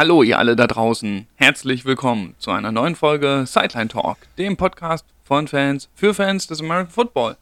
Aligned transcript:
Hallo 0.00 0.22
ihr 0.22 0.38
alle 0.38 0.56
da 0.56 0.66
draußen, 0.66 1.26
herzlich 1.34 1.84
willkommen 1.84 2.34
zu 2.38 2.50
einer 2.52 2.72
neuen 2.72 2.96
Folge 2.96 3.44
Sideline 3.46 3.88
Talk, 3.88 4.16
dem 4.38 4.56
Podcast 4.56 5.04
von 5.24 5.46
Fans 5.46 5.90
für 5.94 6.14
Fans 6.14 6.46
des 6.46 6.60
American 6.60 6.90
Football. 6.90 7.36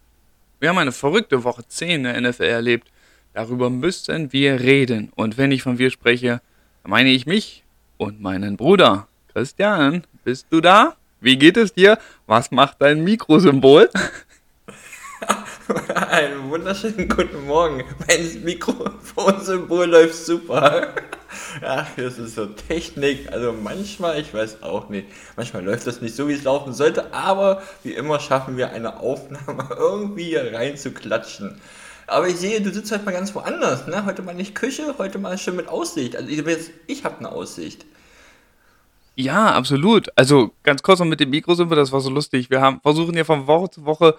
Wir 0.59 0.71
haben 0.71 0.79
eine 0.79 0.91
verrückte 0.91 1.45
Woche 1.45 1.63
10 1.69 2.03
der 2.03 2.21
NFL 2.21 2.43
erlebt, 2.43 2.89
darüber 3.33 3.71
müssten 3.71 4.33
wir 4.33 4.59
reden 4.59 5.13
und 5.15 5.39
wenn 5.39 5.53
ich 5.53 5.63
von 5.63 5.79
wir 5.79 5.91
spreche, 5.91 6.41
meine 6.83 7.11
ich 7.11 7.27
mich 7.27 7.63
und 7.97 8.21
meinen 8.21 8.57
Bruder. 8.57 9.07
Christian, 9.33 10.03
bist 10.25 10.49
du 10.51 10.61
da? 10.61 10.97
Wie 11.21 11.39
geht 11.39 11.57
es 11.57 11.75
dir? 11.75 11.97
Was 12.27 12.51
macht 12.51 12.79
dein 12.83 13.05
Mikrosymbol? 13.05 13.89
Einen 15.95 16.49
wunderschönen 16.49 17.09
guten 17.09 17.47
Morgen. 17.47 17.85
Mein 18.07 18.43
Mikrofonsymbol 18.43 19.87
läuft 19.87 20.15
super. 20.15 20.89
Ach, 21.63 21.87
das 21.97 22.19
ist 22.19 22.37
so 22.37 22.47
Technik. 22.47 23.31
Also 23.31 23.53
manchmal, 23.53 24.19
ich 24.19 24.33
weiß 24.33 24.63
auch 24.63 24.89
nicht, 24.89 25.09
manchmal 25.37 25.65
läuft 25.65 25.87
das 25.87 26.01
nicht 26.01 26.15
so, 26.15 26.29
wie 26.29 26.33
es 26.33 26.45
laufen 26.45 26.73
sollte, 26.73 27.13
aber 27.13 27.63
wie 27.83 27.93
immer 27.93 28.19
schaffen 28.19 28.57
wir 28.57 28.71
eine 28.71 29.01
Aufnahme 29.01 29.69
irgendwie 29.77 30.37
rein 30.37 30.77
zu 30.79 30.93
klatschen. 30.93 31.61
Aber 32.07 32.29
ich 32.29 32.37
sehe, 32.37 32.63
du 32.63 32.73
sitzt 32.73 32.91
heute 32.91 33.05
mal 33.05 33.13
ganz 33.13 33.35
woanders, 33.35 33.87
ne? 33.87 34.07
Heute 34.07 34.23
mal 34.23 34.35
nicht 34.35 34.55
Küche, 34.55 34.95
heute 34.97 35.19
mal 35.19 35.37
schön 35.37 35.57
mit 35.57 35.69
Aussicht. 35.69 36.17
Also 36.17 36.31
ich, 36.31 36.43
ich 36.87 37.05
habe 37.05 37.19
eine 37.19 37.31
Aussicht. 37.31 37.85
Ja, 39.17 39.53
absolut. 39.53 40.09
Also 40.17 40.53
ganz 40.63 40.83
kurz 40.83 41.01
noch 41.01 41.07
mit 41.07 41.21
dem 41.21 41.29
Mikro 41.29 41.55
sind 41.55 41.69
wir, 41.71 41.77
das 41.77 41.93
war 41.93 42.01
so 42.01 42.09
lustig. 42.09 42.49
Wir 42.49 42.63
haben 42.63 42.81
versuchen 42.81 43.15
ja 43.15 43.25
von 43.25 43.47
Woche 43.47 43.69
zu 43.69 43.85
Woche 43.85 44.17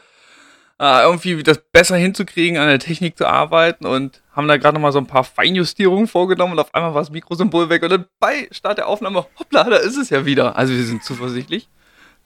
äh, 0.79 1.03
irgendwie 1.03 1.43
das 1.43 1.61
besser 1.71 1.97
hinzukriegen, 1.97 2.57
an 2.57 2.67
der 2.67 2.79
Technik 2.79 3.17
zu 3.17 3.27
arbeiten 3.27 3.85
und 3.85 4.21
haben 4.31 4.47
da 4.47 4.57
gerade 4.57 4.75
noch 4.75 4.81
mal 4.81 4.91
so 4.91 4.99
ein 4.99 5.07
paar 5.07 5.25
Feinjustierungen 5.25 6.07
vorgenommen 6.07 6.53
und 6.53 6.59
auf 6.59 6.73
einmal 6.73 6.93
war 6.93 7.01
das 7.01 7.11
Mikrosymbol 7.11 7.69
weg 7.69 7.83
und 7.83 7.89
dann 7.89 8.05
bei 8.19 8.47
Start 8.51 8.77
der 8.77 8.87
Aufnahme, 8.87 9.25
hoppla, 9.37 9.65
da 9.65 9.75
ist 9.75 9.97
es 9.97 10.09
ja 10.09 10.25
wieder. 10.25 10.55
Also 10.55 10.73
wir 10.73 10.83
sind 10.83 11.03
zuversichtlich, 11.03 11.67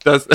dass 0.04 0.28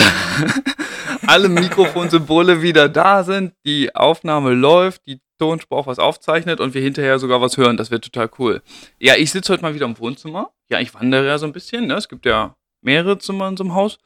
alle 1.26 1.48
Mikrofonsymbole 1.48 2.60
wieder 2.60 2.88
da 2.88 3.22
sind, 3.22 3.54
die 3.64 3.94
Aufnahme 3.94 4.52
läuft, 4.52 5.06
die 5.06 5.20
Tonspur 5.38 5.78
auch 5.78 5.86
was 5.86 6.00
aufzeichnet 6.00 6.58
und 6.58 6.74
wir 6.74 6.82
hinterher 6.82 7.20
sogar 7.20 7.40
was 7.40 7.56
hören. 7.56 7.76
Das 7.76 7.92
wird 7.92 8.04
total 8.04 8.28
cool. 8.40 8.62
Ja, 8.98 9.14
ich 9.14 9.30
sitze 9.30 9.52
heute 9.52 9.62
mal 9.62 9.74
wieder 9.74 9.86
im 9.86 9.96
Wohnzimmer. 9.96 10.50
Ja, 10.68 10.80
ich 10.80 10.92
wandere 10.94 11.26
ja 11.26 11.38
so 11.38 11.46
ein 11.46 11.52
bisschen. 11.52 11.86
Ne? 11.86 11.94
Es 11.94 12.08
gibt 12.08 12.26
ja 12.26 12.56
mehrere 12.82 13.18
Zimmer 13.18 13.46
in 13.46 13.56
so 13.56 13.62
einem 13.62 13.74
Haus. 13.74 13.98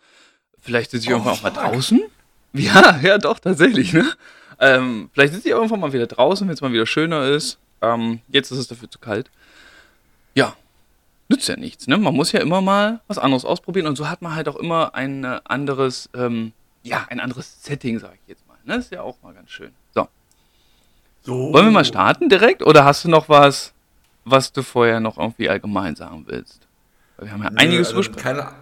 Vielleicht 0.60 0.90
sitze 0.90 1.04
ich 1.06 1.10
oh, 1.10 1.14
irgendwann 1.14 1.32
auch 1.32 1.42
mal 1.42 1.50
draußen. 1.50 2.02
Ja, 2.58 3.00
ja, 3.02 3.18
doch, 3.18 3.38
tatsächlich, 3.38 3.92
ne? 3.92 4.04
Ähm, 4.60 5.10
vielleicht 5.12 5.32
sitze 5.32 5.48
ich 5.48 5.54
irgendwann 5.54 5.80
mal 5.80 5.92
wieder 5.92 6.06
draußen, 6.06 6.46
wenn 6.46 6.54
es 6.54 6.60
mal 6.60 6.72
wieder 6.72 6.86
schöner 6.86 7.28
ist. 7.28 7.58
Ähm, 7.80 8.20
jetzt 8.28 8.50
ist 8.50 8.58
es 8.58 8.68
dafür 8.68 8.90
zu 8.90 8.98
kalt. 8.98 9.30
Ja, 10.34 10.54
nützt 11.28 11.48
ja 11.48 11.56
nichts, 11.56 11.86
ne? 11.86 11.98
Man 11.98 12.14
muss 12.14 12.32
ja 12.32 12.40
immer 12.40 12.60
mal 12.60 13.00
was 13.08 13.18
anderes 13.18 13.44
ausprobieren 13.44 13.86
und 13.86 13.96
so 13.96 14.08
hat 14.08 14.22
man 14.22 14.34
halt 14.34 14.48
auch 14.48 14.56
immer 14.56 14.94
ein 14.94 15.24
äh, 15.24 15.40
anderes, 15.44 16.08
ähm, 16.14 16.52
ja, 16.82 17.06
ein 17.08 17.20
anderes 17.20 17.62
Setting, 17.62 17.98
sage 17.98 18.14
ich 18.22 18.28
jetzt 18.28 18.46
mal. 18.46 18.56
Ne? 18.64 18.76
Ist 18.76 18.92
ja 18.92 19.02
auch 19.02 19.16
mal 19.22 19.34
ganz 19.34 19.50
schön. 19.50 19.70
So. 19.94 20.08
so. 21.22 21.52
Wollen 21.52 21.66
wir 21.66 21.72
mal 21.72 21.84
starten 21.84 22.28
direkt 22.28 22.62
oder 22.62 22.84
hast 22.84 23.04
du 23.04 23.08
noch 23.08 23.28
was, 23.28 23.72
was 24.24 24.52
du 24.52 24.62
vorher 24.62 25.00
noch 25.00 25.18
irgendwie 25.18 25.48
allgemein 25.48 25.96
sagen 25.96 26.24
willst? 26.28 26.66
Wir 27.18 27.32
haben 27.32 27.42
ja 27.42 27.50
Nö, 27.50 27.56
einiges 27.56 27.88
also 27.88 27.98
besprochen. 27.98 28.22
Keine, 28.22 28.52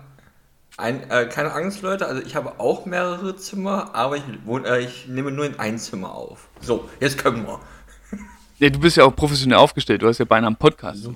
ein, 0.81 1.09
äh, 1.11 1.27
keine 1.27 1.53
Angst, 1.53 1.83
Leute. 1.83 2.07
Also 2.07 2.23
ich 2.23 2.35
habe 2.35 2.59
auch 2.59 2.87
mehrere 2.87 3.37
Zimmer, 3.37 3.95
aber 3.95 4.17
ich, 4.17 4.23
wohne, 4.45 4.69
äh, 4.69 4.85
ich 4.85 5.07
nehme 5.07 5.31
nur 5.31 5.47
in 5.47 5.59
ein 5.59 5.79
Zimmer 5.79 6.13
auf. 6.15 6.49
So, 6.61 6.89
jetzt 7.01 7.19
können 7.19 7.47
wir. 7.47 7.61
Ja, 8.59 8.69
du 8.69 8.79
bist 8.79 8.99
ja 8.99 9.05
auch 9.05 9.17
professionell 9.17 9.57
aufgestellt. 9.57 10.03
Du 10.03 10.07
hast 10.07 10.19
ja 10.19 10.27
beinahe 10.27 10.51
ein 10.51 10.57
Podcast 10.57 11.03
so. 11.03 11.15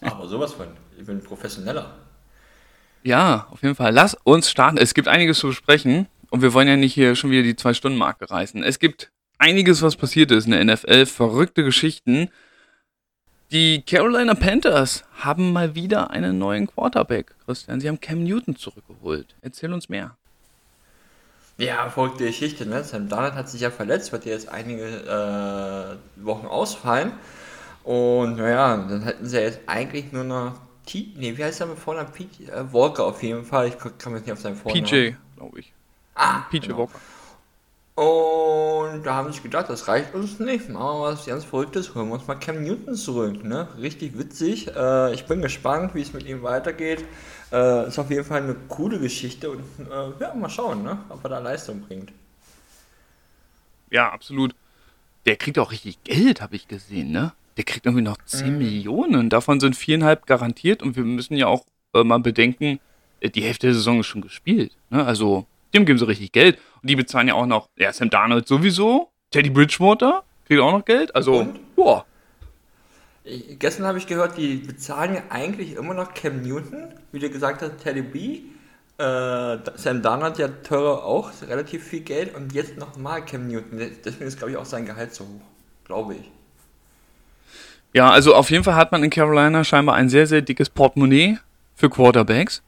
Aber 0.00 0.26
sowas 0.26 0.54
von. 0.54 0.68
Ich 0.98 1.04
bin 1.04 1.22
professioneller. 1.22 1.94
Ja, 3.02 3.48
auf 3.50 3.62
jeden 3.62 3.74
Fall. 3.74 3.92
Lass 3.92 4.14
uns 4.24 4.50
starten. 4.50 4.78
Es 4.78 4.94
gibt 4.94 5.06
einiges 5.06 5.40
zu 5.40 5.48
besprechen 5.48 6.06
und 6.30 6.40
wir 6.40 6.54
wollen 6.54 6.68
ja 6.68 6.76
nicht 6.76 6.94
hier 6.94 7.16
schon 7.16 7.30
wieder 7.30 7.42
die 7.42 7.54
Zwei-Stunden-Marke 7.54 8.30
reißen. 8.30 8.62
Es 8.62 8.78
gibt 8.78 9.10
einiges, 9.38 9.82
was 9.82 9.96
passiert 9.96 10.30
ist 10.30 10.46
in 10.46 10.52
der 10.52 10.64
NFL. 10.64 11.04
Verrückte 11.04 11.64
Geschichten. 11.64 12.30
Die 13.50 13.82
Carolina 13.82 14.34
Panthers 14.34 15.02
haben 15.18 15.52
mal 15.52 15.74
wieder 15.74 16.10
einen 16.10 16.38
neuen 16.38 16.68
Quarterback, 16.68 17.34
Christian. 17.44 17.80
Sie 17.80 17.88
haben 17.88 18.00
Cam 18.00 18.22
Newton 18.22 18.54
zurückgeholt. 18.54 19.34
Erzähl 19.42 19.72
uns 19.72 19.88
mehr. 19.88 20.14
Ja, 21.58 21.90
verrückte 21.90 22.26
Geschichte, 22.26 22.64
ne? 22.64 22.84
Sam 22.84 23.08
Darnold 23.08 23.34
hat 23.34 23.48
sich 23.48 23.62
ja 23.62 23.72
verletzt, 23.72 24.12
wird 24.12 24.24
jetzt 24.24 24.48
einige 24.48 24.84
äh, 24.86 26.24
Wochen 26.24 26.46
ausfallen. 26.46 27.10
Und 27.82 28.36
naja, 28.36 28.76
dann 28.76 29.02
hätten 29.02 29.26
sie 29.26 29.40
jetzt 29.40 29.58
eigentlich 29.66 30.12
nur 30.12 30.22
noch 30.22 30.54
T 30.86 31.08
nee, 31.16 31.36
wie 31.36 31.42
heißt 31.42 31.58
der 31.58 31.66
mit 31.66 31.78
Vornamen? 31.80 32.12
Pete, 32.12 32.52
äh, 32.52 32.72
Walker 32.72 33.04
auf 33.04 33.20
jeden 33.20 33.44
Fall. 33.44 33.66
Ich 33.66 33.78
kann 33.98 34.12
mich 34.12 34.22
nicht 34.22 34.32
auf 34.32 34.40
seinen 34.40 34.56
Vornamen. 34.56 34.84
PJ, 34.84 35.14
glaube 35.36 35.58
ich. 35.58 35.72
Ah, 36.14 36.42
PJ 36.50 36.68
genau. 36.68 36.78
Walker. 36.78 37.00
Und 38.00 39.02
da 39.04 39.14
haben 39.14 39.26
sie 39.26 39.34
sich 39.34 39.42
gedacht, 39.42 39.68
das 39.68 39.86
reicht 39.86 40.14
uns 40.14 40.38
nicht. 40.38 40.70
Machen 40.70 41.00
wir 41.00 41.02
was 41.02 41.26
ganz 41.26 41.44
Verrücktes, 41.44 41.94
holen 41.94 42.08
wir 42.08 42.14
uns 42.14 42.26
mal 42.26 42.34
Cam 42.36 42.62
Newton 42.62 42.94
zurück. 42.94 43.44
Ne? 43.44 43.68
Richtig 43.78 44.16
witzig. 44.18 44.68
Äh, 44.74 45.12
ich 45.12 45.26
bin 45.26 45.42
gespannt, 45.42 45.94
wie 45.94 46.00
es 46.00 46.14
mit 46.14 46.24
ihm 46.24 46.42
weitergeht. 46.42 47.04
Äh, 47.52 47.88
ist 47.88 47.98
auf 47.98 48.08
jeden 48.08 48.24
Fall 48.24 48.40
eine 48.42 48.54
coole 48.68 48.98
Geschichte 48.98 49.50
und 49.50 49.64
äh, 49.80 50.18
ja, 50.18 50.34
mal 50.34 50.48
schauen, 50.48 50.82
ne? 50.82 50.96
ob 51.10 51.22
er 51.24 51.28
da 51.28 51.38
Leistung 51.40 51.82
bringt. 51.82 52.10
Ja, 53.90 54.10
absolut. 54.10 54.54
Der 55.26 55.36
kriegt 55.36 55.58
auch 55.58 55.70
richtig 55.70 56.02
Geld, 56.02 56.40
habe 56.40 56.56
ich 56.56 56.68
gesehen, 56.68 57.12
ne? 57.12 57.34
Der 57.58 57.64
kriegt 57.64 57.84
irgendwie 57.84 58.04
noch 58.04 58.16
10 58.24 58.52
mhm. 58.52 58.58
Millionen. 58.58 59.28
Davon 59.28 59.60
sind 59.60 59.76
viereinhalb 59.76 60.24
garantiert 60.24 60.82
und 60.82 60.96
wir 60.96 61.04
müssen 61.04 61.36
ja 61.36 61.48
auch 61.48 61.66
äh, 61.92 62.02
mal 62.02 62.20
bedenken, 62.20 62.80
äh, 63.20 63.28
die 63.28 63.42
Hälfte 63.42 63.66
der 63.66 63.74
Saison 63.74 64.00
ist 64.00 64.06
schon 64.06 64.22
gespielt. 64.22 64.72
Ne? 64.88 65.04
Also 65.04 65.46
dem 65.74 65.84
geben 65.84 65.98
sie 65.98 66.06
richtig 66.06 66.32
Geld. 66.32 66.58
Und 66.82 66.90
die 66.90 66.96
bezahlen 66.96 67.28
ja 67.28 67.34
auch 67.34 67.46
noch, 67.46 67.68
ja, 67.76 67.92
Sam 67.92 68.10
Darnold 68.10 68.46
sowieso, 68.48 69.10
Teddy 69.30 69.50
Bridgewater 69.50 70.24
kriegt 70.46 70.60
auch 70.60 70.72
noch 70.72 70.84
Geld. 70.84 71.14
Also, 71.14 71.46
boah. 71.76 72.04
Gestern 73.58 73.86
habe 73.86 73.98
ich 73.98 74.06
gehört, 74.06 74.36
die 74.36 74.56
bezahlen 74.56 75.14
ja 75.14 75.22
eigentlich 75.28 75.74
immer 75.74 75.94
noch 75.94 76.14
Cam 76.14 76.42
Newton, 76.42 76.94
wie 77.12 77.18
du 77.18 77.30
gesagt 77.30 77.62
hast, 77.62 77.78
Teddy 77.78 78.02
B. 78.02 78.40
Äh, 78.98 79.58
Sam 79.76 80.02
Darnold 80.02 80.38
ja 80.38 80.48
teurer 80.48 81.04
auch, 81.04 81.30
relativ 81.46 81.84
viel 81.84 82.00
Geld 82.00 82.34
und 82.34 82.52
jetzt 82.52 82.76
nochmal 82.76 83.24
Cam 83.24 83.46
Newton. 83.46 83.78
Deswegen 84.04 84.26
ist, 84.26 84.38
glaube 84.38 84.52
ich, 84.52 84.56
auch 84.56 84.64
sein 84.64 84.86
Gehalt 84.86 85.14
so 85.14 85.24
hoch. 85.24 85.40
Glaube 85.84 86.14
ich. 86.14 86.30
Ja, 87.92 88.10
also 88.10 88.34
auf 88.34 88.50
jeden 88.50 88.64
Fall 88.64 88.76
hat 88.76 88.92
man 88.92 89.02
in 89.02 89.10
Carolina 89.10 89.64
scheinbar 89.64 89.96
ein 89.96 90.08
sehr, 90.08 90.26
sehr 90.26 90.42
dickes 90.42 90.70
Portemonnaie 90.70 91.38
für 91.74 91.90
Quarterbacks. 91.90 92.62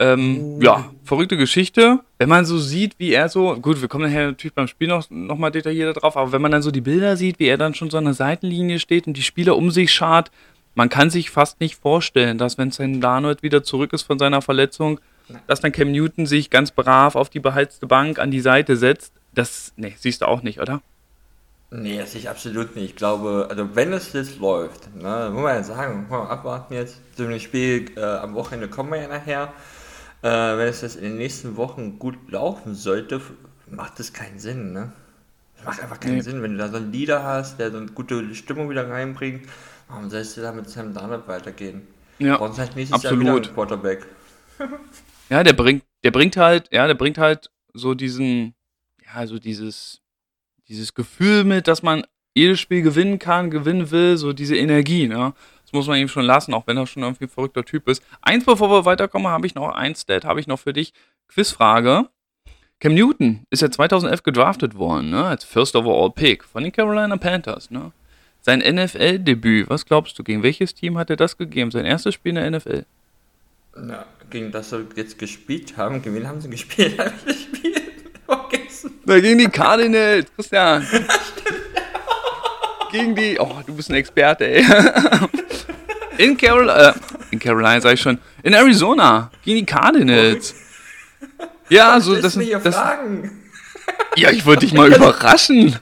Ähm, 0.00 0.60
ja, 0.62 0.90
verrückte 1.02 1.36
Geschichte. 1.36 2.00
Wenn 2.18 2.28
man 2.28 2.44
so 2.44 2.56
sieht, 2.56 2.94
wie 2.98 3.12
er 3.12 3.28
so, 3.28 3.56
gut, 3.56 3.80
wir 3.80 3.88
kommen 3.88 4.04
nachher 4.04 4.28
natürlich 4.28 4.54
beim 4.54 4.68
Spiel 4.68 4.86
noch, 4.86 5.10
noch 5.10 5.36
mal 5.38 5.50
detaillierter 5.50 5.98
drauf, 5.98 6.16
aber 6.16 6.30
wenn 6.30 6.40
man 6.40 6.52
dann 6.52 6.62
so 6.62 6.70
die 6.70 6.80
Bilder 6.80 7.16
sieht, 7.16 7.40
wie 7.40 7.46
er 7.46 7.58
dann 7.58 7.74
schon 7.74 7.90
so 7.90 7.98
an 7.98 8.04
der 8.04 8.14
Seitenlinie 8.14 8.78
steht 8.78 9.08
und 9.08 9.16
die 9.16 9.22
Spieler 9.22 9.56
um 9.56 9.72
sich 9.72 9.92
schart, 9.92 10.30
man 10.76 10.88
kann 10.88 11.10
sich 11.10 11.30
fast 11.30 11.60
nicht 11.60 11.74
vorstellen, 11.74 12.38
dass 12.38 12.58
wenn 12.58 12.70
Sam 12.70 13.00
Darnold 13.00 13.42
wieder 13.42 13.64
zurück 13.64 13.92
ist 13.92 14.02
von 14.02 14.20
seiner 14.20 14.40
Verletzung, 14.40 15.00
dass 15.48 15.60
dann 15.60 15.72
Cam 15.72 15.90
Newton 15.90 16.26
sich 16.26 16.48
ganz 16.48 16.70
brav 16.70 17.16
auf 17.16 17.28
die 17.28 17.40
beheizte 17.40 17.86
Bank 17.86 18.20
an 18.20 18.30
die 18.30 18.40
Seite 18.40 18.76
setzt. 18.76 19.12
Das, 19.34 19.72
nee, 19.76 19.94
siehst 19.98 20.22
du 20.22 20.28
auch 20.28 20.42
nicht, 20.42 20.60
oder? 20.60 20.80
Nee, 21.70 21.98
das 21.98 22.12
sehe 22.12 22.20
ich 22.20 22.30
absolut 22.30 22.76
nicht. 22.76 22.90
Ich 22.90 22.96
glaube, 22.96 23.48
also 23.50 23.74
wenn 23.74 23.92
es 23.92 24.12
jetzt 24.12 24.38
läuft, 24.38 24.94
ne, 24.94 25.30
muss 25.32 25.42
man 25.42 25.56
ja 25.56 25.62
sagen, 25.62 26.06
mal 26.08 26.28
abwarten 26.28 26.72
jetzt. 26.72 27.00
Zu 27.16 27.26
dem 27.26 27.38
Spiel 27.40 27.90
äh, 27.96 28.00
am 28.00 28.34
Wochenende 28.34 28.68
kommen 28.68 28.90
wir 28.92 29.02
ja 29.02 29.08
nachher. 29.08 29.52
Äh, 30.22 30.28
wenn 30.28 30.68
es 30.68 30.80
jetzt 30.80 30.96
in 30.96 31.02
den 31.02 31.16
nächsten 31.16 31.56
Wochen 31.56 31.98
gut 31.98 32.16
laufen 32.30 32.74
sollte, 32.74 33.20
macht 33.70 33.98
das 33.98 34.12
keinen 34.12 34.38
Sinn, 34.38 34.72
ne? 34.72 34.92
Das 35.56 35.64
macht 35.64 35.82
einfach 35.82 36.00
keinen 36.00 36.16
nee. 36.16 36.20
Sinn, 36.22 36.42
wenn 36.42 36.52
du 36.52 36.58
da 36.58 36.68
so 36.68 36.76
einen 36.76 36.92
Leader 36.92 37.22
hast, 37.22 37.58
der 37.58 37.70
so 37.70 37.78
eine 37.78 37.86
gute 37.86 38.34
Stimmung 38.34 38.70
wieder 38.70 38.88
reinbringt, 38.88 39.48
warum 39.88 40.10
sollst 40.10 40.36
du 40.36 40.40
da 40.40 40.52
mit 40.52 40.68
Sam 40.68 40.94
Darnold 40.94 41.26
weitergehen? 41.26 41.86
Ja, 42.18 42.36
Brauchst 42.36 42.58
halt 42.58 42.74
nächstes 42.76 43.04
absolut. 43.04 43.26
Jahr 43.26 43.36
wieder 43.36 43.52
Quarterback. 43.52 44.06
ja, 45.30 45.42
der 45.44 45.52
bringt, 45.52 45.84
der 46.02 46.10
bringt 46.10 46.36
halt, 46.36 46.68
ja, 46.72 46.86
der 46.86 46.94
bringt 46.94 47.18
halt 47.18 47.50
so 47.74 47.94
diesen, 47.94 48.54
ja, 49.04 49.26
so 49.26 49.38
dieses, 49.38 50.00
dieses 50.68 50.94
Gefühl 50.94 51.44
mit, 51.44 51.68
dass 51.68 51.82
man 51.82 52.04
jedes 52.34 52.60
Spiel 52.60 52.82
gewinnen 52.82 53.18
kann, 53.18 53.50
gewinnen 53.50 53.90
will, 53.90 54.16
so 54.16 54.32
diese 54.32 54.56
Energie, 54.56 55.08
ne? 55.08 55.32
Das 55.68 55.74
muss 55.74 55.86
man 55.86 55.98
ihm 55.98 56.08
schon 56.08 56.24
lassen, 56.24 56.54
auch 56.54 56.66
wenn 56.66 56.78
er 56.78 56.86
schon 56.86 57.02
irgendwie 57.02 57.26
ein 57.26 57.28
verrückter 57.28 57.62
Typ 57.62 57.88
ist. 57.88 58.02
Eins, 58.22 58.46
bevor 58.46 58.70
wir 58.70 58.86
weiterkommen, 58.86 59.28
habe 59.28 59.46
ich 59.46 59.54
noch 59.54 59.68
ein 59.68 59.94
Stat, 59.94 60.24
habe 60.24 60.40
ich 60.40 60.46
noch 60.46 60.58
für 60.58 60.72
dich. 60.72 60.94
Quizfrage. 61.28 62.08
Cam 62.80 62.94
Newton 62.94 63.44
ist 63.50 63.60
ja 63.60 63.70
2011 63.70 64.22
gedraftet 64.22 64.76
worden, 64.76 65.10
ne? 65.10 65.26
als 65.26 65.44
First 65.44 65.76
Overall 65.76 66.10
Pick 66.10 66.42
von 66.42 66.62
den 66.62 66.72
Carolina 66.72 67.18
Panthers. 67.18 67.70
Ne? 67.70 67.92
Sein 68.40 68.60
NFL-Debüt, 68.60 69.68
was 69.68 69.84
glaubst 69.84 70.18
du, 70.18 70.24
gegen 70.24 70.42
welches 70.42 70.74
Team 70.74 70.96
hat 70.96 71.10
er 71.10 71.16
das 71.16 71.36
gegeben? 71.36 71.70
Sein 71.70 71.84
erstes 71.84 72.14
Spiel 72.14 72.30
in 72.30 72.36
der 72.36 72.50
NFL? 72.50 72.86
Na, 73.76 74.06
gegen 74.30 74.50
das 74.50 74.70
sie 74.70 74.86
jetzt 74.96 75.18
gespielt 75.18 75.76
haben. 75.76 76.00
Gegen 76.00 76.14
wen 76.14 76.26
haben 76.26 76.40
sie 76.40 76.48
gespielt? 76.48 76.98
Habe 76.98 77.12
ich 77.26 77.52
gespielt? 77.52 77.82
Vergessen. 78.24 78.92
Na, 79.04 79.20
gegen 79.20 79.38
die 79.38 79.48
Cardinals, 79.48 80.32
Christian. 80.34 80.86
gegen 82.90 83.14
die. 83.14 83.38
Oh, 83.38 83.60
du 83.66 83.76
bist 83.76 83.90
ein 83.90 83.96
Experte, 83.96 84.46
ey. 84.46 84.64
In 86.18 86.36
Carolina, 86.36 86.90
äh, 86.90 86.94
in 87.30 87.38
Carolina 87.38 87.80
sag 87.80 87.94
ich 87.94 88.00
schon, 88.00 88.18
in 88.42 88.52
Arizona, 88.52 89.30
gegen 89.44 89.58
die 89.58 89.66
Cardinals. 89.66 90.54
Ja, 91.68 92.00
so 92.00 92.20
das 92.20 92.34
sind. 92.34 92.52
Das, 92.64 92.76
ja, 94.16 94.30
ich 94.30 94.44
wollte 94.44 94.66
dich 94.66 94.74
mal 94.74 94.92
überraschen. 94.94 95.78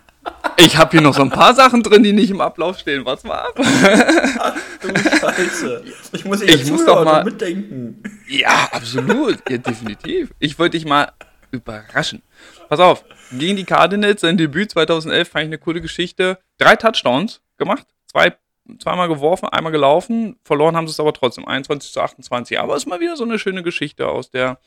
Ich 0.57 0.77
habe 0.77 0.91
hier 0.91 1.01
noch 1.01 1.15
so 1.15 1.23
ein 1.23 1.31
paar 1.31 1.55
Sachen 1.55 1.83
drin, 1.83 2.03
die 2.03 2.13
nicht 2.13 2.31
im 2.31 2.41
Ablauf 2.41 2.79
stehen. 2.79 3.05
Was 3.05 3.25
war? 3.25 3.49
Ach 3.57 4.55
du 4.81 4.89
Scheiße. 4.89 5.85
Ich 6.13 6.25
muss, 6.25 6.43
ich 6.43 6.71
muss 6.71 6.85
doch 6.85 7.05
mal 7.05 7.25
mitdenken. 7.25 8.03
Ja, 8.29 8.69
absolut. 8.73 9.39
Ja, 9.49 9.59
definitiv. 9.59 10.31
Ich 10.39 10.59
wollte 10.59 10.77
dich 10.77 10.87
mal 10.87 11.13
überraschen. 11.51 12.23
Pass 12.69 12.81
auf. 12.81 13.05
Gegen 13.33 13.57
die 13.57 13.65
Cardinals, 13.65 14.21
sein 14.21 14.37
Debüt 14.37 14.71
2011, 14.73 15.29
fand 15.29 15.43
ich 15.45 15.49
eine 15.49 15.59
coole 15.59 15.81
Geschichte. 15.81 16.39
Drei 16.59 16.77
Touchdowns 16.77 17.41
gemacht. 17.59 17.87
Zwei, 18.11 18.37
zweimal 18.79 19.09
geworfen, 19.09 19.49
einmal 19.49 19.73
gelaufen. 19.73 20.37
Verloren 20.45 20.77
haben 20.77 20.87
sie 20.87 20.93
es 20.93 21.01
aber 21.01 21.13
trotzdem. 21.13 21.47
21 21.47 21.93
zu 21.93 22.01
28. 22.01 22.59
Aber 22.59 22.75
es 22.75 22.85
ist 22.85 22.89
mal 22.89 23.01
wieder 23.01 23.17
so 23.17 23.25
eine 23.25 23.39
schöne 23.39 23.63
Geschichte 23.63 24.09
aus 24.09 24.31
der 24.31 24.59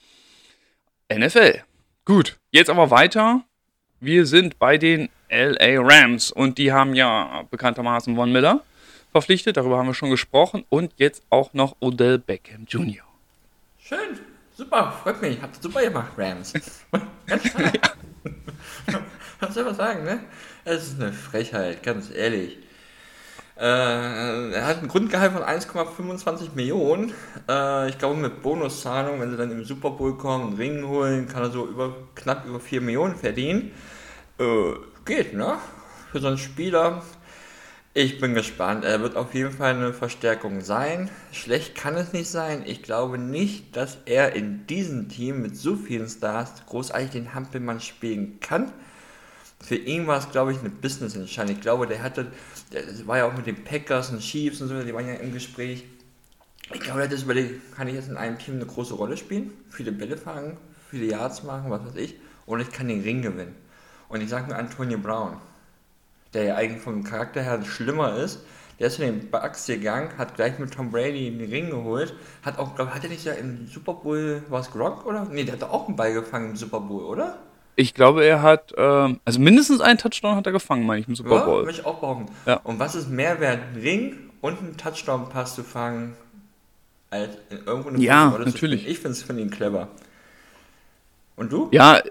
NFL. 1.13 1.63
Gut. 2.05 2.37
Jetzt 2.51 2.69
aber 2.69 2.91
weiter. 2.91 3.43
Wir 3.99 4.25
sind 4.25 4.59
bei 4.59 4.77
den 4.77 5.09
LA 5.29 5.81
Rams 5.81 6.31
und 6.31 6.57
die 6.57 6.71
haben 6.71 6.95
ja 6.95 7.43
bekanntermaßen 7.51 8.15
Von 8.15 8.31
Miller 8.31 8.63
verpflichtet, 9.11 9.57
darüber 9.57 9.77
haben 9.77 9.87
wir 9.87 9.93
schon 9.93 10.09
gesprochen 10.09 10.63
und 10.69 10.93
jetzt 10.97 11.23
auch 11.29 11.53
noch 11.53 11.75
Odell 11.79 12.17
Beckham 12.19 12.65
Jr. 12.67 13.03
Schön, 13.79 14.19
super, 14.55 14.93
freut 15.03 15.21
mich, 15.21 15.41
habt 15.41 15.61
super 15.61 15.81
gemacht, 15.81 16.13
Rams. 16.17 16.53
Was 19.39 19.53
soll 19.53 19.65
man 19.65 19.75
sagen, 19.75 20.03
ne? 20.03 20.19
Es 20.65 20.89
ist 20.89 21.01
eine 21.01 21.13
Frechheit, 21.13 21.83
ganz 21.83 22.11
ehrlich. 22.11 22.57
Äh, 23.59 24.51
er 24.53 24.67
hat 24.67 24.81
ein 24.81 24.87
Grundgehalt 24.87 25.33
von 25.33 25.43
1,25 25.43 26.55
Millionen. 26.55 27.11
Äh, 27.49 27.89
ich 27.89 27.97
glaube, 27.97 28.15
mit 28.19 28.41
Bonuszahlung, 28.41 29.19
wenn 29.19 29.31
sie 29.31 29.37
dann 29.37 29.51
im 29.51 29.65
Super 29.65 29.91
Bowl 29.91 30.17
kommen 30.17 30.53
und 30.53 30.57
Ringen 30.57 30.87
holen, 30.87 31.27
kann 31.27 31.43
er 31.43 31.51
so 31.51 31.67
über, 31.67 31.93
knapp 32.15 32.45
über 32.45 32.61
4 32.61 32.79
Millionen 32.79 33.15
verdienen. 33.15 33.71
Äh, 34.39 34.73
geht, 35.03 35.33
ne? 35.33 35.57
Für 36.11 36.19
so 36.19 36.27
einen 36.27 36.37
Spieler. 36.37 37.01
Ich 37.93 38.21
bin 38.21 38.33
gespannt. 38.33 38.85
Er 38.85 39.01
wird 39.01 39.17
auf 39.17 39.33
jeden 39.33 39.51
Fall 39.51 39.73
eine 39.73 39.93
Verstärkung 39.93 40.61
sein. 40.61 41.09
Schlecht 41.33 41.75
kann 41.75 41.95
es 41.95 42.13
nicht 42.13 42.29
sein. 42.29 42.63
Ich 42.65 42.81
glaube 42.81 43.17
nicht, 43.17 43.75
dass 43.75 43.97
er 44.05 44.35
in 44.35 44.67
diesem 44.67 45.09
Team 45.09 45.41
mit 45.41 45.57
so 45.57 45.75
vielen 45.75 46.07
Stars 46.07 46.65
großartig 46.67 47.09
den 47.09 47.33
Hampelmann 47.33 47.81
spielen 47.81 48.39
kann. 48.39 48.71
Für 49.61 49.75
ihn 49.75 50.07
war 50.07 50.17
es, 50.17 50.29
glaube 50.31 50.53
ich, 50.53 50.59
eine 50.59 50.69
Business-Entscheidung. 50.69 51.55
Ich 51.55 51.61
glaube, 51.61 51.87
der 51.87 52.01
hatte, 52.01 52.27
der 52.71 53.07
war 53.07 53.17
ja 53.17 53.25
auch 53.25 53.35
mit 53.35 53.47
den 53.47 53.63
Packers 53.63 54.09
und 54.11 54.19
Chiefs 54.19 54.61
und 54.61 54.67
so, 54.67 54.81
die 54.81 54.93
waren 54.93 55.07
ja 55.07 55.15
im 55.15 55.33
Gespräch. 55.33 55.85
Ich 56.71 56.81
glaube, 56.81 57.07
das 57.07 57.23
überlegt, 57.23 57.75
kann 57.75 57.87
ich 57.87 57.95
jetzt 57.95 58.09
in 58.09 58.17
einem 58.17 58.37
Team 58.37 58.55
eine 58.55 58.65
große 58.65 58.93
Rolle 58.93 59.17
spielen? 59.17 59.51
Viele 59.69 59.91
Bälle 59.91 60.17
fangen, 60.17 60.57
viele 60.89 61.05
Yards 61.05 61.43
machen, 61.43 61.71
was 61.71 61.83
weiß 61.83 61.95
ich. 61.95 62.15
Und 62.45 62.59
ich 62.59 62.71
kann 62.71 62.87
den 62.87 63.01
Ring 63.01 63.21
gewinnen. 63.21 63.55
Und 64.07 64.21
ich 64.21 64.29
sage 64.29 64.47
nur 64.47 64.57
Antonio 64.57 64.97
Brown, 64.97 65.37
der 66.33 66.43
ja 66.43 66.55
eigentlich 66.55 66.81
vom 66.81 67.03
Charakter 67.03 67.41
her 67.41 67.63
schlimmer 67.63 68.17
ist. 68.17 68.39
Der 68.79 68.87
ist 68.87 68.95
zu 68.95 69.01
den 69.01 69.29
Bucks 69.29 69.65
gegangen, 69.65 70.17
hat 70.17 70.35
gleich 70.35 70.57
mit 70.57 70.73
Tom 70.73 70.89
Brady 70.89 71.29
den 71.31 71.49
Ring 71.49 71.69
geholt, 71.69 72.15
hat 72.43 72.57
auch, 72.59 72.75
glaube 72.75 72.95
hat 72.95 73.03
er 73.03 73.09
nicht 73.09 73.25
ja 73.25 73.33
im 73.33 73.67
Super 73.67 73.93
Bowl, 73.93 74.41
was 74.47 74.71
Gronk 74.71 75.05
oder? 75.05 75.25
Nee, 75.25 75.43
der 75.43 75.55
hat 75.55 75.63
auch 75.63 75.87
einen 75.87 75.97
Ball 75.97 76.13
gefangen 76.13 76.51
im 76.51 76.55
Super 76.55 76.79
Bowl, 76.79 77.03
oder? 77.03 77.39
Ich 77.79 77.93
glaube, 77.93 78.25
er 78.25 78.41
hat, 78.41 78.73
ähm, 78.75 79.21
also 79.23 79.39
mindestens 79.39 79.79
einen 79.79 79.97
Touchdown 79.97 80.35
hat 80.35 80.45
er 80.45 80.51
gefangen, 80.51 80.85
meine 80.85 80.99
ich, 80.99 81.07
im 81.07 81.15
Super 81.15 81.45
Bowl. 81.45 81.59
Ja, 81.59 81.65
möchte 81.65 81.79
ich 81.79 81.87
auch 81.87 82.01
brauchen. 82.01 82.25
Ja. 82.45 82.55
Und 82.65 82.77
was 82.77 82.93
ist 82.93 83.09
mehr 83.09 83.39
wert, 83.39 83.59
Ring 83.73 84.17
und 84.41 84.59
einen 84.59 84.75
Touchdown-Pass 84.75 85.55
zu 85.55 85.63
fangen, 85.63 86.13
als 87.09 87.29
irgendwo 87.49 87.87
eine 87.87 87.99
Ja, 87.99 88.37
natürlich. 88.37 88.85
Ich 88.85 88.97
finde 88.97 89.11
es 89.11 89.23
von 89.23 89.37
ihm 89.37 89.49
clever. 89.49 89.87
Und 91.37 91.53
du? 91.53 91.69
Ja, 91.71 92.01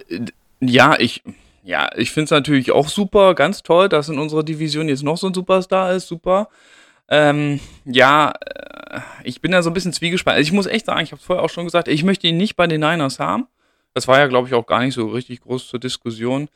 ja, 0.60 0.98
ich, 0.98 1.22
ja, 1.62 1.90
ich 1.96 2.12
finde 2.12 2.24
es 2.24 2.30
natürlich 2.30 2.72
auch 2.72 2.88
super, 2.88 3.34
ganz 3.34 3.62
toll, 3.62 3.90
dass 3.90 4.08
in 4.08 4.18
unserer 4.18 4.44
Division 4.44 4.88
jetzt 4.88 5.02
noch 5.02 5.18
so 5.18 5.26
ein 5.26 5.34
Superstar 5.34 5.92
ist, 5.92 6.08
super. 6.08 6.48
Ähm, 7.10 7.60
ja, 7.84 8.32
äh, 8.40 9.00
ich 9.22 9.42
bin 9.42 9.52
da 9.52 9.62
so 9.62 9.68
ein 9.68 9.74
bisschen 9.74 9.92
zwiegespalten. 9.92 10.38
Also 10.38 10.48
ich 10.48 10.54
muss 10.54 10.64
echt 10.64 10.86
sagen, 10.86 11.02
ich 11.02 11.12
habe 11.12 11.20
es 11.20 11.26
vorher 11.26 11.44
auch 11.44 11.50
schon 11.50 11.64
gesagt, 11.64 11.88
ich 11.88 12.04
möchte 12.04 12.26
ihn 12.26 12.38
nicht 12.38 12.56
bei 12.56 12.66
den 12.66 12.80
Niners 12.80 13.18
haben. 13.18 13.48
Das 13.98 14.06
war 14.06 14.20
ja, 14.20 14.28
glaube 14.28 14.46
ich, 14.46 14.54
auch 14.54 14.64
gar 14.64 14.78
nicht 14.84 14.94
so 14.94 15.08
richtig 15.08 15.40
groß 15.40 15.66
zur 15.66 15.80
Diskussion. 15.80 16.48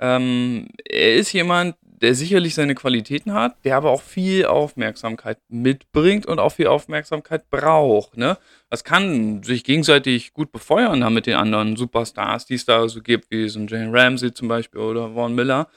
Ähm, 0.00 0.66
er 0.84 1.14
ist 1.14 1.32
jemand, 1.32 1.76
der 1.80 2.16
sicherlich 2.16 2.56
seine 2.56 2.74
Qualitäten 2.74 3.32
hat, 3.32 3.64
der 3.64 3.76
aber 3.76 3.92
auch 3.92 4.02
viel 4.02 4.46
Aufmerksamkeit 4.46 5.38
mitbringt 5.48 6.26
und 6.26 6.40
auch 6.40 6.48
viel 6.48 6.66
Aufmerksamkeit 6.66 7.48
braucht. 7.50 8.16
Ne? 8.16 8.36
Das 8.68 8.82
kann 8.82 9.44
sich 9.44 9.62
gegenseitig 9.62 10.32
gut 10.32 10.50
befeuern 10.50 11.02
da 11.02 11.08
mit 11.08 11.26
den 11.26 11.36
anderen 11.36 11.76
Superstars, 11.76 12.46
die 12.46 12.54
es 12.54 12.64
da 12.64 12.88
so 12.88 13.00
gibt, 13.00 13.30
wie 13.30 13.48
so 13.48 13.60
ein 13.60 13.68
Jane 13.68 13.92
Ramsey 13.92 14.34
zum 14.34 14.48
Beispiel 14.48 14.80
oder 14.80 15.14
Vaughn 15.14 15.36
Miller. 15.36 15.68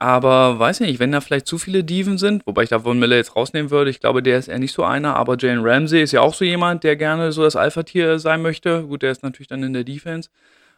Aber 0.00 0.58
weiß 0.58 0.80
nicht, 0.80 0.98
wenn 0.98 1.12
da 1.12 1.20
vielleicht 1.20 1.46
zu 1.46 1.58
viele 1.58 1.84
Diven 1.84 2.16
sind, 2.16 2.46
wobei 2.46 2.62
ich 2.62 2.70
da 2.70 2.80
Von 2.80 2.98
Miller 2.98 3.16
jetzt 3.16 3.36
rausnehmen 3.36 3.70
würde, 3.70 3.90
ich 3.90 4.00
glaube, 4.00 4.22
der 4.22 4.38
ist 4.38 4.48
eher 4.48 4.58
nicht 4.58 4.72
so 4.72 4.82
einer, 4.82 5.14
aber 5.14 5.36
Jane 5.38 5.62
Ramsey 5.62 6.02
ist 6.02 6.12
ja 6.12 6.22
auch 6.22 6.32
so 6.32 6.42
jemand, 6.42 6.84
der 6.84 6.96
gerne 6.96 7.32
so 7.32 7.42
das 7.42 7.54
Alpha-Tier 7.54 8.18
sein 8.18 8.40
möchte. 8.40 8.84
Gut, 8.84 9.02
der 9.02 9.12
ist 9.12 9.22
natürlich 9.22 9.48
dann 9.48 9.62
in 9.62 9.74
der 9.74 9.84
Defense. 9.84 10.30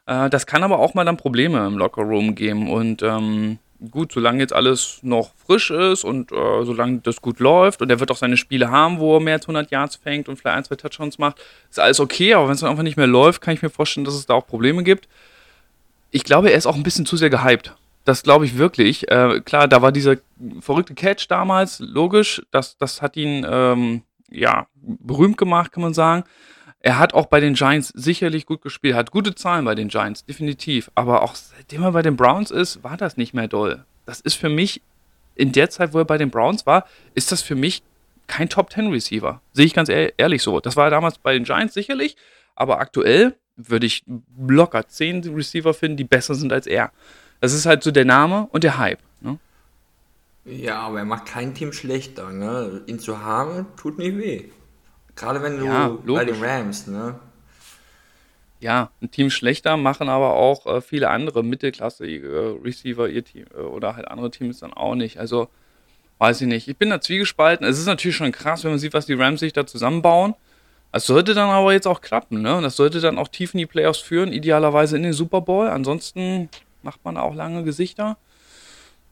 Äh, 0.06 0.28
das 0.28 0.44
kann 0.46 0.64
aber 0.64 0.80
auch 0.80 0.94
mal 0.94 1.04
dann 1.04 1.16
Probleme 1.16 1.64
im 1.64 1.78
Locker-Room 1.78 2.34
geben 2.34 2.68
und 2.68 3.04
ähm, 3.04 3.60
gut, 3.92 4.10
solange 4.10 4.40
jetzt 4.40 4.52
alles 4.52 4.98
noch 5.02 5.30
frisch 5.46 5.70
ist 5.70 6.02
und 6.02 6.32
äh, 6.32 6.64
solange 6.64 6.98
das 6.98 7.22
gut 7.22 7.38
läuft 7.38 7.80
und 7.80 7.90
er 7.90 8.00
wird 8.00 8.10
auch 8.10 8.16
seine 8.16 8.36
Spiele 8.36 8.72
haben, 8.72 8.98
wo 8.98 9.18
er 9.18 9.20
mehr 9.20 9.34
als 9.34 9.44
100 9.44 9.70
Yards 9.70 9.94
fängt 9.94 10.28
und 10.28 10.36
vielleicht 10.36 10.56
ein, 10.56 10.64
zwei 10.64 10.74
Touchdowns 10.74 11.18
macht, 11.18 11.40
ist 11.70 11.78
alles 11.78 12.00
okay, 12.00 12.34
aber 12.34 12.48
wenn 12.48 12.54
es 12.54 12.60
dann 12.60 12.70
einfach 12.70 12.82
nicht 12.82 12.96
mehr 12.96 13.06
läuft, 13.06 13.40
kann 13.40 13.54
ich 13.54 13.62
mir 13.62 13.70
vorstellen, 13.70 14.04
dass 14.04 14.14
es 14.14 14.26
da 14.26 14.34
auch 14.34 14.48
Probleme 14.48 14.82
gibt. 14.82 15.06
Ich 16.10 16.24
glaube, 16.24 16.50
er 16.50 16.58
ist 16.58 16.66
auch 16.66 16.74
ein 16.74 16.82
bisschen 16.82 17.06
zu 17.06 17.16
sehr 17.16 17.30
gehypt. 17.30 17.76
Das 18.04 18.22
glaube 18.22 18.44
ich 18.44 18.58
wirklich. 18.58 19.10
Äh, 19.10 19.40
klar, 19.44 19.68
da 19.68 19.82
war 19.82 19.92
dieser 19.92 20.16
verrückte 20.60 20.94
Catch 20.94 21.26
damals, 21.28 21.78
logisch, 21.78 22.42
das, 22.50 22.76
das 22.76 23.00
hat 23.00 23.16
ihn 23.16 23.46
ähm, 23.48 24.02
ja 24.30 24.66
berühmt 24.80 25.38
gemacht, 25.38 25.72
kann 25.72 25.82
man 25.82 25.94
sagen. 25.94 26.24
Er 26.80 26.98
hat 26.98 27.14
auch 27.14 27.26
bei 27.26 27.38
den 27.38 27.54
Giants 27.54 27.92
sicherlich 27.94 28.44
gut 28.44 28.60
gespielt, 28.60 28.96
hat 28.96 29.12
gute 29.12 29.36
Zahlen 29.36 29.64
bei 29.64 29.76
den 29.76 29.86
Giants, 29.86 30.24
definitiv. 30.24 30.90
Aber 30.96 31.22
auch 31.22 31.36
seitdem 31.36 31.84
er 31.84 31.92
bei 31.92 32.02
den 32.02 32.16
Browns 32.16 32.50
ist, 32.50 32.82
war 32.82 32.96
das 32.96 33.16
nicht 33.16 33.34
mehr 33.34 33.46
doll. 33.46 33.84
Das 34.04 34.20
ist 34.20 34.34
für 34.34 34.48
mich, 34.48 34.82
in 35.36 35.52
der 35.52 35.70
Zeit, 35.70 35.94
wo 35.94 35.98
er 35.98 36.04
bei 36.04 36.18
den 36.18 36.30
Browns 36.30 36.66
war, 36.66 36.86
ist 37.14 37.30
das 37.30 37.40
für 37.40 37.54
mich 37.54 37.82
kein 38.26 38.48
Top 38.48 38.72
10 38.72 38.88
Receiver. 38.88 39.40
Sehe 39.52 39.66
ich 39.66 39.74
ganz 39.74 39.88
ehrlich 39.88 40.42
so. 40.42 40.58
Das 40.58 40.76
war 40.76 40.90
damals 40.90 41.18
bei 41.18 41.34
den 41.34 41.44
Giants 41.44 41.74
sicherlich, 41.74 42.16
aber 42.56 42.80
aktuell 42.80 43.36
würde 43.56 43.86
ich 43.86 44.04
locker 44.36 44.88
10 44.88 45.34
Receiver 45.34 45.74
finden, 45.74 45.98
die 45.98 46.04
besser 46.04 46.34
sind 46.34 46.52
als 46.52 46.66
er. 46.66 46.90
Das 47.42 47.52
ist 47.52 47.66
halt 47.66 47.82
so 47.82 47.90
der 47.90 48.04
Name 48.04 48.46
und 48.52 48.62
der 48.62 48.78
Hype. 48.78 49.00
Ne? 49.20 49.36
Ja, 50.44 50.78
aber 50.78 51.00
er 51.00 51.04
macht 51.04 51.26
kein 51.26 51.54
Team 51.54 51.72
schlechter. 51.72 52.30
Ne? 52.30 52.82
Ihn 52.86 53.00
zu 53.00 53.18
haben, 53.18 53.66
tut 53.76 53.98
nicht 53.98 54.16
weh. 54.16 54.44
Gerade 55.16 55.42
wenn 55.42 55.58
du 55.58 55.66
ja, 55.66 55.88
bei 55.88 56.24
den 56.24 56.40
Rams, 56.40 56.86
ne? 56.86 57.16
Ja, 58.60 58.90
ein 59.02 59.10
Team 59.10 59.28
schlechter 59.28 59.76
machen 59.76 60.08
aber 60.08 60.34
auch 60.34 60.66
äh, 60.66 60.80
viele 60.80 61.10
andere 61.10 61.42
mittelklassige 61.42 62.60
Receiver 62.62 63.08
ihr 63.08 63.24
Team 63.24 63.46
äh, 63.56 63.60
oder 63.60 63.96
halt 63.96 64.06
andere 64.06 64.30
Teams 64.30 64.60
dann 64.60 64.72
auch 64.72 64.94
nicht. 64.94 65.18
Also 65.18 65.48
weiß 66.18 66.42
ich 66.42 66.46
nicht. 66.46 66.68
Ich 66.68 66.76
bin 66.76 66.90
da 66.90 67.00
zwiegespalten. 67.00 67.66
Es 67.66 67.80
ist 67.80 67.86
natürlich 67.86 68.16
schon 68.16 68.30
krass, 68.30 68.62
wenn 68.62 68.70
man 68.70 68.78
sieht, 68.78 68.94
was 68.94 69.06
die 69.06 69.14
Rams 69.14 69.40
sich 69.40 69.52
da 69.52 69.66
zusammenbauen. 69.66 70.34
Das 70.92 71.06
sollte 71.06 71.34
dann 71.34 71.50
aber 71.50 71.72
jetzt 71.72 71.88
auch 71.88 72.02
klappen, 72.02 72.40
ne? 72.40 72.54
Und 72.54 72.62
das 72.62 72.76
sollte 72.76 73.00
dann 73.00 73.18
auch 73.18 73.26
tief 73.26 73.52
in 73.52 73.58
die 73.58 73.66
Playoffs 73.66 73.98
führen, 73.98 74.32
idealerweise 74.32 74.96
in 74.96 75.02
den 75.02 75.12
Super 75.12 75.40
Bowl. 75.40 75.66
Ansonsten 75.66 76.48
macht 76.84 77.04
man 77.04 77.16
auch 77.16 77.34
lange 77.34 77.64
Gesichter. 77.64 78.16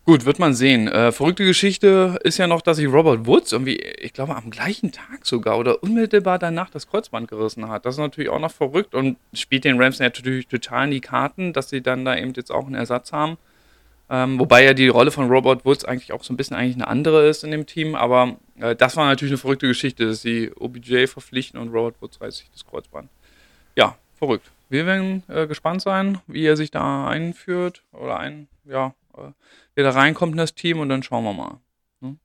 Gut, 0.06 0.24
wird 0.24 0.38
man 0.38 0.54
sehen. 0.54 0.88
Äh, 0.88 1.12
verrückte 1.12 1.44
Geschichte 1.44 2.18
ist 2.24 2.38
ja 2.38 2.46
noch, 2.46 2.62
dass 2.62 2.78
sich 2.78 2.88
Robert 2.88 3.26
Woods 3.26 3.52
irgendwie, 3.52 3.76
ich 3.76 4.12
glaube, 4.12 4.34
am 4.34 4.50
gleichen 4.50 4.92
Tag 4.92 5.26
sogar 5.26 5.58
oder 5.58 5.82
unmittelbar 5.82 6.38
danach 6.38 6.70
das 6.70 6.88
Kreuzband 6.88 7.28
gerissen 7.28 7.68
hat. 7.68 7.84
Das 7.84 7.94
ist 7.94 8.00
natürlich 8.00 8.30
auch 8.30 8.40
noch 8.40 8.50
verrückt 8.50 8.94
und 8.94 9.18
spielt 9.34 9.64
den 9.64 9.80
Rams 9.80 9.98
natürlich 9.98 10.48
total 10.48 10.86
in 10.86 10.90
die 10.92 11.00
Karten, 11.00 11.52
dass 11.52 11.68
sie 11.68 11.82
dann 11.82 12.04
da 12.04 12.16
eben 12.16 12.32
jetzt 12.34 12.50
auch 12.50 12.66
einen 12.66 12.74
Ersatz 12.74 13.12
haben. 13.12 13.36
Ähm, 14.08 14.40
wobei 14.40 14.64
ja 14.64 14.74
die 14.74 14.88
Rolle 14.88 15.12
von 15.12 15.28
Robert 15.28 15.64
Woods 15.64 15.84
eigentlich 15.84 16.12
auch 16.12 16.24
so 16.24 16.32
ein 16.32 16.36
bisschen 16.36 16.56
eigentlich 16.56 16.74
eine 16.74 16.88
andere 16.88 17.28
ist 17.28 17.44
in 17.44 17.52
dem 17.52 17.66
Team. 17.66 17.94
Aber 17.94 18.36
äh, 18.58 18.74
das 18.74 18.96
war 18.96 19.06
natürlich 19.06 19.32
eine 19.32 19.38
verrückte 19.38 19.68
Geschichte, 19.68 20.06
dass 20.06 20.22
sie 20.22 20.50
OBJ 20.58 21.06
verpflichten 21.06 21.60
und 21.60 21.68
Robert 21.68 22.00
Woods 22.00 22.20
reißt 22.20 22.38
sich 22.38 22.50
das 22.50 22.66
Kreuzband. 22.66 23.08
Ja, 23.76 23.96
verrückt. 24.18 24.50
Wir 24.70 24.86
werden 24.86 25.24
äh, 25.26 25.48
gespannt 25.48 25.82
sein, 25.82 26.20
wie 26.28 26.46
er 26.46 26.56
sich 26.56 26.70
da 26.70 27.08
einführt 27.08 27.82
oder 27.92 28.18
ein, 28.20 28.48
ja, 28.64 28.94
äh, 29.14 29.32
der 29.76 29.84
da 29.84 29.90
reinkommt 29.90 30.32
in 30.32 30.38
das 30.38 30.54
Team 30.54 30.78
und 30.78 30.88
dann 30.88 31.02
schauen 31.02 31.24
wir 31.24 31.32
mal. 31.32 31.58
Ne? 32.00 32.16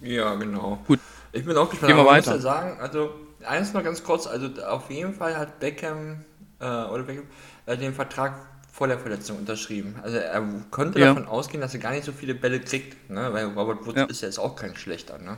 Ja, 0.00 0.34
genau. 0.34 0.78
Gut. 0.86 0.98
Ich 1.32 1.44
bin 1.44 1.54
auch 1.58 1.68
gespannt. 1.68 1.88
Gehen 1.88 1.98
wir 1.98 2.06
weiter. 2.06 2.30
Ich 2.30 2.36
muss 2.36 2.44
ja 2.44 2.54
sagen, 2.54 2.80
also 2.80 3.10
eins 3.44 3.74
noch 3.74 3.84
ganz 3.84 4.02
kurz, 4.02 4.26
also 4.26 4.48
auf 4.64 4.90
jeden 4.90 5.12
Fall 5.12 5.36
hat 5.36 5.60
Beckham 5.60 6.24
äh, 6.58 6.64
oder 6.64 7.02
Beckham 7.02 7.26
äh, 7.66 7.76
den 7.76 7.92
Vertrag 7.92 8.34
vor 8.72 8.88
der 8.88 8.98
Verletzung 8.98 9.38
unterschrieben. 9.38 9.96
Also 10.02 10.16
er 10.16 10.42
konnte 10.70 10.98
ja. 10.98 11.08
davon 11.08 11.26
ausgehen, 11.26 11.60
dass 11.60 11.74
er 11.74 11.80
gar 11.80 11.92
nicht 11.92 12.04
so 12.04 12.12
viele 12.12 12.34
Bälle 12.34 12.60
kriegt, 12.60 13.10
ne? 13.10 13.30
weil 13.34 13.44
Robert 13.48 13.84
Woods 13.84 13.98
ja. 13.98 14.04
ist 14.04 14.22
ja 14.22 14.28
jetzt 14.28 14.38
auch 14.38 14.56
kein 14.56 14.74
schlechter. 14.74 15.18
Ne? 15.18 15.36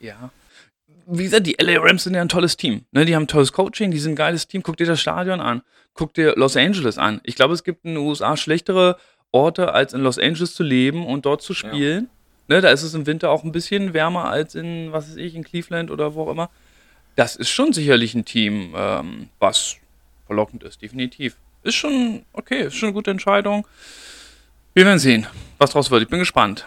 Ja. 0.00 0.30
Wie 1.10 1.24
gesagt, 1.24 1.46
die 1.46 1.56
LA 1.60 1.80
Rams 1.80 2.04
sind 2.04 2.14
ja 2.14 2.20
ein 2.20 2.28
tolles 2.28 2.56
Team. 2.56 2.84
Ne? 2.92 3.04
Die 3.04 3.14
haben 3.14 3.26
tolles 3.26 3.52
Coaching, 3.52 3.90
die 3.90 3.98
sind 3.98 4.12
ein 4.12 4.16
geiles 4.16 4.46
Team. 4.46 4.62
Guck 4.62 4.76
dir 4.76 4.86
das 4.86 5.00
Stadion 5.00 5.40
an. 5.40 5.62
Guck 5.94 6.14
dir 6.14 6.34
Los 6.36 6.56
Angeles 6.56 6.98
an. 6.98 7.20
Ich 7.24 7.34
glaube, 7.34 7.54
es 7.54 7.64
gibt 7.64 7.84
in 7.84 7.94
den 7.94 8.04
USA 8.04 8.36
schlechtere 8.36 8.96
Orte, 9.32 9.74
als 9.74 9.92
in 9.92 10.02
Los 10.02 10.18
Angeles 10.18 10.54
zu 10.54 10.62
leben 10.62 11.06
und 11.06 11.26
dort 11.26 11.42
zu 11.42 11.54
spielen. 11.54 12.08
Ja. 12.48 12.56
Ne? 12.56 12.60
Da 12.60 12.70
ist 12.70 12.82
es 12.82 12.94
im 12.94 13.06
Winter 13.06 13.30
auch 13.30 13.44
ein 13.44 13.52
bisschen 13.52 13.92
wärmer 13.92 14.26
als 14.26 14.54
in, 14.54 14.92
was 14.92 15.10
weiß 15.10 15.16
ich, 15.16 15.34
in 15.34 15.44
Cleveland 15.44 15.90
oder 15.90 16.14
wo 16.14 16.24
auch 16.24 16.30
immer. 16.30 16.50
Das 17.16 17.36
ist 17.36 17.50
schon 17.50 17.72
sicherlich 17.72 18.14
ein 18.14 18.24
Team, 18.24 18.72
ähm, 18.76 19.28
was 19.38 19.76
verlockend 20.26 20.62
ist, 20.62 20.80
definitiv. 20.80 21.36
Ist 21.62 21.74
schon 21.74 22.22
okay, 22.32 22.66
ist 22.66 22.76
schon 22.76 22.88
eine 22.88 22.94
gute 22.94 23.10
Entscheidung. 23.10 23.66
Wir 24.74 24.84
werden 24.86 24.98
sehen, 24.98 25.26
was 25.58 25.72
draus 25.72 25.90
wird. 25.90 26.02
Ich 26.02 26.08
bin 26.08 26.20
gespannt. 26.20 26.66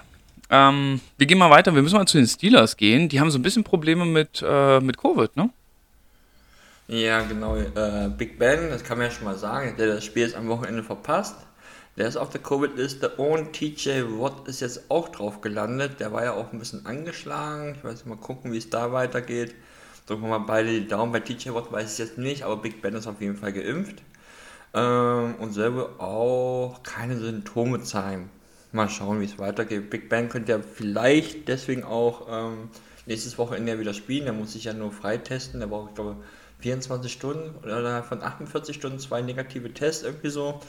Ähm, 0.53 1.01
wir 1.17 1.25
gehen 1.25 1.39
mal 1.39 1.49
weiter. 1.49 1.73
Wir 1.73 1.81
müssen 1.81 1.95
mal 1.95 2.05
zu 2.05 2.19
den 2.19 2.27
Steelers 2.27 2.77
gehen. 2.77 3.09
Die 3.09 3.19
haben 3.19 3.31
so 3.31 3.39
ein 3.39 3.41
bisschen 3.41 3.63
Probleme 3.63 4.05
mit, 4.05 4.43
äh, 4.47 4.79
mit 4.81 4.99
Covid, 4.99 5.35
ne? 5.35 5.49
Ja, 6.87 7.23
genau. 7.23 7.55
Äh, 7.55 8.11
Big 8.15 8.37
Ben, 8.37 8.69
das 8.69 8.83
kann 8.83 8.99
man 8.99 9.07
ja 9.07 9.11
schon 9.11 9.25
mal 9.25 9.35
sagen, 9.35 9.73
der 9.79 9.87
das 9.87 10.05
Spiel 10.05 10.21
jetzt 10.21 10.35
am 10.35 10.47
Wochenende 10.49 10.83
verpasst. 10.83 11.37
Der 11.97 12.07
ist 12.07 12.17
auf 12.17 12.29
der 12.29 12.41
Covid-Liste 12.41 13.09
und 13.09 13.53
TJ 13.53 14.03
Watt 14.19 14.47
ist 14.47 14.61
jetzt 14.61 14.91
auch 14.91 15.09
drauf 15.09 15.41
gelandet. 15.41 15.99
Der 15.99 16.13
war 16.13 16.23
ja 16.23 16.33
auch 16.33 16.53
ein 16.53 16.59
bisschen 16.59 16.85
angeschlagen. 16.85 17.73
Ich 17.75 17.83
weiß 17.83 18.05
mal 18.05 18.17
gucken, 18.17 18.51
wie 18.51 18.57
es 18.57 18.69
da 18.69 18.91
weitergeht. 18.93 19.55
Drücken 20.05 20.21
wir 20.21 20.29
mal 20.29 20.45
beide 20.45 20.69
die 20.69 20.87
Daumen. 20.87 21.11
Bei 21.11 21.19
TJ 21.19 21.49
Watt 21.55 21.71
weiß 21.71 21.93
ich 21.93 21.97
jetzt 21.97 22.19
nicht, 22.19 22.43
aber 22.43 22.57
Big 22.57 22.79
Ben 22.83 22.93
ist 22.93 23.07
auf 23.07 23.21
jeden 23.21 23.37
Fall 23.37 23.53
geimpft. 23.53 24.03
Ähm, 24.75 25.33
und 25.39 25.53
selber 25.53 25.99
auch 25.99 26.83
keine 26.83 27.17
Symptome 27.17 27.81
zeigen. 27.81 28.29
Mal 28.73 28.89
schauen, 28.89 29.21
wie 29.21 29.25
es 29.25 29.37
weitergeht. 29.37 29.89
Big 29.89 30.09
Ben 30.09 30.29
könnte 30.29 30.51
ja 30.51 30.59
vielleicht 30.59 31.47
deswegen 31.47 31.83
auch 31.83 32.27
ähm, 32.29 32.69
nächstes 33.05 33.37
Wochenende 33.37 33.79
wieder 33.79 33.93
spielen. 33.93 34.25
Er 34.25 34.33
muss 34.33 34.53
sich 34.53 34.63
ja 34.63 34.73
nur 34.73 34.91
freitesten. 34.91 35.61
Er 35.61 35.67
braucht, 35.67 35.89
ich 35.89 35.95
glaube, 35.95 36.15
24 36.59 37.11
Stunden 37.11 37.55
oder 37.63 38.03
von 38.03 38.23
48 38.23 38.75
Stunden 38.75 38.97
zwei 38.97 39.21
negative 39.21 39.73
Tests 39.73 40.03
irgendwie 40.03 40.29
so. 40.29 40.59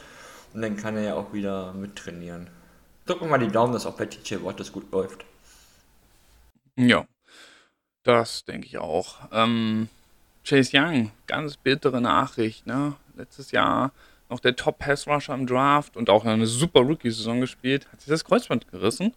Und 0.53 0.63
dann 0.63 0.77
kann 0.77 0.97
er 0.97 1.03
ja 1.05 1.15
auch 1.15 1.33
wieder 1.33 1.73
mittrainieren. 1.73 2.49
Drücken 3.07 3.23
wir 3.23 3.31
mal 3.31 3.39
die 3.39 3.49
Daumen, 3.49 3.73
dass 3.73 3.87
auch 3.87 3.97
bei 3.97 4.07
TJ 4.07 4.45
Watt 4.45 4.61
das 4.61 4.71
gut 4.71 4.93
läuft. 4.93 5.25
Ja, 6.77 7.07
das 8.03 8.45
denke 8.45 8.67
ich 8.67 8.79
auch. 8.79 9.17
Ähm, 9.33 9.89
Chase 10.45 10.71
Young, 10.75 11.11
ganz 11.27 11.57
bittere 11.57 12.01
Nachricht. 12.01 12.67
Ne? 12.67 12.95
Letztes 13.17 13.51
Jahr 13.51 13.93
noch 14.29 14.41
der 14.41 14.57
Top-Pass-Rusher 14.57 15.35
im 15.35 15.47
Draft 15.47 15.97
und 15.97 16.11
auch 16.11 16.25
eine 16.25 16.47
super 16.47 16.81
Rookie-Saison 16.81 17.41
gespielt, 17.41 17.87
hat 17.93 18.01
sich 18.01 18.09
das 18.11 18.25
Kreuzband 18.25 18.71
gerissen. 18.71 19.15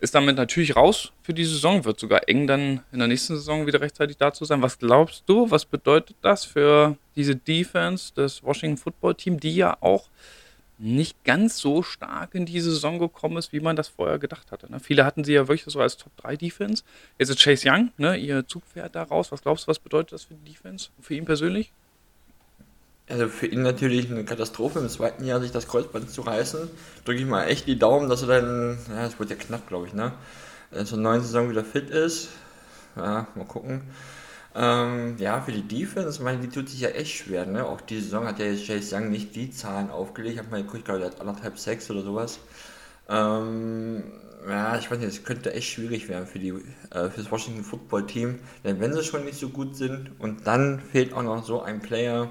Ist 0.00 0.16
damit 0.16 0.36
natürlich 0.36 0.74
raus 0.74 1.12
für 1.22 1.32
die 1.32 1.44
Saison, 1.44 1.84
wird 1.84 2.00
sogar 2.00 2.28
eng 2.28 2.48
dann 2.48 2.80
in 2.90 2.98
der 2.98 3.06
nächsten 3.06 3.36
Saison 3.36 3.68
wieder 3.68 3.80
rechtzeitig 3.80 4.16
da 4.16 4.32
zu 4.32 4.44
sein. 4.44 4.60
Was 4.60 4.78
glaubst 4.78 5.22
du, 5.26 5.48
was 5.50 5.64
bedeutet 5.64 6.16
das 6.22 6.44
für 6.44 6.96
diese 7.14 7.36
Defense 7.36 8.12
des 8.12 8.42
Washington 8.42 8.78
Football 8.78 9.14
Team, 9.14 9.38
die 9.38 9.54
ja 9.54 9.76
auch 9.80 10.08
nicht 10.82 11.22
ganz 11.22 11.58
so 11.58 11.84
stark 11.84 12.34
in 12.34 12.44
die 12.44 12.60
Saison 12.60 12.98
gekommen 12.98 13.36
ist, 13.36 13.52
wie 13.52 13.60
man 13.60 13.76
das 13.76 13.86
vorher 13.86 14.18
gedacht 14.18 14.50
hatte. 14.50 14.70
Ne? 14.70 14.80
Viele 14.80 15.04
hatten 15.04 15.22
sie 15.22 15.34
ja 15.34 15.46
wirklich 15.46 15.62
so 15.64 15.80
als 15.80 15.96
Top 15.96 16.16
3 16.16 16.36
Defense. 16.36 16.82
Jetzt 17.18 17.28
ist 17.28 17.40
Chase 17.40 17.70
Young, 17.70 17.92
ne, 17.98 18.16
ihr 18.16 18.44
Zugpferd 18.48 18.96
da 18.96 19.04
raus. 19.04 19.30
Was 19.30 19.42
glaubst 19.42 19.66
du, 19.66 19.68
was 19.68 19.78
bedeutet 19.78 20.12
das 20.12 20.24
für 20.24 20.34
die 20.34 20.50
Defense? 20.50 20.88
Für 21.00 21.14
ihn 21.14 21.24
persönlich? 21.24 21.70
Also 23.08 23.28
für 23.28 23.46
ihn 23.46 23.62
natürlich 23.62 24.10
eine 24.10 24.24
Katastrophe 24.24 24.78
im 24.78 24.88
zweiten 24.88 25.24
Jahr, 25.24 25.40
sich 25.40 25.50
das 25.50 25.68
Kreuzband 25.68 26.10
zu 26.10 26.22
reißen. 26.22 26.70
Drücke 27.04 27.20
ich 27.20 27.26
mal 27.26 27.44
echt 27.44 27.66
die 27.66 27.78
Daumen, 27.78 28.08
dass 28.08 28.22
er 28.22 28.40
dann, 28.40 28.78
ja, 28.88 29.06
es 29.06 29.18
wird 29.18 29.30
ja 29.30 29.36
knapp, 29.36 29.66
glaube 29.68 29.86
ich, 29.86 29.92
ne? 29.92 30.12
Zur 30.84 30.98
neuen 30.98 31.20
Saison 31.20 31.50
wieder 31.50 31.64
fit 31.64 31.90
ist. 31.90 32.28
Ja, 32.96 33.26
mal 33.34 33.44
gucken. 33.44 33.82
Ähm, 34.54 35.16
ja, 35.18 35.40
für 35.40 35.52
die 35.52 35.66
Defense, 35.66 36.18
ich 36.18 36.24
meine, 36.24 36.40
die 36.40 36.48
tut 36.48 36.68
sich 36.68 36.80
ja 36.80 36.90
echt 36.90 37.16
schwer, 37.16 37.46
ne? 37.46 37.66
Auch 37.66 37.80
die 37.80 38.00
Saison 38.00 38.26
hat 38.26 38.38
ja 38.38 38.46
jetzt 38.46 38.66
Chase 38.66 38.94
Young 38.94 39.10
nicht 39.10 39.34
die 39.34 39.50
Zahlen 39.50 39.90
aufgelegt. 39.90 40.34
Ich 40.34 40.38
habe 40.38 40.50
mal 40.50 40.62
geguckt, 40.62 40.84
glaube, 40.84 41.00
der 41.00 41.10
hat 41.10 41.20
anderthalb 41.20 41.58
Sex 41.58 41.90
oder 41.90 42.02
sowas. 42.02 42.38
Ähm, 43.08 44.04
ja, 44.48 44.76
ich 44.76 44.90
weiß 44.90 44.98
nicht, 44.98 45.08
es 45.08 45.24
könnte 45.24 45.52
echt 45.54 45.68
schwierig 45.70 46.08
werden 46.08 46.26
für 46.26 46.38
die 46.38 46.50
äh, 46.90 47.10
für 47.10 47.22
das 47.22 47.30
Washington 47.30 47.64
Football 47.64 48.06
Team, 48.06 48.40
denn 48.64 48.80
wenn 48.80 48.92
sie 48.92 49.02
schon 49.04 49.24
nicht 49.24 49.38
so 49.38 49.48
gut 49.48 49.76
sind 49.76 50.10
und 50.18 50.46
dann 50.46 50.80
fehlt 50.80 51.12
auch 51.12 51.22
noch 51.22 51.44
so 51.44 51.62
ein 51.62 51.80
Player, 51.80 52.30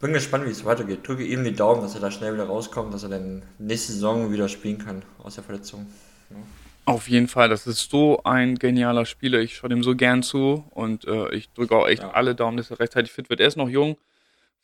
bin 0.00 0.12
gespannt, 0.14 0.46
wie 0.46 0.50
es 0.50 0.64
weitergeht. 0.64 1.06
Drücke 1.06 1.24
ihm 1.24 1.44
die 1.44 1.54
Daumen, 1.54 1.82
dass 1.82 1.94
er 1.94 2.00
da 2.00 2.10
schnell 2.10 2.34
wieder 2.34 2.46
rauskommt, 2.46 2.92
dass 2.92 3.02
er 3.02 3.10
dann 3.10 3.42
nächste 3.58 3.92
Saison 3.92 4.32
wieder 4.32 4.48
spielen 4.48 4.78
kann 4.78 5.02
aus 5.22 5.34
der 5.34 5.44
Verletzung. 5.44 5.86
Ja. 6.30 6.36
Auf 6.86 7.08
jeden 7.08 7.28
Fall, 7.28 7.48
das 7.48 7.66
ist 7.66 7.90
so 7.90 8.22
ein 8.24 8.56
genialer 8.56 9.04
Spieler. 9.04 9.38
Ich 9.40 9.56
schaue 9.56 9.70
dem 9.70 9.84
so 9.84 9.94
gern 9.94 10.22
zu 10.22 10.64
und 10.70 11.04
äh, 11.04 11.32
ich 11.34 11.52
drücke 11.52 11.76
auch 11.76 11.86
echt 11.86 12.02
ja. 12.02 12.10
alle 12.10 12.34
Daumen, 12.34 12.56
dass 12.56 12.70
er 12.70 12.80
rechtzeitig 12.80 13.12
fit 13.12 13.30
wird. 13.30 13.40
Er 13.40 13.46
ist 13.46 13.56
noch 13.56 13.68
jung, 13.68 13.96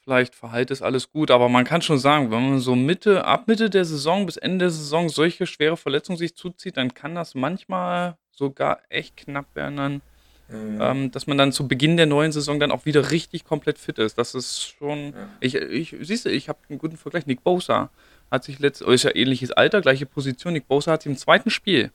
vielleicht 0.00 0.35
verhält 0.35 0.71
es 0.71 0.83
alles 0.83 1.12
gut, 1.12 1.31
aber 1.31 1.49
man 1.49 1.64
kann 1.64 1.83
schon 1.83 1.99
sagen, 1.99 2.31
wenn 2.31 2.50
man 2.50 2.59
so 2.59 2.75
Mitte, 2.75 3.26
ab 3.26 3.47
Mitte 3.47 3.69
der 3.71 3.85
Saison 3.85 4.25
bis 4.25 4.38
Ende 4.38 4.64
der 4.64 4.71
Saison 4.71 5.09
solche 5.09 5.47
schwere 5.47 5.76
Verletzungen 5.76 6.19
sich 6.19 6.35
zuzieht, 6.35 6.78
dann 6.78 6.95
kann 6.95 7.14
das 7.14 7.35
manchmal 7.35 8.16
sogar 8.31 8.81
echt 8.88 9.16
knapp 9.19 9.55
werden. 9.55 9.76
Dann 9.76 10.02
Mhm. 10.49 10.79
Ähm, 10.81 11.11
dass 11.11 11.26
man 11.26 11.38
dann 11.38 11.53
zu 11.53 11.67
Beginn 11.67 11.97
der 11.97 12.07
neuen 12.07 12.31
Saison 12.31 12.61
dann 12.61 12.71
auch 12.71 12.85
wieder 12.85 13.11
richtig 13.11 13.45
komplett 13.45 13.79
fit 13.79 13.99
ist. 13.99 14.17
Das 14.17 14.35
ist 14.35 14.75
schon. 14.79 15.12
Ja. 15.12 15.29
Ich, 15.41 15.55
ich, 15.57 15.97
siehst 16.00 16.25
du, 16.25 16.31
ich 16.31 16.49
habe 16.49 16.59
einen 16.69 16.79
guten 16.79 16.97
Vergleich. 16.97 17.26
Nick 17.26 17.43
Bosa 17.43 17.91
hat 18.31 18.45
sich 18.45 18.59
letztes, 18.59 18.87
ist 18.87 19.03
ja 19.03 19.15
ähnliches 19.15 19.50
Alter, 19.50 19.81
gleiche 19.81 20.07
Position. 20.07 20.53
Nick 20.53 20.69
Bosa 20.69 20.93
hat 20.93 21.03
sich 21.03 21.11
im 21.11 21.19
zweiten 21.19 21.50
Spiel 21.50 21.91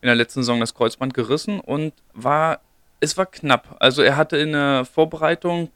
in 0.00 0.06
der 0.06 0.14
letzten 0.14 0.40
Saison 0.40 0.60
das 0.60 0.74
Kreuzband 0.74 1.14
gerissen 1.14 1.60
und 1.60 1.92
war, 2.12 2.60
es 3.00 3.16
war 3.16 3.26
knapp. 3.26 3.76
Also 3.80 4.02
er 4.02 4.16
hatte 4.16 4.36
in 4.36 4.52
der 4.52 4.84
Vorbereitung 4.84 5.70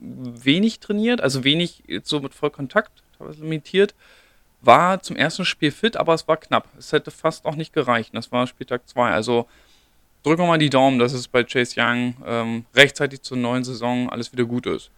wenig 0.00 0.80
trainiert, 0.80 1.20
also 1.20 1.44
wenig 1.44 1.82
so 2.02 2.20
mit 2.20 2.34
Vollkontakt, 2.34 3.02
teilweise 3.18 3.42
limitiert. 3.42 3.94
War 4.60 5.00
zum 5.02 5.16
ersten 5.16 5.44
Spiel 5.44 5.70
fit, 5.70 5.96
aber 5.96 6.14
es 6.14 6.26
war 6.26 6.36
knapp. 6.36 6.68
Es 6.76 6.90
hätte 6.92 7.12
fast 7.12 7.44
auch 7.44 7.54
nicht 7.54 7.72
gereicht. 7.72 8.10
Das 8.14 8.32
war 8.32 8.46
Spieltag 8.46 8.88
2. 8.88 9.12
Also 9.12 9.46
drücken 10.28 10.42
wir 10.42 10.46
mal 10.48 10.58
die 10.58 10.70
Daumen, 10.70 10.98
dass 10.98 11.12
es 11.12 11.26
bei 11.26 11.42
Chase 11.42 11.74
Young 11.80 12.14
ähm, 12.26 12.64
rechtzeitig 12.74 13.22
zur 13.22 13.38
neuen 13.38 13.64
Saison 13.64 14.10
alles 14.10 14.32
wieder 14.32 14.44
gut 14.44 14.66
ist. 14.66 14.90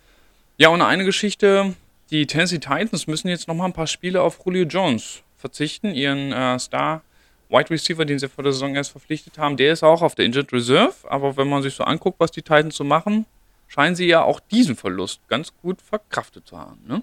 Ja, 0.56 0.68
und 0.68 0.82
eine 0.82 1.04
Geschichte, 1.04 1.74
die 2.10 2.26
Tennessee 2.26 2.58
Titans 2.58 3.06
müssen 3.06 3.28
jetzt 3.28 3.46
nochmal 3.46 3.68
ein 3.68 3.72
paar 3.72 3.86
Spiele 3.86 4.22
auf 4.22 4.40
Julio 4.44 4.64
Jones 4.64 5.22
verzichten, 5.36 5.94
ihren 5.94 6.32
äh, 6.32 6.58
Star 6.58 7.02
Wide 7.48 7.70
Receiver, 7.70 8.04
den 8.04 8.18
sie 8.18 8.28
vor 8.28 8.44
der 8.44 8.52
Saison 8.52 8.74
erst 8.74 8.90
verpflichtet 8.90 9.38
haben, 9.38 9.56
der 9.56 9.72
ist 9.72 9.82
auch 9.82 10.02
auf 10.02 10.14
der 10.14 10.24
Injured 10.24 10.52
Reserve, 10.52 10.94
aber 11.08 11.36
wenn 11.36 11.48
man 11.48 11.62
sich 11.62 11.74
so 11.74 11.84
anguckt, 11.84 12.20
was 12.20 12.30
die 12.30 12.42
Titans 12.42 12.76
so 12.76 12.84
machen, 12.84 13.26
scheinen 13.68 13.96
sie 13.96 14.06
ja 14.06 14.22
auch 14.22 14.40
diesen 14.40 14.76
Verlust 14.76 15.20
ganz 15.28 15.52
gut 15.62 15.80
verkraftet 15.80 16.46
zu 16.46 16.58
haben, 16.58 16.80
ne? 16.86 17.02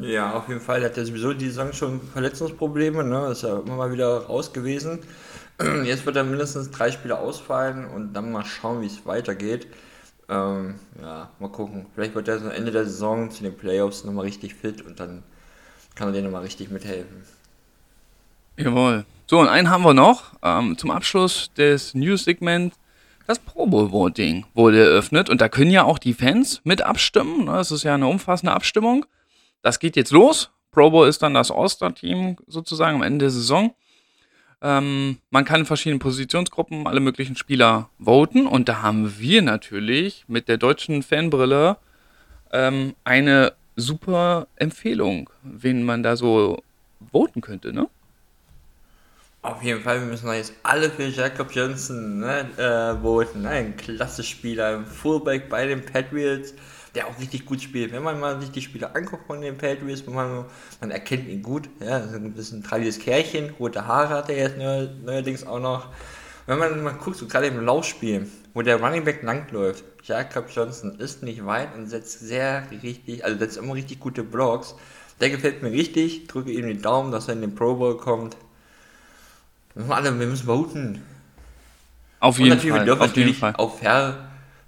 Ja, 0.00 0.36
auf 0.36 0.48
jeden 0.48 0.60
Fall. 0.60 0.82
Er 0.82 0.90
hat 0.90 0.96
ja 0.96 1.04
sowieso 1.04 1.32
die 1.32 1.46
Saison 1.46 1.72
schon 1.72 2.00
Verletzungsprobleme, 2.00 3.04
ne? 3.04 3.28
Ist 3.30 3.42
ja 3.42 3.60
immer 3.60 3.76
mal 3.76 3.92
wieder 3.92 4.26
raus 4.26 4.52
gewesen. 4.52 4.98
Jetzt 5.84 6.04
wird 6.04 6.16
er 6.16 6.24
mindestens 6.24 6.70
drei 6.70 6.90
Spiele 6.90 7.18
ausfallen 7.18 7.86
und 7.86 8.12
dann 8.12 8.30
mal 8.30 8.44
schauen, 8.44 8.82
wie 8.82 8.86
es 8.86 9.06
weitergeht. 9.06 9.66
Ähm, 10.28 10.74
ja, 11.00 11.30
mal 11.38 11.48
gucken. 11.48 11.86
Vielleicht 11.94 12.14
wird 12.14 12.28
er 12.28 12.36
am 12.36 12.50
Ende 12.50 12.72
der 12.72 12.84
Saison 12.84 13.30
zu 13.30 13.42
den 13.42 13.56
Playoffs 13.56 14.04
nochmal 14.04 14.24
richtig 14.24 14.54
fit 14.54 14.82
und 14.82 15.00
dann 15.00 15.22
kann 15.94 16.08
er 16.08 16.12
denen 16.12 16.24
nochmal 16.24 16.42
richtig 16.42 16.70
mithelfen. 16.70 17.22
Jawohl. 18.56 19.04
So, 19.26 19.38
und 19.40 19.48
einen 19.48 19.70
haben 19.70 19.84
wir 19.84 19.94
noch. 19.94 20.34
Ähm, 20.42 20.76
zum 20.78 20.90
Abschluss 20.90 21.50
des 21.56 21.94
News-Segments. 21.94 22.76
Das 23.26 23.38
Pro 23.40 23.66
Bowl 23.66 23.90
Voting 23.90 24.46
wurde 24.54 24.84
eröffnet 24.84 25.28
und 25.30 25.40
da 25.40 25.48
können 25.48 25.72
ja 25.72 25.82
auch 25.82 25.98
die 25.98 26.14
Fans 26.14 26.60
mit 26.62 26.82
abstimmen. 26.82 27.46
Das 27.46 27.72
ist 27.72 27.82
ja 27.82 27.94
eine 27.94 28.06
umfassende 28.06 28.52
Abstimmung. 28.52 29.04
Das 29.62 29.80
geht 29.80 29.96
jetzt 29.96 30.12
los. 30.12 30.50
Pro 30.70 30.90
Bowl 30.90 31.08
ist 31.08 31.22
dann 31.22 31.34
das 31.34 31.50
All-Star-Team 31.50 32.36
sozusagen 32.46 32.96
am 32.96 33.02
Ende 33.02 33.24
der 33.24 33.30
Saison. 33.30 33.74
Ähm, 34.62 35.18
man 35.30 35.44
kann 35.44 35.60
in 35.60 35.66
verschiedenen 35.66 35.98
Positionsgruppen 35.98 36.86
alle 36.86 37.00
möglichen 37.00 37.36
Spieler 37.36 37.90
voten 37.98 38.46
und 38.46 38.68
da 38.68 38.82
haben 38.82 39.18
wir 39.18 39.42
natürlich 39.42 40.24
mit 40.28 40.48
der 40.48 40.56
deutschen 40.56 41.02
Fanbrille 41.02 41.76
ähm, 42.52 42.94
eine 43.04 43.52
super 43.76 44.48
Empfehlung, 44.56 45.28
wen 45.42 45.82
man 45.82 46.02
da 46.02 46.16
so 46.16 46.62
voten 47.12 47.42
könnte, 47.42 47.72
ne? 47.72 47.88
Auf 49.42 49.62
jeden 49.62 49.80
Fall, 49.80 50.00
wir 50.00 50.08
müssen 50.08 50.28
jetzt 50.32 50.54
alle 50.64 50.90
für 50.90 51.06
Jacob 51.06 51.54
Johnson 51.54 52.18
ne, 52.18 52.50
äh, 52.56 53.00
voten. 53.00 53.46
Ein 53.46 53.76
klasse 53.76 54.24
Spieler, 54.24 54.78
ein 54.78 54.86
Fullback 54.86 55.48
bei 55.48 55.66
den 55.66 55.84
Patriots 55.84 56.52
der 56.96 57.06
auch 57.06 57.18
richtig 57.20 57.46
gut 57.46 57.62
spielt. 57.62 57.92
Wenn 57.92 58.02
man 58.02 58.18
mal 58.18 58.40
sich 58.40 58.50
die 58.50 58.62
Spiele 58.62 58.94
anguckt 58.94 59.26
von 59.26 59.40
den 59.40 59.56
Patriots, 59.58 60.04
man, 60.06 60.46
man 60.80 60.90
erkennt 60.90 61.28
ihn 61.28 61.42
gut. 61.42 61.68
Ja, 61.80 61.98
ist 61.98 62.14
ein 62.14 62.32
bisschen 62.32 62.64
trauriges 62.64 62.98
Kerlchen, 62.98 63.50
rote 63.60 63.86
Haare 63.86 64.08
hat 64.14 64.30
er 64.30 64.36
jetzt 64.36 64.56
neuerdings 64.58 65.46
auch 65.46 65.60
noch. 65.60 65.88
Wenn 66.46 66.58
man 66.58 66.82
mal 66.82 66.94
guckt, 66.94 67.16
so 67.16 67.26
gerade 67.26 67.48
im 67.48 67.64
Laufspiel, 67.64 68.26
wo 68.54 68.62
der 68.62 68.80
Running 68.80 69.04
Back 69.04 69.22
langläuft, 69.22 69.84
Jacob 70.04 70.46
Johnson 70.54 70.98
ist 70.98 71.22
nicht 71.22 71.44
weit 71.44 71.74
und 71.74 71.88
setzt 71.88 72.20
sehr 72.20 72.64
richtig, 72.70 73.24
also 73.24 73.38
setzt 73.38 73.56
immer 73.56 73.74
richtig 73.74 74.00
gute 74.00 74.22
Blocks. 74.22 74.74
Der 75.20 75.30
gefällt 75.30 75.62
mir 75.62 75.72
richtig, 75.72 76.28
drücke 76.28 76.52
ihm 76.52 76.66
den 76.66 76.80
Daumen, 76.80 77.10
dass 77.10 77.28
er 77.28 77.34
in 77.34 77.40
den 77.40 77.54
Pro 77.54 77.74
Bowl 77.74 77.96
kommt. 77.96 78.36
Wir 79.74 79.82
müssen 79.82 79.92
alle, 79.92 80.18
wir 80.18 80.26
müssen 80.26 80.46
voten. 80.46 81.02
Auf 82.20 82.38
jeden 82.38 82.58
Fall. 82.58 82.80
Wir 82.80 82.84
dürfen 82.84 83.02
auf 83.02 83.08
natürlich 83.08 83.38
Fall. 83.38 83.54
auch 83.56 83.78
fair, 83.78 84.25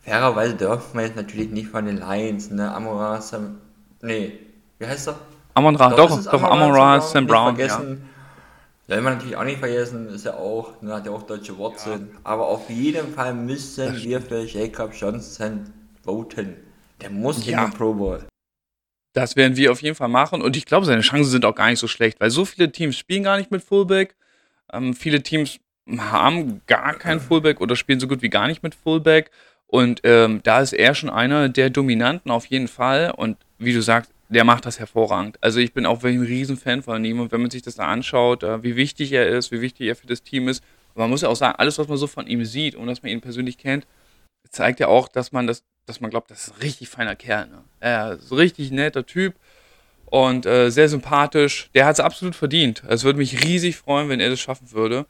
fairerweise 0.09 0.55
dürfen 0.55 0.99
wir 0.99 1.07
jetzt 1.07 1.17
natürlich 1.17 1.50
nicht 1.50 1.69
von 1.69 1.87
den 1.87 1.99
Lions, 1.99 2.50
ne? 2.50 2.73
Amora, 2.73 3.21
Sam, 3.21 3.59
nee, 4.00 4.38
wie 4.79 4.87
heißt 4.87 5.09
er? 5.09 5.19
Amon 5.55 5.77
Ra, 5.77 5.91
doch, 5.91 6.09
doch, 6.09 6.31
doch 6.31 6.43
Amon 6.43 6.71
Ra, 6.71 7.00
Sam 7.00 7.27
Brown. 7.27 7.57
Vergessen. 7.57 8.03
Ja. 8.88 8.95
Soll 8.95 9.03
man 9.03 9.15
natürlich 9.15 9.37
auch 9.37 9.45
nicht 9.45 9.59
vergessen, 9.59 10.09
ist 10.09 10.25
ja 10.25 10.35
auch, 10.35 10.81
ne, 10.81 10.95
hat 10.95 11.05
ja 11.05 11.12
auch 11.12 11.25
deutsche 11.25 11.57
Wurzeln. 11.59 12.11
Ja. 12.12 12.21
Aber 12.25 12.47
auf 12.47 12.71
jeden 12.71 13.12
Fall 13.12 13.35
müssen 13.35 13.95
wir 14.03 14.23
für 14.23 14.45
Jacob 14.45 14.95
Johnson 14.95 15.73
voten. 16.03 16.57
Der 17.00 17.11
muss 17.11 17.45
ja. 17.45 17.65
in 17.65 17.71
den 17.71 17.77
Pro 17.77 17.93
Bowl. 17.93 18.27
Das 19.12 19.37
werden 19.37 19.57
wir 19.57 19.73
auf 19.73 19.83
jeden 19.83 19.97
Fall 19.97 20.09
machen 20.09 20.43
und 20.43 20.57
ich 20.57 20.65
glaube, 20.65 20.87
seine 20.87 21.03
Chancen 21.03 21.31
sind 21.31 21.45
auch 21.45 21.55
gar 21.55 21.69
nicht 21.69 21.81
so 21.81 21.88
schlecht, 21.88 22.21
weil 22.21 22.31
so 22.31 22.45
viele 22.45 22.71
Teams 22.71 22.97
spielen 22.97 23.25
gar 23.25 23.37
nicht 23.37 23.50
mit 23.50 23.62
Fullback. 23.62 24.15
Ähm, 24.73 24.95
viele 24.95 25.23
Teams 25.23 25.59
haben 25.97 26.61
gar 26.67 26.95
keinen 26.95 27.21
Fullback 27.21 27.61
oder 27.61 27.75
spielen 27.75 28.00
so 28.00 28.07
gut 28.09 28.23
wie 28.23 28.29
gar 28.29 28.47
nicht 28.47 28.62
mit 28.62 28.75
Fullback. 28.75 29.31
Und 29.68 30.00
ähm, 30.04 30.40
da 30.42 30.60
ist 30.60 30.72
er 30.72 30.94
schon 30.94 31.10
einer 31.10 31.48
der 31.48 31.70
Dominanten 31.70 32.30
auf 32.30 32.46
jeden 32.46 32.68
Fall. 32.68 33.12
Und 33.14 33.37
wie 33.58 33.72
du 33.72 33.82
sagst, 33.82 34.10
der 34.28 34.44
macht 34.44 34.66
das 34.66 34.78
hervorragend. 34.78 35.38
Also 35.40 35.60
ich 35.60 35.72
bin 35.72 35.87
auch 35.87 36.02
ein 36.02 36.22
Riesenfan 36.22 36.82
von 36.82 37.04
ihm 37.04 37.20
und 37.20 37.32
wenn 37.32 37.40
man 37.40 37.50
sich 37.50 37.62
das 37.62 37.76
da 37.76 37.87
anschaut, 37.87 38.42
äh, 38.42 38.62
wie 38.62 38.76
wichtig 38.76 39.12
er 39.12 39.28
ist, 39.28 39.52
wie 39.52 39.60
wichtig 39.60 39.88
er 39.88 39.96
für 39.96 40.06
das 40.06 40.22
Team 40.22 40.48
ist, 40.48 40.62
man 40.94 41.08
muss 41.08 41.22
ja 41.22 41.28
auch 41.28 41.37
sagen, 41.37 41.54
alles, 41.58 41.78
was 41.78 41.88
man 41.88 41.96
so 41.96 42.06
von 42.06 42.26
ihm 42.26 42.44
sieht 42.44 42.75
und 42.75 42.88
dass 42.88 43.02
man 43.02 43.12
ihn 43.12 43.20
persönlich 43.20 43.56
kennt, 43.56 43.87
zeigt 44.50 44.80
ja 44.80 44.88
auch, 44.88 45.08
dass 45.08 45.32
man 45.32 45.46
das, 45.46 45.62
dass 45.87 46.00
man 46.00 46.10
glaubt, 46.10 46.30
das 46.30 46.48
ist 46.48 46.54
ein 46.54 46.60
richtig 46.62 46.88
feiner 46.88 47.16
Kerl. 47.16 47.46
Ne? 47.46 47.62
Er 47.80 48.14
ist 48.14 48.30
ein 48.32 48.37
richtig 48.37 48.70
netter 48.70 49.06
Typ 49.06 49.34
und 50.06 50.44
äh, 50.44 50.70
sehr 50.70 50.88
sympathisch. 50.88 51.70
Der 51.75 51.87
hat 51.87 51.94
es 51.94 52.00
absolut 52.00 52.34
verdient. 52.34 52.82
Es 52.88 53.04
würde 53.04 53.18
mich 53.18 53.44
riesig 53.44 53.76
freuen, 53.76 54.08
wenn 54.08 54.20
er 54.20 54.30
das 54.30 54.40
schaffen 54.40 54.72
würde, 54.72 55.06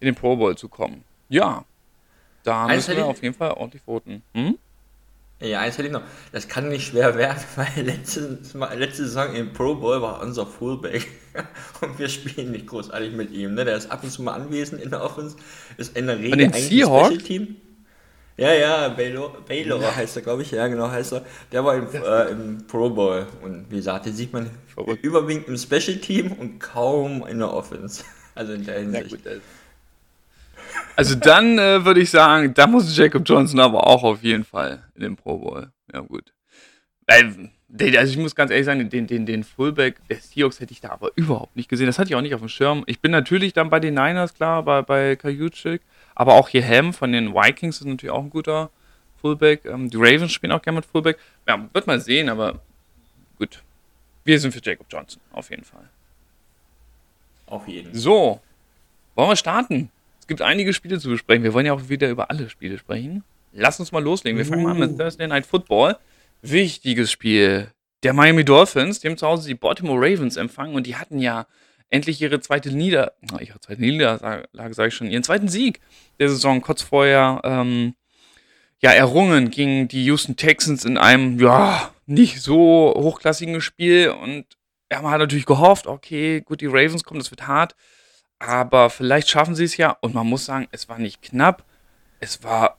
in 0.00 0.06
den 0.06 0.14
Pro 0.14 0.36
Bowl 0.36 0.56
zu 0.56 0.68
kommen. 0.68 1.04
Ja, 1.28 1.64
da 2.42 2.66
also 2.66 2.74
müssen 2.74 2.96
wir 2.96 3.06
auf 3.06 3.22
jeden 3.22 3.34
Fall 3.34 3.52
ordentlich 3.52 3.82
voten. 3.82 4.22
Hm? 4.34 4.58
Ja, 5.40 5.60
eins 5.60 5.78
hätte 5.78 5.86
ich 5.86 5.92
noch. 5.92 6.02
Das 6.32 6.48
kann 6.48 6.68
nicht 6.68 6.88
schwer 6.88 7.16
werden, 7.16 7.42
weil 7.56 7.84
letzte, 7.84 8.38
letzte 8.76 9.04
Saison 9.04 9.34
im 9.34 9.52
Pro 9.52 9.76
Bowl 9.76 10.02
war 10.02 10.20
unser 10.20 10.46
Fullback 10.46 11.06
und 11.80 11.98
wir 11.98 12.08
spielen 12.08 12.50
nicht 12.50 12.66
großartig 12.66 13.12
mit 13.12 13.30
ihm. 13.30 13.54
Ne? 13.54 13.64
Der 13.64 13.76
ist 13.76 13.90
ab 13.90 14.02
und 14.02 14.10
zu 14.10 14.22
mal 14.22 14.34
anwesend 14.34 14.82
in 14.82 14.90
der 14.90 15.02
Offense, 15.02 15.36
ist 15.76 15.96
in 15.96 16.06
der 16.06 16.18
Regel 16.18 16.44
eigentlich 16.44 16.64
Special 16.64 17.18
Team. 17.18 17.56
Ja, 18.36 18.52
ja, 18.52 18.88
Baylor, 18.88 19.36
Baylor 19.46 19.80
ja. 19.82 19.96
heißt 19.96 20.16
er, 20.16 20.22
glaube 20.22 20.42
ich. 20.42 20.52
Ja, 20.52 20.68
genau 20.68 20.88
heißt 20.88 21.12
er. 21.12 21.24
Der 21.50 21.64
war 21.64 21.74
im, 21.74 21.88
äh, 21.92 22.30
im 22.30 22.66
Pro 22.68 22.88
Bowl 22.88 23.26
und 23.42 23.66
wie 23.68 23.76
gesagt, 23.76 24.06
den 24.06 24.14
sieht 24.14 24.32
man 24.32 24.48
Verrückt. 24.72 25.04
überwiegend 25.04 25.48
im 25.48 25.56
Special 25.56 25.96
Team 25.98 26.32
und 26.32 26.60
kaum 26.60 27.26
in 27.26 27.38
der 27.38 27.52
Offense. 27.52 28.04
Also 28.34 28.52
in 28.52 28.64
der 28.64 28.78
Hinsicht. 28.78 29.10
Ja, 29.24 29.32
gut, 29.32 29.42
also 30.96 31.14
dann 31.14 31.58
äh, 31.58 31.84
würde 31.84 32.00
ich 32.00 32.10
sagen, 32.10 32.54
da 32.54 32.66
muss 32.66 32.96
Jacob 32.96 33.22
Johnson 33.26 33.60
aber 33.60 33.86
auch 33.86 34.02
auf 34.02 34.22
jeden 34.22 34.44
Fall 34.44 34.84
in 34.94 35.02
den 35.02 35.16
Pro 35.16 35.38
Bowl. 35.38 35.70
Ja, 35.92 36.00
gut. 36.00 36.32
Also 37.06 37.48
ich 38.12 38.16
muss 38.16 38.34
ganz 38.34 38.50
ehrlich 38.50 38.66
sagen, 38.66 38.88
den, 38.88 39.06
den, 39.06 39.26
den 39.26 39.44
Fullback 39.44 39.96
der 40.08 40.18
Seahawks 40.18 40.60
hätte 40.60 40.72
ich 40.72 40.80
da 40.80 40.90
aber 40.90 41.10
überhaupt 41.16 41.56
nicht 41.56 41.68
gesehen. 41.68 41.86
Das 41.86 41.98
hatte 41.98 42.10
ich 42.10 42.16
auch 42.16 42.22
nicht 42.22 42.34
auf 42.34 42.40
dem 42.40 42.48
Schirm. 42.48 42.84
Ich 42.86 43.00
bin 43.00 43.12
natürlich 43.12 43.52
dann 43.52 43.70
bei 43.70 43.80
den 43.80 43.94
Niners, 43.94 44.34
klar, 44.34 44.62
bei, 44.62 44.82
bei 44.82 45.16
Kajuchik, 45.16 45.82
aber 46.14 46.34
auch 46.34 46.48
hier 46.48 46.66
Ham 46.66 46.92
von 46.92 47.12
den 47.12 47.34
Vikings 47.34 47.80
ist 47.80 47.86
natürlich 47.86 48.12
auch 48.12 48.22
ein 48.22 48.30
guter 48.30 48.70
Fullback. 49.20 49.64
Ähm, 49.64 49.90
die 49.90 49.96
Ravens 49.96 50.32
spielen 50.32 50.52
auch 50.52 50.62
gerne 50.62 50.76
mit 50.76 50.86
Fullback. 50.86 51.18
Ja, 51.46 51.68
wird 51.72 51.86
mal 51.86 52.00
sehen, 52.00 52.28
aber 52.28 52.60
gut. 53.38 53.62
Wir 54.24 54.38
sind 54.38 54.52
für 54.52 54.60
Jacob 54.62 54.86
Johnson, 54.90 55.20
auf 55.32 55.50
jeden 55.50 55.64
Fall. 55.64 55.88
Auf 57.46 57.66
jeden. 57.66 57.92
Fall. 57.92 57.98
So, 57.98 58.40
wollen 59.14 59.30
wir 59.30 59.36
starten? 59.36 59.90
Gibt 60.28 60.42
einige 60.42 60.72
Spiele 60.72 61.00
zu 61.00 61.08
besprechen. 61.08 61.42
Wir 61.42 61.52
wollen 61.52 61.66
ja 61.66 61.72
auch 61.72 61.88
wieder 61.88 62.08
über 62.08 62.30
alle 62.30 62.48
Spiele 62.48 62.78
sprechen. 62.78 63.24
Lass 63.52 63.80
uns 63.80 63.90
mal 63.90 64.02
loslegen. 64.02 64.38
Wir 64.38 64.46
fangen 64.46 64.62
uh. 64.62 64.68
mal 64.68 64.72
an 64.72 64.78
mit 64.78 64.90
uh. 64.92 64.98
Thursday 64.98 65.26
Night 65.26 65.46
Football. 65.46 65.96
Wichtiges 66.42 67.10
Spiel. 67.10 67.72
Der 68.04 68.12
Miami 68.12 68.44
Dolphins, 68.44 69.00
die 69.00 69.08
haben 69.08 69.16
zu 69.16 69.26
Hause 69.26 69.48
die 69.48 69.54
Baltimore 69.54 69.98
Ravens 69.98 70.36
empfangen 70.36 70.76
und 70.76 70.86
die 70.86 70.94
hatten 70.94 71.18
ja 71.18 71.46
endlich 71.90 72.20
ihre 72.20 72.38
zweite 72.38 72.70
Nieder 72.70 73.14
ihre 73.40 73.58
zweite 73.60 73.80
Niederlage, 73.80 74.74
sage 74.74 74.88
ich 74.88 74.94
schon, 74.94 75.10
ihren 75.10 75.24
zweiten 75.24 75.48
Sieg 75.48 75.80
der 76.20 76.28
Saison 76.28 76.60
kurz 76.60 76.82
vorher 76.82 77.40
ähm, 77.42 77.94
ja, 78.80 78.92
errungen 78.92 79.50
gegen 79.50 79.88
die 79.88 80.04
Houston 80.04 80.36
Texans 80.36 80.84
in 80.84 80.96
einem 80.96 81.40
ja 81.40 81.92
nicht 82.06 82.40
so 82.40 82.94
hochklassigen 82.96 83.60
Spiel 83.60 84.10
und 84.10 84.44
ja, 84.90 85.02
man 85.02 85.12
hat 85.12 85.20
natürlich 85.20 85.46
gehofft, 85.46 85.86
okay, 85.86 86.40
gut, 86.40 86.60
die 86.60 86.66
Ravens 86.66 87.04
kommen, 87.04 87.20
das 87.20 87.30
wird 87.30 87.46
hart. 87.46 87.74
Aber 88.38 88.90
vielleicht 88.90 89.28
schaffen 89.28 89.54
sie 89.54 89.64
es 89.64 89.76
ja. 89.76 89.96
Und 90.00 90.14
man 90.14 90.26
muss 90.26 90.44
sagen, 90.44 90.68
es 90.70 90.88
war 90.88 90.98
nicht 90.98 91.22
knapp. 91.22 91.64
Es 92.20 92.42
war, 92.42 92.78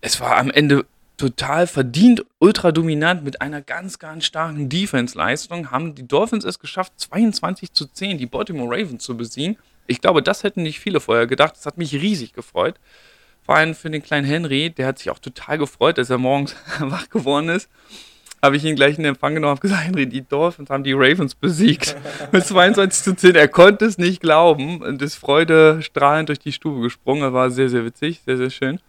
es 0.00 0.20
war 0.20 0.36
am 0.36 0.50
Ende 0.50 0.86
total 1.16 1.66
verdient, 1.66 2.24
ultra 2.38 2.72
dominant 2.72 3.24
mit 3.24 3.40
einer 3.40 3.62
ganz, 3.62 3.98
ganz 3.98 4.26
starken 4.26 4.68
Defense-Leistung. 4.68 5.70
Haben 5.70 5.94
die 5.94 6.06
Dolphins 6.06 6.44
es 6.44 6.58
geschafft, 6.58 6.92
22 6.96 7.72
zu 7.72 7.86
10 7.86 8.18
die 8.18 8.26
Baltimore 8.26 8.70
Ravens 8.70 9.02
zu 9.02 9.16
besiegen. 9.16 9.56
Ich 9.86 10.00
glaube, 10.00 10.22
das 10.22 10.42
hätten 10.42 10.62
nicht 10.62 10.80
viele 10.80 11.00
vorher 11.00 11.26
gedacht. 11.26 11.54
Das 11.56 11.64
hat 11.64 11.78
mich 11.78 11.94
riesig 11.94 12.32
gefreut. 12.32 12.78
Vor 13.42 13.54
allem 13.54 13.74
für 13.74 13.88
den 13.88 14.02
kleinen 14.02 14.26
Henry, 14.26 14.70
der 14.70 14.88
hat 14.88 14.98
sich 14.98 15.10
auch 15.10 15.20
total 15.20 15.58
gefreut, 15.58 15.98
dass 15.98 16.10
er 16.10 16.18
morgens 16.18 16.56
wach 16.80 17.08
geworden 17.08 17.48
ist 17.48 17.70
habe 18.42 18.56
ich 18.56 18.64
ihn 18.64 18.76
gleich 18.76 18.98
in 18.98 19.04
Empfang 19.04 19.34
genommen 19.34 19.54
und 19.54 19.60
gesagt, 19.60 19.84
Henry, 19.84 20.06
die 20.06 20.22
Dolphins 20.22 20.70
haben 20.70 20.84
die 20.84 20.92
Ravens 20.92 21.34
besiegt. 21.34 21.96
Mit 22.32 22.46
22 22.46 23.02
zu 23.02 23.16
10. 23.16 23.34
Er 23.34 23.48
konnte 23.48 23.84
es 23.84 23.98
nicht 23.98 24.20
glauben 24.20 24.82
und 24.82 25.02
ist 25.02 25.16
freudestrahlend 25.16 26.28
durch 26.28 26.38
die 26.38 26.52
Stube 26.52 26.80
gesprungen. 26.80 27.22
Das 27.22 27.32
war 27.32 27.50
sehr, 27.50 27.68
sehr 27.68 27.84
witzig, 27.84 28.22
sehr, 28.24 28.36
sehr 28.36 28.50
schön. 28.50 28.80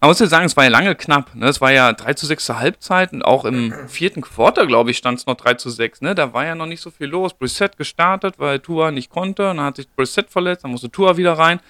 Man 0.00 0.08
muss 0.08 0.18
ja 0.18 0.26
sagen, 0.26 0.46
es 0.46 0.56
war 0.56 0.64
ja 0.64 0.70
lange 0.70 0.94
knapp. 0.94 1.34
Ne? 1.34 1.46
Es 1.46 1.60
war 1.60 1.72
ja 1.72 1.92
3 1.92 2.14
zu 2.14 2.24
6 2.24 2.46
zur 2.46 2.58
Halbzeit 2.58 3.12
und 3.12 3.22
auch 3.22 3.44
im 3.44 3.74
vierten 3.88 4.22
Quarter, 4.22 4.66
glaube 4.66 4.90
ich, 4.90 4.96
stand 4.96 5.18
es 5.18 5.26
noch 5.26 5.34
3 5.34 5.54
zu 5.54 5.68
6. 5.68 6.00
Ne? 6.00 6.14
Da 6.14 6.32
war 6.32 6.46
ja 6.46 6.54
noch 6.54 6.66
nicht 6.66 6.80
so 6.80 6.90
viel 6.90 7.08
los. 7.08 7.34
Brissett 7.34 7.76
gestartet, 7.76 8.36
weil 8.38 8.60
Tua 8.60 8.92
nicht 8.92 9.10
konnte. 9.10 9.42
Dann 9.42 9.60
hat 9.60 9.76
sich 9.76 9.88
Brissett 9.90 10.30
verletzt, 10.30 10.64
dann 10.64 10.70
musste 10.70 10.90
Tua 10.90 11.18
wieder 11.18 11.34
rein. 11.34 11.60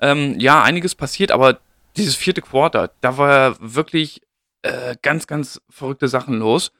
Ähm, 0.00 0.38
ja, 0.38 0.62
einiges 0.62 0.94
passiert, 0.94 1.30
aber 1.30 1.58
dieses 1.96 2.16
vierte 2.16 2.42
Quarter, 2.42 2.90
da 3.00 3.16
war 3.16 3.56
wirklich 3.60 4.20
äh, 4.66 4.96
ganz, 5.02 5.26
ganz 5.26 5.60
verrückte 5.70 6.08
Sachen 6.08 6.38
los. 6.38 6.72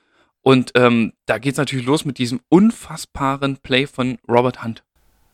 Und 0.42 0.72
ähm, 0.74 1.12
da 1.26 1.38
geht 1.38 1.52
es 1.52 1.58
natürlich 1.58 1.86
los 1.86 2.04
mit 2.04 2.18
diesem 2.18 2.40
unfassbaren 2.48 3.56
Play 3.56 3.86
von 3.86 4.18
Robert 4.28 4.62
Hunt. 4.62 4.84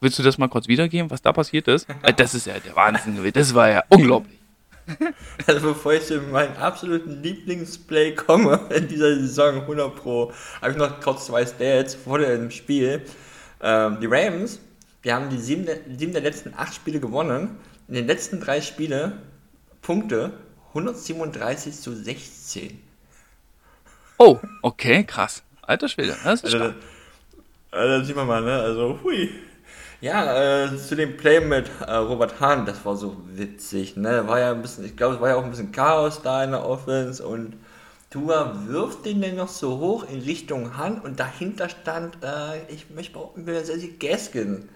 Willst 0.00 0.18
du 0.18 0.22
das 0.22 0.38
mal 0.38 0.48
kurz 0.48 0.68
wiedergeben, 0.68 1.10
was 1.10 1.22
da 1.22 1.32
passiert 1.32 1.68
ist? 1.68 1.86
Das 2.16 2.34
ist 2.34 2.46
ja 2.46 2.58
der 2.58 2.74
Wahnsinn 2.74 3.16
gewesen. 3.16 3.34
Das 3.34 3.54
war 3.54 3.68
ja 3.68 3.82
unglaublich. 3.88 4.38
Also 5.46 5.60
bevor 5.60 5.92
ich 5.92 6.02
zu 6.02 6.20
meinem 6.20 6.56
absoluten 6.56 7.22
Lieblingsplay 7.22 8.16
komme 8.16 8.58
in 8.74 8.88
dieser 8.88 9.14
Saison 9.14 9.60
100 9.60 9.94
Pro, 9.94 10.32
habe 10.60 10.72
ich 10.72 10.76
noch 10.76 11.00
kurz 11.00 11.26
zwei 11.26 11.46
Stats 11.46 11.94
vor 11.94 12.18
dem 12.18 12.50
Spiel. 12.50 13.02
Ähm, 13.60 13.98
die 14.00 14.06
Rams, 14.06 14.60
die 15.04 15.12
haben 15.12 15.30
die 15.30 15.38
sieben 15.38 15.66
der, 15.66 15.76
sieben 15.96 16.12
der 16.12 16.22
letzten 16.22 16.52
acht 16.56 16.74
Spiele 16.74 16.98
gewonnen. 16.98 17.56
In 17.86 17.94
den 17.94 18.06
letzten 18.06 18.40
drei 18.40 18.60
Spiele 18.60 19.18
Punkte 19.82 20.32
137 20.74 21.80
zu 21.80 21.94
16. 21.94 22.82
Oh, 24.18 24.38
okay, 24.62 25.04
krass. 25.04 25.42
Alter 25.62 25.88
Schwede, 25.88 26.16
das 26.24 26.42
ist 26.42 26.54
also, 26.54 26.74
also, 27.70 28.04
sieht 28.04 28.16
man 28.16 28.26
mal, 28.26 28.42
ne? 28.42 28.58
Also, 28.58 28.98
hui. 29.02 29.30
Ja, 30.00 30.64
äh, 30.64 30.76
zu 30.76 30.96
dem 30.96 31.16
Play 31.16 31.40
mit 31.40 31.70
äh, 31.86 31.92
Robert 31.92 32.40
Hahn, 32.40 32.66
das 32.66 32.84
war 32.84 32.96
so 32.96 33.16
witzig, 33.34 33.96
ne? 33.96 34.26
War 34.26 34.40
ja 34.40 34.52
ein 34.52 34.62
bisschen, 34.62 34.84
ich 34.84 34.96
glaube, 34.96 35.14
es 35.14 35.20
war 35.20 35.28
ja 35.28 35.36
auch 35.36 35.44
ein 35.44 35.50
bisschen 35.50 35.72
Chaos 35.72 36.22
da 36.22 36.42
in 36.42 36.50
der 36.50 36.66
Offense 36.66 37.24
und 37.24 37.54
Tua 38.10 38.66
wirft 38.66 39.06
den 39.06 39.22
dann 39.22 39.36
noch 39.36 39.48
so 39.48 39.78
hoch 39.78 40.04
in 40.10 40.20
Richtung 40.20 40.76
Hahn 40.76 41.00
und 41.00 41.20
dahinter 41.20 41.68
stand, 41.68 42.18
äh, 42.22 42.70
ich 42.72 42.90
möchte 42.90 43.12
behaupten, 43.12 43.46
Gaskin. 43.98 44.68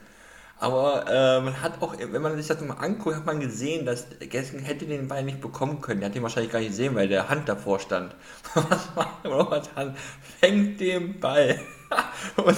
Aber 0.59 1.05
äh, 1.07 1.41
man 1.41 1.61
hat 1.61 1.83
auch, 1.83 1.95
wenn 1.99 2.23
man 2.23 2.37
sich 2.37 2.47
das 2.47 2.61
mal 2.63 2.75
anguckt, 2.75 3.17
hat 3.17 3.27
man 3.27 3.41
gesehen, 3.41 3.85
dass 3.85 4.07
Gaskin 4.31 4.61
hätte 4.61 4.87
den 4.87 5.07
Ball 5.07 5.23
nicht 5.23 5.41
bekommen 5.41 5.83
können. 5.83 6.01
Der 6.01 6.09
hat 6.09 6.17
den 6.17 6.23
wahrscheinlich 6.23 6.51
gar 6.51 6.61
nicht 6.61 6.71
gesehen, 6.71 6.95
weil 6.95 7.09
der 7.09 7.29
Hand 7.29 7.49
davor 7.49 7.79
stand. 7.79 8.15
Was 8.55 8.89
macht 8.95 9.25
Robert 9.27 9.77
Hand? 9.77 9.99
Fängt 10.41 10.81
den 10.81 11.21
Ball 11.21 11.61
und 12.37 12.57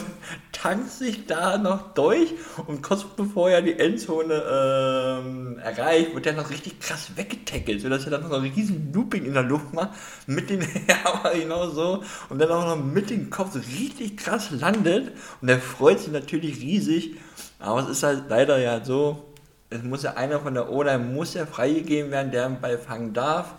tankt 0.52 0.90
sich 0.90 1.26
da 1.26 1.58
noch 1.58 1.94
durch 1.94 2.34
und 2.66 2.82
kurz 2.82 3.04
bevor 3.04 3.50
er 3.50 3.62
die 3.62 3.78
Endzone 3.78 4.34
ähm, 4.34 5.58
erreicht, 5.58 6.14
wird 6.14 6.26
er 6.26 6.32
noch 6.34 6.50
richtig 6.50 6.80
krass 6.80 7.16
weggetackelt, 7.16 7.80
sodass 7.80 8.04
er 8.04 8.12
dann 8.12 8.22
noch 8.22 8.32
ein 8.32 8.52
riesen 8.52 8.92
Looping 8.92 9.24
in 9.24 9.34
der 9.34 9.42
Luft 9.42 9.72
macht, 9.72 9.90
mit 10.26 10.50
den 10.50 10.60
ja, 10.88 11.30
genau 11.30 11.68
so 11.68 12.02
und 12.28 12.38
dann 12.38 12.50
auch 12.50 12.76
noch 12.76 12.84
mit 12.84 13.10
dem 13.10 13.30
Kopf 13.30 13.52
so 13.52 13.60
richtig 13.78 14.16
krass 14.16 14.50
landet 14.50 15.12
und 15.40 15.48
er 15.48 15.60
freut 15.60 16.00
sich 16.00 16.12
natürlich 16.12 16.60
riesig 16.60 17.16
aber 17.58 17.80
es 17.80 17.88
ist 17.88 18.02
halt 18.02 18.24
leider 18.28 18.58
ja 18.58 18.84
so, 18.84 19.24
es 19.70 19.82
muss 19.82 20.02
ja 20.02 20.14
einer 20.14 20.40
von 20.40 20.54
der 20.54 20.70
O-Line 20.70 20.98
muss 20.98 21.34
ja 21.34 21.46
freigegeben 21.46 22.10
werden, 22.10 22.30
der 22.30 22.46
einen 22.46 22.60
Ball 22.60 22.78
fangen 22.78 23.12
darf. 23.12 23.54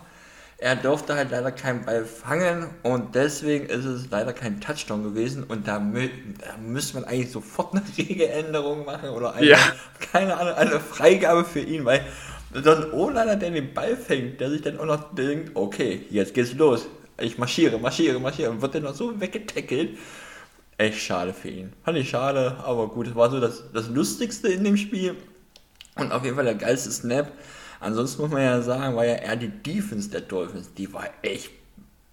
Er 0.58 0.76
durfte 0.76 1.14
halt 1.14 1.30
leider 1.30 1.52
keinen 1.52 1.86
Ball 1.86 2.04
fangen 2.04 2.68
und 2.82 3.14
deswegen 3.14 3.66
ist 3.66 3.86
es 3.86 4.10
leider 4.10 4.34
kein 4.34 4.60
Touchdown 4.60 5.02
gewesen 5.02 5.44
und 5.44 5.66
da, 5.66 5.78
da 5.78 6.56
müsste 6.60 6.96
man 6.96 7.04
eigentlich 7.04 7.30
sofort 7.30 7.72
eine 7.72 7.82
Regeländerung 7.98 8.84
machen 8.84 9.08
oder 9.10 9.34
eine, 9.34 9.46
ja. 9.46 9.58
keine 10.12 10.36
Ahnung, 10.36 10.54
eine 10.54 10.78
Freigabe 10.78 11.44
für 11.44 11.60
ihn, 11.60 11.86
weil 11.86 12.04
so 12.52 12.70
ein 12.72 12.92
O-Liner, 12.92 13.36
der 13.36 13.50
den 13.50 13.72
Ball 13.72 13.96
fängt, 13.96 14.40
der 14.40 14.50
sich 14.50 14.60
dann 14.60 14.78
auch 14.78 14.84
noch 14.84 15.14
denkt, 15.14 15.52
okay, 15.54 16.04
jetzt 16.10 16.34
geht's 16.34 16.52
los. 16.54 16.86
Ich 17.18 17.38
marschiere, 17.38 17.78
marschiere, 17.78 18.18
marschiere 18.18 18.50
und 18.50 18.60
wird 18.60 18.74
dann 18.74 18.82
noch 18.82 18.94
so 18.94 19.18
weggetackelt. 19.18 19.96
Echt 20.80 21.00
schade 21.00 21.34
für 21.34 21.50
ihn. 21.50 21.74
Fand 21.84 21.98
ich 21.98 22.08
schade, 22.08 22.56
aber 22.64 22.88
gut, 22.88 23.08
es 23.08 23.14
war 23.14 23.30
so 23.30 23.38
das, 23.38 23.64
das 23.74 23.88
Lustigste 23.88 24.48
in 24.48 24.64
dem 24.64 24.78
Spiel 24.78 25.14
und 25.96 26.10
auf 26.10 26.24
jeden 26.24 26.36
Fall 26.36 26.46
der 26.46 26.54
geilste 26.54 26.90
Snap. 26.90 27.30
Ansonsten 27.80 28.22
muss 28.22 28.30
man 28.30 28.40
ja 28.40 28.62
sagen, 28.62 28.96
war 28.96 29.04
ja 29.04 29.16
eher 29.16 29.36
die 29.36 29.50
Defense 29.50 30.08
der 30.08 30.22
Dolphins, 30.22 30.72
die 30.72 30.90
war 30.94 31.04
echt 31.20 31.50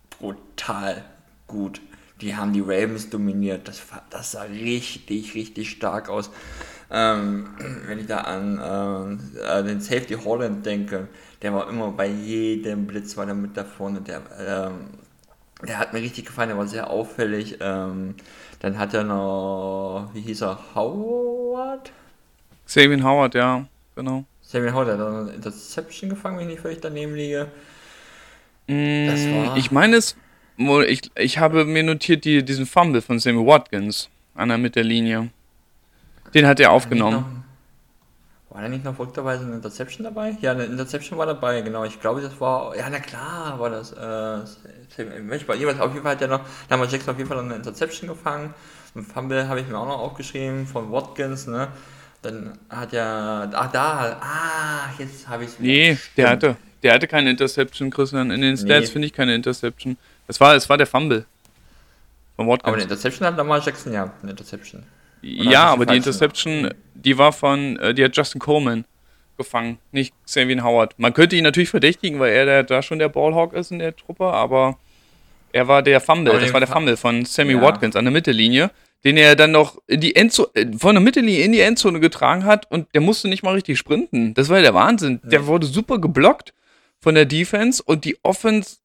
brutal 0.09 1.05
gut. 1.47 1.79
Die 2.19 2.35
haben 2.35 2.51
die 2.51 2.59
Ravens 2.59 3.09
dominiert. 3.09 3.69
Das, 3.69 3.81
das 4.09 4.33
sah 4.33 4.41
richtig, 4.41 5.33
richtig 5.33 5.69
stark 5.69 6.09
aus. 6.09 6.29
Ähm, 6.91 7.47
wenn 7.87 7.99
ich 7.99 8.07
da 8.07 8.17
an 8.17 9.17
äh, 9.47 9.63
den 9.63 9.79
Safety 9.79 10.15
Holland 10.15 10.65
denke, 10.65 11.07
der 11.41 11.53
war 11.53 11.69
immer 11.69 11.91
bei 11.91 12.07
jedem 12.07 12.85
Blitz 12.85 13.15
war 13.15 13.25
der 13.25 13.35
mit 13.35 13.55
da 13.55 13.63
vorne. 13.63 14.01
Der, 14.01 14.23
ähm, 14.45 14.89
der 15.65 15.79
hat 15.79 15.93
mir 15.93 16.01
richtig 16.01 16.25
gefallen, 16.25 16.49
der 16.49 16.57
war 16.57 16.67
sehr 16.67 16.89
auffällig. 16.89 17.59
Ähm, 17.61 18.15
dann 18.59 18.77
hat 18.77 18.93
er 18.93 19.03
noch, 19.03 20.09
wie 20.13 20.21
hieß 20.21 20.41
er, 20.41 20.59
Howard? 20.75 21.91
Xavier 22.65 23.03
Howard, 23.03 23.35
ja, 23.35 23.65
genau. 23.95 24.25
Xavier 24.41 24.73
Howard 24.73 24.89
hat 24.89 24.99
eine 24.99 25.31
Interception 25.31 26.09
gefangen, 26.09 26.37
wenn 26.37 26.45
ich 26.45 26.55
nicht 26.55 26.61
völlig 26.61 26.81
daneben 26.81 27.15
liege. 27.15 27.47
Mm, 28.67 29.55
ich 29.55 29.71
meine 29.71 29.97
es, 29.97 30.15
ich, 30.87 31.01
ich 31.15 31.37
habe 31.37 31.65
mir 31.65 31.83
notiert 31.83 32.25
die, 32.25 32.43
diesen 32.43 32.65
Fumble 32.65 33.01
von 33.01 33.19
Sammy 33.19 33.45
Watkins 33.45 34.09
an 34.35 34.49
der 34.49 34.57
Mittellinie. 34.57 35.29
Den 36.33 36.45
hat 36.45 36.59
er 36.59 36.71
aufgenommen. 36.71 37.45
War 38.57 38.63
da 38.63 38.69
nicht 38.69 38.83
noch 38.83 38.95
verrückterweise 38.95 39.45
eine 39.45 39.53
Interception 39.53 40.03
dabei? 40.03 40.35
Ja, 40.41 40.49
eine 40.49 40.63
Interception 40.63 41.19
war 41.19 41.27
dabei, 41.27 41.61
genau. 41.61 41.83
Ich 41.83 42.01
glaube, 42.01 42.21
das 42.21 42.41
war. 42.41 42.75
Ja, 42.75 42.89
na 42.89 42.97
klar, 42.99 43.59
war 43.59 43.69
das. 43.69 43.91
Äh, 43.91 45.03
jeweils 45.53 45.79
auf 45.79 45.93
jeden 45.93 46.01
Fall 46.01 46.13
hat 46.13 46.21
er 46.23 46.27
noch. 46.27 46.41
Da 46.67 46.73
haben 46.73 46.81
wir 46.81 46.87
Jackson 46.87 47.11
auf 47.11 47.19
jeden 47.19 47.29
Fall 47.29 47.37
noch 47.37 47.43
eine 47.45 47.57
Interception 47.57 48.09
gefangen. 48.09 48.55
Ein 48.95 49.03
Fumble 49.03 49.47
habe 49.47 49.59
ich 49.59 49.67
mir 49.67 49.77
auch 49.77 49.85
noch 49.85 49.99
aufgeschrieben 49.99 50.65
von 50.65 50.91
Watkins, 50.91 51.45
ne? 51.45 51.67
Dann 52.23 52.57
hat 52.67 52.93
er. 52.93 53.47
Ach, 53.53 53.71
da. 53.71 54.17
Ah, 54.21 54.89
jetzt 54.97 55.27
habe 55.27 55.43
ich 55.43 55.51
es 55.51 55.59
Nee, 55.59 55.95
Stimmt. 55.95 56.17
der 56.17 56.29
hatte. 56.31 56.55
Der 56.81 56.93
hatte 56.95 57.07
keine 57.07 57.29
Interception, 57.29 57.91
Christian. 57.91 58.31
In 58.31 58.41
den 58.41 58.57
Stats 58.57 58.87
nee. 58.87 58.93
finde 58.93 59.05
ich 59.05 59.13
keine 59.13 59.35
Interception. 59.35 59.97
Es 60.27 60.39
war, 60.39 60.55
es 60.55 60.67
war 60.67 60.77
der 60.77 60.87
Fumble. 60.87 61.25
Von 62.35 62.47
Watkins. 62.47 62.65
Aber 62.65 62.73
eine 62.73 62.83
Interception 62.85 63.27
hat 63.27 63.37
Lamar 63.37 63.63
Jackson 63.63 63.93
ja, 63.93 64.11
eine 64.23 64.31
Interception. 64.31 64.81
Ja, 65.35 65.65
aber 65.65 65.85
die 65.85 65.97
Interception, 65.97 66.73
die 66.93 67.17
war 67.17 67.33
von, 67.33 67.77
äh, 67.79 67.93
die 67.93 68.03
hat 68.03 68.15
Justin 68.15 68.39
Coleman 68.39 68.85
gefangen, 69.37 69.77
nicht 69.91 70.13
Xavier 70.25 70.63
Howard. 70.63 70.95
Man 70.97 71.13
könnte 71.13 71.35
ihn 71.35 71.43
natürlich 71.43 71.69
verdächtigen, 71.69 72.19
weil 72.19 72.33
er 72.33 72.45
der, 72.45 72.63
da 72.63 72.81
schon 72.81 72.99
der 72.99 73.09
Ballhawk 73.09 73.53
ist 73.53 73.71
in 73.71 73.79
der 73.79 73.95
Truppe, 73.95 74.25
aber 74.25 74.77
er 75.51 75.67
war 75.67 75.81
der 75.83 76.01
Fumble, 76.01 76.39
das 76.39 76.53
war 76.53 76.59
der 76.59 76.67
Fumble 76.67 76.97
von 76.97 77.25
Sammy 77.25 77.53
ja. 77.53 77.61
Watkins 77.61 77.95
an 77.95 78.05
der 78.05 78.11
Mittellinie, 78.11 78.71
den 79.03 79.17
er 79.17 79.35
dann 79.35 79.51
noch 79.51 79.77
in 79.87 80.01
die 80.01 80.15
Endzone, 80.15 80.49
äh, 80.55 80.65
von 80.77 80.95
der 80.95 81.01
Mittellinie 81.01 81.43
in 81.43 81.51
die 81.51 81.61
Endzone 81.61 81.99
getragen 81.99 82.45
hat 82.45 82.69
und 82.71 82.87
der 82.93 83.01
musste 83.01 83.27
nicht 83.27 83.43
mal 83.43 83.53
richtig 83.53 83.77
sprinten. 83.77 84.33
Das 84.33 84.49
war 84.49 84.57
ja 84.57 84.63
der 84.63 84.73
Wahnsinn. 84.73 85.19
Der 85.23 85.45
wurde 85.45 85.67
super 85.67 85.99
geblockt 85.99 86.53
von 86.99 87.15
der 87.15 87.25
Defense 87.25 87.81
und 87.83 88.05
die 88.05 88.17
Offense 88.23 88.77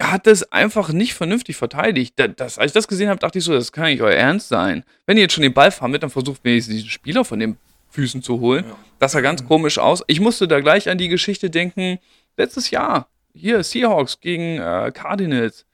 hat 0.00 0.26
es 0.26 0.50
einfach 0.52 0.90
nicht 0.92 1.14
vernünftig 1.14 1.56
verteidigt. 1.56 2.14
Das, 2.36 2.58
als 2.58 2.70
ich 2.70 2.74
das 2.74 2.88
gesehen 2.88 3.08
habe, 3.08 3.20
dachte 3.20 3.38
ich 3.38 3.44
so, 3.44 3.52
das 3.52 3.72
kann 3.72 3.86
nicht 3.86 4.02
euer 4.02 4.14
Ernst 4.14 4.48
sein. 4.48 4.84
Wenn 5.06 5.16
ihr 5.16 5.24
jetzt 5.24 5.34
schon 5.34 5.42
den 5.42 5.54
Ball 5.54 5.72
mit, 5.88 6.02
dann 6.02 6.10
versucht 6.10 6.42
wenigstens 6.44 6.76
diesen 6.76 6.90
Spieler 6.90 7.24
von 7.24 7.38
den 7.38 7.56
Füßen 7.90 8.22
zu 8.22 8.40
holen. 8.40 8.64
Ja. 8.66 8.76
Das 8.98 9.12
sah 9.12 9.20
ganz 9.20 9.46
komisch 9.46 9.78
aus. 9.78 10.02
Ich 10.06 10.20
musste 10.20 10.48
da 10.48 10.60
gleich 10.60 10.88
an 10.88 10.98
die 10.98 11.08
Geschichte 11.08 11.50
denken, 11.50 11.98
letztes 12.36 12.70
Jahr, 12.70 13.08
hier 13.34 13.62
Seahawks 13.62 14.20
gegen 14.20 14.58
äh, 14.58 14.90
Cardinals. 14.94 15.66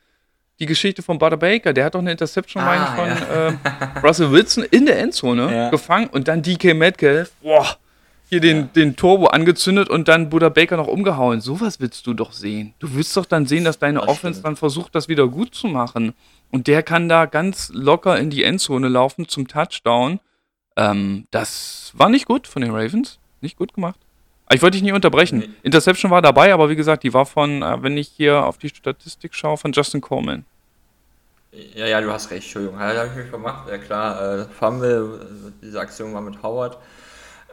Die 0.59 0.66
Geschichte 0.66 1.02
von 1.02 1.18
Butter 1.18 1.37
Baker, 1.37 1.72
der 1.72 1.85
hat 1.85 1.94
doch 1.94 2.00
eine 2.00 2.11
Interception, 2.11 2.62
ah, 2.64 2.74
ich, 2.74 3.00
von 3.00 3.09
ja. 3.09 3.48
äh, 3.48 3.98
Russell 4.02 4.33
Wilson 4.33 4.64
in 4.64 4.87
der 4.87 4.98
Endzone 4.98 5.54
ja. 5.54 5.70
gefangen 5.70 6.09
und 6.09 6.26
dann 6.26 6.42
DK 6.42 6.74
Metcalf, 6.74 7.31
boah, 7.40 7.78
hier 8.28 8.40
den, 8.40 8.56
ja. 8.56 8.68
den 8.74 8.96
Turbo 8.96 9.26
angezündet 9.26 9.88
und 9.88 10.08
dann 10.08 10.28
Buddha 10.28 10.48
Baker 10.48 10.76
noch 10.76 10.86
umgehauen. 10.86 11.40
Sowas 11.40 11.80
willst 11.80 12.06
du 12.06 12.14
doch 12.14 12.32
sehen. 12.32 12.74
Du 12.78 12.94
willst 12.94 13.16
doch 13.16 13.26
dann 13.26 13.46
sehen, 13.46 13.64
dass 13.64 13.78
deine 13.78 14.00
das 14.00 14.08
Offense 14.08 14.42
dann 14.42 14.56
versucht, 14.56 14.94
das 14.94 15.08
wieder 15.08 15.28
gut 15.28 15.54
zu 15.54 15.66
machen. 15.66 16.14
Und 16.50 16.66
der 16.66 16.82
kann 16.82 17.08
da 17.08 17.26
ganz 17.26 17.70
locker 17.72 18.18
in 18.18 18.30
die 18.30 18.44
Endzone 18.44 18.88
laufen 18.88 19.28
zum 19.28 19.48
Touchdown. 19.48 20.20
Ähm, 20.76 21.26
das 21.30 21.92
war 21.94 22.08
nicht 22.08 22.26
gut 22.26 22.46
von 22.46 22.62
den 22.62 22.70
Ravens. 22.70 23.18
Nicht 23.40 23.56
gut 23.56 23.74
gemacht. 23.74 23.98
Ich 24.50 24.62
wollte 24.62 24.76
dich 24.76 24.82
nicht 24.82 24.94
unterbrechen. 24.94 25.54
Interception 25.62 26.10
war 26.10 26.22
dabei, 26.22 26.54
aber 26.54 26.70
wie 26.70 26.76
gesagt, 26.76 27.02
die 27.02 27.12
war 27.12 27.26
von, 27.26 27.62
äh, 27.62 27.82
wenn 27.82 27.96
ich 27.98 28.08
hier 28.08 28.44
auf 28.44 28.56
die 28.56 28.70
Statistik 28.70 29.34
schaue, 29.34 29.58
von 29.58 29.72
Justin 29.72 30.00
Coleman. 30.00 30.44
Ja, 31.74 31.86
ja, 31.86 32.00
du 32.00 32.10
hast 32.10 32.30
recht, 32.30 32.44
Entschuldigung. 32.44 32.78
Ja, 32.78 32.94
habe 32.94 33.08
ich 33.08 33.16
mich 33.16 33.30
gemacht. 33.30 33.68
Ja 33.68 33.78
klar, 33.78 34.40
äh, 34.40 34.44
Fumble, 34.46 35.20
äh, 35.22 35.52
diese 35.62 35.80
Aktion 35.80 36.14
war 36.14 36.20
mit 36.20 36.42
Howard. 36.42 36.78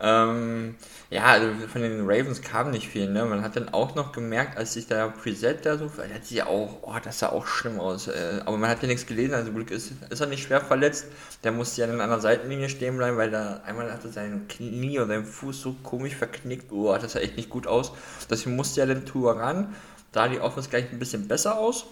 Ähm, 0.01 0.75
ja, 1.10 1.23
also 1.23 1.47
von 1.67 1.81
den 1.81 2.01
Ravens 2.01 2.41
kam 2.41 2.71
nicht 2.71 2.89
viel, 2.89 3.10
ne? 3.10 3.23
Man 3.23 3.41
hat 3.41 3.55
dann 3.55 3.69
auch 3.69 3.95
noch 3.95 4.12
gemerkt, 4.12 4.58
als 4.58 4.73
sich 4.73 4.88
der 4.88 5.08
Preset 5.10 5.65
da 5.65 5.77
so, 5.77 5.88
der 5.88 6.15
hat 6.15 6.25
sich 6.25 6.38
ja 6.38 6.47
auch, 6.47 6.79
oh, 6.81 6.95
das 7.01 7.19
sah 7.19 7.29
auch 7.29 7.47
schlimm 7.47 7.79
aus. 7.79 8.08
Äh, 8.08 8.41
aber 8.45 8.58
man 8.58 8.69
hat 8.69 8.81
ja 8.81 8.89
nichts 8.89 9.05
gelesen, 9.05 9.36
also 9.36 9.53
Glück 9.53 9.71
ist, 9.71 9.93
ist 10.10 10.19
er 10.19 10.27
nicht 10.27 10.43
schwer 10.43 10.60
verletzt. 10.60 11.05
Der 11.43 11.53
musste 11.53 11.81
ja 11.81 11.88
dann 11.88 12.01
an 12.01 12.10
der 12.10 12.19
Seitenlinie 12.19 12.67
stehen 12.67 12.97
bleiben, 12.97 13.15
weil 13.15 13.31
da 13.31 13.62
einmal 13.65 13.91
hatte 13.91 14.10
sein 14.10 14.47
Knie 14.49 14.99
oder 14.99 15.08
sein 15.08 15.25
Fuß 15.25 15.62
so 15.62 15.75
komisch 15.81 16.15
verknickt. 16.15 16.71
Oh, 16.71 16.93
das 16.97 17.13
sah 17.13 17.19
echt 17.19 17.38
nicht 17.38 17.49
gut 17.49 17.65
aus. 17.65 17.93
Deswegen 18.29 18.58
musste 18.58 18.81
ja 18.81 18.86
dann 18.86 19.05
Tour 19.05 19.39
ran. 19.39 19.73
Da 20.12 20.27
die 20.27 20.39
Offense 20.39 20.69
gleich 20.69 20.91
ein 20.91 20.99
bisschen 20.99 21.27
besser 21.27 21.58
aus. 21.58 21.86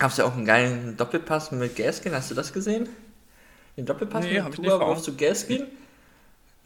Hast 0.00 0.18
du 0.18 0.22
ja 0.22 0.28
auch 0.28 0.34
einen 0.34 0.44
geilen 0.44 0.96
Doppelpass 0.96 1.50
mit 1.52 1.76
Gaskin, 1.76 2.14
hast 2.14 2.30
du 2.30 2.34
das 2.34 2.52
gesehen? 2.52 2.88
Den 3.76 3.86
Doppelpass 3.86 4.24
nee, 4.24 4.40
mit 4.40 4.54
Tour 4.54 4.80
auf 4.80 5.02
zu 5.02 5.16
Gaskin? 5.16 5.66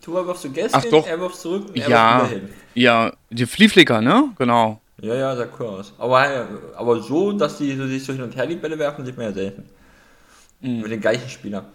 Tua 0.02 0.26
wirft 0.26 0.40
zu 0.40 0.50
Gaskin, 0.50 0.90
doch. 0.90 1.06
er 1.06 1.20
wirft 1.20 1.36
zurück 1.36 1.68
und 1.68 1.76
er 1.76 1.88
ja, 1.88 2.18
wirft 2.18 2.30
wieder 2.30 2.40
hin. 2.40 2.54
Ja, 2.74 3.12
die 3.30 3.46
Flieflicker, 3.46 4.00
ne? 4.00 4.30
Genau. 4.36 4.80
Ja, 5.00 5.14
ja, 5.14 5.36
sah 5.36 5.46
cool 5.58 5.66
aus. 5.66 5.94
Aber, 5.98 6.46
aber 6.76 7.00
so, 7.00 7.32
dass 7.32 7.58
die 7.58 7.74
so, 7.76 7.86
sich 7.86 8.04
so 8.04 8.12
hin 8.12 8.22
und 8.22 8.36
her 8.36 8.46
die 8.46 8.56
Bälle 8.56 8.78
werfen, 8.78 9.04
sieht 9.04 9.16
man 9.16 9.26
ja 9.26 9.32
selten. 9.32 9.68
Mhm. 10.60 10.82
Mit 10.82 10.90
den 10.90 11.00
gleichen 11.00 11.28
Spielern. 11.28 11.66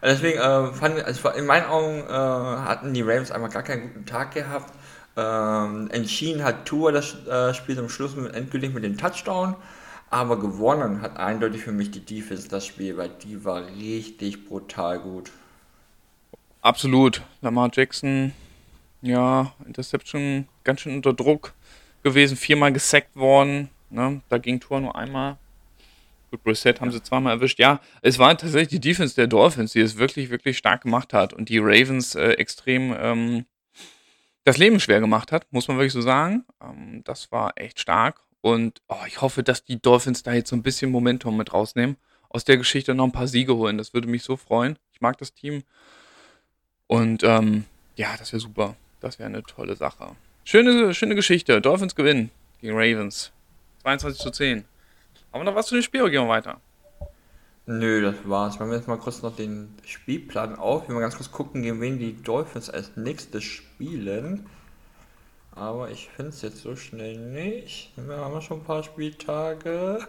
Deswegen 0.00 0.38
äh, 0.38 0.72
fand 0.72 1.04
also 1.04 1.28
in 1.30 1.46
meinen 1.46 1.66
Augen 1.66 2.00
äh, 2.08 2.12
hatten 2.12 2.92
die 2.92 3.02
Ravens 3.02 3.30
einmal 3.30 3.50
gar 3.50 3.62
keinen 3.62 3.82
guten 3.82 4.06
Tag 4.06 4.32
gehabt. 4.32 4.72
Ähm, 5.16 5.88
entschieden 5.90 6.42
hat 6.42 6.64
Tour 6.64 6.90
das 6.90 7.14
äh, 7.26 7.52
Spiel 7.54 7.76
zum 7.76 7.88
Schluss 7.88 8.16
mit, 8.16 8.34
endgültig 8.34 8.72
mit 8.72 8.82
dem 8.82 8.96
Touchdown, 8.96 9.54
aber 10.10 10.40
gewonnen 10.40 11.02
hat 11.02 11.18
eindeutig 11.18 11.62
für 11.62 11.72
mich 11.72 11.90
die 11.90 12.04
Defense 12.04 12.48
das 12.48 12.66
Spiel, 12.66 12.96
weil 12.96 13.10
die 13.22 13.44
war 13.44 13.66
richtig 13.66 14.48
brutal 14.48 15.00
gut. 15.00 15.30
Absolut. 16.62 17.22
Lamar 17.40 17.70
Jackson, 17.72 18.32
ja, 19.02 19.52
Interception 19.66 20.46
ganz 20.62 20.80
schön 20.80 20.94
unter 20.94 21.12
Druck 21.12 21.54
gewesen, 22.04 22.36
viermal 22.36 22.72
gesackt 22.72 23.16
worden. 23.16 23.68
Ne? 23.90 24.22
Da 24.28 24.38
ging 24.38 24.60
Tor 24.60 24.80
nur 24.80 24.94
einmal. 24.94 25.36
Gut, 26.30 26.44
Brissett 26.44 26.80
haben 26.80 26.92
sie 26.92 27.02
zweimal 27.02 27.34
erwischt. 27.34 27.58
Ja, 27.58 27.80
es 28.00 28.18
war 28.18 28.38
tatsächlich 28.38 28.68
die 28.68 28.80
Defense 28.80 29.16
der 29.16 29.26
Dolphins, 29.26 29.72
die 29.72 29.80
es 29.80 29.98
wirklich, 29.98 30.30
wirklich 30.30 30.56
stark 30.56 30.82
gemacht 30.82 31.12
hat 31.12 31.34
und 31.34 31.48
die 31.48 31.58
Ravens 31.58 32.14
äh, 32.14 32.30
extrem 32.34 32.96
ähm, 32.98 33.44
das 34.44 34.56
Leben 34.56 34.80
schwer 34.80 35.00
gemacht 35.00 35.32
hat, 35.32 35.46
muss 35.50 35.66
man 35.66 35.78
wirklich 35.78 35.92
so 35.92 36.00
sagen. 36.00 36.44
Ähm, 36.62 37.02
das 37.04 37.32
war 37.32 37.52
echt 37.56 37.80
stark. 37.80 38.20
Und 38.40 38.82
oh, 38.88 39.04
ich 39.06 39.20
hoffe, 39.20 39.42
dass 39.42 39.64
die 39.64 39.82
Dolphins 39.82 40.22
da 40.22 40.32
jetzt 40.32 40.50
so 40.50 40.56
ein 40.56 40.62
bisschen 40.62 40.92
Momentum 40.92 41.36
mit 41.36 41.52
rausnehmen. 41.52 41.96
Aus 42.28 42.44
der 42.44 42.56
Geschichte 42.56 42.94
noch 42.94 43.04
ein 43.04 43.12
paar 43.12 43.28
Siege 43.28 43.56
holen. 43.56 43.78
Das 43.78 43.94
würde 43.94 44.08
mich 44.08 44.22
so 44.22 44.36
freuen. 44.36 44.78
Ich 44.92 45.00
mag 45.00 45.18
das 45.18 45.34
Team. 45.34 45.64
Und 46.92 47.22
ähm, 47.22 47.64
ja, 47.96 48.14
das 48.18 48.34
wäre 48.34 48.40
super. 48.40 48.76
Das 49.00 49.18
wäre 49.18 49.26
eine 49.26 49.42
tolle 49.44 49.76
Sache. 49.76 50.08
Schöne, 50.44 50.92
schöne 50.92 51.14
Geschichte. 51.14 51.58
Dolphins 51.62 51.94
gewinnen 51.94 52.30
gegen 52.60 52.74
Ravens. 52.76 53.32
22 53.80 54.20
zu 54.20 54.30
10. 54.30 54.64
Haben 55.32 55.40
wir 55.40 55.44
noch 55.44 55.54
was 55.54 55.68
zu 55.68 55.74
den 55.74 55.82
Spielen? 55.82 56.10
Gehen 56.10 56.24
wir 56.24 56.28
weiter. 56.28 56.60
Nö, 57.64 58.02
das 58.02 58.16
war's. 58.28 58.58
Wir 58.58 58.66
haben 58.66 58.72
jetzt 58.74 58.88
mal 58.88 58.98
kurz 58.98 59.22
noch 59.22 59.34
den 59.34 59.74
Spielplan 59.86 60.56
auf. 60.56 60.86
Wir 60.86 60.94
mal 60.94 61.00
ganz 61.00 61.16
kurz 61.16 61.32
gucken, 61.32 61.62
gegen 61.62 61.80
wen 61.80 61.98
die 61.98 62.22
Dolphins 62.22 62.68
als 62.68 62.94
nächstes 62.94 63.42
spielen. 63.42 64.44
Aber 65.52 65.90
ich 65.90 66.10
finde 66.14 66.32
es 66.32 66.42
jetzt 66.42 66.58
so 66.58 66.76
schnell 66.76 67.16
nicht. 67.16 67.90
Wir 67.96 68.18
haben 68.18 68.38
schon 68.42 68.58
ein 68.58 68.64
paar 68.64 68.82
Spieltage. 68.82 70.06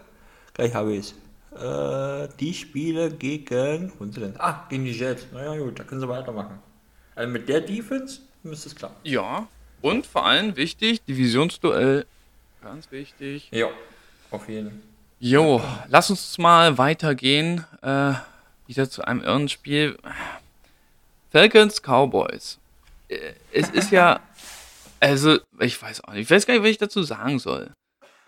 Gleich 0.53 0.75
habe 0.75 0.95
ich 0.95 1.13
es. 1.53 1.63
Äh, 1.63 2.27
die 2.41 2.53
Spiele 2.53 3.09
gegen. 3.09 3.93
Wo 3.97 4.03
sind 4.03 4.15
sie 4.15 4.19
denn? 4.19 4.35
Ah, 4.37 4.65
gegen 4.69 4.83
die 4.83 4.91
Jets. 4.91 5.27
Naja, 5.31 5.55
gut, 5.55 5.79
da 5.79 5.85
können 5.85 6.01
sie 6.01 6.09
weitermachen. 6.09 6.59
Also 7.15 7.31
mit 7.31 7.47
der 7.49 7.61
Defense 7.61 8.21
müsste 8.43 8.69
es 8.69 8.75
klappen. 8.75 8.95
Ja, 9.03 9.47
und 9.81 10.05
vor 10.05 10.25
allem 10.25 10.55
wichtig, 10.55 11.03
Divisionsduell. 11.05 12.05
Ganz 12.61 12.89
wichtig. 12.91 13.49
Ja, 13.51 13.67
auf 14.31 14.47
jeden 14.47 14.69
Fall. 14.69 14.79
Jo, 15.19 15.61
lass 15.89 16.09
uns 16.09 16.37
mal 16.37 16.77
weitergehen. 16.77 17.65
Äh, 17.81 18.13
wieder 18.67 18.89
zu 18.89 19.03
einem 19.03 19.21
irren 19.21 19.49
Spiel. 19.49 19.97
Falcons 21.31 21.81
Cowboys. 21.81 22.59
Äh, 23.09 23.33
es 23.51 23.69
ist 23.69 23.91
ja 23.91 24.19
Also, 24.99 25.39
ich 25.59 25.81
weiß 25.81 26.03
auch 26.05 26.13
nicht. 26.13 26.23
Ich 26.23 26.31
weiß 26.31 26.45
gar 26.45 26.53
nicht, 26.53 26.63
was 26.63 26.69
ich 26.69 26.77
dazu 26.77 27.03
sagen 27.03 27.37
soll. 27.39 27.71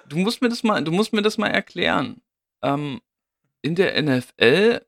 Du 0.09 0.17
musst 0.17 0.41
mir 0.41 0.49
das 0.49 0.61
mal, 0.63 0.83
du 0.83 0.91
musst 0.91 1.13
mir 1.13 1.21
das 1.21 1.37
mal 1.37 1.47
erklären. 1.47 2.21
Ähm, 2.61 2.99
in 3.61 3.75
der 3.75 4.01
NFL 4.01 4.81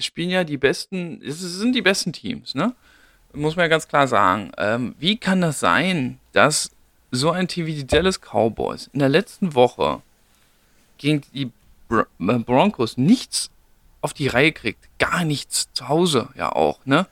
spielen 0.00 0.30
ja 0.30 0.42
die 0.44 0.56
besten, 0.58 1.22
es 1.22 1.38
sind 1.40 1.74
die 1.74 1.82
besten 1.82 2.12
Teams, 2.12 2.54
ne? 2.56 2.74
Muss 3.32 3.56
man 3.56 3.64
ja 3.64 3.68
ganz 3.68 3.86
klar 3.88 4.08
sagen. 4.08 4.50
Ähm, 4.56 4.94
wie 4.98 5.16
kann 5.18 5.40
das 5.40 5.60
sein, 5.60 6.18
dass 6.32 6.70
so 7.10 7.30
ein 7.30 7.48
Team 7.48 7.66
wie 7.66 7.74
die 7.74 7.86
Dallas 7.86 8.20
Cowboys 8.20 8.88
in 8.92 8.98
der 9.00 9.08
letzten 9.08 9.54
Woche 9.54 10.02
gegen 10.98 11.22
die 11.34 11.50
Br 11.88 12.06
äh, 12.20 12.38
Broncos 12.38 12.96
nichts 12.96 13.50
auf 14.00 14.12
die 14.14 14.28
Reihe 14.28 14.52
kriegt? 14.52 14.88
Gar 14.98 15.24
nichts 15.24 15.68
zu 15.72 15.88
Hause 15.88 16.28
ja 16.34 16.50
auch, 16.52 16.80
ne? 16.86 17.06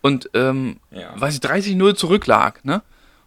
Und, 0.00 0.28
ähm, 0.34 0.78
Ja. 0.90 1.12
weil 1.16 1.32
sie 1.32 1.40
30-0 1.40 1.94
zurücklag, 1.94 2.64
ne? 2.64 2.82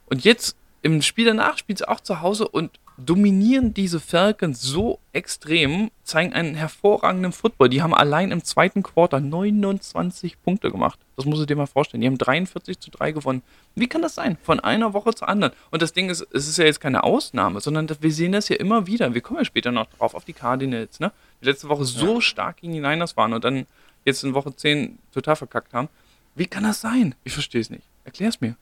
Und 0.05 0.23
jetzt 0.23 0.55
im 0.83 1.01
Spiel 1.01 1.25
danach 1.25 1.57
spielt 1.57 1.79
sie 1.79 1.87
auch 1.89 1.99
zu 1.99 2.21
Hause 2.21 2.47
und 2.47 2.79
dominieren 2.97 3.73
diese 3.73 3.99
Falcons 3.99 4.61
so 4.61 4.99
extrem, 5.13 5.91
zeigen 6.03 6.33
einen 6.33 6.55
hervorragenden 6.55 7.31
Football. 7.31 7.69
Die 7.69 7.81
haben 7.81 7.93
allein 7.93 8.31
im 8.31 8.43
zweiten 8.43 8.81
Quarter 8.81 9.19
29 9.19 10.41
Punkte 10.41 10.71
gemacht. 10.71 10.99
Das 11.15 11.25
musst 11.25 11.41
du 11.41 11.45
dir 11.45 11.55
mal 11.55 11.67
vorstellen. 11.67 12.01
Die 12.01 12.07
haben 12.07 12.17
43 12.17 12.79
zu 12.79 12.89
3 12.91 13.11
gewonnen. 13.11 13.43
Wie 13.75 13.87
kann 13.87 14.01
das 14.01 14.15
sein? 14.15 14.37
Von 14.41 14.59
einer 14.59 14.93
Woche 14.93 15.13
zur 15.13 15.29
anderen. 15.29 15.53
Und 15.69 15.81
das 15.81 15.93
Ding 15.93 16.09
ist, 16.09 16.25
es 16.31 16.47
ist 16.47 16.57
ja 16.57 16.65
jetzt 16.65 16.81
keine 16.81 17.03
Ausnahme, 17.03 17.59
sondern 17.61 17.87
wir 17.99 18.11
sehen 18.11 18.31
das 18.31 18.49
ja 18.49 18.55
immer 18.55 18.87
wieder. 18.87 19.13
Wir 19.13 19.21
kommen 19.21 19.39
ja 19.39 19.45
später 19.45 19.71
noch 19.71 19.87
drauf, 19.87 20.13
auf 20.15 20.25
die 20.25 20.33
Cardinals, 20.33 20.99
ne? 20.99 21.11
Die 21.41 21.45
letzte 21.45 21.69
Woche 21.69 21.85
so 21.85 22.19
stark 22.19 22.57
gegen 22.57 22.73
die 22.73 22.79
Niners 22.79 23.15
waren 23.15 23.33
und 23.33 23.43
dann 23.43 23.67
jetzt 24.05 24.23
in 24.23 24.33
Woche 24.33 24.55
10 24.55 24.97
total 25.13 25.35
verkackt 25.35 25.73
haben. 25.73 25.89
Wie 26.35 26.47
kann 26.47 26.63
das 26.63 26.81
sein? 26.81 27.15
Ich 27.23 27.33
verstehe 27.33 27.61
es 27.61 27.69
nicht. 27.69 27.83
Erklär's 28.05 28.41
mir. 28.41 28.55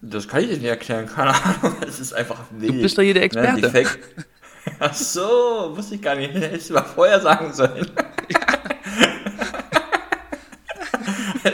Das 0.00 0.28
kann 0.28 0.40
ich 0.42 0.48
dir 0.48 0.56
nicht 0.56 0.64
erklären, 0.66 1.06
keine 1.06 1.30
Ahnung. 1.34 1.76
Es 1.86 1.98
ist 2.00 2.12
einfach 2.12 2.40
wild. 2.50 2.74
Du 2.74 2.82
bist 2.82 2.96
doch 2.98 3.02
hier 3.02 3.14
der 3.14 3.22
Ne, 3.22 3.26
Experte. 3.26 3.70
Fake 3.70 3.98
Ach 4.80 4.92
so, 4.94 5.72
wusste 5.76 5.94
ich 5.94 6.02
gar 6.02 6.14
nicht. 6.16 6.34
Hättest 6.34 6.70
du 6.70 6.74
mal 6.74 6.82
vorher 6.84 7.20
sagen 7.20 7.52
sollen. 7.52 7.90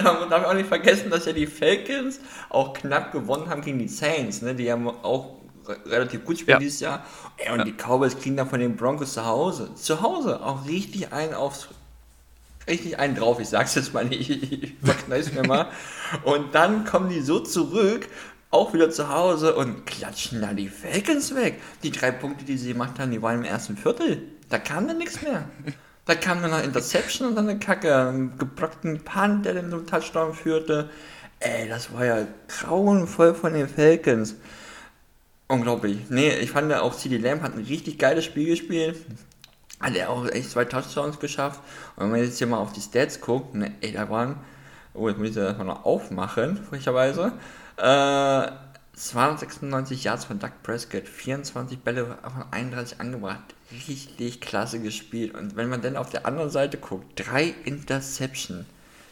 Man 0.03 0.31
darf 0.31 0.45
auch 0.47 0.55
nicht 0.55 0.69
vergessen, 0.69 1.11
dass 1.11 1.27
ja 1.27 1.33
die 1.33 1.47
Falcons 1.47 2.21
auch 2.49 2.73
knapp 2.73 3.13
gewonnen 3.13 3.49
haben 3.51 3.61
gegen 3.63 3.79
die 3.79 3.89
Saints. 3.89 4.41
Ne? 4.43 4.55
Die 4.55 4.71
haben 4.73 4.89
auch 4.89 5.37
re- 5.67 5.77
relativ 5.87 6.21
gut 6.25 6.37
gespielt 6.37 6.55
Ja. 6.55 6.59
dieses 6.59 6.81
Jahr. 6.81 7.05
Und 7.53 7.67
die 7.67 7.73
Cowboys 7.73 8.19
kriegen 8.19 8.37
dann 8.37 8.49
von 8.49 8.61
den 8.61 8.77
Broncos 8.77 9.13
zu 9.13 9.25
Hause. 9.27 9.75
Zu 9.75 10.01
Hause 10.01 10.41
auch 10.43 10.67
richtig 10.67 11.13
einen 11.13 11.35
aufs 11.35 11.69
richtig 12.69 12.97
einen 13.01 13.17
drauf, 13.17 13.41
ich 13.41 13.49
sag's 13.49 13.75
jetzt 13.75 13.93
mal 13.93 14.05
nicht, 14.05 14.31
ich 14.31 14.75
verknall's 14.85 15.33
mir 15.33 15.43
mal. 15.43 15.67
Und 16.23 16.55
dann 16.55 16.85
kommen 16.85 17.09
die 17.09 17.21
so 17.21 17.41
zurück, 17.41 18.07
auch 18.53 18.75
wieder 18.75 18.91
zu 18.91 19.09
Hause 19.09 19.57
und 19.57 19.87
klatschen 19.87 20.41
da 20.41 20.53
die 20.53 20.69
Falcons 20.69 21.35
weg. 21.35 21.61
Die 21.83 21.91
drei 21.91 22.13
Punkte, 22.13 22.45
die 22.45 22.59
sie 22.59 22.73
gemacht 22.73 22.99
haben, 22.99 23.11
die 23.11 23.23
waren 23.23 23.39
im 23.39 23.45
ersten 23.45 23.77
Viertel. 23.77 24.23
Da 24.51 24.59
kam 24.59 24.87
dann 24.87 24.99
nichts 24.99 25.23
mehr. 25.23 25.45
Da 26.05 26.15
kam 26.15 26.43
dann 26.43 26.51
noch 26.51 26.63
Interception 26.63 27.29
und 27.29 27.35
dann 27.35 27.49
eine 27.49 27.59
Kacke, 27.59 27.97
einen 27.97 28.37
geblockten 28.39 29.01
Punt, 29.01 29.47
der 29.47 29.55
dann 29.55 29.71
zum 29.71 29.87
Touchdown 29.87 30.35
führte. 30.35 30.91
Ey, 31.41 31.69
das 31.69 31.93
war 31.95 32.05
ja 32.05 32.27
grauenvoll 32.49 33.35
von 33.35 33.55
den 33.55 33.69
Falcons. 33.69 34.35
Unglaublich. 35.49 35.99
Nee, 36.11 36.37
ich 36.37 36.51
fand 36.51 36.73
auch 36.75 36.95
CD 36.95 37.17
Lamb 37.17 37.43
hat 37.43 37.55
ein 37.55 37.65
richtig 37.65 37.99
geiles 37.99 38.25
Spiel 38.25 38.47
gespielt. 38.47 38.99
Hat 39.81 39.97
er 39.97 40.11
auch 40.11 40.29
echt 40.29 40.51
zwei 40.51 40.67
Touchdowns 40.67 41.19
geschafft. 41.19 41.61
Und 41.97 42.05
wenn 42.05 42.11
man 42.11 42.21
jetzt 42.21 42.39
hier 42.39 42.47
mal 42.47 42.59
auf 42.59 42.73
die 42.73 42.81
Stats 42.81 43.21
guckt, 43.21 43.55
ne, 43.55 43.73
ey, 43.81 43.93
da 43.93 44.11
waren, 44.11 44.37
oh, 44.93 45.09
jetzt 45.09 45.19
muss 45.19 45.29
ich 45.29 45.35
das 45.35 45.57
mal 45.57 45.65
noch 45.65 45.85
aufmachen, 45.85 46.59
frecherweise. 46.69 47.33
Äh, 47.83 48.53
296 48.95 50.05
Yards 50.05 50.25
von 50.27 50.39
Doug 50.39 50.51
Prescott, 50.63 51.09
24 51.09 51.81
Bälle 51.81 52.07
von 52.23 52.45
31 52.53 53.01
angebracht. 53.01 53.41
Richtig 53.89 54.41
klasse 54.41 54.81
gespielt. 54.81 55.35
Und 55.35 55.57
wenn 55.57 55.69
man 55.69 55.83
dann 55.83 55.97
auf 55.97 56.11
der 56.11 56.27
anderen 56.27 56.51
Seite 56.51 56.77
guckt, 56.79 57.07
drei 57.17 57.55
Interception. 57.65 58.67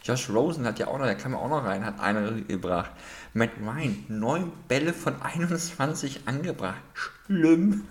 Josh 0.04 0.30
Rosen 0.30 0.64
hat 0.66 0.78
ja 0.78 0.86
auch 0.86 0.98
noch, 0.98 1.04
der 1.06 1.16
kam 1.16 1.32
ja 1.32 1.38
auch 1.38 1.48
noch 1.48 1.64
rein, 1.64 1.84
hat 1.84 1.98
eine 1.98 2.42
gebracht. 2.42 2.90
Matt 3.34 3.50
Ryan, 3.60 4.04
neun 4.08 4.52
Bälle 4.68 4.92
von 4.92 5.20
21 5.20 6.20
angebracht. 6.26 6.80
Schlimm. 6.94 7.84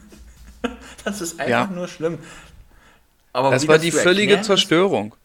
Das 1.05 1.21
ist 1.21 1.39
einfach 1.39 1.49
Ja. 1.49 1.67
nur 1.67 1.87
schlimm. 1.87 2.17
Aber 3.31 3.51
Das 3.51 3.65
war 3.69 3.77
die 3.77 3.91
völlige 3.91 4.33
erklären 4.33 4.41
ist- 4.41 4.47
Zerstörung. 4.47 5.15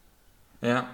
ja. 0.61 0.87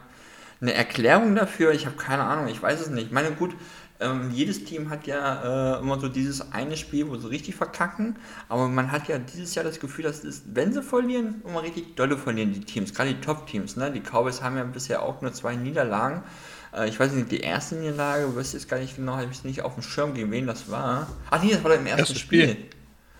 Eine 0.60 0.74
Erklärung 0.76 1.34
dafür, 1.36 1.72
ich 1.72 1.88
habe 1.88 1.96
keine 1.98 2.24
Ahnung, 2.24 2.48
ich 2.48 2.62
weiß 2.62 2.82
es 2.82 2.90
nicht. 2.90 3.08
Ich 3.08 3.12
meine, 3.12 3.32
gut, 3.32 3.56
ähm, 4.02 4.32
jedes 4.32 4.66
Team 4.66 4.90
hat 4.90 5.08
ja 5.08 5.78
äh, 5.78 5.80
immer 5.80 6.00
so 6.00 6.10
dieses 6.10 6.52
eine 6.52 6.76
Spiel, 6.76 7.08
wo 7.10 7.16
sie 7.18 7.30
richtig 7.30 7.56
verkacken, 7.56 8.18
aber 8.50 8.68
man 8.68 8.92
hat 8.92 9.08
ja 9.08 9.18
dieses 9.20 9.56
Jahr 9.56 9.64
das 9.64 9.80
Gefühl, 9.80 10.04
dass 10.04 10.24
es, 10.24 10.44
wenn 10.48 10.74
sie 10.74 10.82
verlieren, 10.82 11.42
immer 11.48 11.64
richtig 11.64 11.96
dolle 11.96 12.18
verlieren, 12.18 12.54
die 12.54 12.62
Teams, 12.62 12.94
gerade 12.94 13.14
die 13.14 13.22
Top-Teams. 13.22 13.76
Ne? 13.76 13.92
Die 13.92 14.02
Cowboys 14.02 14.42
haben 14.42 14.58
ja 14.58 14.64
bisher 14.64 15.04
auch 15.04 15.22
nur 15.22 15.32
zwei 15.34 15.56
Niederlagen. 15.56 16.24
Äh, 16.74 16.90
ich 16.90 17.00
weiß 17.00 17.12
nicht, 17.14 17.32
die 17.32 17.42
erste 17.42 17.76
Niederlage, 17.76 18.36
weiß 18.36 18.54
jetzt 18.54 18.68
gar 18.68 18.80
nicht 18.80 18.96
genau, 18.96 19.14
habe 19.14 19.26
ich 19.26 19.38
es 19.38 19.44
nicht 19.44 19.62
auf 19.62 19.76
dem 19.76 19.84
Schirm, 19.84 20.14
gegen 20.14 20.32
wen 20.32 20.48
das 20.48 20.70
war. 20.70 21.08
Ach 21.30 21.42
nee, 21.42 21.52
das 21.52 21.64
war 21.64 21.72
doch 21.72 21.78
im 21.78 21.86
ersten 21.86 22.00
Erstes 22.00 22.20
Spiel. 22.20 22.50
Spiel. 22.50 22.66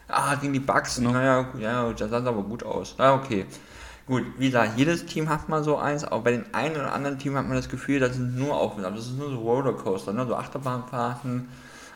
Ah, 0.08 0.36
gegen 0.36 0.54
die 0.54 0.60
Bucks. 0.60 0.98
Genau. 0.98 1.12
Naja, 1.12 1.48
ja, 1.58 1.94
das 1.94 2.10
sah 2.10 2.18
aber 2.18 2.44
gut 2.44 2.64
aus. 2.64 2.96
Na, 2.98 3.14
okay. 3.14 3.46
Gut, 4.08 4.24
wie 4.38 4.48
gesagt, 4.48 4.78
jedes 4.78 5.06
Team 5.06 5.30
hat 5.30 5.48
mal 5.48 5.64
so 5.64 5.78
eins, 5.78 6.04
aber 6.04 6.22
bei 6.24 6.32
den 6.32 6.54
einen 6.54 6.76
oder 6.76 6.94
anderen 6.94 7.20
Team 7.20 7.36
hat 7.36 7.48
man 7.48 7.56
das 7.56 7.70
Gefühl, 7.70 8.00
das 8.00 8.16
sind 8.16 8.38
nur 8.38 8.56
Auf 8.56 8.78
und 8.78 8.84
Ab, 8.84 8.94
das 8.96 9.06
ist 9.06 9.18
nur 9.18 9.30
so 9.30 9.38
Rollercoaster, 9.38 10.12
ne? 10.14 10.26
so 10.28 10.36
Achterbahnfahrten. 10.36 11.48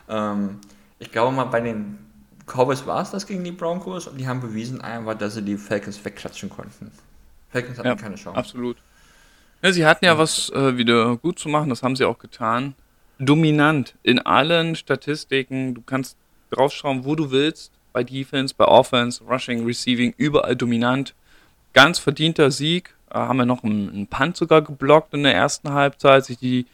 Ähm, 0.08 0.58
ich 0.98 1.10
glaube 1.10 1.34
mal, 1.34 1.44
bei 1.44 1.60
den 1.60 1.98
Cowboys 2.46 2.86
war 2.86 3.02
es 3.02 3.10
das 3.10 3.26
gegen 3.26 3.42
die 3.44 3.50
Broncos 3.50 4.06
und 4.06 4.18
die 4.18 4.26
haben 4.26 4.40
bewiesen 4.40 4.80
einfach, 4.80 5.18
dass 5.18 5.34
sie 5.34 5.42
die 5.42 5.56
Falcons 5.56 6.02
wegklatschen 6.04 6.48
konnten. 6.48 6.90
Falcons 7.50 7.78
hatten 7.78 7.88
Ja, 7.88 7.94
keine 7.96 8.14
Chance. 8.14 8.38
Absolut. 8.38 8.76
Ja, 9.62 9.72
sie 9.72 9.84
hatten 9.84 10.04
ja 10.04 10.16
was 10.16 10.50
äh, 10.50 10.76
wieder 10.76 11.16
gut 11.16 11.38
zu 11.38 11.48
machen, 11.48 11.70
das 11.70 11.82
haben 11.82 11.96
sie 11.96 12.04
auch 12.04 12.18
getan. 12.18 12.74
Dominant 13.18 13.94
in 14.02 14.18
allen 14.18 14.76
Statistiken. 14.76 15.74
Du 15.74 15.82
kannst 15.82 16.16
draufschauen, 16.50 17.04
wo 17.04 17.14
du 17.14 17.30
willst. 17.30 17.72
Bei 17.92 18.04
Defense, 18.04 18.54
bei 18.56 18.66
Offense, 18.66 19.24
Rushing, 19.24 19.64
Receiving, 19.64 20.12
überall 20.18 20.54
dominant. 20.54 21.14
Ganz 21.76 21.98
verdienter 21.98 22.50
Sieg. 22.50 22.94
Äh, 23.10 23.18
haben 23.18 23.36
wir 23.36 23.44
noch 23.44 23.62
einen, 23.62 23.90
einen 23.90 24.06
Punt 24.06 24.34
sogar 24.34 24.62
geblockt 24.62 25.12
in 25.12 25.24
der 25.24 25.34
ersten 25.34 25.74
Halbzeit. 25.74 26.24
Sich 26.24 26.38
die, 26.38 26.64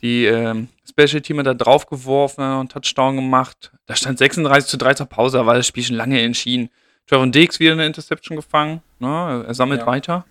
die 0.00 0.24
ähm, 0.24 0.68
Special 0.88 1.20
Teamer 1.20 1.42
da 1.42 1.52
draufgeworfen, 1.52 2.42
haben 2.42 2.52
noch 2.52 2.60
einen 2.60 2.68
Touchdown 2.70 3.16
gemacht. 3.16 3.72
Da 3.84 3.94
stand 3.94 4.16
36 4.16 4.70
zu 4.70 4.78
3 4.78 4.94
zur 4.94 5.04
Pause, 5.06 5.36
da 5.36 5.44
war 5.44 5.54
das 5.54 5.66
Spiel 5.66 5.84
schon 5.84 5.96
lange 5.96 6.22
entschieden. 6.22 6.70
Trevor 7.06 7.26
Diggs 7.26 7.60
wieder 7.60 7.72
eine 7.72 7.84
Interception 7.84 8.36
gefangen. 8.36 8.80
Ne? 9.00 9.44
Er 9.46 9.52
sammelt 9.52 9.82
Ja. 9.82 9.86
weiter. 9.86 10.24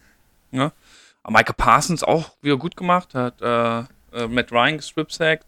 Ne? 0.50 0.72
Aber 1.22 1.34
Michael 1.38 1.54
Parsons 1.56 2.04
auch 2.04 2.32
wieder 2.42 2.58
gut 2.58 2.76
gemacht, 2.76 3.14
hat 3.14 3.40
äh, 3.40 3.80
äh, 3.80 4.28
Matt 4.28 4.52
Ryan 4.52 4.78
gestripsackt. 4.78 5.46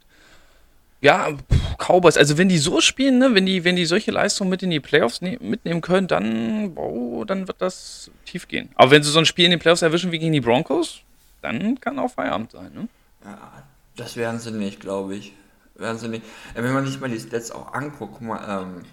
Ja, 1.02 1.30
Cowboys, 1.78 2.18
also 2.18 2.38
wenn 2.38 2.50
die 2.50 2.58
so 2.58 2.82
spielen, 2.82 3.20
ne, 3.20 3.34
wenn 3.34 3.46
die, 3.46 3.64
wenn 3.64 3.78
die 3.78 3.86
solche 3.86 4.12
Leistungen 4.12 4.50
mit 4.50 4.64
in 4.64 4.70
die 4.70 4.82
Playoffs 4.82 5.22
ne 5.22 5.38
mitnehmen 5.40 5.80
können, 5.80 6.08
dann, 6.08 6.74
oh, 6.76 7.24
dann 7.24 7.48
wird 7.48 7.62
das 7.62 8.12
tief 8.26 8.48
gehen. 8.50 8.70
Aber 8.76 8.92
wenn 8.92 9.02
sie 9.02 9.12
so 9.12 9.20
ein 9.20 9.26
Spiel 9.26 9.46
in 9.46 9.52
den 9.52 9.60
Playoffs 9.60 9.82
erwischen 9.82 10.12
wie 10.12 10.20
gegen 10.20 10.34
die 10.34 10.42
Broncos, 10.42 11.02
dann 11.42 11.80
kann 11.80 11.98
auch 12.00 12.12
Feierabend 12.12 12.52
sein, 12.52 12.74
ne? 12.74 12.88
Ja, 13.24 13.64
das 13.96 14.18
werden 14.18 14.40
sie 14.40 14.52
nicht, 14.52 14.82
glaube 14.82 15.16
ich. 15.16 15.34
Werden 15.76 15.98
sie 15.98 16.10
nicht. 16.10 16.24
Wenn 16.54 16.74
man 16.74 16.86
sich 16.86 17.00
mal 17.00 17.10
die 17.10 17.20
Stats 17.20 17.52
auch 17.52 17.74
anguckt, 17.74 18.16
guck 18.18 18.22
mal, 18.22 18.64
ähm, 18.64 18.84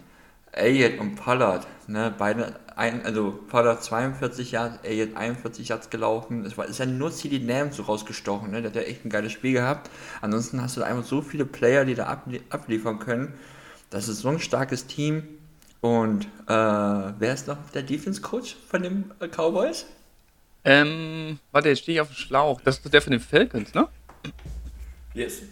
Elliott 0.57 0.99
und 0.99 1.17
Pollard, 1.17 1.67
ne, 1.87 2.13
beide, 2.17 2.59
ein, 2.75 3.05
also 3.05 3.39
Pollard 3.49 3.83
42 3.83 4.53
Yards, 4.53 4.79
Elliott 4.83 5.17
41 5.17 5.69
Yards 5.69 5.91
gelaufen. 5.91 6.45
Es 6.45 6.59
war, 6.59 6.67
ist 6.67 6.79
ja 6.79 6.87
nur 6.87 7.13
CD 7.13 7.39
Lamb 7.39 7.75
so 7.75 7.85
rausgestochen, 7.85 8.51
ne, 8.51 8.63
der 8.63 8.71
hat 8.71 8.77
ja 8.77 8.83
echt 8.83 9.05
ein 9.05 9.11
geiles 9.11 9.33
Spiel 9.33 9.53
gehabt. 9.53 9.91
Ansonsten 10.21 10.61
hast 10.61 10.77
du 10.77 10.81
da 10.81 10.87
einfach 10.87 11.05
so 11.05 11.23
viele 11.23 11.45
Player, 11.45 11.85
die 11.85 11.95
da 11.95 12.07
ablie 12.07 12.41
abliefern 12.51 12.99
können. 12.99 13.35
Das 13.91 14.09
ist 14.09 14.21
so 14.21 14.29
ein 14.29 14.41
starkes 14.41 14.87
Team. 14.87 15.23
Und 15.81 16.25
äh, 16.49 16.49
wer 16.49 17.35
ist 17.35 17.47
noch 17.47 17.59
der 17.73 17.83
Defense 17.83 18.21
Coach 18.21 18.57
von 18.69 18.83
den 18.83 19.13
äh, 19.21 19.29
Cowboys? 19.29 19.87
Ähm, 20.65 21.39
warte, 21.53 21.69
jetzt 21.69 21.83
stehe 21.83 21.97
ich 21.97 22.01
auf 22.01 22.09
dem 22.09 22.17
Schlauch. 22.17 22.61
Das 22.63 22.79
ist 22.79 22.93
der 22.93 23.03
von 23.03 23.13
den 23.13 23.21
Falcons, 23.21 23.73
ne? 23.75 23.87
Yes. 25.15 25.43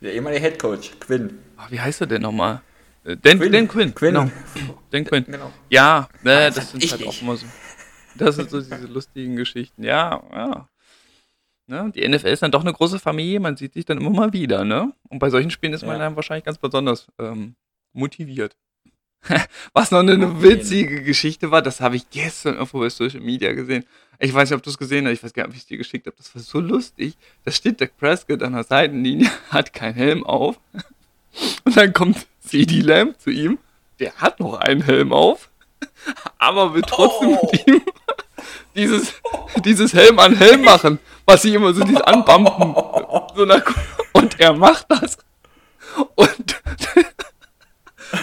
Der 0.00 0.14
ehemalige 0.14 0.40
Head 0.40 0.58
Coach, 0.58 0.92
Quinn. 0.98 1.38
Ach, 1.58 1.70
wie 1.70 1.78
heißt 1.78 2.00
er 2.00 2.06
denn 2.06 2.22
nochmal? 2.22 2.62
Äh, 3.04 3.16
Dan 3.16 3.38
Quinn. 3.38 3.52
Dan 3.52 3.68
Quinn. 3.68 3.94
Quinn. 3.94 4.14
Genau. 4.14 4.30
Dan 4.90 5.04
Quinn. 5.04 5.24
Genau. 5.26 5.52
Ja, 5.68 6.08
ne, 6.22 6.50
das 6.54 6.70
sind 6.72 6.90
halt 6.90 7.06
auch 7.06 7.22
immer 7.22 7.36
so. 7.36 7.46
Das 8.16 8.36
sind 8.36 8.50
so 8.50 8.60
diese 8.60 8.86
lustigen 8.86 9.36
Geschichten. 9.36 9.82
Ja, 9.84 10.22
ja. 10.32 10.68
Ne, 11.66 11.92
die 11.94 12.06
NFL 12.06 12.26
ist 12.26 12.42
dann 12.42 12.50
doch 12.50 12.62
eine 12.62 12.72
große 12.72 12.98
Familie, 12.98 13.38
man 13.38 13.56
sieht 13.56 13.74
sich 13.74 13.84
dann 13.84 13.98
immer 13.98 14.10
mal 14.10 14.32
wieder, 14.32 14.64
ne? 14.64 14.92
Und 15.08 15.20
bei 15.20 15.30
solchen 15.30 15.50
Spielen 15.50 15.72
ist 15.72 15.82
man 15.82 15.92
Ja. 15.92 15.98
dann 16.00 16.16
wahrscheinlich 16.16 16.44
ganz 16.44 16.58
besonders 16.58 17.06
ähm, 17.18 17.54
motiviert. 17.92 18.56
Was 19.72 19.90
noch 19.90 20.00
eine, 20.00 20.42
witzige 20.42 21.02
Geschichte 21.02 21.50
war, 21.50 21.62
das 21.62 21.80
habe 21.80 21.94
ich 21.94 22.08
gestern 22.10 22.54
irgendwo 22.54 22.80
bei 22.80 22.88
Social 22.88 23.20
Media 23.20 23.52
gesehen. 23.52 23.84
Ich 24.18 24.34
weiß 24.34 24.50
nicht, 24.50 24.56
ob 24.56 24.62
du 24.62 24.70
es 24.70 24.78
gesehen 24.78 25.06
hast, 25.06 25.12
ich 25.12 25.22
weiß 25.22 25.32
gar 25.32 25.44
nicht, 25.44 25.50
ob 25.50 25.54
ich 25.56 25.60
es 25.62 25.66
dir 25.66 25.78
geschickt 25.78 26.06
habe. 26.06 26.16
Das 26.16 26.34
war 26.34 26.42
so 26.42 26.58
lustig. 26.58 27.16
Da 27.44 27.52
steht 27.52 27.80
Dak 27.80 27.96
Prescott 27.98 28.42
an 28.42 28.54
der 28.54 28.64
Seitenlinie, 28.64 29.30
hat 29.50 29.72
keinen 29.72 29.94
Helm 29.94 30.24
auf 30.24 30.58
Und 31.64 31.76
dann 31.76 31.92
kommt 31.92 32.26
CD 32.40 32.80
Lamb 32.80 33.20
zu 33.20 33.30
ihm. 33.30 33.58
Der 33.98 34.14
hat 34.16 34.40
noch 34.40 34.54
einen 34.54 34.82
Helm 34.82 35.12
auf, 35.12 35.50
aber 36.38 36.74
will 36.74 36.82
trotzdem 36.82 37.38
oh. 37.40 37.50
mit 37.52 37.66
ihm 37.66 37.82
dieses, 38.74 39.14
dieses 39.64 39.92
Helm 39.92 40.18
an 40.18 40.36
Helm 40.36 40.62
machen, 40.62 40.98
was 41.26 41.42
sie 41.42 41.54
immer 41.54 41.72
so 41.72 41.84
dieses 41.84 42.00
Anbampen. 42.02 42.74
So 43.34 43.46
und 44.12 44.40
er 44.40 44.52
macht 44.54 44.86
das. 44.88 45.18
Und, 46.14 46.62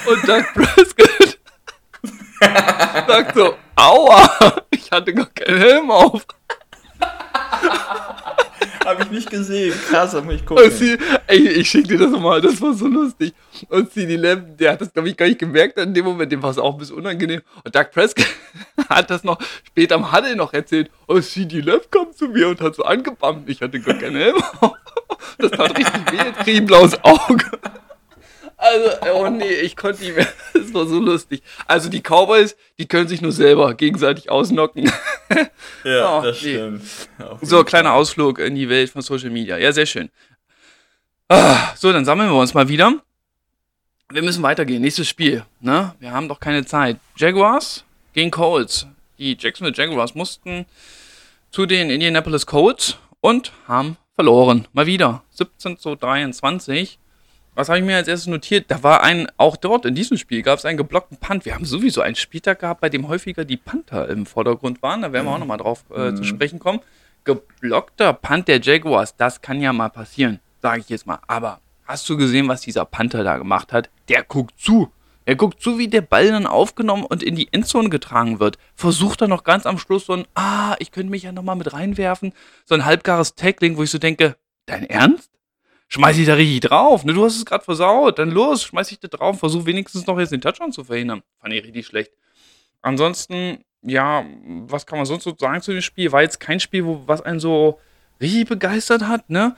und 0.06 0.28
Doug 0.28 0.46
Prescott 0.54 1.40
sagt 3.08 3.36
so, 3.36 3.56
aua, 3.76 4.30
ich 4.70 4.92
hatte 4.92 5.14
gar 5.14 5.28
keinen 5.28 5.58
Helm 5.58 5.92
auf. 5.92 6.26
Habe 8.88 9.04
ich 9.04 9.12
nicht 9.12 9.30
gesehen. 9.30 9.74
Krass, 9.90 10.16
aber 10.16 10.32
ich 10.32 10.46
gucken. 10.46 10.72
Sie, 10.72 10.98
ey, 11.28 11.46
ich 11.50 11.70
schick 11.70 11.90
dir 11.90 11.98
das 11.98 12.12
mal, 12.12 12.40
das 12.40 12.62
war 12.62 12.74
so 12.74 12.88
lustig. 12.88 13.34
Und 13.68 13.92
CD 13.92 14.16
Lamb, 14.16 14.58
der 14.58 14.72
hat 14.72 14.80
das, 14.80 14.94
glaube 14.94 15.10
ich, 15.10 15.18
gar 15.18 15.26
nicht 15.26 15.40
gemerkt 15.40 15.78
in 15.78 15.94
dem 15.94 16.06
Moment, 16.06 16.32
dem 16.32 16.42
war 16.42 16.52
es 16.52 16.58
auch 16.58 16.72
ein 16.72 16.78
bisschen 16.78 16.96
unangenehm. 16.96 17.42
Und 17.66 17.76
Doug 17.76 17.92
Prescott 17.92 18.28
hat 18.90 19.10
das 19.10 19.26
noch 19.26 19.40
später 19.66 19.96
am 19.96 20.14
Huddle 20.14 20.38
noch 20.38 20.54
erzählt. 20.54 20.90
Oh, 21.06 21.20
CD 21.20 21.60
Lamb 21.60 21.92
kam 21.92 22.14
zu 22.14 22.30
mir 22.30 22.48
und 22.48 22.62
hat 22.62 22.76
so 22.76 22.84
angebammt. 22.84 23.50
Ich 23.50 23.62
hatte 23.62 23.78
gar 23.82 23.96
keine 23.96 24.20
Helm 24.20 24.38
Das 25.38 25.52
tat 25.52 25.78
richtig 25.78 26.12
weh, 26.12 26.18
jetzt 26.18 26.40
krieg 26.40 26.54
ich 26.54 26.60
ein 26.62 26.66
blaues 26.66 27.04
Auge. 27.04 27.46
Also, 28.58 28.90
oh 29.14 29.30
nee, 29.30 29.46
ich 29.46 29.76
konnte 29.76 30.04
nicht 30.04 30.16
mehr. 30.16 30.28
Das 30.54 30.74
war 30.74 30.88
so 30.88 31.00
lustig. 31.00 31.44
Also 31.68 31.88
die 31.88 32.02
Cowboys, 32.02 32.58
die 32.80 32.88
können 32.88 33.08
sich 33.08 33.22
nur 33.22 33.32
selber 33.32 33.74
gegenseitig 33.76 34.30
ausnocken. 34.30 34.92
Ja, 35.84 36.18
oh, 36.20 36.24
das 36.24 36.42
nee. 36.42 36.56
stimmt. 36.56 36.84
So, 37.42 37.64
kleiner 37.64 37.94
Ausflug 37.94 38.40
in 38.40 38.56
die 38.56 38.68
Welt 38.68 38.90
von 38.90 39.02
Social 39.02 39.30
Media. 39.30 39.58
Ja, 39.58 39.72
sehr 39.72 39.86
schön. 39.86 40.10
Ah, 41.30 41.74
so, 41.76 41.94
dann 41.94 42.06
sammeln 42.06 42.30
wir 42.30 42.40
uns 42.40 42.54
mal 42.54 42.68
wieder. 42.68 42.94
Wir 44.10 44.24
müssen 44.24 44.42
weitergehen. 44.44 44.82
Nächstes 44.82 45.08
Spiel. 45.08 45.46
Ne? 45.62 45.94
Wir 46.00 46.12
haben 46.12 46.28
doch 46.28 46.40
keine 46.40 46.66
Zeit. 46.66 46.98
Jaguars 47.18 47.84
gegen 48.14 48.32
Colts. 48.32 48.88
Die 49.20 49.38
Jacksonville 49.40 49.76
Jaguars 49.76 50.16
mussten 50.16 50.66
zu 51.52 51.66
den 51.66 51.90
Indianapolis 51.90 52.46
Colts 52.46 52.98
und 53.22 53.52
haben 53.68 53.98
verloren. 54.16 54.68
Mal 54.74 54.86
wieder. 54.86 55.24
17 55.32 55.78
zu 55.78 55.96
23 55.96 57.00
was 57.58 57.70
habe 57.70 57.80
ich 57.80 57.86
mir 57.86 57.96
als 57.96 58.08
erstes 58.08 58.28
notiert? 58.28 58.66
Da 58.68 58.84
war 58.84 59.04
ein, 59.04 59.28
auch 59.38 59.58
dort 59.58 59.86
in 59.86 59.96
diesem 59.96 60.18
Spiel 60.18 60.44
gab 60.44 60.60
es 60.60 60.66
einen 60.66 60.78
geblockten 60.78 61.18
Punt. 61.18 61.44
Wir 61.44 61.56
haben 61.56 61.66
sowieso 61.66 62.02
einen 62.02 62.16
Spieltag 62.16 62.60
gehabt, 62.60 62.82
bei 62.82 62.90
dem 62.90 63.08
häufiger 63.08 63.46
die 63.46 63.58
Panther 63.58 64.08
im 64.10 64.28
Vordergrund 64.28 64.84
waren. 64.84 65.02
Da 65.02 65.12
werden 65.12 65.26
wir 65.26 65.34
auch 65.34 65.40
nochmal 65.40 65.58
drauf 65.58 65.84
äh, 65.94 66.12
mhm. 66.12 66.18
zu 66.18 66.24
sprechen 66.24 66.60
kommen. 66.60 66.82
Geblockter 67.24 68.14
Punt 68.14 68.48
der 68.48 68.62
Jaguars, 68.62 69.16
das 69.16 69.42
kann 69.42 69.60
ja 69.60 69.74
mal 69.74 69.90
passieren, 69.90 70.40
sage 70.62 70.82
ich 70.82 70.90
jetzt 70.90 71.08
mal. 71.08 71.18
Aber 71.26 71.60
hast 71.86 72.08
du 72.08 72.16
gesehen, 72.16 72.48
was 72.48 72.62
dieser 72.62 72.86
Panther 72.86 73.24
da 73.24 73.40
gemacht 73.40 73.74
hat? 73.74 73.90
Der 74.08 74.24
guckt 74.24 74.54
zu. 74.60 74.92
Er 75.26 75.36
guckt 75.36 75.60
zu, 75.60 75.80
wie 75.80 75.88
der 75.88 76.02
Ball 76.02 76.28
dann 76.28 76.46
aufgenommen 76.46 77.04
und 77.06 77.24
in 77.24 77.36
die 77.36 77.52
Endzone 77.52 77.90
getragen 77.90 78.40
wird. 78.40 78.60
Versucht 78.76 79.22
dann 79.22 79.32
noch 79.32 79.44
ganz 79.44 79.66
am 79.66 79.80
Schluss 79.80 80.06
so 80.06 80.14
ein, 80.14 80.26
ah, 80.36 80.76
ich 80.78 80.92
könnte 80.92 81.10
mich 81.10 81.24
ja 81.24 81.32
nochmal 81.32 81.56
mit 81.56 81.74
reinwerfen. 81.74 82.34
So 82.66 82.76
ein 82.76 82.86
halbgares 82.86 83.34
Tackling, 83.34 83.78
wo 83.78 83.84
ich 83.84 83.90
so 83.90 83.98
denke, 83.98 84.38
dein 84.68 84.86
Ernst? 84.86 85.32
Schmeiß 85.88 86.18
ich 86.18 86.26
da 86.26 86.34
richtig 86.34 86.62
drauf. 86.62 87.04
Ne, 87.04 87.14
du 87.14 87.26
hast 87.26 87.38
es 87.38 87.46
gerade 87.46 87.64
versaut. 87.64 88.20
Dann 88.20 88.32
los, 88.32 88.64
schmeiß 88.64 88.92
ich 88.92 89.00
da 89.00 89.08
drauf. 89.08 89.40
Versuch 89.40 89.66
wenigstens 89.66 90.06
noch 90.08 90.20
jetzt 90.20 90.32
den 90.32 90.42
Touchdown 90.42 90.72
zu 90.72 90.84
verhindern. 90.84 91.24
Fand 91.40 91.54
ich 91.54 91.64
richtig 91.64 91.86
schlecht. 91.86 92.12
Ansonsten, 92.82 93.64
ja, 93.82 94.26
was 94.68 94.86
kann 94.86 94.98
man 94.98 95.06
sonst 95.06 95.24
so 95.24 95.36
sagen 95.38 95.62
zu 95.62 95.72
dem 95.72 95.82
Spiel? 95.82 96.12
War 96.12 96.22
jetzt 96.22 96.40
kein 96.40 96.60
Spiel, 96.60 96.86
wo, 96.86 97.04
was 97.06 97.22
einen 97.22 97.40
so 97.40 97.80
richtig 98.22 98.48
begeistert 98.48 99.04
hat, 99.04 99.30
ne? 99.30 99.56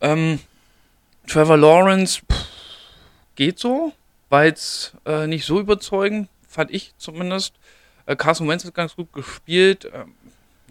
Ähm, 0.00 0.40
Trevor 1.26 1.56
Lawrence 1.56 2.20
pff, 2.20 2.46
geht 3.34 3.58
so. 3.58 3.92
War 4.28 4.44
jetzt 4.44 4.94
äh, 5.06 5.26
nicht 5.26 5.44
so 5.44 5.60
überzeugend, 5.60 6.28
fand 6.48 6.70
ich 6.70 6.92
zumindest. 6.98 7.54
Äh, 8.06 8.16
Carson 8.16 8.48
Wentz 8.48 8.64
hat 8.64 8.74
ganz 8.74 8.96
gut 8.96 9.12
gespielt. 9.12 9.90
Ähm, 9.92 10.14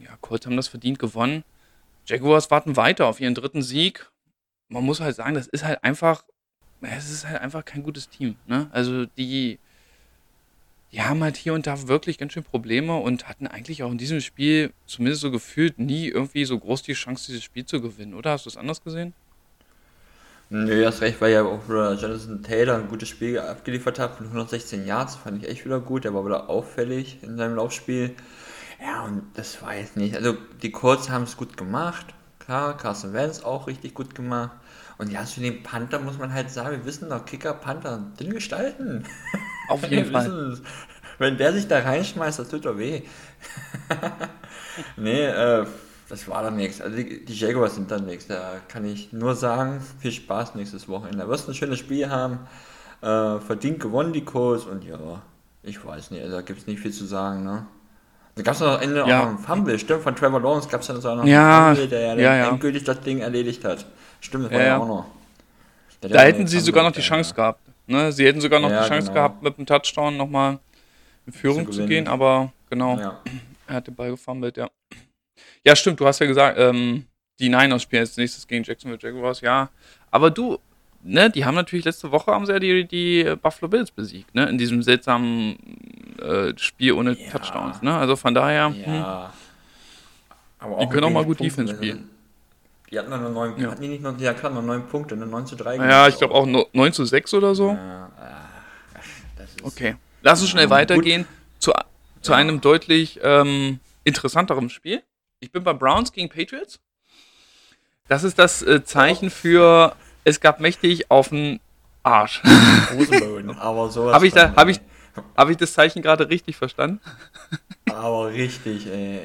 ja, 0.01 0.09
Colts 0.21 0.45
haben 0.45 0.57
das 0.57 0.67
verdient 0.67 0.99
gewonnen. 0.99 1.43
Jaguars 2.05 2.51
warten 2.51 2.75
weiter 2.75 3.07
auf 3.07 3.19
ihren 3.19 3.35
dritten 3.35 3.61
Sieg 3.61 4.09
man 4.73 4.83
muss 4.83 4.99
halt 4.99 5.15
sagen, 5.15 5.35
das 5.35 5.47
ist 5.47 5.63
halt 5.63 5.83
einfach, 5.83 6.23
es 6.81 7.09
ist 7.09 7.27
halt 7.27 7.41
einfach 7.41 7.63
kein 7.63 7.83
gutes 7.83 8.09
Team. 8.09 8.35
Ne? 8.47 8.67
Also 8.71 9.05
die, 9.05 9.59
die 10.91 11.01
haben 11.01 11.23
halt 11.23 11.37
hier 11.37 11.53
und 11.53 11.67
da 11.67 11.87
wirklich 11.87 12.17
ganz 12.17 12.33
schön 12.33 12.43
Probleme 12.43 12.97
und 12.97 13.29
hatten 13.29 13.47
eigentlich 13.47 13.83
auch 13.83 13.91
in 13.91 13.97
diesem 13.97 14.19
Spiel, 14.19 14.73
zumindest 14.85 15.21
so 15.21 15.31
gefühlt, 15.31 15.79
nie 15.79 16.07
irgendwie 16.07 16.45
so 16.45 16.59
groß 16.59 16.81
die 16.83 16.93
Chance, 16.93 17.27
dieses 17.27 17.43
Spiel 17.43 17.65
zu 17.65 17.81
gewinnen, 17.81 18.13
oder? 18.13 18.31
Hast 18.31 18.45
du 18.45 18.49
es 18.49 18.57
anders 18.57 18.83
gesehen? 18.83 19.13
Nö, 20.49 20.85
hast 20.85 21.01
recht, 21.01 21.19
weil 21.21 21.31
ja 21.31 21.43
auch 21.43 21.67
Jonathan 21.67 22.43
Taylor 22.43 22.75
ein 22.75 22.87
gutes 22.87 23.09
Spiel 23.09 23.39
abgeliefert 23.39 23.97
hat 23.97 24.17
von 24.17 24.27
116 24.27 24.85
Yards, 24.85 25.15
fand 25.15 25.41
ich 25.41 25.49
echt 25.49 25.65
wieder 25.65 25.79
gut. 25.79 26.03
Der 26.03 26.13
war 26.13 26.25
wieder 26.25 26.49
auffällig 26.49 27.23
in 27.23 27.37
seinem 27.37 27.55
Laufspiel. 27.55 28.15
Ja, 28.79 29.03
und 29.03 29.23
das 29.35 29.61
war 29.61 29.75
jetzt 29.75 29.97
nicht. 29.97 30.15
Also, 30.15 30.37
die 30.61 30.71
Colts 30.71 31.09
haben 31.09 31.23
es 31.23 31.37
gut 31.37 31.57
gemacht. 31.57 32.05
Klar, 32.37 32.77
Carson 32.77 33.13
Wentz 33.13 33.41
auch 33.41 33.67
richtig 33.67 33.93
gut 33.93 34.13
gemacht. 34.13 34.51
Und 34.97 35.11
ja, 35.11 35.25
zu 35.25 35.41
dem 35.41 35.63
Panther 35.63 35.99
muss 35.99 36.17
man 36.17 36.33
halt 36.33 36.49
sagen, 36.49 36.77
wir 36.77 36.85
wissen 36.85 37.09
doch, 37.09 37.25
Kicker, 37.25 37.53
Panther, 37.53 38.11
dünn 38.19 38.31
gestalten. 38.31 39.03
Auf 39.69 39.87
jeden 39.87 40.11
Fall. 40.11 40.57
Wenn 41.17 41.37
der 41.37 41.53
sich 41.53 41.67
da 41.67 41.79
reinschmeißt, 41.79 42.39
das 42.39 42.49
tut 42.49 42.65
doch 42.65 42.77
weh. 42.77 43.03
nee, 44.97 45.25
äh, 45.25 45.65
das 46.09 46.27
war 46.27 46.43
dann 46.43 46.55
nichts. 46.55 46.81
Also 46.81 46.95
die, 46.95 47.25
die 47.25 47.33
Jaguars 47.33 47.75
sind 47.75 47.89
dann 47.89 48.05
nichts. 48.05 48.27
Da 48.27 48.55
kann 48.67 48.85
ich 48.85 49.13
nur 49.13 49.35
sagen, 49.35 49.81
viel 49.99 50.11
Spaß 50.11 50.55
nächstes 50.55 50.87
Wochenende. 50.87 51.19
Da 51.19 51.27
wirst 51.27 51.47
ein 51.47 51.55
schönes 51.55 51.79
Spiel 51.79 52.09
haben. 52.09 52.39
Äh, 53.01 53.39
verdient 53.39 53.79
gewonnen 53.79 54.13
die 54.13 54.23
Colts 54.23 54.65
und 54.65 54.83
ja, 54.83 55.21
ich 55.61 55.83
weiß 55.85 56.11
nicht, 56.11 56.23
also 56.23 56.35
da 56.35 56.41
gibt 56.41 56.59
es 56.59 56.67
nicht 56.67 56.81
viel 56.81 56.93
zu 56.93 57.05
sagen, 57.05 57.43
ne? 57.43 57.65
Da 58.35 58.41
gab 58.41 58.55
es 58.55 58.61
am 58.61 58.81
Ende 58.81 58.97
ja. 58.97 59.03
auch 59.03 59.07
noch 59.07 59.29
einen 59.29 59.37
Fumble, 59.37 59.77
stimmt, 59.77 60.01
von 60.01 60.15
Trevor 60.15 60.41
Lawrence 60.41 60.67
gab 60.67 60.81
es 60.81 60.87
dann 60.87 60.99
so 60.99 61.15
noch 61.15 61.25
ja, 61.25 61.67
einen 61.67 61.75
Fumble, 61.75 61.89
der 61.89 62.01
ja, 62.01 62.15
ja, 62.15 62.35
ja. 62.35 62.49
endgültig 62.49 62.83
das 62.83 62.99
Ding 63.01 63.19
erledigt 63.19 63.63
hat. 63.63 63.85
Stimmt, 64.21 64.45
das 64.45 64.53
war 64.53 64.63
ja, 64.63 64.77
auch 64.77 64.87
noch. 64.87 65.05
Der 66.01 66.09
da 66.09 66.21
hätten 66.21 66.47
sie 66.47 66.59
sogar 66.59 66.83
noch 66.83 66.91
die 66.91 67.01
Chance 67.01 67.33
gehabt. 67.33 67.61
Ne? 67.85 68.11
Sie 68.11 68.25
hätten 68.25 68.41
sogar 68.41 68.59
noch 68.59 68.69
die 68.69 68.87
Chance 68.87 69.09
genau. 69.09 69.13
gehabt, 69.13 69.43
mit 69.43 69.57
einem 69.57 69.65
Touchdown 69.65 70.17
nochmal 70.17 70.59
in 71.25 71.33
Führung 71.33 71.65
zu, 71.65 71.79
zu, 71.79 71.85
gehen, 71.85 72.07
aber 72.07 72.51
genau, 72.69 72.97
er 73.67 73.75
hat 73.75 73.87
den 73.87 73.95
Ball 73.95 74.11
gefummelt, 74.11 74.57
ja. 74.57 74.69
Ja, 75.65 75.75
stimmt, 75.75 75.99
du 75.99 76.05
hast 76.05 76.19
ja 76.19 76.25
gesagt, 76.25 76.57
ähm, 76.59 77.05
die 77.39 77.49
Niners 77.49 77.83
spielen 77.83 78.01
als 78.01 78.17
nächstes 78.17 78.47
gegen 78.47 78.63
Jacksonville 78.63 78.99
Jaguars, 79.01 79.41
ja. 79.41 79.69
Aber 80.11 80.31
du, 80.31 80.57
ne, 81.03 81.29
die 81.29 81.45
haben 81.45 81.55
natürlich 81.55 81.85
letzte 81.85 82.11
Woche 82.11 82.31
haben 82.31 82.45
sie 82.45 82.53
ja 82.53 82.59
die, 82.59 82.85
die 82.85 83.35
Buffalo 83.41 83.69
Bills 83.69 83.91
besiegt, 83.91 84.33
ne, 84.35 84.49
in 84.49 84.57
diesem 84.57 84.81
seltsamen 84.81 85.57
äh, 86.23 86.53
Spiel 86.57 86.93
ohne 86.93 87.13
ja. 87.13 87.29
Touchdowns, 87.31 87.81
ne, 87.81 87.95
also 87.95 88.15
von 88.15 88.33
daher, 88.33 88.73
ja. 88.75 88.85
Hm, 88.85 89.31
Aber 90.59 90.79
die 90.79 90.87
können 90.87 91.03
auch 91.05 91.11
mal 91.11 91.25
gut 91.25 91.39
Defense 91.39 91.75
spielen. 91.75 92.09
Die 92.89 92.99
hatten 92.99 93.09
noch 93.09 93.29
neun, 93.29 93.59
ja. 93.59 93.71
hatten 93.71 93.81
die 93.81 93.87
nicht 93.87 94.03
noch, 94.03 94.17
ja 94.19 94.33
klar, 94.33 94.51
noch 94.51 94.61
neun 94.61 94.87
Punkte, 94.87 95.15
ne, 95.15 95.25
9 95.25 95.45
zu 95.47 95.55
3. 95.55 95.77
Ja, 95.77 96.07
ich 96.07 96.17
glaube 96.17 96.33
auch 96.33 96.45
9 96.45 96.93
zu 96.93 97.05
6 97.05 97.33
oder 97.33 97.55
so. 97.55 97.71
Ja, 97.71 98.09
okay, 99.63 99.95
lass 100.21 100.41
uns 100.41 100.49
schnell 100.49 100.69
weitergehen 100.69 101.25
zu, 101.59 101.71
zu 102.21 102.31
ja. 102.31 102.37
einem 102.37 102.61
deutlich 102.61 103.19
ähm, 103.23 103.79
interessanteren 104.03 104.69
Spiel. 104.69 105.03
Ich 105.39 105.51
bin 105.51 105.63
bei 105.63 105.73
Browns 105.73 106.11
gegen 106.11 106.29
Patriots. 106.29 106.79
Das 108.07 108.23
ist 108.23 108.37
das 108.37 108.61
äh, 108.61 108.83
Zeichen 108.83 109.29
für 109.29 109.95
es 110.23 110.39
gab 110.39 110.59
mächtig 110.59 111.09
auf 111.09 111.29
den 111.29 111.59
Arsch. 112.03 112.41
aber 113.59 113.89
sowas. 113.89 114.13
Habe 114.13 114.27
ich, 114.27 114.33
da, 114.33 114.53
hab 114.55 114.67
ich, 114.67 114.79
hab 115.37 115.49
ich 115.49 115.57
das 115.57 115.73
Zeichen 115.73 116.01
gerade 116.01 116.29
richtig 116.29 116.55
verstanden? 116.55 116.99
Aber 117.89 118.27
richtig, 118.27 118.87
ey. 118.87 119.21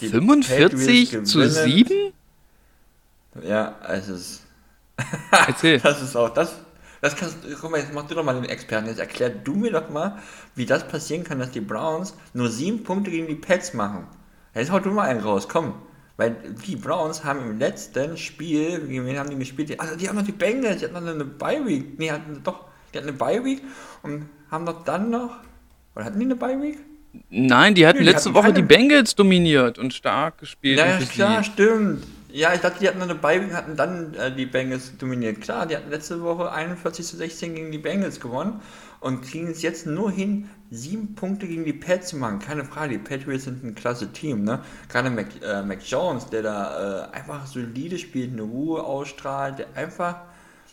Die 0.00 0.08
45 0.08 1.24
zu 1.24 1.48
7? 1.48 2.12
Ja, 3.42 3.76
es 3.88 4.08
ist. 4.08 4.42
Erzähl. 5.30 5.78
das 5.80 6.02
ist 6.02 6.16
auch 6.16 6.30
das. 6.30 6.56
Das 7.00 7.16
kannst 7.16 7.38
guck 7.60 7.70
mal, 7.70 7.80
jetzt 7.80 7.92
mach 7.92 8.06
du 8.06 8.14
doch 8.14 8.22
mal 8.22 8.34
den 8.34 8.44
Experten. 8.44 8.86
Jetzt 8.86 9.00
erklär 9.00 9.28
du 9.30 9.54
mir 9.54 9.72
doch 9.72 9.90
mal, 9.90 10.18
wie 10.54 10.66
das 10.66 10.86
passieren 10.86 11.24
kann, 11.24 11.40
dass 11.40 11.50
die 11.50 11.60
Browns 11.60 12.14
nur 12.32 12.48
sieben 12.48 12.84
Punkte 12.84 13.10
gegen 13.10 13.26
die 13.26 13.34
Pets 13.34 13.74
machen. 13.74 14.06
Jetzt 14.54 14.70
hau 14.70 14.78
du 14.78 14.90
mal 14.90 15.08
einen 15.08 15.20
raus, 15.20 15.48
komm. 15.48 15.74
Weil 16.16 16.36
die 16.66 16.76
Browns 16.76 17.24
haben 17.24 17.40
im 17.40 17.58
letzten 17.58 18.16
Spiel, 18.16 18.86
gegen 18.86 19.06
wen 19.06 19.18
haben 19.18 19.30
die 19.30 19.36
gespielt? 19.36 19.80
Also 19.80 19.96
die 19.96 20.08
haben 20.08 20.16
noch 20.16 20.24
die 20.24 20.32
Bengals, 20.32 20.78
die 20.78 20.84
hatten 20.84 21.04
noch 21.04 21.12
eine 21.12 21.24
Bye 21.24 21.66
Week. 21.66 21.98
Nee, 21.98 22.12
hatten 22.12 22.40
doch, 22.44 22.66
die 22.92 22.98
hatten 22.98 23.08
eine 23.08 23.16
Bye 23.16 23.44
Week 23.44 23.62
und 24.02 24.28
haben 24.52 24.66
doch 24.66 24.84
dann 24.84 25.10
noch. 25.10 25.30
Oder 25.96 26.04
hatten 26.04 26.20
die 26.20 26.26
eine 26.26 26.36
Bye 26.36 26.60
Week? 26.62 26.78
Nein, 27.30 27.74
die 27.74 27.86
hatten 27.86 27.98
die 27.98 28.04
letzte 28.04 28.28
hatten 28.28 28.34
Woche 28.36 28.52
keine... 28.52 28.62
die 28.62 28.62
Bengals 28.62 29.14
dominiert 29.14 29.78
und 29.78 29.92
stark 29.92 30.38
gespielt. 30.38 30.78
Ja, 30.78 30.86
ja 30.86 30.98
klar, 30.98 31.42
stimmt. 31.42 32.04
Ja, 32.30 32.54
ich 32.54 32.60
dachte, 32.60 32.78
die 32.80 32.88
hatten 32.88 32.98
noch 32.98 33.08
eine 33.08 33.14
Bye 33.14 33.42
Week, 33.42 33.52
hatten 33.52 33.76
dann 33.76 34.14
äh, 34.14 34.34
die 34.34 34.46
Bengals 34.46 34.96
dominiert. 34.96 35.42
Klar, 35.42 35.66
die 35.66 35.76
hatten 35.76 35.90
letzte 35.90 36.22
Woche 36.22 36.50
41 36.50 37.06
zu 37.06 37.16
16 37.16 37.54
gegen 37.54 37.72
die 37.72 37.78
Bengals 37.78 38.20
gewonnen 38.20 38.60
und 39.00 39.22
kriegen 39.22 39.48
es 39.48 39.60
jetzt 39.60 39.86
nur 39.86 40.10
hin, 40.10 40.48
sieben 40.70 41.14
Punkte 41.14 41.46
gegen 41.46 41.64
die 41.64 41.74
Pets 41.74 42.08
zu 42.08 42.16
machen. 42.16 42.38
Keine 42.38 42.64
Frage, 42.64 42.92
die 42.92 42.98
Patriots 42.98 43.44
sind 43.44 43.62
ein 43.62 43.74
klasse 43.74 44.10
Team. 44.12 44.44
Ne? 44.44 44.60
Gerade 44.88 45.10
Mac, 45.10 45.26
äh, 45.42 45.62
Mac 45.62 45.80
Jones, 45.84 46.26
der 46.26 46.42
da 46.42 47.10
äh, 47.10 47.16
einfach 47.16 47.46
solide 47.46 47.98
spielt, 47.98 48.32
eine 48.32 48.42
Ruhe 48.42 48.82
ausstrahlt, 48.82 49.58
der 49.58 49.66
einfach 49.74 50.16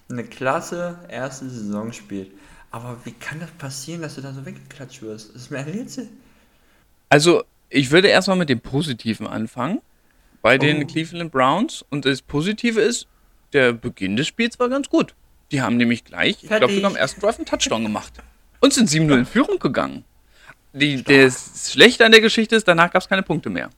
eine 0.09 0.23
klasse 0.23 0.99
erste 1.09 1.49
Saison 1.49 1.91
spielt. 1.91 2.31
Aber 2.71 2.97
wie 3.03 3.11
kann 3.11 3.39
das 3.39 3.51
passieren, 3.51 4.01
dass 4.01 4.15
du 4.15 4.21
da 4.21 4.33
so 4.33 4.45
weggeklatscht 4.45 5.01
wirst? 5.01 5.29
Das 5.33 5.43
ist 5.43 5.51
mir 5.51 5.59
ein 5.59 5.69
Rätsel. 5.69 6.07
Also, 7.09 7.43
ich 7.69 7.91
würde 7.91 8.07
erstmal 8.09 8.37
mit 8.37 8.49
dem 8.49 8.59
Positiven 8.59 9.27
anfangen. 9.27 9.81
Bei 10.41 10.57
den 10.57 10.83
Oh. 10.83 10.87
Cleveland 10.87 11.31
Browns. 11.31 11.83
Und 11.89 12.05
das 12.05 12.21
Positive 12.21 12.79
ist, 12.79 13.07
der 13.53 13.73
Beginn 13.73 14.15
des 14.15 14.27
Spiels 14.27 14.59
war 14.59 14.69
ganz 14.69 14.89
gut. 14.89 15.15
Die 15.51 15.61
haben 15.61 15.77
nämlich 15.77 16.05
gleich, 16.05 16.35
ich 16.43 16.49
glaube 16.49 16.59
Fertig. 16.59 16.75
sogar 16.75 16.91
am 16.91 16.95
ersten 16.97 17.21
Drive 17.21 17.37
einen 17.37 17.45
Touchdown 17.47 17.83
gemacht. 17.83 18.13
Und 18.59 18.73
sind 18.73 18.87
7-0 18.89 19.17
in 19.19 19.25
Führung 19.25 19.57
gegangen. 19.57 20.05
Die, 20.73 21.01
das 21.03 21.71
Schlechte 21.73 22.05
an 22.05 22.11
der 22.11 22.21
Geschichte 22.21 22.55
ist, 22.55 22.67
danach 22.67 22.91
gab 22.91 23.01
es 23.01 23.09
keine 23.09 23.23
Punkte 23.23 23.49
mehr. 23.49 23.71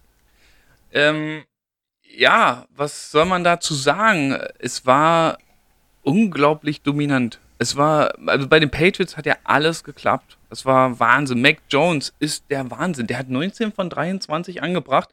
Ähm, 0.92 1.44
ja, 2.04 2.66
was 2.76 3.12
soll 3.12 3.26
man 3.26 3.46
dazu 3.46 3.74
sagen? 3.74 4.38
Es 4.60 4.86
war 4.86 5.38
unglaublich 6.02 6.82
dominant. 6.82 7.40
Es 7.62 7.78
war, 7.78 8.16
also 8.26 8.48
bei 8.48 8.60
den 8.60 8.72
Patriots 8.72 9.18
hat 9.18 9.28
ja 9.28 9.36
alles 9.44 9.84
geklappt. 9.84 10.36
Es 10.50 10.66
war 10.66 11.00
Wahnsinn. 11.00 11.44
Mac 11.44 11.60
Jones 11.70 12.12
ist 12.18 12.46
der 12.50 12.72
Wahnsinn. 12.72 13.06
Der 13.06 13.20
hat 13.20 13.30
19 13.30 13.72
von 13.72 13.88
23 13.88 14.64
angebracht. 14.64 15.10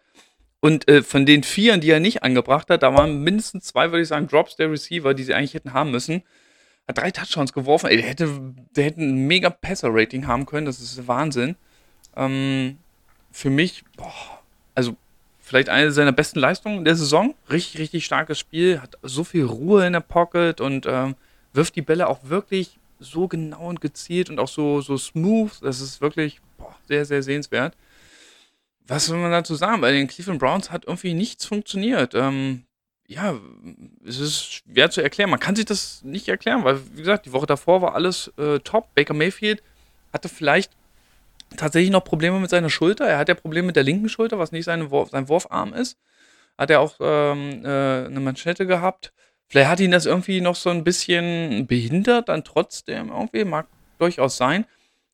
Und 0.60 0.88
äh, 0.88 1.02
von 1.02 1.26
den 1.26 1.42
Vieren, 1.42 1.82
die 1.82 1.90
er 1.90 2.00
nicht 2.00 2.22
angebracht 2.22 2.70
hat, 2.70 2.82
da 2.82 2.94
waren 2.94 3.22
mindestens 3.22 3.64
zwei, 3.64 3.90
würde 3.90 4.00
ich 4.00 4.08
sagen, 4.08 4.28
Drops 4.28 4.56
der 4.56 4.70
Receiver, 4.70 5.12
die 5.12 5.24
sie 5.24 5.34
eigentlich 5.34 5.52
hätten 5.52 5.74
haben 5.74 5.90
müssen. 5.90 6.22
Hat 6.88 6.96
drei 6.96 7.10
Touchdowns 7.10 7.52
geworfen. 7.52 7.90
Ey, 7.90 7.98
der 7.98 8.06
hätte, 8.06 8.54
der 8.74 8.84
hätte 8.84 9.02
ein 9.02 9.26
mega 9.26 9.50
Passer-Rating 9.50 10.26
haben 10.26 10.46
können. 10.46 10.64
Das 10.64 10.80
ist 10.80 11.06
Wahnsinn. 11.06 11.54
Ähm, 12.16 12.78
für 13.30 13.50
mich, 13.50 13.84
boah, 13.94 14.40
also 14.74 14.96
vielleicht 15.38 15.68
eine 15.68 15.92
seiner 15.92 16.12
besten 16.12 16.38
Leistungen 16.38 16.86
der 16.86 16.96
Saison. 16.96 17.34
Richtig, 17.50 17.78
richtig 17.78 18.06
starkes 18.06 18.38
Spiel. 18.38 18.80
Hat 18.80 18.96
so 19.02 19.22
viel 19.22 19.44
Ruhe 19.44 19.86
in 19.86 19.92
der 19.92 20.00
Pocket 20.00 20.62
und 20.62 20.86
ähm, 20.88 21.14
wirft 21.52 21.76
die 21.76 21.82
Bälle 21.82 22.08
auch 22.08 22.20
wirklich 22.24 22.78
so 23.00 23.28
genau 23.28 23.68
und 23.68 23.80
gezielt 23.80 24.30
und 24.30 24.38
auch 24.38 24.48
so, 24.48 24.80
so 24.80 24.96
smooth. 24.96 25.52
Das 25.62 25.80
ist 25.80 26.00
wirklich 26.00 26.40
boah, 26.56 26.74
sehr, 26.86 27.04
sehr 27.04 27.22
sehenswert. 27.22 27.76
Was 28.86 29.06
soll 29.06 29.18
man 29.18 29.30
dazu 29.30 29.54
sagen? 29.54 29.80
Bei 29.80 29.92
den 29.92 30.08
Cleveland 30.08 30.40
Browns 30.40 30.70
hat 30.70 30.86
irgendwie 30.86 31.14
nichts 31.14 31.44
funktioniert. 31.44 32.14
Ähm, 32.14 32.64
ja, 33.06 33.38
es 34.04 34.18
ist 34.18 34.52
schwer 34.52 34.90
zu 34.90 35.02
erklären. 35.02 35.30
Man 35.30 35.40
kann 35.40 35.56
sich 35.56 35.64
das 35.64 36.02
nicht 36.04 36.28
erklären, 36.28 36.64
weil, 36.64 36.80
wie 36.94 37.00
gesagt, 37.00 37.26
die 37.26 37.32
Woche 37.32 37.46
davor 37.46 37.82
war 37.82 37.94
alles 37.94 38.32
äh, 38.38 38.58
top. 38.60 38.94
Baker 38.94 39.14
Mayfield 39.14 39.62
hatte 40.12 40.28
vielleicht 40.28 40.72
tatsächlich 41.56 41.90
noch 41.90 42.04
Probleme 42.04 42.38
mit 42.40 42.50
seiner 42.50 42.70
Schulter. 42.70 43.06
Er 43.06 43.18
hat 43.18 43.28
ja 43.28 43.34
Probleme 43.34 43.68
mit 43.68 43.76
der 43.76 43.82
linken 43.82 44.08
Schulter, 44.08 44.38
was 44.38 44.52
nicht 44.52 44.64
seine 44.64 44.90
Wurf, 44.90 45.10
sein 45.10 45.28
Wurfarm 45.28 45.72
ist. 45.72 45.98
Hat 46.56 46.70
er 46.70 46.80
auch 46.80 46.96
ähm, 47.00 47.64
äh, 47.64 48.06
eine 48.06 48.20
Manschette 48.20 48.66
gehabt. 48.66 49.12
Vielleicht 49.48 49.68
hat 49.68 49.80
ihn 49.80 49.90
das 49.90 50.06
irgendwie 50.06 50.40
noch 50.40 50.56
so 50.56 50.70
ein 50.70 50.84
bisschen 50.84 51.66
behindert, 51.66 52.28
dann 52.28 52.44
trotzdem 52.44 53.08
irgendwie, 53.08 53.44
mag 53.44 53.66
durchaus 53.98 54.36
sein. 54.36 54.66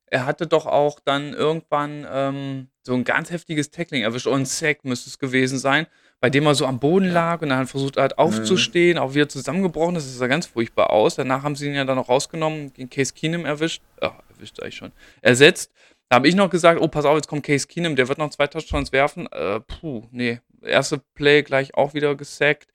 Er 0.07 0.27
hatte 0.27 0.47
doch 0.47 0.67
auch 0.67 1.01
dann 1.01 1.33
irgendwann 1.33 2.07
ähm, 2.11 2.69
so 2.83 2.95
ein 2.95 3.05
ganz 3.05 3.31
heftiges 3.31 3.71
Tackling 3.71 4.03
erwischt, 4.03 4.27
oder 4.27 4.37
ein 4.37 4.45
Sack 4.45 4.85
müsste 4.85 5.09
es 5.09 5.19
gewesen 5.19 5.59
sein, 5.59 5.87
bei 6.21 6.31
dem 6.31 6.47
er 6.47 6.55
so 6.55 6.67
am 6.67 6.79
Boden 6.81 7.11
lag 7.11 7.43
und 7.43 7.51
dann 7.51 7.59
hat 7.59 7.69
versucht 7.69 7.97
hat 7.97 8.19
aufzustehen, 8.19 8.99
auch 8.99 9.15
wieder 9.15 9.29
zusammengebrochen, 9.29 9.95
das 9.95 10.17
sah 10.17 10.27
ganz 10.27 10.47
furchtbar 10.47 10.91
aus. 10.91 11.15
Danach 11.15 11.43
haben 11.43 11.57
sie 11.57 11.69
ihn 11.69 11.75
ja 11.75 11.85
dann 11.85 11.97
noch 11.97 12.09
rausgenommen, 12.09 12.73
den 12.75 12.91
Case 12.91 13.13
Keenum 13.15 13.45
erwischt, 13.45 13.83
äh, 14.01 14.09
erwischt 14.35 14.61
eigentlich 14.61 14.77
schon, 14.77 14.93
ersetzt. 15.23 15.73
Da 16.09 16.17
habe 16.17 16.29
ich 16.29 16.35
noch 16.35 16.51
gesagt, 16.51 16.81
oh, 16.81 16.89
pass 16.89 17.05
auf, 17.05 17.17
jetzt 17.17 17.29
kommt 17.29 17.45
Case 17.45 17.67
Keenum, 17.67 17.97
der 17.97 18.09
wird 18.09 18.19
noch 18.19 18.31
zwei 18.31 18.47
Touchdowns 18.47 18.93
werfen. 18.93 19.27
Äh, 19.33 19.61
puh, 19.61 20.05
nee. 20.11 20.41
Erste 20.63 20.99
Play 21.15 21.43
gleich 21.43 21.75
auch 21.75 21.95
wieder 21.95 22.15
gesackt. 22.15 22.69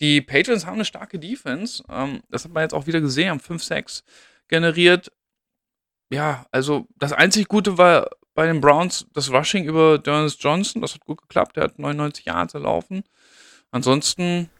Die 0.00 0.20
Patriots 0.20 0.66
haben 0.66 0.74
eine 0.74 0.84
starke 0.84 1.18
Defense. 1.18 1.82
Ähm, 1.88 2.20
das 2.30 2.44
hat 2.44 2.52
man 2.52 2.62
jetzt 2.62 2.74
auch 2.74 2.86
wieder 2.86 3.00
gesehen, 3.00 3.30
haben 3.30 3.40
5 3.40 3.62
Sacks 3.62 4.04
generiert. 4.48 5.10
Ja, 6.10 6.46
also 6.52 6.86
das 6.96 7.12
einzig 7.12 7.48
Gute 7.48 7.78
war 7.78 8.08
bei 8.34 8.46
den 8.46 8.60
Browns 8.60 9.06
das 9.12 9.32
Rushing 9.32 9.64
über 9.64 9.98
Dennis 9.98 10.36
Johnson. 10.38 10.82
Das 10.82 10.94
hat 10.94 11.04
gut 11.04 11.22
geklappt. 11.22 11.56
Der 11.56 11.64
hat 11.64 11.78
99 11.78 12.26
Yards 12.26 12.54
erlaufen. 12.54 13.02
Ansonsten 13.70 14.50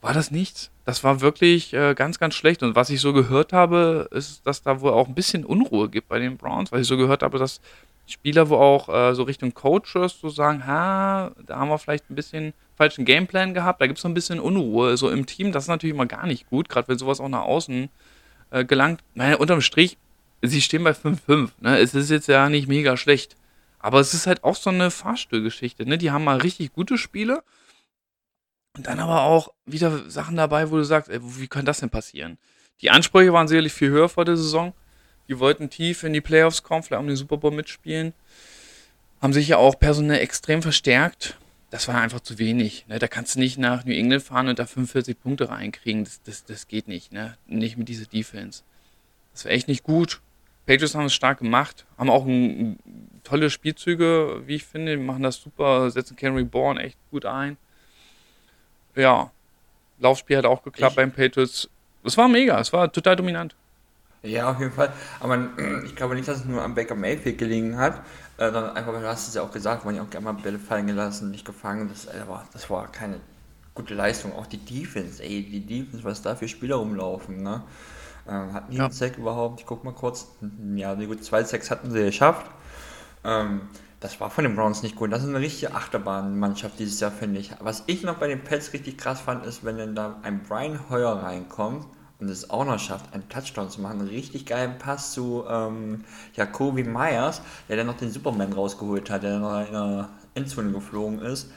war 0.00 0.12
das 0.12 0.30
nichts. 0.30 0.70
Das 0.84 1.02
war 1.02 1.22
wirklich 1.22 1.72
äh, 1.72 1.94
ganz, 1.94 2.18
ganz 2.18 2.34
schlecht. 2.34 2.62
Und 2.62 2.74
was 2.74 2.90
ich 2.90 3.00
so 3.00 3.14
gehört 3.14 3.54
habe, 3.54 4.08
ist, 4.10 4.46
dass 4.46 4.62
da 4.62 4.80
wohl 4.80 4.92
auch 4.92 5.08
ein 5.08 5.14
bisschen 5.14 5.46
Unruhe 5.46 5.88
gibt 5.88 6.08
bei 6.08 6.18
den 6.18 6.36
Browns, 6.36 6.72
weil 6.72 6.82
ich 6.82 6.86
so 6.86 6.98
gehört 6.98 7.22
habe, 7.22 7.38
dass 7.38 7.60
Spieler 8.06 8.48
wo 8.50 8.56
auch 8.56 8.88
äh, 8.88 9.14
so 9.14 9.22
Richtung 9.22 9.54
Coaches 9.54 10.20
so 10.20 10.28
sagen, 10.28 10.66
ha, 10.66 11.32
da 11.46 11.56
haben 11.56 11.68
wir 11.68 11.78
vielleicht 11.78 12.10
ein 12.10 12.14
bisschen 12.14 12.52
falschen 12.74 13.04
Gameplan 13.04 13.54
gehabt, 13.54 13.80
da 13.80 13.86
gibt 13.86 13.98
es 13.98 14.02
so 14.02 14.08
ein 14.08 14.14
bisschen 14.14 14.40
Unruhe 14.40 14.96
so 14.96 15.10
im 15.10 15.26
Team. 15.26 15.52
Das 15.52 15.64
ist 15.64 15.68
natürlich 15.68 15.94
immer 15.94 16.06
gar 16.06 16.26
nicht 16.26 16.48
gut, 16.48 16.68
gerade 16.68 16.88
wenn 16.88 16.98
sowas 16.98 17.20
auch 17.20 17.28
nach 17.28 17.42
außen 17.42 17.88
äh, 18.50 18.64
gelangt. 18.64 19.02
Naja, 19.14 19.36
unterm 19.36 19.60
Strich, 19.60 19.96
sie 20.42 20.60
stehen 20.60 20.84
bei 20.84 20.92
5-5. 20.92 21.50
Ne? 21.60 21.78
Es 21.78 21.94
ist 21.94 22.10
jetzt 22.10 22.28
ja 22.28 22.48
nicht 22.48 22.68
mega 22.68 22.96
schlecht. 22.96 23.36
Aber 23.78 24.00
es 24.00 24.14
ist 24.14 24.26
halt 24.26 24.44
auch 24.44 24.56
so 24.56 24.70
eine 24.70 24.90
Fahrstuhlgeschichte. 24.90 25.86
Ne? 25.86 25.98
Die 25.98 26.10
haben 26.10 26.24
mal 26.24 26.38
richtig 26.38 26.72
gute 26.72 26.96
Spiele. 26.98 27.42
Und 28.76 28.86
dann 28.86 28.98
aber 28.98 29.22
auch 29.22 29.50
wieder 29.66 30.10
Sachen 30.10 30.36
dabei, 30.36 30.70
wo 30.70 30.76
du 30.76 30.84
sagst, 30.84 31.10
ey, 31.10 31.20
wie 31.22 31.48
kann 31.48 31.64
das 31.64 31.80
denn 31.80 31.90
passieren? 31.90 32.38
Die 32.80 32.90
Ansprüche 32.90 33.32
waren 33.32 33.46
sicherlich 33.46 33.72
viel 33.72 33.90
höher 33.90 34.08
vor 34.08 34.24
der 34.24 34.36
Saison. 34.36 34.74
Die 35.28 35.38
wollten 35.38 35.70
tief 35.70 36.02
in 36.02 36.12
die 36.12 36.20
Playoffs 36.20 36.62
kommen, 36.62 36.82
vielleicht 36.82 37.00
um 37.00 37.06
den 37.06 37.16
Super 37.16 37.36
Bowl 37.38 37.50
mitspielen. 37.50 38.12
Haben 39.22 39.32
sich 39.32 39.48
ja 39.48 39.56
auch 39.56 39.78
personell 39.78 40.20
extrem 40.20 40.60
verstärkt. 40.62 41.38
Das 41.70 41.88
war 41.88 42.00
einfach 42.00 42.20
zu 42.20 42.38
wenig. 42.38 42.84
Ne? 42.88 42.98
Da 42.98 43.08
kannst 43.08 43.34
du 43.34 43.40
nicht 43.40 43.58
nach 43.58 43.84
New 43.84 43.94
England 43.94 44.22
fahren 44.22 44.48
und 44.48 44.58
da 44.58 44.66
45 44.66 45.18
Punkte 45.20 45.48
reinkriegen. 45.48 46.04
Das, 46.04 46.22
das, 46.22 46.44
das 46.44 46.68
geht 46.68 46.88
nicht. 46.88 47.12
Ne? 47.12 47.36
Nicht 47.46 47.76
mit 47.78 47.88
dieser 47.88 48.04
Defense. 48.04 48.62
Das 49.32 49.44
war 49.44 49.52
echt 49.52 49.66
nicht 49.66 49.82
gut. 49.82 50.20
Patriots 50.66 50.94
haben 50.94 51.06
es 51.06 51.14
stark 51.14 51.38
gemacht, 51.38 51.84
haben 51.98 52.08
auch 52.08 52.24
ein, 52.24 52.78
tolle 53.22 53.50
Spielzüge, 53.50 54.42
wie 54.46 54.54
ich 54.54 54.64
finde. 54.64 54.96
Die 54.96 55.02
machen 55.02 55.22
das 55.22 55.36
super, 55.36 55.90
setzen 55.90 56.16
Henry 56.18 56.44
Bourne 56.44 56.82
echt 56.82 56.96
gut 57.10 57.24
ein. 57.26 57.56
Ja, 58.94 59.30
Laufspiel 59.98 60.36
hat 60.38 60.46
auch 60.46 60.62
geklappt 60.62 60.92
Ich- 60.92 60.96
beim 60.96 61.12
Patriots. 61.12 61.68
Es 62.04 62.16
war 62.16 62.28
mega, 62.28 62.60
es 62.60 62.72
war 62.72 62.90
total 62.92 63.16
dominant. 63.16 63.56
Ja, 64.24 64.50
auf 64.50 64.58
jeden 64.58 64.72
Fall. 64.72 64.92
Aber 65.20 65.38
ich 65.84 65.94
glaube 65.96 66.14
nicht, 66.14 66.26
dass 66.28 66.38
es 66.38 66.44
nur 66.46 66.62
am 66.62 66.74
Baker 66.74 66.94
Mayfield 66.94 67.38
gelegen 67.38 67.76
hat, 67.76 67.98
äh, 68.38 68.50
sondern 68.50 68.74
einfach, 68.76 68.92
du 68.92 69.06
hast 69.06 69.28
es 69.28 69.34
ja 69.34 69.42
auch 69.42 69.52
gesagt, 69.52 69.84
wurden 69.84 69.96
ja 69.96 70.02
auch 70.02 70.10
gerne 70.10 70.24
mal 70.24 70.32
Bälle 70.32 70.58
fallen 70.58 70.86
gelassen, 70.86 71.30
nicht 71.30 71.44
gefangen. 71.44 71.88
Das, 71.88 72.06
äh, 72.06 72.26
war, 72.26 72.46
das 72.52 72.70
war 72.70 72.90
keine 72.90 73.20
gute 73.74 73.94
Leistung. 73.94 74.32
Auch 74.34 74.46
die 74.46 74.58
Defense, 74.58 75.22
ey, 75.22 75.42
die 75.42 75.60
Defense, 75.66 76.04
was 76.04 76.22
da 76.22 76.34
für 76.36 76.48
Spieler 76.48 76.76
rumlaufen, 76.76 77.42
ne? 77.42 77.62
Ähm, 78.26 78.54
hatten 78.54 78.72
die 78.72 78.78
Ja. 78.78 78.84
einen 78.84 78.92
Sack 78.92 79.18
überhaupt? 79.18 79.60
Ich 79.60 79.66
guck 79.66 79.84
mal 79.84 79.92
kurz. 79.92 80.28
Ja, 80.74 80.94
die 80.94 81.06
gut, 81.06 81.22
zwei 81.24 81.44
Sacks 81.44 81.70
hatten 81.70 81.90
sie 81.90 82.02
geschafft. 82.04 82.50
Ähm, 83.24 83.62
das 84.00 84.20
war 84.20 84.30
von 84.30 84.44
den 84.44 84.56
Browns 84.56 84.82
nicht 84.82 84.96
gut. 84.96 85.12
Das 85.12 85.22
ist 85.22 85.28
eine 85.28 85.40
richtige 85.40 85.74
Achterbahnmannschaft 85.74 86.78
dieses 86.78 87.00
Jahr, 87.00 87.10
finde 87.10 87.40
ich. 87.40 87.52
Was 87.60 87.84
ich 87.86 88.02
noch 88.02 88.16
bei 88.16 88.28
den 88.28 88.44
Pets 88.44 88.72
richtig 88.72 88.98
krass 88.98 89.20
fand, 89.20 89.46
ist, 89.46 89.64
wenn 89.64 89.78
dann 89.78 89.94
da 89.94 90.18
ein 90.22 90.42
Brian 90.42 90.78
Hoyer 90.90 91.22
reinkommt 91.22 91.86
und 92.24 92.30
es 92.30 92.48
auch 92.48 92.64
noch 92.64 92.78
schafft, 92.78 93.12
einen 93.12 93.28
Touchdown 93.28 93.68
zu 93.68 93.82
machen, 93.82 94.00
einen 94.00 94.08
richtig 94.08 94.46
geilen 94.46 94.78
Pass 94.78 95.12
zu 95.12 95.44
ähm, 95.46 96.04
Jacoby 96.34 96.82
Myers, 96.82 97.42
der 97.68 97.76
dann 97.76 97.86
noch 97.86 97.98
den 97.98 98.10
Superman 98.10 98.52
rausgeholt 98.54 99.10
hat, 99.10 99.22
der 99.22 99.32
dann 99.32 99.42
noch 99.42 99.66
in 99.66 99.72
der 99.72 100.08
Endzone 100.34 100.72
geflogen 100.72 101.20
ist. 101.20 101.50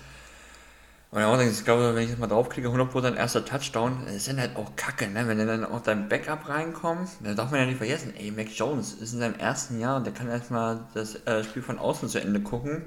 Und 1.12 1.24
auch, 1.24 1.40
ich 1.40 1.64
glaube, 1.64 1.96
wenn 1.96 2.04
ich 2.04 2.10
jetzt 2.10 2.20
mal 2.20 2.28
draufklicke, 2.28 2.68
100% 2.68 3.16
erster 3.16 3.46
Touchdown, 3.46 4.04
das 4.06 4.26
sind 4.26 4.42
halt 4.42 4.58
auch 4.58 4.76
Kacke, 4.76 5.08
ne? 5.08 5.26
Wenn 5.26 5.38
dann 5.38 5.64
auch 5.64 5.82
dein 5.82 6.10
Backup 6.10 6.50
reinkommt, 6.50 7.08
dann 7.24 7.38
darf 7.38 7.50
man 7.50 7.62
ja 7.62 7.66
nicht 7.66 7.78
vergessen, 7.78 8.14
ey, 8.18 8.30
Mac 8.32 8.50
Jones 8.54 8.94
ist 8.96 9.14
in 9.14 9.20
seinem 9.20 9.36
ersten 9.36 9.80
Jahr, 9.80 10.04
der 10.04 10.12
kann 10.12 10.28
erstmal 10.28 10.82
das 10.94 11.16
äh, 11.26 11.46
Spiel 11.46 11.62
von 11.62 11.80
außen 11.80 12.10
zu 12.10 12.20
Ende 12.20 12.42
gucken. 12.42 12.82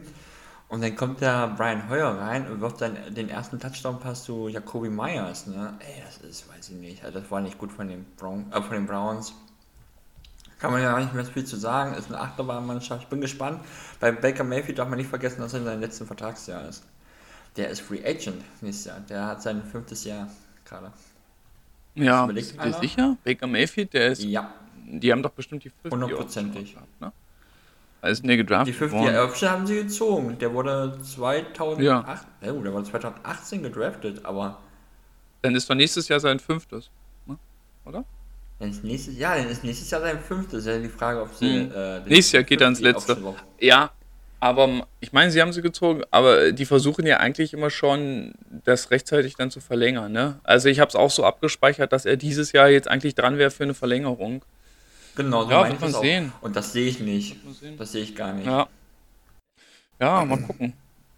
Und 0.71 0.83
dann 0.83 0.95
kommt 0.95 1.21
der 1.21 1.49
Brian 1.49 1.91
Hoyer 1.91 2.17
rein 2.17 2.49
und 2.49 2.61
wirft 2.61 2.81
dann 2.81 2.97
den 3.13 3.29
ersten 3.29 3.59
Touchdown-Pass 3.59 4.23
zu 4.23 4.47
Jacoby 4.49 4.89
Myers, 4.89 5.49
ne? 5.49 5.75
Ey, 5.81 6.01
das 6.07 6.19
ist, 6.19 6.49
weiß 6.49 6.69
ich 6.69 6.77
nicht, 6.77 7.05
also 7.05 7.19
das 7.19 7.29
war 7.29 7.41
nicht 7.41 7.59
gut 7.59 7.73
von 7.73 7.89
den, 7.89 8.07
Brown, 8.17 8.47
äh, 8.53 8.63
von 8.63 8.71
den 8.71 8.87
Browns. 8.87 9.35
Kann 10.61 10.71
man 10.71 10.81
ja 10.81 10.97
nicht 11.01 11.13
mehr 11.13 11.25
viel 11.25 11.45
zu 11.45 11.57
sagen, 11.57 11.95
ist 11.95 12.09
eine 12.09 12.21
Achterbahnmannschaft. 12.21 13.03
Ich 13.03 13.09
bin 13.09 13.21
gespannt. 13.21 13.61
Bei 13.99 14.13
Baker 14.13 14.45
Mayfield 14.45 14.79
darf 14.79 14.89
man 14.89 14.99
nicht 14.99 15.09
vergessen, 15.09 15.41
dass 15.41 15.55
er 15.55 15.61
in 15.61 15.65
seinem 15.65 15.81
letzten 15.81 16.07
Vertragsjahr 16.07 16.69
ist. 16.69 16.85
Der 17.57 17.69
ist 17.71 17.81
Free 17.81 18.05
Agent 18.05 18.45
nächstes 18.61 18.85
Jahr. 18.85 19.01
Der 19.09 19.27
hat 19.27 19.43
sein 19.43 19.65
fünftes 19.65 20.05
Jahr 20.05 20.29
gerade. 20.65 20.93
Ja, 21.97 22.27
bist 22.27 22.55
du 22.57 22.63
dir 22.63 22.75
sicher? 22.75 23.17
Baker 23.25 23.49
Mayfield, 23.49 23.93
der 23.93 24.13
ist, 24.13 24.23
Ja, 24.23 24.53
die 24.87 25.11
haben 25.11 25.23
doch 25.23 25.33
bestimmt 25.33 25.65
die 25.65 25.71
50 25.71 25.91
Hundertprozentig. 25.93 26.77
ne? 27.01 27.13
Ist 28.03 28.25
der 28.25 28.37
gedraftet 28.37 28.75
die 28.75 28.79
50 28.79 28.99
worden. 28.99 29.15
Jahre 29.15 29.51
haben 29.51 29.67
sie 29.67 29.77
gezogen. 29.77 30.39
Der 30.39 30.53
wurde 30.55 30.99
2008, 31.03 31.81
Ja. 31.83 32.05
ja. 32.07 32.21
der 32.43 32.55
wurde 32.73 32.85
2018 32.85 33.63
gedraftet, 33.63 34.25
aber 34.25 34.59
Dann 35.43 35.55
ist 35.55 35.69
doch 35.69 35.75
nächstes 35.75 36.09
Jahr 36.09 36.21
sein 36.21 36.39
fünftes. 36.39 36.91
Ne? 37.27 37.37
Oder? 37.85 38.05
dann 38.59 38.71
ist 38.71 38.85
nächstes 38.85 39.17
Jahr, 39.19 39.37
dann 39.37 39.49
ist 39.49 39.65
nächstes 39.65 39.91
Jahr 39.91 40.03
sein 40.03 40.21
fünftes. 40.21 40.61
Ist 40.61 40.67
ja 40.67 40.79
die 40.79 40.89
Frage, 40.89 41.23
ob 41.23 41.35
sie. 41.35 41.61
Hm. 41.61 41.73
Äh, 41.75 42.01
Nächstes 42.01 42.33
Jahr 42.33 42.43
geht 42.43 42.61
er 42.61 42.69
ins 42.69 42.81
50 42.81 43.09
Letzte. 43.09 43.35
Ja, 43.59 43.91
Aber 44.39 44.87
ich 45.01 45.13
meine, 45.13 45.31
sie 45.31 45.41
haben 45.41 45.53
sie 45.53 45.61
gezogen, 45.63 46.03
aber 46.11 46.53
die 46.53 46.65
versuchen 46.67 47.07
ja 47.07 47.19
eigentlich 47.19 47.53
immer 47.55 47.69
schon, 47.71 48.33
das 48.65 48.91
rechtzeitig 48.91 49.37
dann 49.37 49.51
zu 49.51 49.61
verlängern. 49.61 50.13
Ne? 50.13 50.41
Also 50.43 50.69
ich 50.69 50.81
habe 50.81 50.89
es 50.89 50.95
auch 50.95 51.11
so 51.11 51.25
abgespeichert, 51.25 51.93
dass 51.93 52.05
er 52.07 52.17
dieses 52.17 52.53
Jahr 52.53 52.69
jetzt 52.71 52.89
eigentlich 52.89 53.15
dran 53.15 53.37
wäre 53.39 53.51
für 53.51 53.65
eine 53.65 53.75
Verlängerung. 53.75 54.43
Genau, 55.25 55.45
so 55.45 55.51
Ja, 55.51 55.69
wird 55.69 55.81
man 55.81 55.91
das 55.91 55.95
auch. 55.97 56.03
sehen. 56.03 56.33
Und 56.41 56.57
das 56.57 56.73
sehe 56.73 56.89
ich 56.89 57.01
nicht. 57.01 57.37
Sehen. 57.61 57.77
Das 57.77 57.93
sehe 57.93 58.03
ich 58.03 58.15
gar 58.15 58.33
nicht. 58.33 58.47
Ja. 58.47 58.69
Ja, 60.01 60.25
mal 60.25 60.39
gucken. 60.41 60.73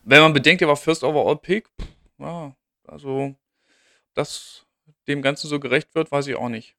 Wenn 0.04 0.20
man 0.22 0.32
bedenkt, 0.32 0.60
er 0.62 0.68
war 0.68 0.76
First 0.76 1.04
Overall 1.04 1.36
Pick, 1.36 1.68
ja, 2.18 2.54
also, 2.86 3.34
dass 4.14 4.66
dem 5.06 5.22
Ganzen 5.22 5.46
so 5.48 5.60
gerecht 5.60 5.94
wird, 5.94 6.10
weiß 6.10 6.26
ich 6.26 6.34
auch 6.34 6.48
nicht. 6.48 6.74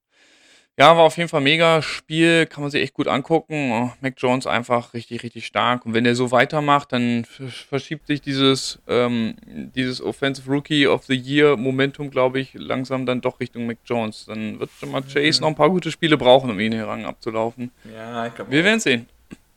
Ja, 0.79 0.97
war 0.97 1.03
auf 1.03 1.17
jeden 1.17 1.29
Fall 1.29 1.41
mega 1.41 1.83
Spiel, 1.83 2.47
kann 2.47 2.63
man 2.63 2.71
sich 2.71 2.81
echt 2.81 2.95
gut 2.95 3.07
angucken. 3.07 3.71
Oh, 3.71 3.91
Mac 4.01 4.15
Jones 4.17 4.47
einfach 4.47 4.95
richtig, 4.95 5.21
richtig 5.21 5.45
stark. 5.45 5.85
Und 5.85 5.93
wenn 5.93 6.03
er 6.03 6.15
so 6.15 6.31
weitermacht, 6.31 6.91
dann 6.93 7.25
versch- 7.25 7.67
verschiebt 7.67 8.07
sich 8.07 8.21
dieses, 8.21 8.79
ähm, 8.87 9.35
dieses 9.45 10.01
Offensive 10.01 10.49
Rookie 10.49 10.87
of 10.87 11.05
the 11.05 11.13
Year 11.13 11.57
Momentum, 11.57 12.09
glaube 12.09 12.39
ich, 12.39 12.55
langsam 12.55 13.05
dann 13.05 13.21
doch 13.21 13.39
Richtung 13.39 13.67
Mac 13.67 13.77
Jones. 13.85 14.25
Dann 14.25 14.59
wird 14.59 14.71
schon 14.79 14.89
mal 14.89 15.03
Chase 15.03 15.41
noch 15.41 15.49
ein 15.49 15.55
paar 15.55 15.69
gute 15.69 15.91
Spiele 15.91 16.17
brauchen, 16.17 16.49
um 16.49 16.59
ihn 16.59 16.71
hier 16.71 16.87
ran 16.87 17.05
abzulaufen. 17.05 17.69
Ja, 17.93 18.25
ich 18.25 18.33
glaube. 18.33 18.49
Wir 18.49 18.63
werden 18.63 18.79
sehen. 18.79 19.05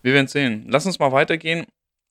Wir 0.03 0.13
werden 0.13 0.27
sehen. 0.29 0.67
Lass 0.69 0.85
uns 0.85 0.99
mal 0.99 1.13
weitergehen. 1.13 1.65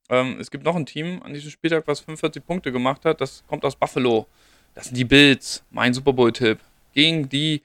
Ähm, 0.09 0.37
es 0.39 0.49
gibt 0.49 0.63
noch 0.65 0.75
ein 0.75 0.85
Team 0.87 1.21
an 1.23 1.31
diesem 1.31 1.51
Spieltag, 1.51 1.83
was 1.85 1.99
45 1.99 2.43
Punkte 2.43 2.71
gemacht 2.71 3.05
hat. 3.05 3.21
Das 3.21 3.43
kommt 3.47 3.63
aus 3.65 3.75
Buffalo. 3.75 4.25
Das 4.73 4.85
sind 4.85 4.97
die 4.97 5.05
Bills. 5.05 5.63
Mein 5.69 5.93
Super 5.93 6.11
Bowl-Tipp. 6.11 6.57
Gegen 6.93 7.29
die 7.29 7.61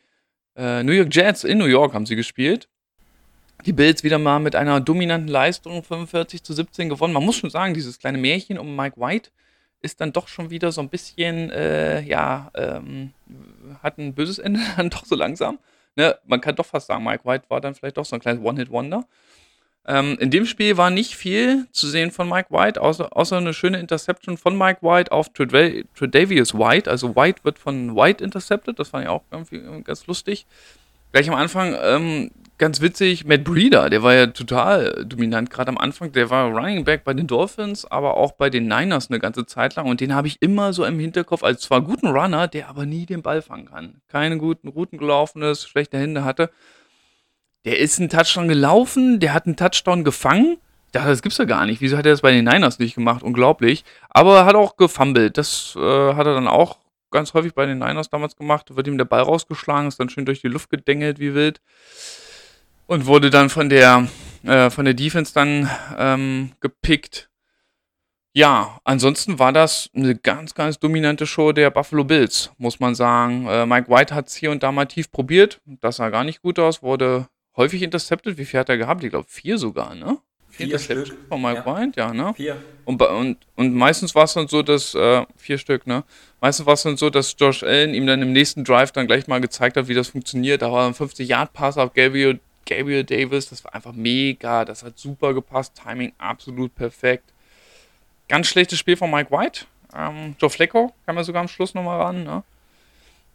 äh, 0.56 0.82
New 0.82 0.92
York 0.92 1.14
Jets 1.14 1.44
in 1.44 1.58
New 1.58 1.66
York 1.66 1.94
haben 1.94 2.06
sie 2.06 2.16
gespielt. 2.16 2.68
Die 3.66 3.72
Bills 3.72 4.02
wieder 4.02 4.18
mal 4.18 4.38
mit 4.38 4.56
einer 4.56 4.80
dominanten 4.80 5.28
Leistung 5.28 5.82
45 5.82 6.42
zu 6.42 6.54
17 6.54 6.88
gewonnen. 6.88 7.12
Man 7.12 7.24
muss 7.24 7.36
schon 7.36 7.50
sagen, 7.50 7.74
dieses 7.74 7.98
kleine 7.98 8.18
Märchen 8.18 8.58
um 8.58 8.74
Mike 8.74 8.98
White 8.98 9.30
ist 9.82 10.00
dann 10.00 10.12
doch 10.12 10.28
schon 10.28 10.50
wieder 10.50 10.72
so 10.72 10.80
ein 10.80 10.88
bisschen, 10.88 11.50
äh, 11.50 12.00
ja, 12.02 12.50
ähm, 12.54 13.12
hat 13.82 13.98
ein 13.98 14.14
böses 14.14 14.38
Ende 14.38 14.60
dann 14.76 14.90
doch 14.90 15.04
so 15.04 15.14
langsam. 15.14 15.58
Ne? 15.96 16.18
Man 16.24 16.40
kann 16.40 16.56
doch 16.56 16.66
fast 16.66 16.86
sagen, 16.86 17.04
Mike 17.04 17.24
White 17.24 17.44
war 17.48 17.60
dann 17.60 17.74
vielleicht 17.74 17.96
doch 17.96 18.04
so 18.04 18.16
ein 18.16 18.20
kleines 18.20 18.42
One-Hit-Wonder. 18.42 19.06
Ähm, 19.86 20.16
in 20.20 20.30
dem 20.30 20.44
Spiel 20.44 20.76
war 20.76 20.90
nicht 20.90 21.16
viel 21.16 21.66
zu 21.72 21.88
sehen 21.88 22.10
von 22.10 22.28
Mike 22.28 22.50
White, 22.50 22.80
außer, 22.80 23.16
außer 23.16 23.38
eine 23.38 23.54
schöne 23.54 23.80
Interception 23.80 24.36
von 24.36 24.56
Mike 24.56 24.80
White 24.82 25.10
auf 25.10 25.30
Treda- 25.30 25.84
Tredavious 25.94 26.54
White. 26.54 26.90
Also 26.90 27.16
White 27.16 27.44
wird 27.44 27.58
von 27.58 27.96
White 27.96 28.22
intercepted, 28.22 28.78
das 28.78 28.88
fand 28.88 29.04
ich 29.04 29.10
auch 29.10 29.22
irgendwie 29.30 29.82
ganz 29.82 30.06
lustig. 30.06 30.46
Gleich 31.12 31.28
am 31.28 31.34
Anfang, 31.34 31.74
ähm, 31.82 32.30
ganz 32.56 32.80
witzig, 32.82 33.24
Matt 33.24 33.42
Breeder, 33.42 33.90
der 33.90 34.02
war 34.02 34.14
ja 34.14 34.26
total 34.28 35.04
dominant, 35.06 35.50
gerade 35.50 35.70
am 35.70 35.78
Anfang. 35.78 36.12
Der 36.12 36.30
war 36.30 36.50
Running 36.50 36.84
Back 36.84 37.02
bei 37.04 37.14
den 37.14 37.26
Dolphins, 37.26 37.84
aber 37.84 38.16
auch 38.16 38.32
bei 38.32 38.50
den 38.50 38.68
Niners 38.68 39.10
eine 39.10 39.18
ganze 39.18 39.46
Zeit 39.46 39.74
lang. 39.74 39.88
Und 39.88 40.00
den 40.00 40.14
habe 40.14 40.28
ich 40.28 40.36
immer 40.40 40.72
so 40.72 40.84
im 40.84 41.00
Hinterkopf 41.00 41.42
als 41.42 41.62
zwar 41.62 41.80
guten 41.80 42.08
Runner, 42.08 42.46
der 42.46 42.68
aber 42.68 42.86
nie 42.86 43.06
den 43.06 43.22
Ball 43.22 43.40
fangen 43.42 43.64
kann. 43.64 44.02
Keine 44.08 44.36
guten 44.36 44.68
Routen 44.68 44.98
gelaufen 44.98 45.42
ist, 45.42 45.68
schlechte 45.68 45.98
Hände 45.98 46.22
hatte. 46.22 46.50
Der 47.64 47.78
ist 47.78 47.98
einen 47.98 48.08
Touchdown 48.08 48.48
gelaufen, 48.48 49.20
der 49.20 49.34
hat 49.34 49.46
einen 49.46 49.56
Touchdown 49.56 50.04
gefangen. 50.04 50.58
Ich 50.86 50.92
dachte, 50.92 51.08
das 51.08 51.22
gibt's 51.22 51.38
ja 51.38 51.44
gar 51.44 51.66
nicht. 51.66 51.80
Wieso 51.80 51.96
hat 51.96 52.06
er 52.06 52.12
das 52.12 52.22
bei 52.22 52.32
den 52.32 52.44
Niners 52.44 52.78
nicht 52.78 52.94
gemacht? 52.94 53.22
Unglaublich. 53.22 53.84
Aber 54.08 54.38
er 54.38 54.44
hat 54.44 54.56
auch 54.56 54.76
gefummelt. 54.76 55.38
Das 55.38 55.76
äh, 55.76 56.14
hat 56.14 56.26
er 56.26 56.34
dann 56.34 56.48
auch 56.48 56.78
ganz 57.10 57.34
häufig 57.34 57.54
bei 57.54 57.66
den 57.66 57.78
Niners 57.78 58.10
damals 58.10 58.34
gemacht. 58.34 58.74
Wird 58.74 58.88
ihm 58.88 58.98
der 58.98 59.04
Ball 59.04 59.22
rausgeschlagen, 59.22 59.88
ist 59.88 60.00
dann 60.00 60.08
schön 60.08 60.24
durch 60.24 60.40
die 60.40 60.48
Luft 60.48 60.70
gedengelt 60.70 61.18
wie 61.18 61.34
wild. 61.34 61.60
Und 62.86 63.06
wurde 63.06 63.30
dann 63.30 63.50
von 63.50 63.68
der, 63.68 64.08
äh, 64.42 64.70
von 64.70 64.84
der 64.84 64.94
Defense 64.94 65.32
dann 65.32 65.70
ähm, 65.96 66.52
gepickt. 66.60 67.28
Ja, 68.32 68.78
ansonsten 68.84 69.38
war 69.38 69.52
das 69.52 69.90
eine 69.94 70.14
ganz, 70.16 70.54
ganz 70.54 70.78
dominante 70.78 71.26
Show 71.26 71.52
der 71.52 71.70
Buffalo 71.70 72.04
Bills, 72.04 72.50
muss 72.58 72.80
man 72.80 72.94
sagen. 72.94 73.46
Äh, 73.46 73.66
Mike 73.66 73.88
White 73.88 74.14
hat 74.14 74.28
es 74.28 74.34
hier 74.34 74.50
und 74.50 74.62
da 74.62 74.72
mal 74.72 74.86
tief 74.86 75.10
probiert. 75.10 75.60
Das 75.66 75.96
sah 75.96 76.10
gar 76.10 76.24
nicht 76.24 76.42
gut 76.42 76.58
aus, 76.58 76.82
wurde 76.82 77.28
häufig 77.56 77.82
intercepted. 77.82 78.38
Wie 78.38 78.44
viel 78.44 78.60
hat 78.60 78.68
er 78.68 78.76
gehabt? 78.78 79.02
Ich 79.04 79.10
glaube, 79.10 79.26
vier 79.28 79.58
sogar, 79.58 79.94
ne? 79.94 80.18
Vier 80.48 80.66
Interceptions 80.66 81.08
Stück. 81.08 81.28
von 81.28 81.40
Mike 81.42 81.62
Ja. 81.64 81.66
White, 81.66 81.92
ja, 82.00 82.12
ne? 82.12 82.34
Vier. 82.34 82.56
Und, 82.84 83.00
und, 83.02 83.36
und 83.54 83.74
meistens 83.74 84.14
war 84.14 84.24
es 84.24 84.32
dann 84.34 84.48
so, 84.48 84.62
dass, 84.62 84.94
äh, 84.96 85.24
vier 85.36 85.58
Stück, 85.58 85.86
ne? 85.86 86.02
Meistens 86.40 86.66
war 86.66 86.74
es 86.74 86.82
dann 86.82 86.96
so, 86.96 87.08
dass 87.08 87.36
Josh 87.38 87.62
Allen 87.62 87.94
ihm 87.94 88.06
dann 88.06 88.20
im 88.20 88.32
nächsten 88.32 88.64
Drive 88.64 88.90
dann 88.92 89.06
gleich 89.06 89.28
mal 89.28 89.40
gezeigt 89.40 89.76
hat, 89.76 89.86
wie 89.86 89.94
das 89.94 90.08
funktioniert. 90.08 90.62
Da 90.62 90.72
war 90.72 90.86
ein 90.88 90.94
50-Yard-Pass 90.94 91.78
auf 91.78 91.94
Gabriel, 91.94 92.40
Gabriel 92.66 93.04
Davis. 93.04 93.48
Das 93.50 93.64
war 93.64 93.74
einfach 93.74 93.92
mega. 93.92 94.64
Das 94.64 94.82
hat 94.82 94.98
super 94.98 95.34
gepasst. 95.34 95.80
Timing 95.80 96.12
absolut 96.18 96.74
perfekt. 96.74 97.24
Ganz 98.28 98.48
schlechtes 98.48 98.78
Spiel 98.78 98.96
von 98.96 99.10
Mike 99.10 99.30
White. 99.30 99.66
Ähm, 99.96 100.34
Joe 100.40 100.50
Flacco 100.50 100.92
kam 101.06 101.16
ja 101.16 101.24
sogar 101.24 101.42
am 101.42 101.48
Schluss 101.48 101.74
nochmal 101.74 102.00
ran, 102.00 102.24
ne? 102.24 102.42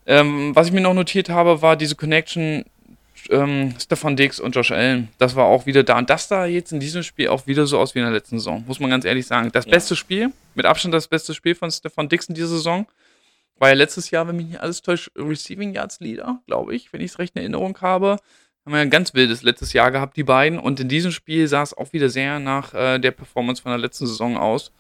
Ähm, 0.07 0.55
was 0.55 0.67
ich 0.67 0.73
mir 0.73 0.81
noch 0.81 0.93
notiert 0.93 1.29
habe, 1.29 1.61
war 1.61 1.75
diese 1.75 1.95
Connection 1.95 2.63
ähm, 3.29 3.73
Stefan 3.79 4.15
Dix 4.15 4.39
und 4.39 4.55
Josh 4.55 4.71
Allen. 4.71 5.09
Das 5.17 5.35
war 5.35 5.45
auch 5.45 5.65
wieder 5.65 5.83
da. 5.83 5.97
Und 5.97 6.09
das 6.09 6.27
sah 6.27 6.45
jetzt 6.45 6.71
in 6.71 6.79
diesem 6.79 7.03
Spiel 7.03 7.29
auch 7.29 7.47
wieder 7.47 7.65
so 7.65 7.79
aus 7.79 7.95
wie 7.95 7.99
in 7.99 8.05
der 8.05 8.13
letzten 8.13 8.37
Saison, 8.37 8.63
muss 8.67 8.79
man 8.79 8.89
ganz 8.89 9.05
ehrlich 9.05 9.25
sagen. 9.27 9.49
Das 9.51 9.65
Ja. 9.65 9.71
beste 9.71 9.95
Spiel, 9.95 10.31
mit 10.55 10.65
Abstand 10.65 10.93
das 10.93 11.07
beste 11.07 11.33
Spiel 11.33 11.55
von 11.55 11.71
Stefan 11.71 12.09
Dix 12.09 12.27
in 12.27 12.35
dieser 12.35 12.47
Saison, 12.47 12.85
war 13.57 13.69
ja 13.69 13.75
letztes 13.75 14.11
Jahr, 14.11 14.27
wenn 14.27 14.35
mich 14.35 14.47
nicht 14.47 14.59
alles 14.59 14.81
täuscht, 14.81 15.11
Receiving 15.15 15.73
Yards 15.73 15.99
Leader, 16.01 16.41
glaube 16.45 16.75
ich, 16.75 16.91
wenn 16.91 17.01
ich 17.01 17.11
es 17.11 17.19
recht 17.19 17.35
in 17.35 17.41
Erinnerung 17.41 17.77
habe. 17.81 18.17
Haben 18.65 18.73
wir 18.73 18.77
ja 18.77 18.81
ein 18.81 18.89
ganz 18.89 19.13
wildes 19.13 19.43
letztes 19.43 19.73
Jahr 19.73 19.91
gehabt, 19.91 20.17
die 20.17 20.23
beiden. 20.23 20.59
Und 20.59 20.79
in 20.79 20.89
diesem 20.89 21.11
Spiel 21.11 21.47
sah 21.47 21.61
es 21.61 21.73
auch 21.73 21.93
wieder 21.93 22.09
sehr 22.09 22.39
nach 22.39 22.73
äh, 22.73 22.99
der 22.99 23.11
Performance 23.11 23.61
von 23.61 23.71
der 23.71 23.79
letzten 23.79 24.07
Saison 24.07 24.37
aus. 24.37 24.71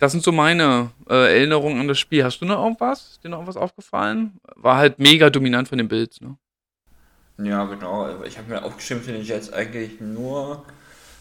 Das 0.00 0.10
sind 0.12 0.24
so 0.24 0.32
meine 0.32 0.90
äh, 1.08 1.14
Erinnerungen 1.38 1.80
an 1.80 1.88
das 1.88 1.98
Spiel. 1.98 2.24
Hast 2.24 2.40
du 2.40 2.44
noch 2.44 2.62
irgendwas? 2.62 3.12
Ist 3.12 3.24
dir 3.24 3.28
noch 3.28 3.38
irgendwas 3.38 3.56
aufgefallen? 3.56 4.32
War 4.56 4.76
halt 4.76 4.98
mega 4.98 5.30
dominant 5.30 5.68
von 5.68 5.78
den 5.78 5.88
Bills, 5.88 6.20
ne? 6.20 6.36
Ja, 7.38 7.64
genau. 7.64 8.02
Also 8.04 8.24
Ich 8.24 8.38
habe 8.38 8.48
mir 8.50 8.62
aufgeschrieben 8.64 9.02
für 9.02 9.12
den 9.12 9.22
Jets 9.24 9.52
eigentlich 9.52 10.00
nur 10.00 10.64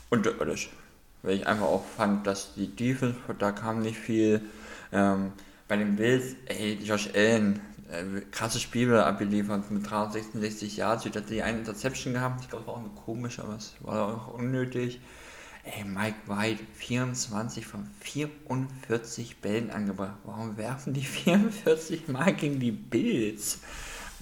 unterirdisch. 0.10 0.70
Weil 1.24 1.36
ich 1.36 1.48
einfach 1.48 1.66
auch 1.66 1.86
fand, 1.86 2.28
dass 2.28 2.54
die 2.56 2.68
Defense, 2.76 3.18
da 3.40 3.52
kam 3.52 3.82
nicht 3.82 3.98
viel. 3.98 4.42
Ähm, 4.92 5.32
bei 5.68 5.78
den 5.78 5.96
Bills, 5.96 6.36
ey, 6.48 6.74
Josh 6.84 7.10
Allen, 7.16 7.62
äh, 7.90 8.22
krasses 8.32 8.62
Spiel 8.62 8.88
wieder 8.90 9.06
abgeliefert 9.08 9.72
mit 9.72 9.90
366 9.90 10.78
Yards. 10.78 11.06
Ich 11.06 11.16
hatte 11.16 11.34
die 11.34 11.42
eine 11.42 11.60
Interception 11.60 12.14
gehabt. 12.14 12.42
Ich 12.44 12.50
glaube, 12.50 12.64
es 12.64 12.68
war 12.68 12.76
auch 12.76 12.80
eine 12.80 12.90
komische, 12.90 13.42
aber 13.44 13.56
es 13.56 13.74
war 13.82 14.16
auch 14.16 14.34
unnötig. 14.34 15.00
Ey, 15.64 15.86
Mike 15.86 16.18
White, 16.28 16.64
24 16.76 17.66
von 17.66 17.88
44 18.02 19.38
Bällen 19.38 19.72
angebracht. 19.72 20.18
Warum 20.26 20.58
werfen 20.58 20.94
die 20.94 21.06
44 21.06 22.10
Mal 22.10 22.34
gegen 22.34 22.60
die 22.60 22.72
Bills? 22.72 23.60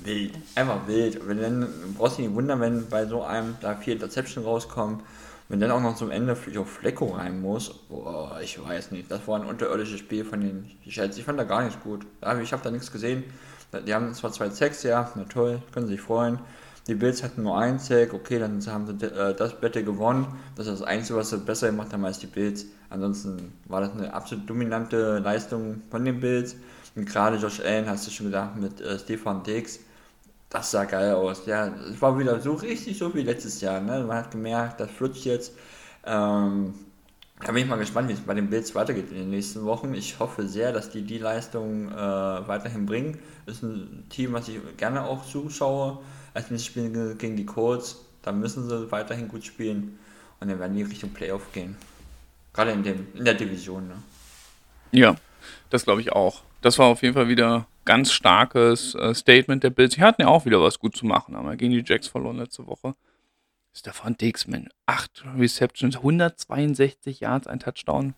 Wild, 0.03 0.33
einfach 0.55 0.87
wild. 0.87 1.27
Wenn 1.27 1.41
dann 1.41 1.67
brauchst 1.97 2.17
du 2.17 2.23
nicht 2.23 2.33
wundern, 2.33 2.59
wenn 2.59 2.87
bei 2.89 3.05
so 3.05 3.23
einem 3.23 3.55
da 3.61 3.75
vier 3.75 3.93
Interception 3.93 4.43
rauskommen. 4.43 5.01
Wenn 5.49 5.59
dann 5.59 5.71
auch 5.71 5.81
noch 5.81 5.95
zum 5.95 6.11
Ende 6.11 6.37
Joe 6.49 6.65
Flecko 6.65 7.07
rein 7.07 7.41
muss, 7.41 7.73
boah, 7.89 8.39
ich 8.41 8.63
weiß 8.63 8.91
nicht. 8.91 9.11
Das 9.11 9.27
war 9.27 9.37
ein 9.37 9.45
unterirdisches 9.45 9.99
Spiel 9.99 10.23
von 10.23 10.39
den 10.39 10.71
Jets. 10.85 11.17
Ich 11.17 11.25
fand 11.25 11.37
da 11.37 11.43
gar 11.43 11.63
nichts 11.63 11.77
gut. 11.83 12.05
Ich 12.41 12.53
habe 12.53 12.63
da 12.63 12.71
nichts 12.71 12.89
gesehen. 12.89 13.25
Die 13.85 13.93
haben 13.93 14.13
zwar 14.13 14.31
zwei 14.31 14.49
Sacks, 14.49 14.83
ja, 14.83 15.11
na 15.15 15.23
toll, 15.25 15.61
können 15.73 15.87
sich 15.87 15.99
freuen. 15.99 16.39
Die 16.87 16.95
Bills 16.95 17.21
hatten 17.21 17.43
nur 17.43 17.57
einen 17.57 17.79
Sack, 17.79 18.13
okay, 18.13 18.39
dann 18.39 18.65
haben 18.65 18.87
sie 18.87 19.05
äh, 19.05 19.35
das 19.35 19.59
Bette 19.59 19.83
gewonnen. 19.83 20.25
Das 20.55 20.67
ist 20.67 20.81
das 20.81 20.87
Einzige, 20.87 21.19
was 21.19 21.29
sie 21.29 21.37
besser 21.37 21.67
gemacht 21.67 21.93
haben 21.93 22.03
als 22.03 22.19
die 22.19 22.27
Bills. 22.27 22.65
Ansonsten 22.89 23.53
war 23.65 23.81
das 23.81 23.91
eine 23.91 24.13
absolut 24.13 24.49
dominante 24.49 25.19
Leistung 25.19 25.83
von 25.91 26.03
den 26.03 26.19
Bills. 26.19 26.55
Und 26.95 27.05
gerade 27.05 27.37
Josh 27.37 27.59
Allen, 27.59 27.87
hast 27.87 28.07
du 28.07 28.11
schon 28.11 28.27
gesagt, 28.27 28.57
mit 28.57 28.81
äh, 28.81 28.97
Stefan 28.97 29.43
Diggs, 29.43 29.79
das 30.51 30.69
sah 30.69 30.83
geil 30.83 31.13
aus. 31.13 31.45
Ja, 31.45 31.67
es 31.67 31.99
war 32.01 32.19
wieder 32.19 32.39
so 32.39 32.53
richtig 32.53 32.97
so 32.97 33.15
wie 33.15 33.21
letztes 33.21 33.61
Jahr. 33.61 33.79
Ne? 33.79 34.03
Man 34.03 34.17
hat 34.17 34.31
gemerkt, 34.31 34.81
das 34.81 34.91
flutscht 34.91 35.25
jetzt. 35.25 35.53
Ähm, 36.05 36.73
da 37.39 37.53
bin 37.53 37.63
ich 37.63 37.69
mal 37.69 37.77
gespannt, 37.77 38.09
wie 38.09 38.13
es 38.13 38.19
bei 38.19 38.33
den 38.33 38.49
Bills 38.49 38.75
weitergeht 38.75 39.11
in 39.11 39.17
den 39.17 39.29
nächsten 39.29 39.63
Wochen. 39.63 39.93
Ich 39.93 40.19
hoffe 40.19 40.47
sehr, 40.47 40.73
dass 40.73 40.91
die 40.91 41.03
die 41.03 41.17
Leistung 41.17 41.89
äh, 41.89 41.95
weiterhin 41.95 42.85
bringen. 42.85 43.17
Das 43.45 43.57
ist 43.57 43.63
ein 43.63 44.05
Team, 44.09 44.33
was 44.33 44.49
ich 44.49 44.59
gerne 44.77 45.05
auch 45.05 45.25
zuschaue. 45.25 45.99
Als 46.33 46.51
nächstes 46.51 46.65
Spiel 46.65 47.15
gegen 47.15 47.37
die 47.37 47.45
Colts, 47.45 48.05
da 48.21 48.31
müssen 48.31 48.67
sie 48.69 48.91
weiterhin 48.91 49.29
gut 49.29 49.45
spielen 49.45 49.99
und 50.39 50.49
dann 50.49 50.59
werden 50.59 50.75
die 50.75 50.83
Richtung 50.83 51.11
Playoff 51.11 51.51
gehen. 51.53 51.77
Gerade 52.53 52.71
in, 52.71 52.83
dem, 52.83 53.07
in 53.13 53.23
der 53.23 53.33
Division. 53.33 53.87
Ne? 53.87 53.95
Ja, 54.91 55.15
das 55.69 55.85
glaube 55.85 56.01
ich 56.01 56.11
auch. 56.11 56.43
Das 56.61 56.77
war 56.77 56.85
auf 56.87 57.01
jeden 57.01 57.15
Fall 57.15 57.27
wieder 57.27 57.67
ganz 57.85 58.11
starkes 58.11 58.93
äh, 58.95 59.13
Statement 59.15 59.63
der 59.63 59.71
Bills. 59.71 59.95
Sie 59.95 60.01
hatten 60.01 60.21
ja 60.21 60.27
auch 60.27 60.45
wieder 60.45 60.61
was 60.61 60.79
gut 60.79 60.95
zu 60.95 61.05
machen, 61.05 61.35
aber 61.35 61.55
gegen 61.55 61.71
die 61.71 61.83
Jacks 61.85 62.07
verloren 62.07 62.37
letzte 62.37 62.67
Woche. 62.67 62.93
Stefan 63.73 64.17
Diggs, 64.17 64.47
man, 64.47 64.69
8 64.85 65.23
Receptions, 65.37 65.97
162 65.97 67.21
Yards, 67.21 67.47
ein 67.47 67.59
Touchdown. 67.59 68.13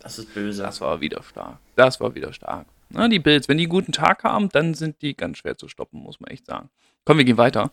Das 0.00 0.18
ist 0.18 0.34
böse. 0.34 0.62
Das 0.62 0.80
war 0.80 1.00
wieder 1.00 1.22
stark. 1.22 1.58
Das 1.76 2.00
war 2.00 2.14
wieder 2.14 2.32
stark. 2.32 2.66
Na, 2.90 3.08
die 3.08 3.20
Bills, 3.20 3.48
wenn 3.48 3.56
die 3.56 3.64
einen 3.64 3.70
guten 3.70 3.92
Tag 3.92 4.24
haben, 4.24 4.48
dann 4.48 4.74
sind 4.74 5.00
die 5.00 5.16
ganz 5.16 5.38
schwer 5.38 5.56
zu 5.56 5.68
stoppen, 5.68 6.02
muss 6.02 6.20
man 6.20 6.30
echt 6.30 6.46
sagen. 6.46 6.68
Komm, 7.04 7.18
wir 7.18 7.24
gehen 7.24 7.36
weiter. 7.36 7.70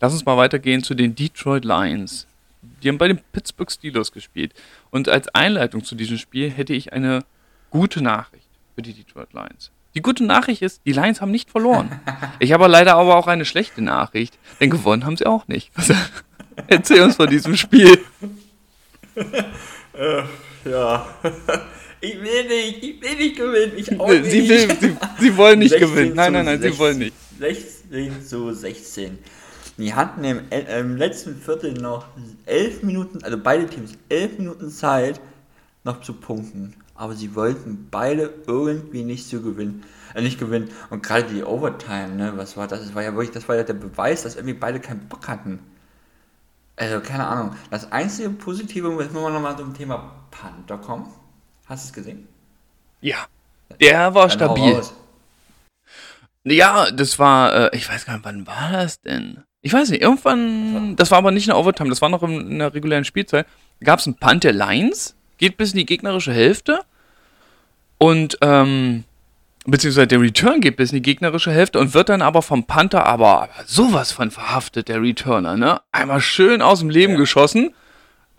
Lass 0.00 0.12
uns 0.12 0.24
mal 0.24 0.36
weitergehen 0.36 0.82
zu 0.82 0.94
den 0.94 1.14
Detroit 1.14 1.64
Lions. 1.64 2.26
Die 2.82 2.88
haben 2.88 2.98
bei 2.98 3.08
den 3.08 3.20
Pittsburgh 3.32 3.70
Steelers 3.70 4.10
gespielt. 4.10 4.54
Und 4.90 5.08
als 5.08 5.28
Einleitung 5.28 5.84
zu 5.84 5.94
diesem 5.94 6.18
Spiel 6.18 6.50
hätte 6.50 6.72
ich 6.72 6.92
eine 6.92 7.24
gute 7.70 8.02
Nachricht 8.02 8.45
für 8.76 8.82
die 8.82 8.92
Detroit 8.92 9.32
Lions. 9.32 9.72
Die 9.96 10.02
gute 10.02 10.24
Nachricht 10.24 10.62
ist, 10.62 10.82
die 10.84 10.92
Lions 10.92 11.20
haben 11.20 11.32
nicht 11.32 11.50
verloren. 11.50 12.00
Ich 12.38 12.52
habe 12.52 12.68
leider 12.68 12.96
aber 12.96 13.16
auch 13.16 13.26
eine 13.26 13.46
schlechte 13.46 13.82
Nachricht, 13.82 14.38
denn 14.60 14.68
gewonnen 14.68 15.06
haben 15.06 15.16
sie 15.16 15.26
auch 15.26 15.48
nicht. 15.48 15.72
Erzähl 16.68 17.02
uns 17.02 17.16
von 17.16 17.28
diesem 17.28 17.56
Spiel. 17.56 17.98
Äh, 19.94 20.22
ja. 20.68 21.06
Ich 21.98 22.20
will 22.20 22.44
nicht, 22.46 22.84
ich 22.84 23.02
will 23.02 23.16
nicht 23.16 23.36
gewinnen. 23.36 23.72
Ich 23.74 23.98
auch 23.98 24.06
nicht. 24.06 24.26
Sie, 24.26 24.48
will, 24.48 24.68
sie, 24.78 24.96
sie 25.18 25.36
wollen 25.36 25.58
nicht 25.58 25.76
gewinnen. 25.78 26.14
Nein, 26.14 26.34
nein, 26.34 26.44
nein, 26.44 26.60
16, 26.60 26.72
sie 26.72 26.78
wollen 26.78 26.98
nicht. 26.98 27.14
16 27.38 28.22
zu 28.22 28.52
16. 28.52 29.18
Die 29.78 29.94
hatten 29.94 30.22
im, 30.22 30.40
äh, 30.50 30.78
im 30.78 30.98
letzten 30.98 31.40
Viertel 31.40 31.72
noch 31.72 32.06
11 32.44 32.82
Minuten, 32.82 33.24
also 33.24 33.38
beide 33.38 33.66
Teams, 33.66 33.92
11 34.10 34.38
Minuten 34.38 34.70
Zeit, 34.70 35.20
noch 35.86 36.02
zu 36.02 36.12
punkten. 36.12 36.74
Aber 36.94 37.14
sie 37.14 37.34
wollten 37.34 37.88
beide 37.90 38.32
irgendwie 38.46 39.04
nicht 39.04 39.28
zu 39.28 39.40
gewinnen. 39.40 39.84
Äh, 40.14 40.22
nicht 40.22 40.38
gewinnen. 40.38 40.70
Und 40.90 41.02
gerade 41.02 41.24
die 41.24 41.44
Overtime, 41.44 42.08
ne, 42.08 42.32
was 42.36 42.56
war 42.56 42.66
das? 42.68 42.80
Das 42.80 42.94
war 42.94 43.02
ja 43.02 43.12
wirklich, 43.14 43.30
das 43.30 43.48
war 43.48 43.56
ja 43.56 43.62
der 43.62 43.74
Beweis, 43.74 44.22
dass 44.22 44.36
irgendwie 44.36 44.54
beide 44.54 44.80
keinen 44.80 45.08
Bock 45.08 45.28
hatten. 45.28 45.60
Also, 46.76 47.00
keine 47.00 47.26
Ahnung. 47.26 47.56
Das 47.70 47.90
einzige 47.90 48.28
Positive, 48.30 48.88
jetzt 49.00 49.12
müssen 49.12 49.24
wir 49.24 49.30
nochmal 49.30 49.56
zum 49.56 49.74
Thema 49.74 50.12
Panther 50.30 50.78
kommen. 50.78 51.06
Hast 51.66 51.84
du 51.84 51.88
es 51.88 51.92
gesehen? 51.94 52.28
Ja. 53.00 53.26
Der 53.80 54.14
war 54.14 54.28
Dann 54.28 54.30
stabil. 54.30 54.82
Ja, 56.44 56.90
das 56.90 57.18
war, 57.18 57.72
äh, 57.72 57.76
ich 57.76 57.88
weiß 57.88 58.06
gar 58.06 58.14
nicht, 58.14 58.24
wann 58.24 58.46
war 58.46 58.70
das 58.70 59.00
denn? 59.00 59.42
Ich 59.62 59.72
weiß 59.72 59.90
nicht, 59.90 60.00
irgendwann, 60.00 60.94
das 60.94 61.10
war 61.10 61.18
aber 61.18 61.32
nicht 61.32 61.50
eine 61.50 61.58
Overtime, 61.58 61.90
das 61.90 62.00
war 62.00 62.08
noch 62.08 62.22
in, 62.22 62.52
in 62.52 62.58
der 62.60 62.72
regulären 62.72 63.04
Spielzeit. 63.04 63.46
Gab 63.82 63.98
es 63.98 64.06
einen 64.06 64.16
Punt 64.16 64.44
der 64.44 64.52
Lines, 64.52 65.15
geht 65.38 65.56
bis 65.56 65.72
in 65.72 65.78
die 65.78 65.86
gegnerische 65.86 66.32
Hälfte 66.32 66.80
und, 67.98 68.38
ähm, 68.40 69.04
beziehungsweise 69.66 70.06
der 70.06 70.20
Return 70.20 70.60
geht 70.60 70.76
bis 70.76 70.92
in 70.92 70.96
die 70.96 71.02
gegnerische 71.02 71.50
Hälfte 71.50 71.78
und 71.78 71.94
wird 71.94 72.08
dann 72.08 72.22
aber 72.22 72.42
vom 72.42 72.64
Panther 72.64 73.04
aber 73.06 73.48
sowas 73.66 74.12
von 74.12 74.30
verhaftet, 74.30 74.88
der 74.88 75.02
Returner, 75.02 75.56
ne? 75.56 75.80
Einmal 75.92 76.20
schön 76.20 76.62
aus 76.62 76.80
dem 76.80 76.90
Leben 76.90 77.14
ja. 77.14 77.18
geschossen. 77.18 77.74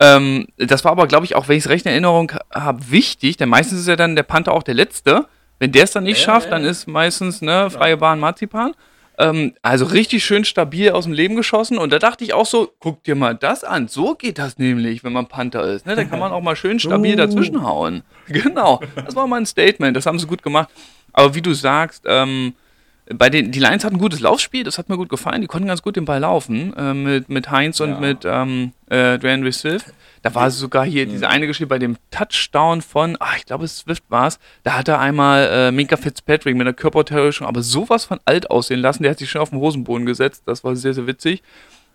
Ähm, 0.00 0.46
das 0.56 0.84
war 0.84 0.92
aber, 0.92 1.06
glaube 1.06 1.26
ich, 1.26 1.34
auch 1.34 1.48
wenn 1.48 1.56
ich 1.56 1.64
es 1.64 1.70
recht 1.70 1.84
in 1.86 1.92
Erinnerung 1.92 2.32
habe, 2.54 2.90
wichtig, 2.90 3.36
denn 3.36 3.48
meistens 3.48 3.80
ist 3.80 3.88
ja 3.88 3.96
dann 3.96 4.16
der 4.16 4.22
Panther 4.22 4.52
auch 4.52 4.62
der 4.62 4.74
Letzte. 4.74 5.26
Wenn 5.58 5.72
der 5.72 5.84
es 5.84 5.90
dann 5.90 6.04
nicht 6.04 6.20
ja, 6.20 6.24
schafft, 6.24 6.46
ja. 6.46 6.50
dann 6.52 6.64
ist 6.64 6.86
meistens 6.86 7.42
ne, 7.42 7.68
freie 7.68 7.96
Bahn 7.96 8.20
Marzipan. 8.20 8.74
Ähm, 9.18 9.54
also 9.62 9.84
richtig 9.84 10.24
schön 10.24 10.44
stabil 10.44 10.90
aus 10.90 11.04
dem 11.04 11.12
Leben 11.12 11.34
geschossen. 11.34 11.76
Und 11.76 11.92
da 11.92 11.98
dachte 11.98 12.22
ich 12.22 12.34
auch 12.34 12.46
so, 12.46 12.72
guck 12.78 13.02
dir 13.02 13.16
mal 13.16 13.34
das 13.34 13.64
an. 13.64 13.88
So 13.88 14.14
geht 14.14 14.38
das 14.38 14.58
nämlich, 14.58 15.02
wenn 15.02 15.12
man 15.12 15.26
Panther 15.26 15.64
ist. 15.64 15.86
Ne? 15.86 15.96
Da 15.96 16.04
kann 16.04 16.20
man 16.20 16.30
auch 16.30 16.40
mal 16.40 16.54
schön 16.56 16.78
stabil 16.78 17.14
uh. 17.14 17.16
dazwischenhauen. 17.16 18.02
Genau. 18.28 18.80
Das 18.94 19.16
war 19.16 19.26
mein 19.26 19.46
Statement. 19.46 19.96
Das 19.96 20.04
haben 20.04 20.18
sie 20.18 20.26
gut 20.26 20.42
gemacht. 20.42 20.68
Aber 21.14 21.34
wie 21.34 21.40
du 21.40 21.54
sagst, 21.54 22.04
ähm, 22.06 22.52
bei 23.14 23.30
den, 23.30 23.50
die 23.50 23.58
Lions 23.58 23.84
hatten 23.84 23.96
ein 23.96 24.00
gutes 24.00 24.20
Laufspiel, 24.20 24.64
das 24.64 24.76
hat 24.76 24.90
mir 24.90 24.98
gut 24.98 25.08
gefallen. 25.08 25.40
Die 25.40 25.46
konnten 25.46 25.66
ganz 25.66 25.80
gut 25.80 25.96
den 25.96 26.04
Ball 26.04 26.20
laufen 26.20 26.74
äh, 26.76 26.92
mit, 26.92 27.30
mit 27.30 27.50
Heinz 27.50 27.80
und 27.80 28.00
mit 28.00 28.26
ähm, 28.26 28.72
äh, 28.90 29.18
Dwayne 29.18 29.50
Swift. 29.50 29.86
Da 30.22 30.34
war 30.34 30.50
sogar 30.50 30.84
hier 30.84 31.06
diese 31.06 31.28
eine 31.28 31.46
Geschichte 31.46 31.66
bei 31.66 31.78
dem 31.78 31.96
Touchdown 32.10 32.82
von, 32.82 33.16
ach, 33.20 33.36
ich 33.36 33.46
glaube, 33.46 33.66
Swift 33.68 34.04
war 34.08 34.26
es. 34.26 34.38
Da 34.62 34.74
hat 34.74 34.88
er 34.88 35.00
einmal 35.00 35.48
äh, 35.50 35.72
Minka 35.72 35.96
Fitzpatrick 35.96 36.56
mit 36.56 36.66
einer 36.66 36.74
Körpertäuschung, 36.74 37.46
aber 37.46 37.62
sowas 37.62 38.04
von 38.04 38.20
alt 38.24 38.50
aussehen 38.50 38.80
lassen. 38.80 39.02
Der 39.02 39.12
hat 39.12 39.18
sich 39.18 39.30
schon 39.30 39.40
auf 39.40 39.50
den 39.50 39.58
Hosenboden 39.58 40.06
gesetzt. 40.06 40.42
Das 40.46 40.64
war 40.64 40.76
sehr, 40.76 40.94
sehr 40.94 41.06
witzig. 41.06 41.42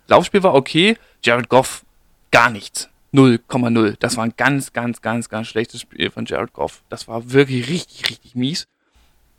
Laufspiel 0.06 0.42
war 0.42 0.54
okay. 0.54 0.96
Jared 1.22 1.48
Goff, 1.48 1.84
gar 2.30 2.50
nichts. 2.50 2.88
0,0. 3.12 3.96
Das 4.00 4.16
war 4.16 4.24
ein 4.24 4.34
ganz, 4.36 4.72
ganz, 4.72 5.00
ganz, 5.00 5.28
ganz 5.28 5.46
schlechtes 5.46 5.80
Spiel 5.80 6.10
von 6.10 6.26
Jared 6.26 6.52
Goff. 6.52 6.82
Das 6.88 7.06
war 7.06 7.32
wirklich 7.32 7.68
richtig, 7.68 8.10
richtig 8.10 8.34
mies. 8.34 8.66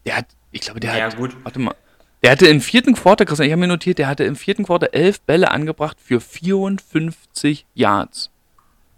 Der 0.05 0.17
hat, 0.17 0.27
ich 0.51 0.61
glaube, 0.61 0.79
der 0.79 0.95
ja, 0.97 1.05
hat, 1.05 1.17
gut. 1.17 1.35
warte 1.43 1.59
mal, 1.59 1.75
der 2.23 2.31
hatte 2.31 2.47
im 2.47 2.61
vierten 2.61 2.95
Quarter, 2.95 3.25
Christian, 3.25 3.47
ich 3.47 3.51
habe 3.51 3.59
mir 3.59 3.67
notiert, 3.67 3.99
der 3.99 4.07
hatte 4.07 4.23
im 4.23 4.35
vierten 4.35 4.63
Quarter 4.63 4.93
elf 4.93 5.21
Bälle 5.21 5.51
angebracht 5.51 5.97
für 5.99 6.21
54 6.21 7.65
Yards. 7.73 8.31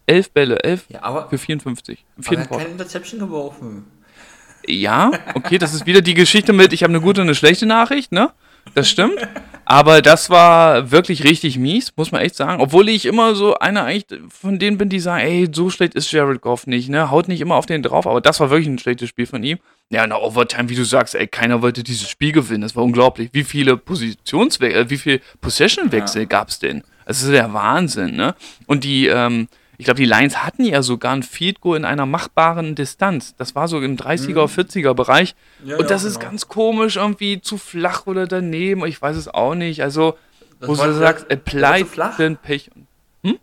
Elf 0.08 0.32
Bälle, 0.32 0.64
elf 0.64 0.86
ja, 0.90 1.28
für 1.30 1.38
54. 1.38 2.06
Im 2.18 2.24
vierten 2.24 2.44
aber 2.44 2.50
er 2.50 2.54
hat 2.54 2.60
keine 2.60 2.72
Interception 2.72 3.20
geworfen. 3.20 3.86
Ja, 4.66 5.12
okay, 5.36 5.58
das 5.58 5.74
ist 5.74 5.86
wieder 5.86 6.02
die 6.02 6.14
Geschichte 6.14 6.54
mit, 6.54 6.74
ich 6.74 6.84
habe 6.84 6.92
eine 6.92 7.02
gute 7.02 7.22
und 7.22 7.28
eine 7.28 7.36
schlechte 7.36 7.66
Nachricht, 7.66 8.12
ne? 8.12 8.32
Das 8.74 8.90
stimmt. 8.90 9.16
Aber 9.66 10.02
das 10.02 10.30
war 10.30 10.92
wirklich 10.92 11.26
richtig 11.26 11.58
mies, 11.58 11.92
muss 11.98 12.12
man 12.12 12.22
echt 12.22 12.36
sagen. 12.36 12.62
Obwohl 12.62 12.88
ich 12.88 13.06
immer 13.06 13.36
so 13.36 13.56
einer 13.56 13.84
eigentlich 13.84 14.22
von 14.30 14.60
denen 14.60 14.78
bin, 14.78 14.88
die 14.88 15.00
sagen, 15.00 15.26
ey, 15.26 15.50
so 15.52 15.70
schlecht 15.70 15.94
ist 15.94 16.12
Jared 16.12 16.42
Goff 16.42 16.68
nicht, 16.68 16.90
ne? 16.90 17.12
Haut 17.12 17.28
nicht 17.28 17.42
immer 17.42 17.56
auf 17.56 17.66
den 17.66 17.84
drauf, 17.84 18.08
aber 18.08 18.22
das 18.22 18.40
war 18.40 18.50
wirklich 18.50 18.68
ein 18.68 18.80
schlechtes 18.80 19.10
Spiel 19.10 19.26
von 19.26 19.44
ihm. 19.44 19.58
Ja, 19.90 20.04
in 20.04 20.10
der 20.10 20.22
Overtime, 20.22 20.70
wie 20.70 20.76
du 20.76 20.84
sagst, 20.84 21.16
ey, 21.16 21.28
keiner 21.28 21.62
wollte 21.62 21.84
dieses 21.84 22.10
Spiel 22.10 22.32
gewinnen. 22.32 22.62
Das 22.62 22.76
war 22.76 22.84
unglaublich. 22.84 23.30
Wie 23.34 23.44
viele 23.44 23.78
Positionswechsel, 23.78 24.82
äh, 24.82 24.90
wie 24.90 24.98
viele 24.98 25.22
Possession-Wechsel 25.42 26.24
ja. 26.24 26.28
gab 26.28 26.50
es 26.50 26.60
denn? 26.60 26.84
Das 27.06 27.22
ist 27.24 27.32
der 27.32 27.54
Wahnsinn, 27.54 28.16
ne? 28.16 28.36
Und 28.68 28.84
die, 28.84 29.08
ähm, 29.08 29.48
ich 29.78 29.86
glaube, 29.86 30.00
die 30.00 30.06
Lions 30.06 30.44
hatten 30.44 30.66
ja 30.66 30.82
sogar 30.82 31.14
ein 31.14 31.22
Field 31.22 31.62
Goal 31.62 31.78
in 31.78 31.86
einer 31.86 32.08
machbaren 32.08 32.74
Distanz. 32.74 33.36
Das 33.36 33.54
war 33.54 33.68
so 33.68 33.80
im 33.80 33.96
30er, 33.96 34.34
mhm. 34.34 34.40
40er 34.40 34.94
Bereich. 34.96 35.36
Ja, 35.64 35.78
und 35.78 35.92
das 35.92 36.02
ja, 36.02 36.10
ist 36.10 36.20
genau. 36.20 36.32
ganz 36.32 36.48
komisch, 36.48 36.96
irgendwie 36.96 37.42
zu 37.42 37.58
flach 37.58 38.08
oder 38.08 38.26
daneben. 38.26 38.86
Ich 38.88 39.00
weiß 39.00 39.16
es 39.16 39.28
auch 39.28 39.54
nicht. 39.54 39.84
Also, 39.84 40.18
das 40.60 40.70
wo 40.70 40.76
du 40.76 40.94
sagst, 40.94 41.32
Applied 41.32 41.88
sind 42.18 42.42
Pech. 42.42 42.72
Hm? 43.24 43.38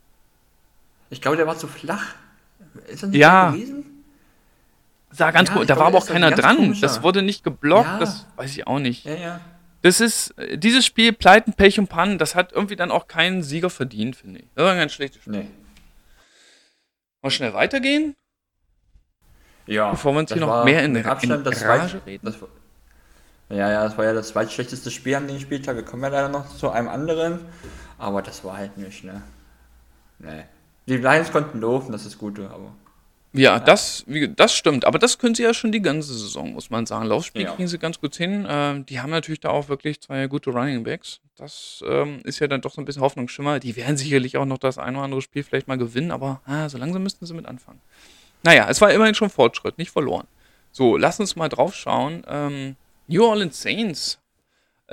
Ich 1.11 1.21
glaube, 1.21 1.37
der 1.37 1.47
war 1.47 1.57
zu 1.57 1.69
flach. 1.69 2.15
Ist 2.89 3.05
das 3.05 3.11
nicht 3.11 3.21
ja. 3.21 3.53
gewesen? 3.53 3.85
Sah 5.13 5.31
ganz 5.31 5.51
ja, 5.51 5.65
Da 5.65 5.79
war 5.79 5.87
aber 5.87 5.99
auch 5.99 6.07
keiner 6.07 6.33
dran. 6.33 6.57
Komischer. 6.57 6.81
Das 6.81 7.05
wurde 7.05 7.23
nicht 7.23 7.45
geblockt. 7.45 7.87
Ja. 7.87 7.99
Das 8.01 8.27
weiß 8.35 8.51
ich 8.51 8.67
auch 8.67 8.81
nicht. 8.81 9.05
Ja, 9.05 9.15
ja. 9.15 9.41
Das 9.83 10.01
ist, 10.01 10.35
dieses 10.55 10.85
Spiel, 10.85 11.13
Pleiten, 11.13 11.53
Pech 11.53 11.79
und 11.79 11.89
Pannen, 11.89 12.19
das 12.19 12.35
hat 12.35 12.53
irgendwie 12.53 12.75
dann 12.75 12.91
auch 12.91 13.07
keinen 13.07 13.43
Sieger 13.43 13.71
verdient, 13.71 14.17
finde 14.17 14.41
ich. 14.41 14.47
Das 14.55 14.65
war 14.65 14.73
ein 14.73 14.79
ganz 14.79 14.95
schlechtes 14.95 15.23
Spiel. 15.23 15.35
Nee. 15.35 15.49
Mal 17.25 17.31
schnell 17.31 17.55
weitergehen? 17.55 18.15
Ja. 19.65 19.93
Bevor 19.93 20.13
wir 20.13 20.19
uns 20.19 20.31
hier 20.31 20.43
noch 20.43 20.63
mehr 20.67 20.85
in, 20.85 20.95
Abstand 21.07 21.39
in 21.39 21.45
das 21.45 21.65
Rage 21.65 22.03
reden. 22.05 22.27
Das 22.27 22.39
war, 22.39 22.49
ja, 23.49 23.71
ja, 23.71 23.85
das 23.85 23.97
war 23.97 24.05
ja 24.05 24.13
das 24.13 24.29
zweitschlechteste 24.29 24.91
Spiel 24.91 25.15
an 25.15 25.27
den 25.27 25.41
Spieltag. 25.41 25.77
Wir 25.77 25.87
kommen 25.87 26.03
ja 26.03 26.11
leider 26.11 26.29
noch 26.29 26.55
zu 26.55 26.69
einem 26.69 26.89
anderen. 26.89 27.41
Aber 27.97 28.21
das 28.21 28.45
war 28.45 28.59
halt 28.59 28.77
nicht, 28.77 29.05
ne? 29.05 29.23
Nee. 30.19 30.45
Die 30.87 30.99
Lions 30.99 31.33
konnten 31.33 31.63
laufen, 31.63 31.93
das 31.93 32.05
ist 32.05 32.19
gut, 32.19 32.39
aber. 32.39 32.75
Ja, 33.37 33.59
das, 33.59 34.05
wie, 34.07 34.29
das 34.29 34.55
stimmt. 34.55 34.85
Aber 34.85 35.01
das 35.01 35.19
können 35.19 35.35
sie 35.35 35.43
ja 35.43 35.53
schon 35.53 35.73
die 35.73 35.83
ganze 35.83 36.15
Saison, 36.15 36.53
muss 36.53 36.71
man 36.71 36.87
sagen. 36.87 37.07
Laufspiel 37.07 37.43
ja. 37.43 37.51
kriegen 37.53 37.67
sie 37.67 37.79
ganz 37.79 38.01
gut 38.01 38.15
hin. 38.15 38.47
Ähm, 38.49 38.87
die 38.87 39.01
haben 39.01 39.11
natürlich 39.11 39.41
da 39.41 39.49
auch 39.49 39.69
wirklich 39.69 40.01
zwei 40.01 40.29
gute 40.29 40.51
Running 40.51 40.85
Backs. 40.85 41.21
Das 41.37 41.83
ähm, 41.85 42.21
ist 42.23 42.39
ja 42.39 42.47
dann 42.47 42.61
doch 42.61 42.73
so 42.73 42.81
ein 42.81 42.85
bisschen 42.85 43.03
Hoffnungsschimmer. 43.03 43.59
Die 43.59 43.75
werden 43.75 43.97
sicherlich 43.97 44.37
auch 44.37 44.45
noch 44.45 44.59
das 44.59 44.79
ein 44.79 44.95
oder 44.95 45.05
andere 45.05 45.21
Spiel 45.21 45.43
vielleicht 45.43 45.67
mal 45.67 45.77
gewinnen, 45.77 46.13
aber 46.13 46.43
ah, 46.47 46.69
so 46.69 46.79
langsam 46.79 47.03
müssten 47.03 47.27
sie 47.27 47.35
mit 47.35 47.47
anfangen. 47.47 47.81
Naja, 48.45 48.69
es 48.71 48.81
war 48.81 48.93
immerhin 48.93 49.17
schon 49.17 49.31
Fortschritt, 49.31 49.79
nicht 49.79 49.91
verloren. 49.91 50.29
So, 50.71 50.97
lass 50.97 51.19
uns 51.19 51.35
mal 51.35 51.49
drauf 51.49 51.75
schauen. 51.75 52.23
Ähm, 52.29 52.77
New 53.09 53.25
Orleans 53.25 53.61
Saints 53.61 54.21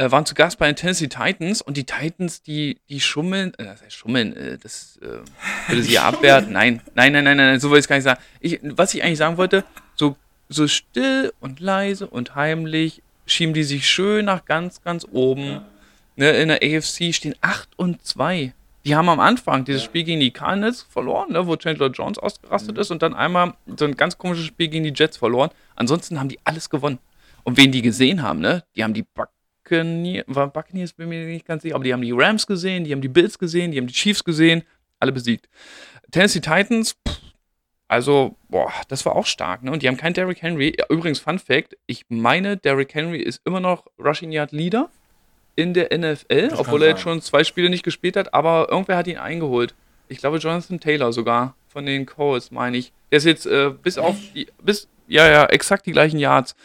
äh, 0.01 0.11
waren 0.11 0.25
zu 0.25 0.33
Gast 0.33 0.57
bei 0.57 0.65
den 0.65 0.75
Tennessee 0.75 1.07
Titans 1.07 1.61
und 1.61 1.77
die 1.77 1.83
Titans, 1.83 2.41
die, 2.41 2.79
die 2.89 2.99
schummeln, 2.99 3.53
äh, 3.55 3.65
das 3.65 3.83
heißt 3.83 3.93
schummeln, 3.93 4.35
äh, 4.35 4.57
das 4.57 4.99
äh, 5.01 5.19
würde 5.69 5.83
sie 5.83 5.99
abwerten. 5.99 6.51
Nein, 6.51 6.81
nein, 6.95 7.13
nein, 7.13 7.23
nein, 7.23 7.37
nein, 7.37 7.59
so 7.59 7.69
will 7.69 7.77
ich 7.77 7.83
es 7.83 7.87
gar 7.87 7.97
nicht 7.97 8.05
sagen. 8.05 8.19
Ich, 8.39 8.59
was 8.63 8.93
ich 8.93 9.03
eigentlich 9.03 9.19
sagen 9.19 9.37
wollte, 9.37 9.63
so, 9.95 10.15
so 10.49 10.67
still 10.67 11.31
und 11.39 11.59
leise 11.59 12.07
und 12.07 12.35
heimlich 12.35 13.03
schieben 13.27 13.53
die 13.53 13.63
sich 13.63 13.87
schön 13.87 14.25
nach 14.25 14.45
ganz, 14.45 14.81
ganz 14.81 15.05
oben. 15.11 15.45
Ja. 15.45 15.65
Ne, 16.17 16.31
in 16.31 16.49
der 16.49 16.61
AFC 16.61 17.13
stehen 17.13 17.35
8 17.39 17.69
und 17.77 18.03
2. 18.05 18.53
Die 18.83 18.95
haben 18.95 19.07
am 19.07 19.19
Anfang 19.19 19.63
dieses 19.63 19.83
ja. 19.83 19.85
Spiel 19.85 20.03
gegen 20.03 20.19
die 20.19 20.31
Cardinals 20.31 20.81
verloren, 20.81 21.31
ne, 21.31 21.45
wo 21.45 21.55
Chandler 21.55 21.89
Jones 21.91 22.17
ausgerastet 22.17 22.75
mhm. 22.75 22.81
ist 22.81 22.91
und 22.91 23.01
dann 23.01 23.13
einmal 23.13 23.53
so 23.77 23.85
ein 23.85 23.95
ganz 23.95 24.17
komisches 24.17 24.45
Spiel 24.45 24.67
gegen 24.67 24.83
die 24.83 24.93
Jets 24.93 25.17
verloren. 25.17 25.51
Ansonsten 25.75 26.19
haben 26.19 26.27
die 26.27 26.39
alles 26.43 26.69
gewonnen. 26.69 26.97
Und 27.43 27.57
wen 27.57 27.71
die 27.71 27.81
gesehen 27.81 28.21
haben, 28.23 28.39
ne, 28.39 28.63
die 28.75 28.83
haben 28.83 28.93
die 28.93 29.03
Buck 29.03 29.29
Buccaneers, 29.63 30.25
Buccaneers, 30.27 30.93
bin 30.93 31.09
mir 31.09 31.25
nicht 31.25 31.45
ganz 31.45 31.63
sicher, 31.63 31.75
aber 31.75 31.83
die 31.83 31.93
haben 31.93 32.01
die 32.01 32.11
Rams 32.11 32.47
gesehen, 32.47 32.83
die 32.83 32.91
haben 32.91 33.01
die 33.01 33.07
Bills 33.07 33.37
gesehen, 33.37 33.71
die 33.71 33.77
haben 33.77 33.87
die 33.87 33.93
Chiefs 33.93 34.23
gesehen, 34.23 34.63
alle 34.99 35.11
besiegt. 35.11 35.49
Tennessee 36.11 36.41
Titans, 36.41 36.95
pff, 37.07 37.21
also, 37.91 38.37
boah, 38.47 38.71
das 38.87 39.05
war 39.05 39.17
auch 39.17 39.25
stark, 39.25 39.63
ne? 39.63 39.71
Und 39.71 39.83
die 39.83 39.89
haben 39.89 39.97
keinen 39.97 40.13
Derrick 40.13 40.41
Henry. 40.41 40.77
Übrigens, 40.87 41.19
Fun 41.19 41.39
Fact: 41.39 41.75
Ich 41.87 42.05
meine, 42.07 42.55
Derrick 42.55 42.93
Henry 42.95 43.19
ist 43.19 43.41
immer 43.43 43.59
noch 43.59 43.85
Rushing 43.99 44.31
Yard 44.31 44.53
Leader 44.53 44.89
in 45.57 45.73
der 45.73 45.89
NFL, 45.97 46.47
das 46.47 46.59
obwohl 46.59 46.83
er 46.83 46.91
jetzt 46.91 47.01
schon 47.01 47.21
zwei 47.21 47.43
Spiele 47.43 47.69
nicht 47.69 47.83
gespielt 47.83 48.15
hat, 48.15 48.33
aber 48.33 48.69
irgendwer 48.71 48.95
hat 48.95 49.07
ihn 49.07 49.17
eingeholt. 49.17 49.75
Ich 50.07 50.19
glaube, 50.19 50.37
Jonathan 50.37 50.79
Taylor 50.79 51.11
sogar 51.11 51.55
von 51.67 51.85
den 51.85 52.05
Colts, 52.05 52.49
meine 52.49 52.77
ich. 52.77 52.93
Der 53.11 53.17
ist 53.17 53.25
jetzt 53.25 53.45
äh, 53.45 53.71
bis 53.71 53.97
auf 53.97 54.15
die, 54.33 54.47
bis, 54.63 54.87
ja, 55.09 55.29
ja, 55.29 55.45
exakt 55.47 55.85
die 55.85 55.91
gleichen 55.91 56.17
Yards. 56.17 56.55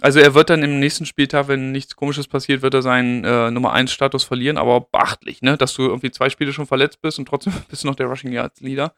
Also 0.00 0.18
er 0.18 0.34
wird 0.34 0.50
dann 0.50 0.62
im 0.62 0.80
nächsten 0.80 1.04
Spieltag, 1.04 1.48
wenn 1.48 1.72
nichts 1.72 1.94
komisches 1.94 2.26
passiert, 2.26 2.62
wird 2.62 2.74
er 2.74 2.82
seinen 2.82 3.24
äh, 3.24 3.50
Nummer 3.50 3.72
1 3.72 3.92
Status 3.92 4.24
verlieren, 4.24 4.56
aber 4.56 4.80
beachtlich, 4.80 5.42
ne, 5.42 5.58
dass 5.58 5.74
du 5.74 5.82
irgendwie 5.82 6.10
zwei 6.10 6.30
Spiele 6.30 6.52
schon 6.52 6.66
verletzt 6.66 7.02
bist 7.02 7.18
und 7.18 7.26
trotzdem 7.26 7.52
bist 7.68 7.84
du 7.84 7.88
noch 7.88 7.94
der 7.94 8.06
Rushing 8.06 8.32
Yards 8.32 8.60
Leader. 8.60 8.94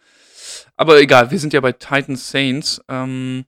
Aber 0.76 1.00
egal, 1.00 1.30
wir 1.30 1.38
sind 1.38 1.52
ja 1.52 1.60
bei 1.60 1.72
Titans 1.72 2.30
Saints. 2.30 2.80
Ähm, 2.88 3.44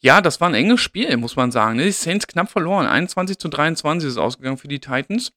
ja, 0.00 0.20
das 0.20 0.40
war 0.40 0.48
ein 0.48 0.54
enges 0.54 0.80
Spiel, 0.80 1.16
muss 1.16 1.36
man 1.36 1.52
sagen. 1.52 1.76
Ne? 1.76 1.84
Die 1.84 1.92
Saints 1.92 2.26
knapp 2.26 2.50
verloren. 2.50 2.86
21 2.86 3.38
zu 3.38 3.48
23 3.48 4.08
ist 4.08 4.16
ausgegangen 4.16 4.58
für 4.58 4.68
die 4.68 4.80
Titans. 4.80 5.32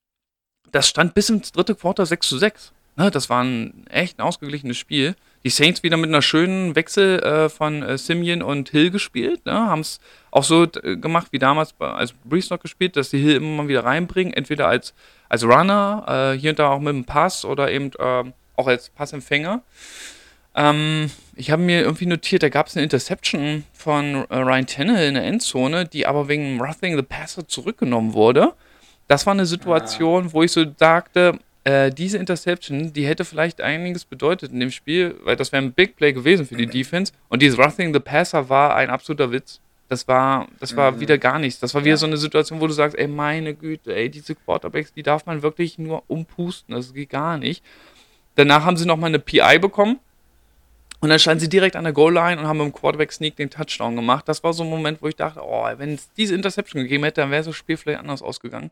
Das 0.72 0.88
stand 0.88 1.14
bis 1.14 1.30
ins 1.30 1.52
dritte 1.52 1.76
Quarter 1.76 2.06
6 2.06 2.28
zu 2.28 2.38
6. 2.38 2.74
Ne? 2.98 3.12
Das 3.12 3.30
war 3.30 3.44
ein 3.44 3.86
echt 3.88 4.20
ein 4.20 4.24
ausgeglichenes 4.24 4.78
Spiel. 4.78 5.16
Die 5.46 5.52
Saints 5.52 5.84
wieder 5.84 5.96
mit 5.96 6.10
einer 6.10 6.24
schönen 6.24 6.76
Wechsel 6.76 7.20
äh, 7.20 7.50
von 7.50 7.84
äh, 7.84 8.00
Simeon 8.00 8.42
und 8.42 8.70
Hill 8.70 8.90
gespielt. 8.90 9.46
Ne? 9.46 9.54
Haben 9.54 9.82
es 9.82 10.00
auch 10.32 10.44
so 10.44 10.64
äh, 10.64 10.98
gemacht 10.98 11.28
wie 11.30 11.38
damals, 11.38 11.72
bei, 11.72 11.88
als 11.88 12.14
Breeze 12.14 12.52
noch 12.52 12.60
gespielt, 12.60 12.98
dass 12.98 13.12
die 13.12 13.20
Hill 13.20 13.36
immer 13.36 13.62
mal 13.62 13.68
wieder 13.68 13.86
reinbringen. 13.86 14.34
Entweder 14.34 14.68
als, 14.68 14.96
als 15.30 15.44
Runner, 15.44 16.34
äh, 16.34 16.40
hier 16.40 16.50
und 16.50 16.58
da 16.58 16.70
auch 16.70 16.80
mit 16.80 16.90
einem 16.96 17.06
Pass 17.06 17.46
oder 17.46 17.72
eben 17.72 17.92
ähm, 18.00 18.34
auch 18.56 18.66
als 18.66 18.90
Passempfänger. 18.90 19.62
Ähm, 20.56 21.12
ich 21.36 21.52
habe 21.52 21.62
mir 21.62 21.82
irgendwie 21.82 22.08
notiert, 22.08 22.42
da 22.42 22.50
gab 22.50 22.66
es 22.66 22.76
eine 22.76 22.84
Interception 22.84 23.66
von 23.72 24.26
äh, 24.32 24.38
Ryan 24.38 24.66
Tannehill 24.66 25.10
in 25.10 25.14
der 25.14 25.26
Endzone, 25.26 25.86
die 25.86 26.08
aber 26.08 26.28
wegen 26.28 26.60
Roughing 26.60 26.96
the 26.96 27.04
Passer 27.04 27.48
zurückgenommen 27.48 28.14
wurde. 28.14 28.54
Das 29.08 29.28
war 29.28 29.34
eine 29.34 29.46
Situation, 29.46 30.34
wo 30.34 30.42
ich 30.42 30.52
so 30.52 30.66
sagte, 30.80 31.38
äh, 31.66 31.90
diese 31.90 32.18
Interception, 32.18 32.94
die 32.94 33.06
hätte 33.06 33.26
vielleicht 33.26 33.60
einiges 33.60 34.06
bedeutet 34.06 34.52
in 34.52 34.60
dem 34.60 34.72
Spiel, 34.72 35.16
weil 35.24 35.36
das 35.36 35.52
wäre 35.52 35.64
ein 35.64 35.74
Big 35.74 35.96
Play 35.96 36.14
gewesen 36.14 36.46
für 36.46 36.56
die 36.56 36.68
Defense. 36.68 37.12
Und 37.28 37.42
dieses 37.42 37.58
Roughing 37.58 37.94
the 37.94 38.00
Passer 38.00 38.50
war 38.50 38.76
ein 38.76 38.90
absoluter 38.90 39.32
Witz. 39.32 39.60
Das 39.90 40.08
war, 40.08 40.48
das 40.60 40.76
war 40.76 40.92
mhm. 40.92 41.00
wieder 41.00 41.18
gar 41.18 41.40
nichts. 41.40 41.60
Das 41.60 41.74
war 41.74 41.82
wieder 41.82 41.92
ja. 41.92 41.98
so 41.98 42.06
eine 42.06 42.18
Situation, 42.18 42.62
wo 42.62 42.68
du 42.68 42.74
sagst, 42.74 42.98
ey, 42.98 43.08
meine 43.08 43.54
Güte, 43.54 43.96
ey, 43.96 44.10
diese 44.10 44.36
Quarterbacks, 44.36 44.94
die 44.94 45.04
darf 45.04 45.26
man 45.26 45.42
wirklich 45.42 45.78
nur 45.78 46.04
umpusten. 46.08 46.74
Das 46.76 46.94
geht 46.94 47.10
gar 47.10 47.38
nicht. 47.38 47.64
Danach 48.36 48.64
haben 48.64 48.78
sie 48.78 48.86
nochmal 48.86 49.10
eine 49.10 49.20
PI 49.20 49.60
bekommen 49.60 50.00
und 51.00 51.10
dann 51.10 51.20
standen 51.20 51.40
sie 51.40 51.50
direkt 51.50 51.76
an 51.76 51.84
der 51.84 51.94
Goal-Line 51.94 52.40
und 52.40 52.48
haben 52.48 52.58
mit 52.58 52.68
dem 52.68 52.74
Quarterback-Sneak 52.74 53.36
den 53.36 53.50
Touchdown 53.50 53.96
gemacht. 53.96 54.28
Das 54.28 54.44
war 54.44 54.54
so 54.54 54.64
ein 54.64 54.70
Moment, 54.70 55.02
wo 55.02 55.08
ich 55.08 55.16
dachte, 55.16 55.42
oh, 55.44 55.66
wenn 55.78 55.94
es 55.96 56.12
diese 56.14 56.36
Interception 56.36 56.84
gegeben 56.84 57.04
hätte, 57.04 57.22
dann 57.22 57.32
wäre 57.32 57.44
das 57.44 57.56
Spiel 57.56 57.78
vielleicht 57.78 58.00
anders 58.00 58.22
ausgegangen. 58.22 58.72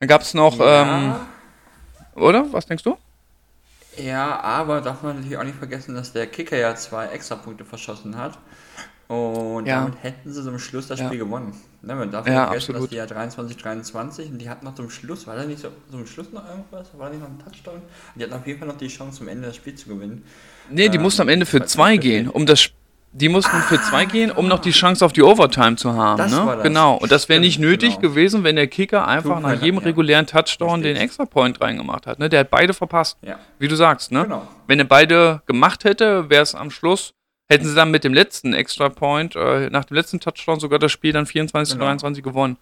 Dann 0.00 0.08
gab 0.08 0.22
es 0.22 0.34
noch, 0.34 0.58
ja. 0.58 0.82
ähm, 0.82 1.14
oder? 2.14 2.52
Was 2.52 2.66
denkst 2.66 2.84
du? 2.84 2.96
Ja, 3.96 4.40
aber 4.40 4.80
darf 4.80 5.02
man 5.02 5.16
natürlich 5.16 5.38
auch 5.38 5.44
nicht 5.44 5.56
vergessen, 5.56 5.94
dass 5.94 6.12
der 6.12 6.26
Kicker 6.26 6.56
ja 6.56 6.74
zwei 6.74 7.06
Extrapunkte 7.06 7.64
verschossen 7.64 8.16
hat. 8.16 8.38
Und 9.06 9.66
ja. 9.66 9.82
damit 9.82 10.02
hätten 10.02 10.32
sie 10.32 10.42
zum 10.42 10.58
Schluss 10.58 10.88
das 10.88 10.98
ja. 10.98 11.06
Spiel 11.06 11.18
gewonnen. 11.18 11.54
Ne, 11.82 11.94
man 11.94 12.10
darf 12.10 12.26
ja, 12.26 12.46
vergessen, 12.46 12.74
absolut. 12.74 12.82
dass 12.82 12.90
die 12.90 12.96
ja 12.96 13.06
23, 13.06 13.56
23 13.58 14.30
und 14.30 14.38
die 14.38 14.48
hatten 14.48 14.64
noch 14.64 14.74
zum 14.74 14.88
Schluss, 14.88 15.26
war 15.26 15.36
da 15.36 15.44
nicht 15.44 15.60
so 15.60 15.68
zum 15.90 16.06
Schluss 16.06 16.32
noch 16.32 16.48
irgendwas? 16.48 16.88
War 16.96 17.08
da 17.08 17.14
nicht 17.14 17.20
noch 17.20 17.28
ein 17.28 17.38
Touchdown? 17.38 17.82
Die 18.14 18.22
hatten 18.22 18.32
auf 18.32 18.46
jeden 18.46 18.58
Fall 18.58 18.68
noch 18.68 18.78
die 18.78 18.88
Chance, 18.88 19.18
zum 19.18 19.28
Ende 19.28 19.48
das 19.48 19.56
Spiel 19.56 19.74
zu 19.74 19.90
gewinnen. 19.90 20.24
Nee, 20.70 20.88
die 20.88 20.96
ähm, 20.96 21.02
mussten 21.02 21.22
am 21.22 21.28
Ende 21.28 21.44
für 21.44 21.64
zwei 21.66 21.98
gehen, 21.98 22.30
um 22.30 22.46
das 22.46 22.70
die 23.16 23.28
mussten 23.28 23.56
für 23.62 23.80
zwei 23.80 24.06
gehen, 24.06 24.32
um 24.32 24.48
noch 24.48 24.58
die 24.58 24.72
Chance 24.72 25.04
auf 25.04 25.12
die 25.12 25.22
Overtime 25.22 25.76
zu 25.76 25.94
haben. 25.94 26.18
Das 26.18 26.32
ne? 26.32 26.44
das. 26.44 26.62
Genau. 26.64 26.96
Und 26.96 27.12
das 27.12 27.28
wäre 27.28 27.40
nicht 27.40 27.60
nötig 27.60 27.96
genau. 27.96 28.00
gewesen, 28.00 28.42
wenn 28.42 28.56
der 28.56 28.66
Kicker 28.66 29.06
einfach 29.06 29.38
nach 29.40 29.62
jedem 29.62 29.78
ja. 29.78 29.86
regulären 29.86 30.26
Touchdown 30.26 30.82
den 30.82 30.96
Extra 30.96 31.24
Point 31.24 31.60
reingemacht 31.60 32.06
hat. 32.06 32.18
Ne? 32.18 32.28
Der 32.28 32.40
hat 32.40 32.50
beide 32.50 32.74
verpasst. 32.74 33.16
Ja. 33.22 33.38
Wie 33.58 33.68
du 33.68 33.76
sagst. 33.76 34.10
Ne? 34.10 34.24
Genau. 34.24 34.48
Wenn 34.66 34.80
er 34.80 34.84
beide 34.84 35.42
gemacht 35.46 35.84
hätte, 35.84 36.28
wäre 36.28 36.42
es 36.42 36.54
am 36.56 36.70
Schluss 36.70 37.14
hätten 37.46 37.66
sie 37.66 37.74
dann 37.74 37.90
mit 37.90 38.04
dem 38.04 38.14
letzten 38.14 38.54
Extra 38.54 38.88
Point, 38.88 39.36
äh, 39.36 39.68
nach 39.70 39.84
dem 39.84 39.96
letzten 39.96 40.20
Touchdown 40.20 40.60
sogar 40.60 40.78
das 40.78 40.92
Spiel 40.92 41.12
dann 41.12 41.26
24 41.26 41.74
genau. 41.74 41.84
23 41.86 42.24
gewonnen. 42.24 42.56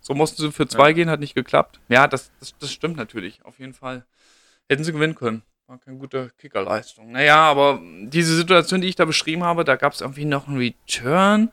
So 0.00 0.14
mussten 0.14 0.42
sie 0.42 0.52
für 0.52 0.68
zwei 0.68 0.88
ja. 0.88 0.92
gehen, 0.92 1.10
hat 1.10 1.20
nicht 1.20 1.34
geklappt. 1.34 1.80
Ja, 1.88 2.06
das, 2.06 2.30
das, 2.38 2.54
das 2.58 2.70
stimmt 2.70 2.96
natürlich, 2.96 3.44
auf 3.44 3.58
jeden 3.58 3.72
Fall. 3.72 4.04
Hätten 4.68 4.84
sie 4.84 4.92
gewinnen 4.92 5.14
können. 5.14 5.42
War 5.68 5.78
keine 5.78 5.98
gute 5.98 6.30
Kickerleistung. 6.38 7.10
Naja, 7.10 7.38
aber 7.38 7.80
diese 8.02 8.36
Situation, 8.36 8.80
die 8.80 8.86
ich 8.86 8.94
da 8.94 9.04
beschrieben 9.04 9.42
habe, 9.42 9.64
da 9.64 9.74
gab 9.74 9.94
es 9.94 10.00
irgendwie 10.00 10.24
noch 10.24 10.46
einen 10.46 10.58
Return. 10.58 11.50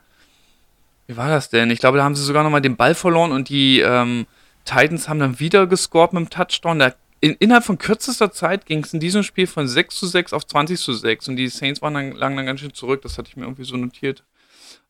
Wie 1.07 1.17
war 1.17 1.29
das 1.29 1.49
denn? 1.49 1.71
Ich 1.71 1.79
glaube, 1.79 1.97
da 1.97 2.03
haben 2.03 2.13
sie 2.13 2.23
sogar 2.23 2.43
nochmal 2.43 2.61
den 2.61 2.75
Ball 2.75 2.93
verloren 2.93 3.31
und 3.31 3.49
die 3.49 3.79
ähm, 3.79 4.27
Titans 4.65 5.09
haben 5.09 5.19
dann 5.19 5.39
wieder 5.39 5.65
gescored 5.65 6.13
mit 6.13 6.21
dem 6.21 6.29
Touchdown. 6.29 6.77
Da 6.77 6.93
in, 7.21 7.33
innerhalb 7.39 7.63
von 7.63 7.79
kürzester 7.79 8.31
Zeit 8.31 8.67
ging 8.67 8.83
es 8.83 8.93
in 8.93 8.99
diesem 8.99 9.23
Spiel 9.23 9.47
von 9.47 9.67
6 9.67 9.95
zu 9.95 10.05
6 10.05 10.33
auf 10.33 10.45
20 10.45 10.79
zu 10.79 10.93
6 10.93 11.29
und 11.29 11.35
die 11.35 11.47
Saints 11.47 11.81
waren 11.81 11.95
dann, 11.95 12.11
lagen 12.11 12.37
dann 12.37 12.45
ganz 12.45 12.59
schön 12.59 12.73
zurück, 12.75 13.01
das 13.01 13.17
hatte 13.17 13.29
ich 13.29 13.35
mir 13.35 13.45
irgendwie 13.45 13.63
so 13.63 13.77
notiert. 13.77 14.23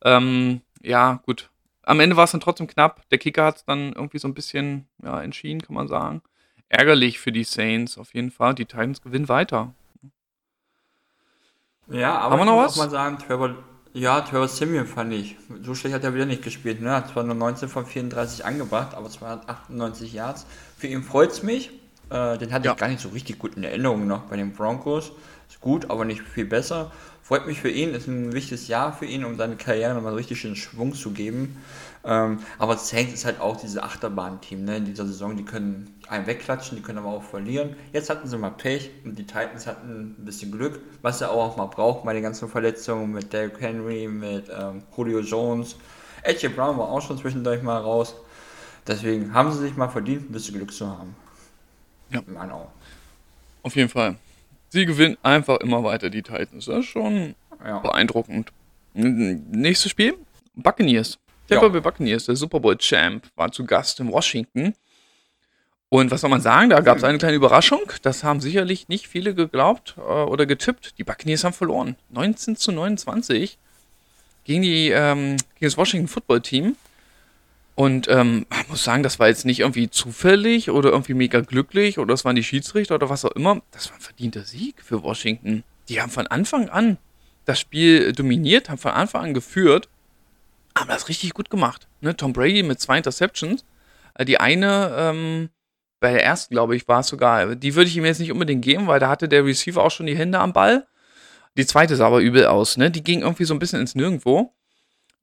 Ähm, 0.03 0.59
ja, 0.81 1.21
gut. 1.25 1.49
Am 1.83 2.01
Ende 2.01 2.17
war 2.17 2.25
es 2.25 2.31
dann 2.31 2.41
trotzdem 2.41 2.67
knapp. 2.67 3.07
Der 3.09 3.19
Kicker 3.19 3.45
hat 3.45 3.55
es 3.55 3.63
dann 3.65 3.93
irgendwie 3.93 4.19
so 4.19 4.27
ein 4.27 4.33
bisschen 4.33 4.85
ja, 5.01 5.21
entschieden, 5.21 5.61
kann 5.61 5.75
man 5.75 5.87
sagen. 5.87 6.21
Ärgerlich 6.69 7.19
für 7.19 7.31
die 7.31 7.43
Saints 7.43 7.97
auf 7.97 8.13
jeden 8.13 8.31
Fall. 8.31 8.55
Die 8.55 8.65
Titans 8.65 9.01
gewinnen 9.01 9.29
weiter. 9.29 9.73
Ja, 11.87 12.17
aber 12.17 12.33
Haben 12.33 12.39
wir 12.41 12.45
noch 12.45 12.63
was? 12.63 12.73
auch 12.73 12.77
mal 12.77 12.89
sagen, 12.89 13.17
Trevor, 13.19 13.55
ja, 13.93 14.21
Trevor 14.21 14.47
Simeon 14.47 14.87
fand 14.87 15.13
ich. 15.13 15.37
So 15.61 15.75
schlecht 15.75 15.95
hat 15.95 16.03
er 16.03 16.15
wieder 16.15 16.25
nicht 16.25 16.41
gespielt. 16.41 16.81
Ne? 16.81 16.91
Hat 16.91 17.09
zwar 17.09 17.23
nur 17.23 17.35
19 17.35 17.69
von 17.69 17.85
34 17.85 18.45
angebracht, 18.45 18.95
aber 18.95 19.09
298 19.09 20.13
Yards. 20.13 20.45
Für 20.77 20.87
ihn 20.87 21.03
freut 21.03 21.31
es 21.31 21.43
mich. 21.43 21.69
Äh, 22.09 22.37
den 22.37 22.51
hatte 22.51 22.65
ja. 22.65 22.73
ich 22.73 22.77
gar 22.77 22.87
nicht 22.87 23.01
so 23.01 23.09
richtig 23.09 23.39
gut 23.39 23.55
in 23.55 23.63
Erinnerung 23.63 24.07
noch 24.07 24.23
bei 24.23 24.37
den 24.37 24.53
Broncos. 24.53 25.11
Ist 25.49 25.61
gut, 25.61 25.89
aber 25.89 26.05
nicht 26.05 26.21
viel 26.21 26.45
besser. 26.45 26.91
Freut 27.21 27.47
mich 27.47 27.61
für 27.61 27.69
ihn, 27.69 27.93
ist 27.93 28.07
ein 28.07 28.33
wichtiges 28.33 28.67
Jahr 28.67 28.91
für 28.91 29.05
ihn, 29.05 29.23
um 29.23 29.37
seine 29.37 29.55
Karriere 29.55 29.93
nochmal 29.93 30.15
richtig 30.15 30.43
in 30.43 30.57
Schwung 30.57 30.93
zu 30.93 31.11
geben. 31.11 31.57
Ähm, 32.03 32.39
aber 32.59 32.77
Saints 32.77 33.13
ist 33.13 33.25
halt 33.25 33.39
auch 33.39 33.55
dieses 33.55 33.77
Achterbahn-Team 33.77 34.65
ne? 34.65 34.77
in 34.77 34.85
dieser 34.85 35.05
Saison. 35.05 35.37
Die 35.37 35.45
können 35.45 35.87
einen 36.13 36.27
wegklatschen, 36.27 36.77
die 36.77 36.83
können 36.83 36.99
aber 36.99 37.09
auch 37.09 37.23
verlieren. 37.23 37.75
Jetzt 37.91 38.09
hatten 38.09 38.27
sie 38.27 38.37
mal 38.37 38.51
Pech 38.51 38.91
und 39.03 39.17
die 39.17 39.25
Titans 39.25 39.65
hatten 39.65 40.15
ein 40.19 40.25
bisschen 40.25 40.51
Glück, 40.51 40.79
was 41.01 41.19
sie 41.19 41.29
auch 41.29 41.57
mal 41.57 41.65
braucht 41.65 42.05
bei 42.05 42.13
den 42.13 42.21
ganzen 42.21 42.47
Verletzungen 42.47 43.11
mit 43.11 43.33
Derrick 43.33 43.59
Henry, 43.59 44.07
mit 44.07 44.45
ähm, 44.55 44.83
Julio 44.95 45.19
Jones. 45.21 45.75
Edge 46.21 46.49
Brown 46.49 46.77
war 46.77 46.89
auch 46.89 47.01
schon 47.01 47.17
zwischendurch 47.17 47.63
mal 47.63 47.79
raus. 47.79 48.15
Deswegen 48.85 49.33
haben 49.33 49.51
sie 49.51 49.59
sich 49.59 49.75
mal 49.75 49.89
verdient, 49.89 50.29
ein 50.29 50.33
bisschen 50.33 50.55
Glück 50.55 50.71
zu 50.71 50.87
haben. 50.87 51.15
Ja. 52.11 52.21
In 52.27 52.33
meinen 52.33 52.51
Augen. 52.51 52.71
Auf 53.63 53.75
jeden 53.75 53.89
Fall. 53.89 54.15
Sie 54.69 54.85
gewinnen 54.85 55.17
einfach 55.23 55.57
immer 55.57 55.83
weiter, 55.83 56.09
die 56.09 56.21
Titans. 56.21 56.65
Das 56.65 56.79
ist 56.79 56.85
schon 56.85 57.35
ja. 57.65 57.79
beeindruckend. 57.79 58.51
Nächstes 58.93 59.91
Spiel: 59.91 60.15
Buccaneers. 60.53 61.17
Tampa 61.47 61.67
Bay 61.67 61.81
Buccaneers, 61.81 62.25
der 62.25 62.35
Super 62.35 62.59
Bowl 62.59 62.77
Champ, 62.77 63.27
war 63.35 63.51
zu 63.51 63.65
Gast 63.65 63.99
in 63.99 64.11
Washington. 64.11 64.73
Und 65.93 66.09
was 66.09 66.21
soll 66.21 66.31
man 66.31 66.41
sagen? 66.41 66.71
Da 66.71 66.79
gab 66.79 66.97
es 66.97 67.03
eine 67.03 67.19
kleine 67.19 67.35
Überraschung. 67.35 67.83
Das 68.01 68.23
haben 68.23 68.41
sicherlich 68.41 68.87
nicht 68.87 69.07
viele 69.07 69.35
geglaubt 69.35 69.93
äh, 69.99 70.01
oder 70.01 70.47
getippt. 70.47 70.97
Die 70.97 71.03
Buccaneers 71.03 71.43
haben 71.43 71.53
verloren. 71.53 71.97
19 72.09 72.55
zu 72.55 72.71
29 72.71 73.59
gegen, 74.43 74.63
die, 74.63 74.89
ähm, 74.89 75.37
gegen 75.37 75.67
das 75.67 75.77
Washington 75.77 76.07
Football 76.07 76.41
Team. 76.41 76.77
Und 77.75 78.07
ähm, 78.07 78.47
ich 78.59 78.69
muss 78.69 78.83
sagen, 78.83 79.03
das 79.03 79.19
war 79.19 79.27
jetzt 79.27 79.45
nicht 79.45 79.59
irgendwie 79.59 79.87
zufällig 79.87 80.71
oder 80.71 80.89
irgendwie 80.89 81.13
mega 81.13 81.41
glücklich 81.41 81.99
oder 81.99 82.07
das 82.15 82.25
waren 82.25 82.35
die 82.35 82.43
Schiedsrichter 82.43 82.95
oder 82.95 83.11
was 83.11 83.23
auch 83.23 83.33
immer. 83.33 83.61
Das 83.69 83.89
war 83.89 83.97
ein 83.97 84.01
verdienter 84.01 84.45
Sieg 84.45 84.81
für 84.81 85.03
Washington. 85.03 85.63
Die 85.89 86.01
haben 86.01 86.09
von 86.09 86.25
Anfang 86.25 86.69
an 86.69 86.97
das 87.45 87.59
Spiel 87.59 88.13
dominiert, 88.13 88.67
haben 88.67 88.79
von 88.79 88.93
Anfang 88.93 89.25
an 89.25 89.33
geführt, 89.35 89.89
haben 90.75 90.87
das 90.87 91.07
richtig 91.07 91.35
gut 91.35 91.51
gemacht. 91.51 91.87
Ne? 92.01 92.17
Tom 92.17 92.33
Brady 92.33 92.63
mit 92.63 92.81
zwei 92.81 92.97
Interceptions. 92.97 93.63
Äh, 94.15 94.25
die 94.25 94.39
eine, 94.39 94.95
ähm, 94.97 95.49
bei 96.03 96.11
der 96.11 96.23
ersten, 96.23 96.53
glaube 96.53 96.75
ich, 96.75 96.87
war 96.87 96.99
es 96.99 97.07
sogar, 97.07 97.55
die 97.55 97.73
würde 97.73 97.89
ich 97.89 97.97
ihm 97.97 98.05
jetzt 98.05 98.19
nicht 98.19 98.31
unbedingt 98.31 98.63
geben, 98.63 98.85
weil 98.85 98.99
da 98.99 99.09
hatte 99.09 99.27
der 99.27 99.43
Receiver 99.43 99.83
auch 99.83 99.91
schon 99.91 100.05
die 100.05 100.17
Hände 100.17 100.39
am 100.39 100.53
Ball. 100.53 100.85
Die 101.57 101.65
zweite 101.65 101.95
sah 101.95 102.07
aber 102.07 102.19
übel 102.19 102.45
aus, 102.45 102.77
ne? 102.77 102.91
Die 102.91 103.03
ging 103.03 103.21
irgendwie 103.21 103.45
so 103.45 103.53
ein 103.53 103.59
bisschen 103.59 103.79
ins 103.79 103.95
Nirgendwo 103.95 104.53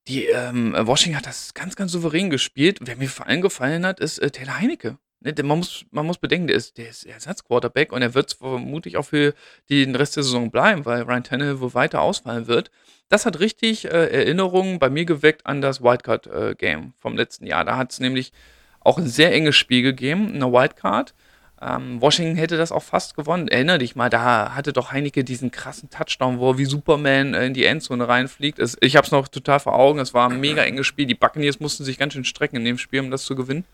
die 0.09 0.27
ähm, 0.27 0.75
Washington 0.77 1.17
hat 1.17 1.27
das 1.27 1.55
ganz, 1.55 1.77
ganz 1.77 1.93
souverän 1.93 2.31
gespielt. 2.31 2.79
Wer 2.81 2.97
mir 2.97 3.09
vor 3.09 3.27
allem 3.27 3.41
gefallen 3.41 3.87
hat, 3.87 4.01
ist 4.01 4.19
äh, 4.19 4.31
Taylor 4.31 4.59
Heinecke. 4.59 4.99
Ne, 5.21 5.35
man, 5.43 5.59
muss, 5.59 5.85
man 5.91 6.07
muss 6.07 6.17
bedenken, 6.17 6.47
der 6.47 6.57
ist, 6.57 6.79
der 6.79 6.89
ist 6.89 7.05
Ersatzquarterback 7.05 7.93
und 7.93 8.01
er 8.01 8.15
wird 8.15 8.33
vermutlich 8.33 8.97
auch 8.97 9.05
für 9.05 9.35
den 9.69 9.95
Rest 9.95 10.17
der 10.17 10.23
Saison 10.23 10.51
bleiben, 10.51 10.87
weil 10.87 11.03
Ryan 11.03 11.25
Tannehill 11.25 11.61
wohl 11.61 11.75
weiter 11.75 12.01
ausfallen 12.01 12.47
wird. 12.47 12.71
Das 13.11 13.27
hat 13.27 13.39
richtig 13.39 13.85
äh, 13.85 13.89
Erinnerungen 13.89 14.79
bei 14.79 14.89
mir 14.89 15.05
geweckt 15.05 15.45
an 15.45 15.61
das 15.61 15.83
Wildcard-Game 15.83 16.81
äh, 16.81 16.93
vom 16.99 17.17
letzten 17.17 17.47
Jahr. 17.47 17.65
Da 17.65 17.77
hat 17.77 17.93
es 17.93 18.01
nämlich 18.01 18.33
auch 18.81 18.99
ein 18.99 19.07
sehr 19.07 19.33
enges 19.33 19.57
Spiel 19.57 19.83
gegeben, 19.83 20.35
eine 20.35 20.53
Wildcard. 20.53 21.15
Ähm, 21.63 22.01
Washington 22.01 22.37
hätte 22.37 22.57
das 22.57 22.73
auch 22.73 22.83
fast 22.83 23.15
gewonnen. 23.17 23.49
Erinner 23.49 23.77
dich 23.77 23.95
mal, 23.95 24.09
da 24.09 24.55
hatte 24.55 24.73
doch 24.73 24.93
Heineke 24.93 25.25
diesen 25.25 25.51
krassen 25.51 25.91
Touchdown, 25.91 26.39
wo 26.39 26.53
er 26.53 26.59
wie 26.59 26.65
Superman 26.65 27.35
in 27.35 27.53
die 27.53 27.67
Endzone 27.67 28.09
reinfliegt. 28.09 28.59
Es, 28.59 28.79
ich 28.81 28.97
habe 28.97 29.05
es 29.05 29.13
noch 29.13 29.29
total 29.29 29.61
vor 29.61 29.75
Augen. 29.75 29.99
Es 29.99 30.15
war 30.15 30.31
ein 30.31 30.41
mega 30.41 30.63
enges 30.63 30.87
Spiel. 30.87 31.05
Die 31.05 31.15
Buccaneers 31.15 31.61
mussten 31.61 31.85
sich 31.85 31.99
ganz 31.99 32.15
schön 32.15 32.25
strecken 32.25 32.57
in 32.57 32.65
dem 32.65 32.79
Spiel, 32.79 33.01
um 33.01 33.11
das 33.11 33.25
zu 33.25 33.37
gewinnen. 33.37 33.65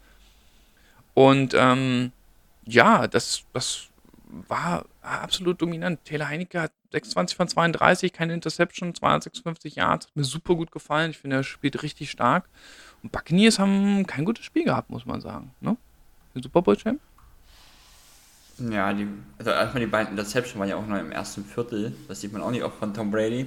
Und 1.15 1.55
ähm, 1.55 2.11
ja, 2.65 3.07
das, 3.07 3.45
das 3.53 3.87
war 4.49 4.85
absolut 5.03 5.63
dominant. 5.63 6.05
Taylor 6.05 6.29
Heineke 6.29 6.61
hat 6.61 6.73
26 6.91 7.37
von 7.37 7.49
32, 7.49 8.13
keine 8.13 8.35
Interception, 8.35 8.95
256 8.95 9.77
Yards. 9.77 10.07
Hat 10.07 10.17
mir 10.17 10.25
super 10.25 10.57
gut 10.57 10.73
gefallen. 10.73 11.13
Ich 11.13 11.19
finde, 11.19 11.37
er 11.37 11.45
spielt 11.45 11.83
richtig 11.85 12.11
stark. 12.11 12.49
Und 13.07 13.13
Buccaneers 13.13 13.61
haben 13.61 14.05
kein 14.05 14.25
gutes 14.25 14.45
Spiel 14.45 14.65
gehabt, 14.65 14.91
muss 14.91 15.07
man 15.07 15.21
sagen. 15.21 15.53
Ne? 15.61 15.77
Den 16.35 16.43
Super 16.43 16.61
Bowl-Champ? 16.61 17.01
Ja, 18.59 18.93
die, 18.93 19.07
also 19.39 19.53
erstmal 19.53 19.81
die 19.81 19.87
beiden 19.87 20.11
Interception 20.11 20.59
waren 20.59 20.69
ja 20.69 20.75
auch 20.75 20.87
noch 20.89 20.99
im 20.99 21.13
ersten 21.13 21.45
Viertel. 21.45 21.95
Das 22.09 22.21
sieht 22.21 22.33
man 22.33 22.43
auch 22.43 22.51
nicht 22.51 22.65
oft 22.65 22.77
von 22.77 22.93
Tom 22.93 23.13
Brady. 23.13 23.47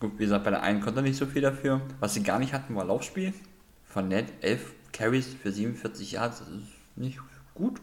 Gut, 0.00 0.12
wie 0.18 0.24
gesagt, 0.24 0.44
bei 0.44 0.50
der 0.50 0.62
einen 0.62 0.82
konnte 0.82 1.00
er 1.00 1.02
nicht 1.02 1.16
so 1.16 1.24
viel 1.24 1.40
dafür. 1.40 1.80
Was 2.00 2.12
sie 2.12 2.22
gar 2.22 2.38
nicht 2.38 2.52
hatten, 2.52 2.76
war 2.76 2.84
Laufspiel. 2.84 3.32
Von 3.86 4.08
Ned 4.08 4.26
11 4.42 4.70
Carries 4.92 5.28
für 5.28 5.50
47 5.50 6.12
Yards. 6.12 6.40
Das 6.40 6.48
ist 6.48 6.96
nicht 6.96 7.20
gut. 7.54 7.80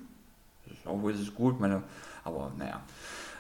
Das 0.66 0.78
ist, 0.78 0.86
obwohl 0.86 1.14
es 1.14 1.34
gut, 1.34 1.60
meine, 1.60 1.82
aber 2.24 2.52
naja. 2.60 2.84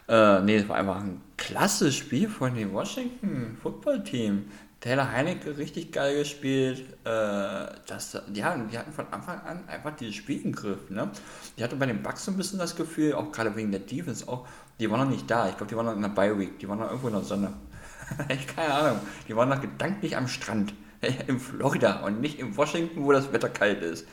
Äh, 0.07 0.41
nee, 0.41 0.55
es 0.55 0.67
war 0.67 0.77
einfach 0.77 0.95
ein 0.95 1.21
klasse 1.35 1.91
Spiel 1.91 2.27
von 2.27 2.55
dem 2.55 2.73
Washington 2.73 3.55
Football 3.61 4.03
Team. 4.03 4.45
Taylor 4.79 5.11
Heinecke 5.11 5.57
richtig 5.57 5.91
geil 5.91 6.19
gespielt. 6.19 6.81
Äh, 7.03 7.67
das, 7.87 8.21
die, 8.27 8.43
hatten, 8.43 8.69
die 8.69 8.77
hatten 8.77 8.91
von 8.91 9.07
Anfang 9.11 9.41
an 9.41 9.67
einfach 9.67 9.95
dieses 9.95 10.15
Spiel 10.15 10.41
im 10.43 10.51
Griff. 10.53 10.89
Ne? 10.89 11.09
Ich 11.55 11.63
hatte 11.63 11.75
bei 11.75 11.87
den 11.87 12.03
Bucks 12.03 12.25
so 12.25 12.31
ein 12.31 12.37
bisschen 12.37 12.59
das 12.59 12.75
Gefühl, 12.75 13.13
auch 13.13 13.31
gerade 13.31 13.55
wegen 13.55 13.71
der 13.71 13.81
Defense, 13.81 14.27
auch, 14.27 14.47
die 14.79 14.89
waren 14.89 14.99
noch 15.01 15.09
nicht 15.09 15.29
da. 15.29 15.49
Ich 15.49 15.57
glaube, 15.57 15.69
die 15.69 15.75
waren 15.75 15.87
noch 15.87 15.95
in 15.95 16.01
der 16.01 16.09
Bye 16.09 16.37
Week. 16.37 16.59
Die 16.59 16.69
waren 16.69 16.79
noch 16.79 16.87
irgendwo 16.87 17.07
in 17.07 17.13
der 17.15 17.23
Sonne. 17.23 17.53
keine 18.55 18.73
Ahnung. 18.73 18.99
Die 19.27 19.35
waren 19.35 19.49
noch 19.49 19.61
gedanklich 19.61 20.15
am 20.15 20.27
Strand. 20.27 20.73
in 21.27 21.39
Florida 21.39 22.01
und 22.05 22.21
nicht 22.21 22.39
in 22.39 22.55
Washington, 22.57 23.05
wo 23.05 23.11
das 23.11 23.31
Wetter 23.31 23.49
kalt 23.49 23.81
ist. 23.81 24.07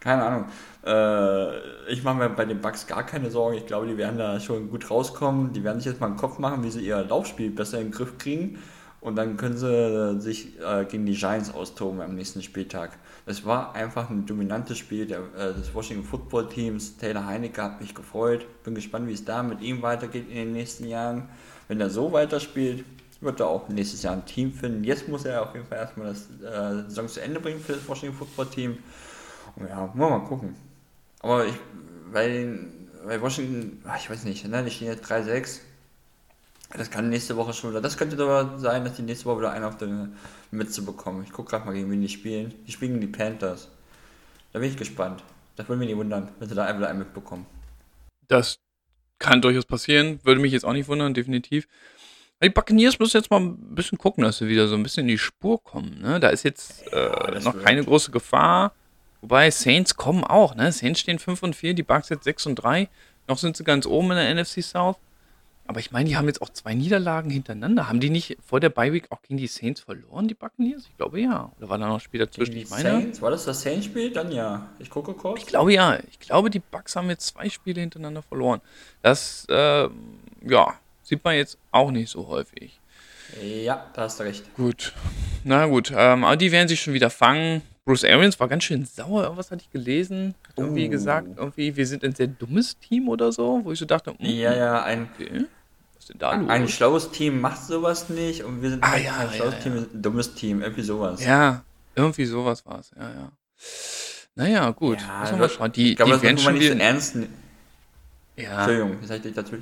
Keine 0.00 0.22
Ahnung. 0.22 0.44
Äh, 0.86 1.90
ich 1.90 2.04
mache 2.04 2.16
mir 2.16 2.30
bei 2.30 2.44
den 2.44 2.60
Bucks 2.60 2.86
gar 2.86 3.04
keine 3.04 3.30
Sorgen. 3.30 3.56
Ich 3.56 3.66
glaube, 3.66 3.86
die 3.86 3.96
werden 3.96 4.18
da 4.18 4.38
schon 4.38 4.70
gut 4.70 4.90
rauskommen. 4.90 5.52
Die 5.52 5.64
werden 5.64 5.80
sich 5.80 5.86
jetzt 5.86 6.00
mal 6.00 6.06
einen 6.06 6.16
Kopf 6.16 6.38
machen, 6.38 6.62
wie 6.62 6.70
sie 6.70 6.86
ihr 6.86 7.02
Laufspiel 7.02 7.50
besser 7.50 7.78
in 7.78 7.86
den 7.86 7.92
Griff 7.92 8.16
kriegen. 8.18 8.58
Und 9.00 9.14
dann 9.14 9.36
können 9.36 9.56
sie 9.56 10.20
sich 10.20 10.58
äh, 10.60 10.84
gegen 10.84 11.06
die 11.06 11.14
Giants 11.14 11.54
austoben 11.54 12.00
am 12.00 12.16
nächsten 12.16 12.42
Spieltag. 12.42 12.98
Es 13.26 13.44
war 13.44 13.74
einfach 13.74 14.10
ein 14.10 14.26
dominantes 14.26 14.78
Spiel 14.78 15.06
der, 15.06 15.20
äh, 15.36 15.54
des 15.54 15.72
Washington 15.72 16.04
Football 16.04 16.48
Teams. 16.48 16.96
Taylor 16.96 17.24
Heinecke 17.24 17.62
hat 17.62 17.80
mich 17.80 17.94
gefreut. 17.94 18.46
Bin 18.64 18.74
gespannt, 18.74 19.06
wie 19.06 19.12
es 19.12 19.24
da 19.24 19.42
mit 19.44 19.60
ihm 19.60 19.82
weitergeht 19.82 20.28
in 20.28 20.34
den 20.34 20.52
nächsten 20.52 20.88
Jahren. 20.88 21.28
Wenn 21.68 21.80
er 21.80 21.90
so 21.90 22.12
weiterspielt, 22.12 22.84
wird 23.20 23.40
er 23.40 23.46
auch 23.46 23.68
nächstes 23.68 24.02
Jahr 24.02 24.14
ein 24.14 24.26
Team 24.26 24.52
finden. 24.52 24.82
Jetzt 24.82 25.08
muss 25.08 25.24
er 25.24 25.42
auf 25.42 25.54
jeden 25.54 25.66
Fall 25.66 25.78
erstmal 25.78 26.08
das 26.08 26.28
äh, 26.40 26.88
Saison 26.88 27.08
zu 27.08 27.20
Ende 27.20 27.38
bringen 27.38 27.60
für 27.60 27.74
das 27.74 27.88
Washington 27.88 28.16
Football 28.16 28.46
Team. 28.46 28.78
Und 29.56 29.68
ja, 29.68 29.92
mal 29.94 30.20
gucken. 30.20 30.56
Aber 31.20 31.46
ich, 31.46 31.54
bei, 32.12 32.48
bei 33.06 33.20
Washington, 33.20 33.80
ach, 33.86 33.98
ich 33.98 34.10
weiß 34.10 34.24
nicht, 34.24 34.46
ne, 34.46 34.64
die 34.64 34.70
stehen 34.70 34.88
jetzt 34.88 35.04
3-6. 35.04 35.60
Das 36.76 36.90
kann 36.90 37.08
nächste 37.08 37.36
Woche 37.36 37.54
schon 37.54 37.70
wieder. 37.70 37.80
Das 37.80 37.96
könnte 37.96 38.22
aber 38.22 38.58
sein, 38.58 38.84
dass 38.84 38.96
die 38.96 39.02
nächste 39.02 39.24
Woche 39.24 39.38
wieder 39.38 39.52
einen 39.52 39.64
auf 39.64 39.78
der 39.78 40.08
Mütze 40.50 40.82
bekommen. 40.82 41.22
Ich 41.24 41.32
gucke 41.32 41.50
gerade 41.50 41.64
mal, 41.64 41.72
gegen 41.72 41.90
wen 41.90 42.02
die 42.02 42.08
spielen. 42.08 42.54
Die 42.66 42.72
spielen 42.72 42.92
gegen 42.92 43.12
die 43.12 43.16
Panthers. 43.18 43.68
Da 44.52 44.58
bin 44.58 44.68
ich 44.68 44.76
gespannt. 44.76 45.22
Das 45.56 45.68
würde 45.68 45.78
mich 45.80 45.88
nicht 45.88 45.96
wundern, 45.96 46.28
wenn 46.38 46.48
sie 46.48 46.54
da 46.54 46.66
einfach 46.66 46.88
einen 46.88 46.98
mitbekommen. 46.98 47.46
Das 48.28 48.58
kann 49.18 49.40
durchaus 49.40 49.64
passieren. 49.64 50.20
Würde 50.24 50.40
mich 50.40 50.52
jetzt 50.52 50.64
auch 50.64 50.72
nicht 50.74 50.88
wundern, 50.88 51.14
definitiv. 51.14 51.66
Die 52.42 52.50
Buccaneers 52.50 52.98
müssen 52.98 53.16
jetzt 53.16 53.30
mal 53.30 53.40
ein 53.40 53.74
bisschen 53.74 53.98
gucken, 53.98 54.22
dass 54.22 54.38
sie 54.38 54.46
wieder 54.46 54.68
so 54.68 54.76
ein 54.76 54.82
bisschen 54.82 55.02
in 55.02 55.08
die 55.08 55.18
Spur 55.18 55.62
kommen. 55.62 56.00
Ne? 56.00 56.20
Da 56.20 56.28
ist 56.28 56.44
jetzt 56.44 56.86
äh, 56.92 57.34
ja, 57.34 57.40
noch 57.40 57.60
keine 57.60 57.82
große 57.82 58.12
Gefahr. 58.12 58.72
Wobei 59.20 59.50
Saints 59.50 59.96
kommen 59.96 60.22
auch. 60.22 60.54
Ne? 60.54 60.70
Saints 60.70 61.00
stehen 61.00 61.18
5 61.18 61.42
und 61.42 61.56
4, 61.56 61.74
die 61.74 61.82
Bucks 61.82 62.10
jetzt 62.10 62.24
6 62.24 62.46
und 62.46 62.54
3. 62.56 62.88
Noch 63.26 63.38
sind 63.38 63.56
sie 63.56 63.64
ganz 63.64 63.86
oben 63.86 64.12
in 64.12 64.16
der 64.16 64.34
NFC 64.34 64.62
South. 64.62 64.96
Aber 65.68 65.78
ich 65.78 65.92
meine, 65.92 66.08
die 66.08 66.16
haben 66.16 66.26
jetzt 66.26 66.42
auch 66.42 66.48
zwei 66.48 66.74
Niederlagen 66.74 67.30
hintereinander. 67.30 67.88
Haben 67.88 68.00
die 68.00 68.10
nicht 68.10 68.38
vor 68.44 68.58
der 68.58 68.70
Bye 68.70 68.92
Week 68.92 69.06
auch 69.10 69.22
gegen 69.22 69.36
die 69.36 69.46
Saints 69.46 69.82
verloren, 69.82 70.26
die 70.26 70.34
Buccaneers? 70.34 70.86
Ich 70.88 70.96
glaube 70.96 71.20
ja. 71.20 71.52
Oder 71.58 71.68
war 71.68 71.78
da 71.78 71.86
noch 71.86 71.94
ein 71.94 72.00
Spiel 72.00 72.18
dazwischen? 72.18 72.56
Ich 72.56 72.70
meine, 72.70 72.90
Saints? 72.90 73.22
War 73.22 73.30
das 73.30 73.44
das 73.44 73.62
Saints-Spiel? 73.62 74.10
Dann 74.10 74.32
ja. 74.32 74.68
Ich 74.80 74.90
gucke 74.90 75.14
kurz. 75.14 75.38
Ich 75.38 75.46
glaube 75.46 75.72
ja. 75.72 75.98
Ich 76.10 76.18
glaube, 76.18 76.50
die 76.50 76.58
Bucks 76.58 76.96
haben 76.96 77.08
jetzt 77.10 77.26
zwei 77.26 77.48
Spiele 77.48 77.80
hintereinander 77.80 78.22
verloren. 78.22 78.60
Das, 79.02 79.46
äh, 79.48 79.88
ja, 80.48 80.74
Sieht 81.08 81.24
man 81.24 81.36
jetzt 81.36 81.56
auch 81.70 81.90
nicht 81.90 82.10
so 82.10 82.28
häufig. 82.28 82.78
Ja, 83.42 83.86
da 83.94 84.02
hast 84.02 84.20
du 84.20 84.24
recht. 84.24 84.54
Gut. 84.56 84.92
Na 85.42 85.64
gut, 85.64 85.90
ähm, 85.90 86.22
aber 86.22 86.36
die 86.36 86.52
werden 86.52 86.68
sich 86.68 86.82
schon 86.82 86.92
wieder 86.92 87.08
fangen. 87.08 87.62
Bruce 87.86 88.04
Arians 88.04 88.38
war 88.38 88.46
ganz 88.46 88.64
schön 88.64 88.84
sauer, 88.84 89.22
irgendwas 89.22 89.50
hatte 89.50 89.62
ich 89.62 89.70
gelesen. 89.70 90.34
Hat 90.46 90.58
irgendwie 90.58 90.86
uh. 90.86 90.90
gesagt, 90.90 91.28
irgendwie, 91.38 91.74
wir 91.76 91.86
sind 91.86 92.04
ein 92.04 92.14
sehr 92.14 92.26
dummes 92.26 92.78
Team 92.78 93.08
oder 93.08 93.32
so, 93.32 93.62
wo 93.64 93.72
ich 93.72 93.78
so 93.78 93.86
dachte, 93.86 94.12
mm, 94.12 94.16
ja, 94.20 94.54
ja, 94.54 94.82
ein, 94.82 95.08
okay. 95.14 95.46
Ist 96.08 96.14
denn 96.14 96.18
da 96.18 96.34
los? 96.34 96.48
Ein 96.48 96.68
schlaues 96.68 97.10
Team 97.10 97.40
macht 97.40 97.62
sowas 97.64 98.08
nicht 98.08 98.44
und 98.44 98.62
wir 98.62 98.70
sind 98.70 98.84
ah, 98.84 98.96
ja, 98.96 99.16
ein 99.16 99.30
schlaues 99.30 99.54
ja, 99.54 99.60
Team, 99.60 99.76
ein 99.76 100.02
dummes 100.02 100.34
Team, 100.34 100.62
irgendwie 100.62 100.82
sowas. 100.82 101.24
Ja, 101.24 101.62
irgendwie 101.94 102.24
sowas 102.24 102.64
war 102.64 102.78
es, 102.78 102.90
ja, 102.96 103.10
ja. 103.10 103.32
Naja, 104.34 104.70
gut. 104.70 104.98
Ja, 105.00 105.36
mal 105.36 105.48
schauen. 105.48 105.72
Die, 105.72 105.90
ich 105.90 105.96
glaube, 105.96 106.12
das 106.12 106.22
werden 106.22 106.38
schon 106.38 106.54
nicht 106.54 106.68
so 106.68 106.78
ernst. 106.78 107.16
Ja. 108.36 108.58
Entschuldigung, 108.58 108.98
ich 109.02 109.22
dich 109.22 109.34
dazu 109.34 109.56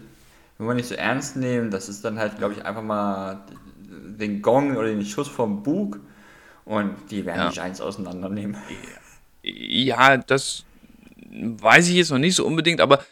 wenn 0.58 0.66
man 0.66 0.76
nicht 0.76 0.88
so 0.88 0.94
ernst 0.94 1.36
nehmen, 1.36 1.70
das 1.70 1.88
ist 1.88 2.04
dann 2.04 2.18
halt, 2.18 2.38
glaube 2.38 2.54
ich, 2.54 2.64
einfach 2.64 2.82
mal 2.82 3.44
den 3.78 4.40
Gong 4.42 4.76
oder 4.76 4.88
den 4.88 5.04
Schuss 5.04 5.28
vom 5.28 5.62
Bug 5.62 6.00
und 6.64 6.94
die 7.10 7.26
werden 7.26 7.40
ja. 7.40 7.48
die 7.48 7.54
Giants 7.54 7.80
auseinandernehmen. 7.80 8.56
Ja, 9.42 10.16
das 10.16 10.64
weiß 11.30 11.88
ich 11.88 11.96
jetzt 11.96 12.10
noch 12.10 12.18
nicht 12.18 12.34
so 12.34 12.46
unbedingt, 12.46 12.80
aber 12.80 13.04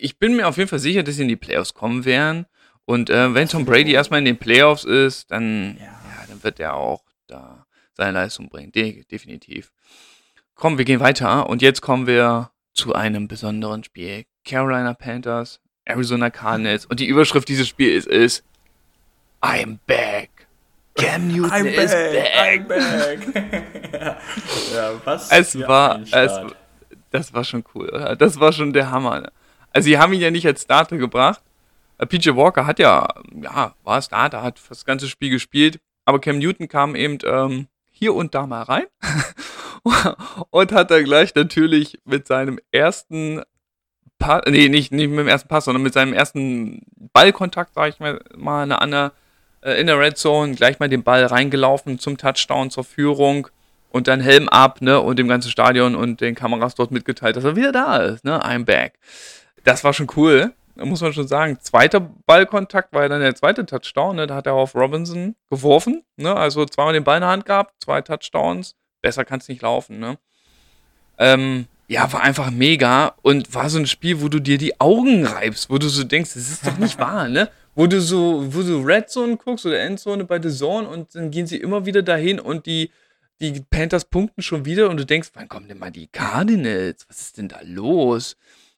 ich 0.00 0.18
bin 0.18 0.36
mir 0.36 0.46
auf 0.46 0.56
jeden 0.56 0.68
Fall 0.68 0.78
sicher, 0.78 1.02
dass 1.02 1.16
sie 1.16 1.22
in 1.22 1.28
die 1.28 1.36
Playoffs 1.36 1.74
kommen 1.74 2.04
werden. 2.04 2.46
Und 2.86 3.10
äh, 3.10 3.34
wenn 3.34 3.48
Tom 3.48 3.64
Brady 3.64 3.92
erstmal 3.92 4.18
in 4.18 4.26
den 4.26 4.38
Playoffs 4.38 4.84
ist, 4.84 5.30
dann, 5.30 5.76
ja. 5.78 5.84
ja. 5.84 6.26
dann 6.28 6.42
wird 6.42 6.60
er 6.60 6.74
auch 6.74 7.02
da 7.26 7.66
seine 7.94 8.12
Leistung 8.12 8.48
bringen. 8.48 8.72
De 8.72 9.04
definitiv. 9.04 9.72
Komm, 10.54 10.78
wir 10.78 10.84
gehen 10.84 11.00
weiter 11.00 11.48
und 11.48 11.62
jetzt 11.62 11.80
kommen 11.80 12.06
wir 12.06 12.50
zu 12.74 12.94
einem 12.94 13.28
besonderen 13.28 13.84
Spiel. 13.84 14.24
Carolina 14.44 14.94
Panthers 14.94 15.60
Arizona 15.84 16.30
Cardinals. 16.30 16.86
Und 16.86 17.00
die 17.00 17.06
Überschrift 17.06 17.48
dieses 17.48 17.68
Spiels 17.68 18.06
ist 18.06 18.44
I'm 19.40 19.78
back. 19.86 20.30
Cam 20.94 21.28
Newton 21.28 21.50
I'm 21.50 21.66
is 21.66 21.90
back. 21.90 22.68
back. 22.68 23.46
ja, 24.74 24.92
was? 25.04 25.30
Es 25.30 25.58
war, 25.58 26.00
es, 26.00 26.40
das 27.10 27.34
war 27.34 27.44
schon 27.44 27.64
cool, 27.74 27.88
oder? 27.88 28.16
Das 28.16 28.38
war 28.38 28.52
schon 28.52 28.72
der 28.72 28.90
Hammer. 28.90 29.30
Also, 29.72 29.86
sie 29.86 29.98
haben 29.98 30.12
ihn 30.12 30.20
ja 30.20 30.30
nicht 30.30 30.46
als 30.46 30.62
Starter 30.62 30.96
gebracht. 30.96 31.42
Äh, 31.98 32.06
PJ 32.06 32.30
Walker 32.34 32.66
hat 32.66 32.78
ja, 32.78 33.08
ja, 33.42 33.74
war 33.82 34.02
Starter, 34.02 34.42
hat 34.42 34.60
das 34.68 34.84
ganze 34.84 35.08
Spiel 35.08 35.30
gespielt. 35.30 35.80
Aber 36.04 36.20
Cam 36.20 36.38
Newton 36.38 36.68
kam 36.68 36.94
eben 36.96 37.18
ähm, 37.24 37.68
hier 37.90 38.14
und 38.14 38.34
da 38.34 38.46
mal 38.46 38.62
rein 38.62 38.84
und 40.50 40.72
hat 40.72 40.90
dann 40.90 41.04
gleich 41.04 41.34
natürlich 41.34 41.98
mit 42.04 42.26
seinem 42.26 42.58
ersten 42.72 43.42
Pass, 44.18 44.42
nee, 44.46 44.68
nicht, 44.68 44.92
nicht 44.92 45.08
mit 45.08 45.20
dem 45.20 45.28
ersten 45.28 45.48
Pass, 45.48 45.64
sondern 45.64 45.82
mit 45.82 45.92
seinem 45.92 46.12
ersten 46.12 46.82
Ballkontakt, 47.12 47.74
sag 47.74 47.88
ich 47.88 48.00
mal, 48.00 48.20
mal 48.36 48.70
eine 48.70 49.12
äh, 49.62 49.80
in 49.80 49.86
der 49.86 49.98
Red 49.98 50.18
Zone, 50.18 50.54
gleich 50.54 50.78
mal 50.78 50.88
den 50.88 51.02
Ball 51.02 51.24
reingelaufen 51.24 51.98
zum 51.98 52.16
Touchdown, 52.16 52.70
zur 52.70 52.84
Führung 52.84 53.48
und 53.90 54.08
dann 54.08 54.20
Helm 54.20 54.48
ab, 54.48 54.80
ne, 54.80 55.00
und 55.00 55.18
dem 55.18 55.28
ganzen 55.28 55.50
Stadion 55.50 55.94
und 55.94 56.20
den 56.20 56.34
Kameras 56.34 56.74
dort 56.74 56.90
mitgeteilt, 56.90 57.36
dass 57.36 57.44
er 57.44 57.56
wieder 57.56 57.72
da 57.72 57.96
ist, 57.96 58.24
ne, 58.24 58.42
I'm 58.44 58.64
back. 58.64 58.98
Das 59.64 59.84
war 59.84 59.92
schon 59.92 60.08
cool, 60.16 60.52
muss 60.76 61.00
man 61.00 61.12
schon 61.12 61.28
sagen. 61.28 61.58
Zweiter 61.60 62.00
Ballkontakt 62.00 62.92
war 62.92 63.02
ja 63.02 63.08
dann 63.08 63.20
der 63.20 63.34
zweite 63.34 63.64
Touchdown, 63.64 64.16
ne, 64.16 64.26
da 64.26 64.34
hat 64.34 64.46
er 64.46 64.54
auf 64.54 64.74
Robinson 64.74 65.36
geworfen, 65.50 66.04
ne, 66.16 66.34
also 66.34 66.64
zweimal 66.64 66.94
den 66.94 67.04
Ball 67.04 67.18
in 67.18 67.22
der 67.22 67.30
Hand 67.30 67.46
gehabt, 67.46 67.74
zwei 67.82 68.00
Touchdowns, 68.00 68.74
besser 69.00 69.24
kann 69.24 69.40
es 69.40 69.48
nicht 69.48 69.62
laufen, 69.62 70.00
ne. 70.00 70.18
Ähm, 71.18 71.66
ja, 71.86 72.12
war 72.12 72.22
einfach 72.22 72.50
mega 72.50 73.14
und 73.22 73.54
war 73.54 73.68
so 73.68 73.78
ein 73.78 73.86
Spiel, 73.86 74.20
wo 74.20 74.28
du 74.28 74.40
dir 74.40 74.58
die 74.58 74.80
Augen 74.80 75.26
reibst, 75.26 75.70
wo 75.70 75.78
du 75.78 75.88
so 75.88 76.02
denkst, 76.02 76.34
das 76.34 76.50
ist 76.50 76.66
doch 76.66 76.78
nicht 76.78 76.98
wahr, 76.98 77.28
ne? 77.28 77.50
Wo 77.74 77.86
du 77.86 78.00
so, 78.00 78.44
wo 78.54 78.62
du 78.62 78.82
Red 78.82 79.10
Zone 79.10 79.36
guckst 79.36 79.66
oder 79.66 79.80
Endzone 79.80 80.24
bei 80.24 80.40
The 80.40 80.50
Zone 80.50 80.88
und 80.88 81.14
dann 81.14 81.30
gehen 81.30 81.46
sie 81.46 81.56
immer 81.56 81.84
wieder 81.84 82.02
dahin 82.02 82.38
und 82.40 82.66
die, 82.66 82.90
die 83.40 83.60
Panthers 83.68 84.04
punkten 84.04 84.42
schon 84.42 84.64
wieder 84.64 84.88
und 84.88 84.96
du 84.96 85.04
denkst, 85.04 85.30
wann 85.34 85.48
kommen 85.48 85.68
denn 85.68 85.78
mal 85.78 85.90
die 85.90 86.06
Cardinals? 86.06 87.04
Was 87.08 87.20
ist 87.20 87.38
denn 87.38 87.48
da 87.48 87.58
los? 87.62 88.36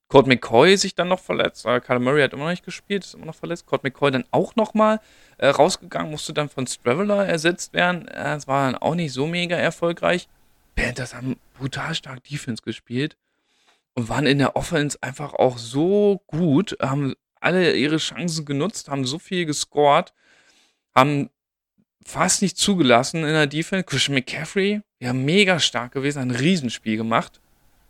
Colt 0.09 0.27
McCoy 0.29 0.77
sich 0.77 0.95
dann 0.95 1.09
noch 1.09 1.21
verletzt. 1.21 1.67
Äh, 1.67 1.81
Kyle 1.81 1.99
Murray 1.99 2.23
hat 2.23 2.33
immer 2.33 2.45
noch 2.45 2.51
nicht 2.51 2.65
gespielt, 2.65 3.05
ist 3.05 3.15
immer 3.15 3.27
noch 3.27 3.35
verletzt. 3.35 3.67
Colt 3.67 3.83
McCoy 3.83 4.11
dann 4.11 4.25
auch 4.31 4.55
nochmal 4.55 5.01
äh, 5.39 5.49
rausgegangen, 5.49 6.11
musste 6.11 6.33
dann 6.33 6.49
von 6.49 6.67
Straveller 6.67 7.27
ersetzt 7.27 7.73
werden. 7.73 8.07
Es 8.09 8.45
äh, 8.45 8.47
war 8.47 8.71
dann 8.71 8.81
auch 8.81 8.95
nicht 8.95 9.13
so 9.13 9.27
mega 9.27 9.57
erfolgreich. 9.57 10.29
Panthers 10.77 11.15
haben 11.15 11.37
brutal 11.59 11.95
stark 11.95 12.23
Defense 12.25 12.63
gespielt 12.63 13.17
und 13.95 14.09
waren 14.09 14.27
in 14.27 14.39
der 14.39 14.57
Offense 14.57 14.99
einfach 15.01 15.35
auch 15.35 15.59
so 15.59 16.23
gut, 16.27 16.77
haben 16.81 17.15
alle 17.41 17.75
ihre 17.75 17.97
Chancen 17.97 18.45
genutzt, 18.45 18.89
haben 18.89 19.05
so 19.05 19.19
viel 19.19 19.47
gescored, 19.47 20.13
haben 20.95 21.31
fast 22.05 22.43
nicht 22.43 22.59
zugelassen 22.59 23.25
in 23.25 23.33
der 23.33 23.47
Defense. 23.47 23.85
Christian 23.85 24.15
McCaffrey, 24.15 24.83
ja, 25.01 25.13
mega 25.13 25.59
stark 25.59 25.93
gewesen, 25.93 26.21
ein 26.21 26.31
Riesenspiel 26.31 26.97
gemacht. 26.97 27.41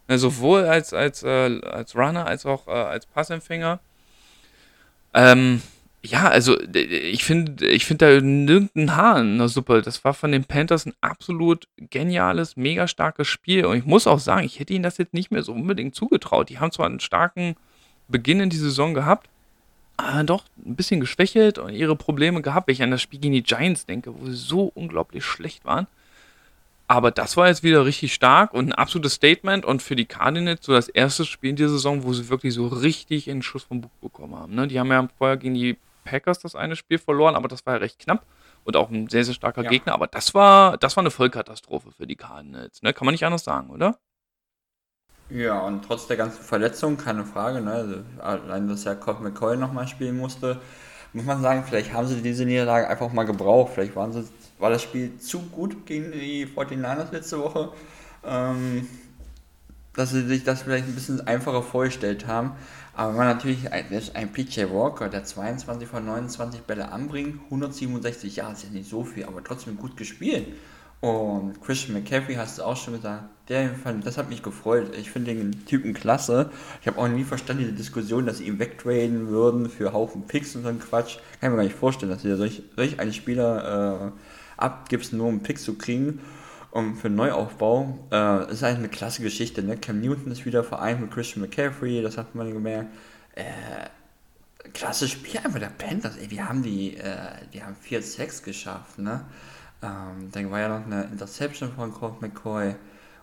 Ja, 0.08 0.18
sowohl 0.18 0.64
als, 0.64 0.92
als, 0.94 1.22
äh, 1.22 1.60
als 1.62 1.96
Runner 1.96 2.26
als 2.26 2.46
auch 2.46 2.68
äh, 2.68 2.70
als 2.70 3.06
Passempfänger. 3.06 3.80
Ähm, 5.14 5.62
Ja, 6.02 6.28
also 6.28 6.56
ich 6.72 7.24
finde 7.24 7.66
ich 7.66 7.84
finde 7.84 8.06
da 8.06 8.20
nirgendein 8.20 8.94
Haar 8.96 9.20
in 9.20 9.38
der 9.38 9.48
Suppe. 9.48 9.82
Das 9.82 10.04
war 10.04 10.14
von 10.14 10.30
den 10.30 10.44
Panthers 10.44 10.86
ein 10.86 10.94
absolut 11.00 11.66
geniales, 11.78 12.56
mega 12.56 12.86
starkes 12.86 13.26
Spiel. 13.26 13.66
Und 13.66 13.78
ich 13.78 13.84
muss 13.86 14.06
auch 14.06 14.20
sagen, 14.20 14.46
ich 14.46 14.60
hätte 14.60 14.72
ihnen 14.72 14.84
das 14.84 14.98
jetzt 14.98 15.14
nicht 15.14 15.32
mehr 15.32 15.42
so 15.42 15.52
unbedingt 15.52 15.96
zugetraut. 15.96 16.48
Die 16.48 16.60
haben 16.60 16.70
zwar 16.70 16.86
einen 16.86 17.00
starken 17.00 17.56
Beginn 18.08 18.38
in 18.40 18.50
die 18.50 18.56
Saison 18.56 18.94
gehabt, 18.94 19.28
aber 19.96 20.22
doch 20.24 20.44
ein 20.64 20.76
bisschen 20.76 21.00
geschwächelt 21.00 21.58
und 21.58 21.72
ihre 21.74 21.96
Probleme 21.96 22.40
gehabt, 22.42 22.68
wenn 22.68 22.74
ich 22.74 22.82
an 22.82 22.92
das 22.92 23.02
Spiel 23.02 23.18
gegen 23.20 23.34
die 23.34 23.42
Giants 23.42 23.86
denke, 23.86 24.14
wo 24.16 24.26
sie 24.26 24.36
so 24.36 24.70
unglaublich 24.74 25.24
schlecht 25.24 25.64
waren. 25.64 25.88
Aber 26.88 27.10
das 27.10 27.36
war 27.36 27.48
jetzt 27.48 27.62
wieder 27.64 27.84
richtig 27.84 28.14
stark 28.14 28.54
und 28.54 28.68
ein 28.68 28.72
absolutes 28.72 29.14
Statement 29.14 29.64
und 29.64 29.82
für 29.82 29.96
die 29.96 30.04
Cardinals 30.04 30.64
so 30.64 30.72
das 30.72 30.88
erste 30.88 31.24
Spiel 31.24 31.50
in 31.50 31.56
dieser 31.56 31.70
Saison, 31.70 32.04
wo 32.04 32.12
sie 32.12 32.28
wirklich 32.28 32.54
so 32.54 32.68
richtig 32.68 33.28
einen 33.28 33.42
Schuss 33.42 33.64
vom 33.64 33.80
Bug 33.80 34.00
bekommen 34.00 34.36
haben. 34.36 34.54
Ne? 34.54 34.68
Die 34.68 34.78
haben 34.78 34.90
ja 34.90 35.08
vorher 35.18 35.36
gegen 35.36 35.54
die 35.54 35.76
Packers 36.04 36.38
das 36.38 36.54
eine 36.54 36.76
Spiel 36.76 36.98
verloren, 36.98 37.34
aber 37.34 37.48
das 37.48 37.66
war 37.66 37.74
ja 37.74 37.80
recht 37.80 37.98
knapp 37.98 38.24
und 38.62 38.76
auch 38.76 38.90
ein 38.90 39.08
sehr, 39.08 39.24
sehr 39.24 39.34
starker 39.34 39.64
ja. 39.64 39.70
Gegner. 39.70 39.94
Aber 39.94 40.06
das 40.06 40.32
war, 40.34 40.76
das 40.78 40.96
war 40.96 41.02
eine 41.02 41.10
Vollkatastrophe 41.10 41.90
für 41.90 42.06
die 42.06 42.16
Cardinals. 42.16 42.82
Ne? 42.82 42.92
Kann 42.92 43.06
man 43.06 43.14
nicht 43.14 43.24
anders 43.24 43.44
sagen, 43.44 43.70
oder? 43.70 43.98
Ja, 45.28 45.58
und 45.60 45.84
trotz 45.84 46.06
der 46.06 46.16
ganzen 46.16 46.42
Verletzungen, 46.42 46.96
keine 46.96 47.24
Frage, 47.24 47.60
ne? 47.60 47.72
Also, 47.72 47.96
allein, 48.20 48.68
dass 48.68 48.84
ja 48.84 48.94
Colt 48.94 49.20
McCoy 49.20 49.56
nochmal 49.56 49.88
spielen 49.88 50.16
musste, 50.16 50.60
muss 51.12 51.24
man 51.24 51.42
sagen, 51.42 51.64
vielleicht 51.66 51.92
haben 51.92 52.06
sie 52.06 52.22
diese 52.22 52.44
Niederlage 52.44 52.88
einfach 52.88 53.12
mal 53.12 53.24
gebraucht. 53.24 53.72
Vielleicht 53.74 53.96
waren 53.96 54.12
sie, 54.12 54.28
war 54.58 54.70
das 54.70 54.82
Spiel 54.82 55.18
zu 55.18 55.40
gut 55.40 55.86
gegen 55.86 56.12
die 56.12 56.46
49ers 56.46 57.12
letzte 57.12 57.38
Woche, 57.38 57.72
ähm, 58.24 58.86
dass 59.94 60.10
sie 60.10 60.26
sich 60.26 60.44
das 60.44 60.62
vielleicht 60.62 60.86
ein 60.86 60.94
bisschen 60.94 61.26
einfacher 61.26 61.62
vorgestellt 61.62 62.26
haben. 62.26 62.52
Aber 62.94 63.12
man 63.12 63.26
natürlich 63.26 63.70
ein, 63.72 63.84
ein 64.14 64.32
PJ 64.32 64.64
Walker, 64.70 65.08
der 65.08 65.24
22 65.24 65.86
von 65.86 66.04
29 66.04 66.62
Bälle 66.62 66.90
anbringt, 66.90 67.40
167 67.44 68.36
Jahre, 68.36 68.52
ist 68.52 68.64
ja 68.64 68.70
nicht 68.70 68.88
so 68.88 69.04
viel, 69.04 69.24
aber 69.24 69.44
trotzdem 69.44 69.76
gut 69.76 69.96
gespielt. 69.96 70.46
Und 71.00 71.60
Christian 71.62 71.92
McCaffrey 71.92 72.36
hast 72.36 72.58
du 72.58 72.62
auch 72.62 72.76
schon 72.76 72.94
gesagt, 72.94 73.24
der, 73.48 73.70
das 74.02 74.16
hat 74.16 74.30
mich 74.30 74.42
gefreut. 74.42 74.92
Ich 74.98 75.10
finde 75.10 75.34
den 75.34 75.66
Typen 75.66 75.92
klasse. 75.92 76.50
Ich 76.80 76.86
habe 76.86 76.98
auch 76.98 77.06
nie 77.06 77.22
verstanden, 77.22 77.64
diese 77.64 77.74
Diskussion, 77.74 78.24
dass 78.26 78.38
sie 78.38 78.46
ihn 78.46 78.58
wegtraden 78.58 79.28
würden 79.28 79.68
für 79.68 79.92
Haufen 79.92 80.26
Picks 80.26 80.56
und 80.56 80.62
so 80.62 80.68
ein 80.68 80.80
Quatsch. 80.80 81.18
Kann 81.40 81.50
ich 81.50 81.50
mir 81.50 81.56
gar 81.56 81.62
nicht 81.64 81.76
vorstellen, 81.76 82.10
dass 82.10 82.22
du 82.22 82.34
solch, 82.36 82.62
solch 82.76 82.98
einen 82.98 83.12
Spieler 83.12 84.12
äh, 84.14 84.20
abgibst, 84.56 85.12
nur 85.12 85.26
um 85.26 85.40
Picks 85.40 85.64
zu 85.64 85.74
kriegen. 85.74 86.20
Und 86.70 86.96
für 86.96 87.06
einen 87.06 87.16
Neuaufbau 87.16 87.98
äh, 88.12 88.52
ist 88.52 88.62
eigentlich 88.62 88.78
eine 88.78 88.88
klasse 88.88 89.22
Geschichte. 89.22 89.62
Ne? 89.62 89.76
Cam 89.76 90.00
Newton 90.00 90.30
ist 90.30 90.44
wieder 90.44 90.62
vereint 90.62 91.00
mit 91.00 91.10
Christian 91.10 91.42
McCaffrey, 91.42 92.02
das 92.02 92.18
hat 92.18 92.34
man 92.34 92.52
gemerkt. 92.52 92.90
Äh, 93.34 93.88
klasse 94.72 95.08
Spiel 95.08 95.38
einfach 95.38 95.58
der 95.58 95.70
Panthers. 95.70 96.16
Ey, 96.16 96.28
die 96.28 96.42
haben 96.42 96.62
die, 96.62 96.96
äh, 96.96 97.16
die 97.52 97.62
haben 97.62 97.76
4-6 97.82 98.44
geschafft. 98.44 98.98
Ne? 98.98 99.24
Ähm, 99.82 100.30
dann 100.32 100.50
war 100.50 100.60
ja 100.60 100.68
noch 100.68 100.86
eine 100.86 101.04
Interception 101.04 101.72
von 101.72 101.92
Colt 101.92 102.20
McCoy. 102.20 102.74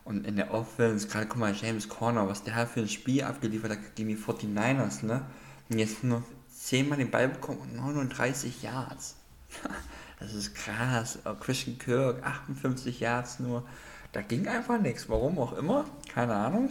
Und 0.05 0.27
in 0.27 0.35
der 0.35 0.53
Offense, 0.53 1.07
gerade 1.07 1.27
guck 1.27 1.39
mal, 1.39 1.53
James 1.53 1.87
Corner, 1.87 2.27
was 2.27 2.43
der 2.43 2.55
hat 2.55 2.69
für 2.69 2.81
ein 2.81 2.89
Spiel 2.89 3.23
abgeliefert 3.23 3.71
hat 3.71 3.95
gegen 3.95 4.09
die 4.09 4.17
49ers, 4.17 5.05
ne? 5.05 5.21
Und 5.69 5.79
jetzt 5.79 6.03
nur 6.03 6.23
10 6.53 6.89
Mal 6.89 6.97
den 6.97 7.09
Ball 7.09 7.29
bekommen 7.29 7.59
und 7.59 7.75
39 7.75 8.63
Yards. 8.63 9.15
das 10.19 10.33
ist 10.33 10.55
krass. 10.55 11.19
Oh, 11.25 11.33
Christian 11.33 11.77
Kirk, 11.77 12.25
58 12.25 12.99
Yards 12.99 13.39
nur. 13.39 13.63
Da 14.11 14.21
ging 14.21 14.47
einfach 14.47 14.79
nichts. 14.79 15.09
Warum 15.09 15.39
auch 15.39 15.57
immer. 15.57 15.85
Keine 16.13 16.35
Ahnung. 16.35 16.69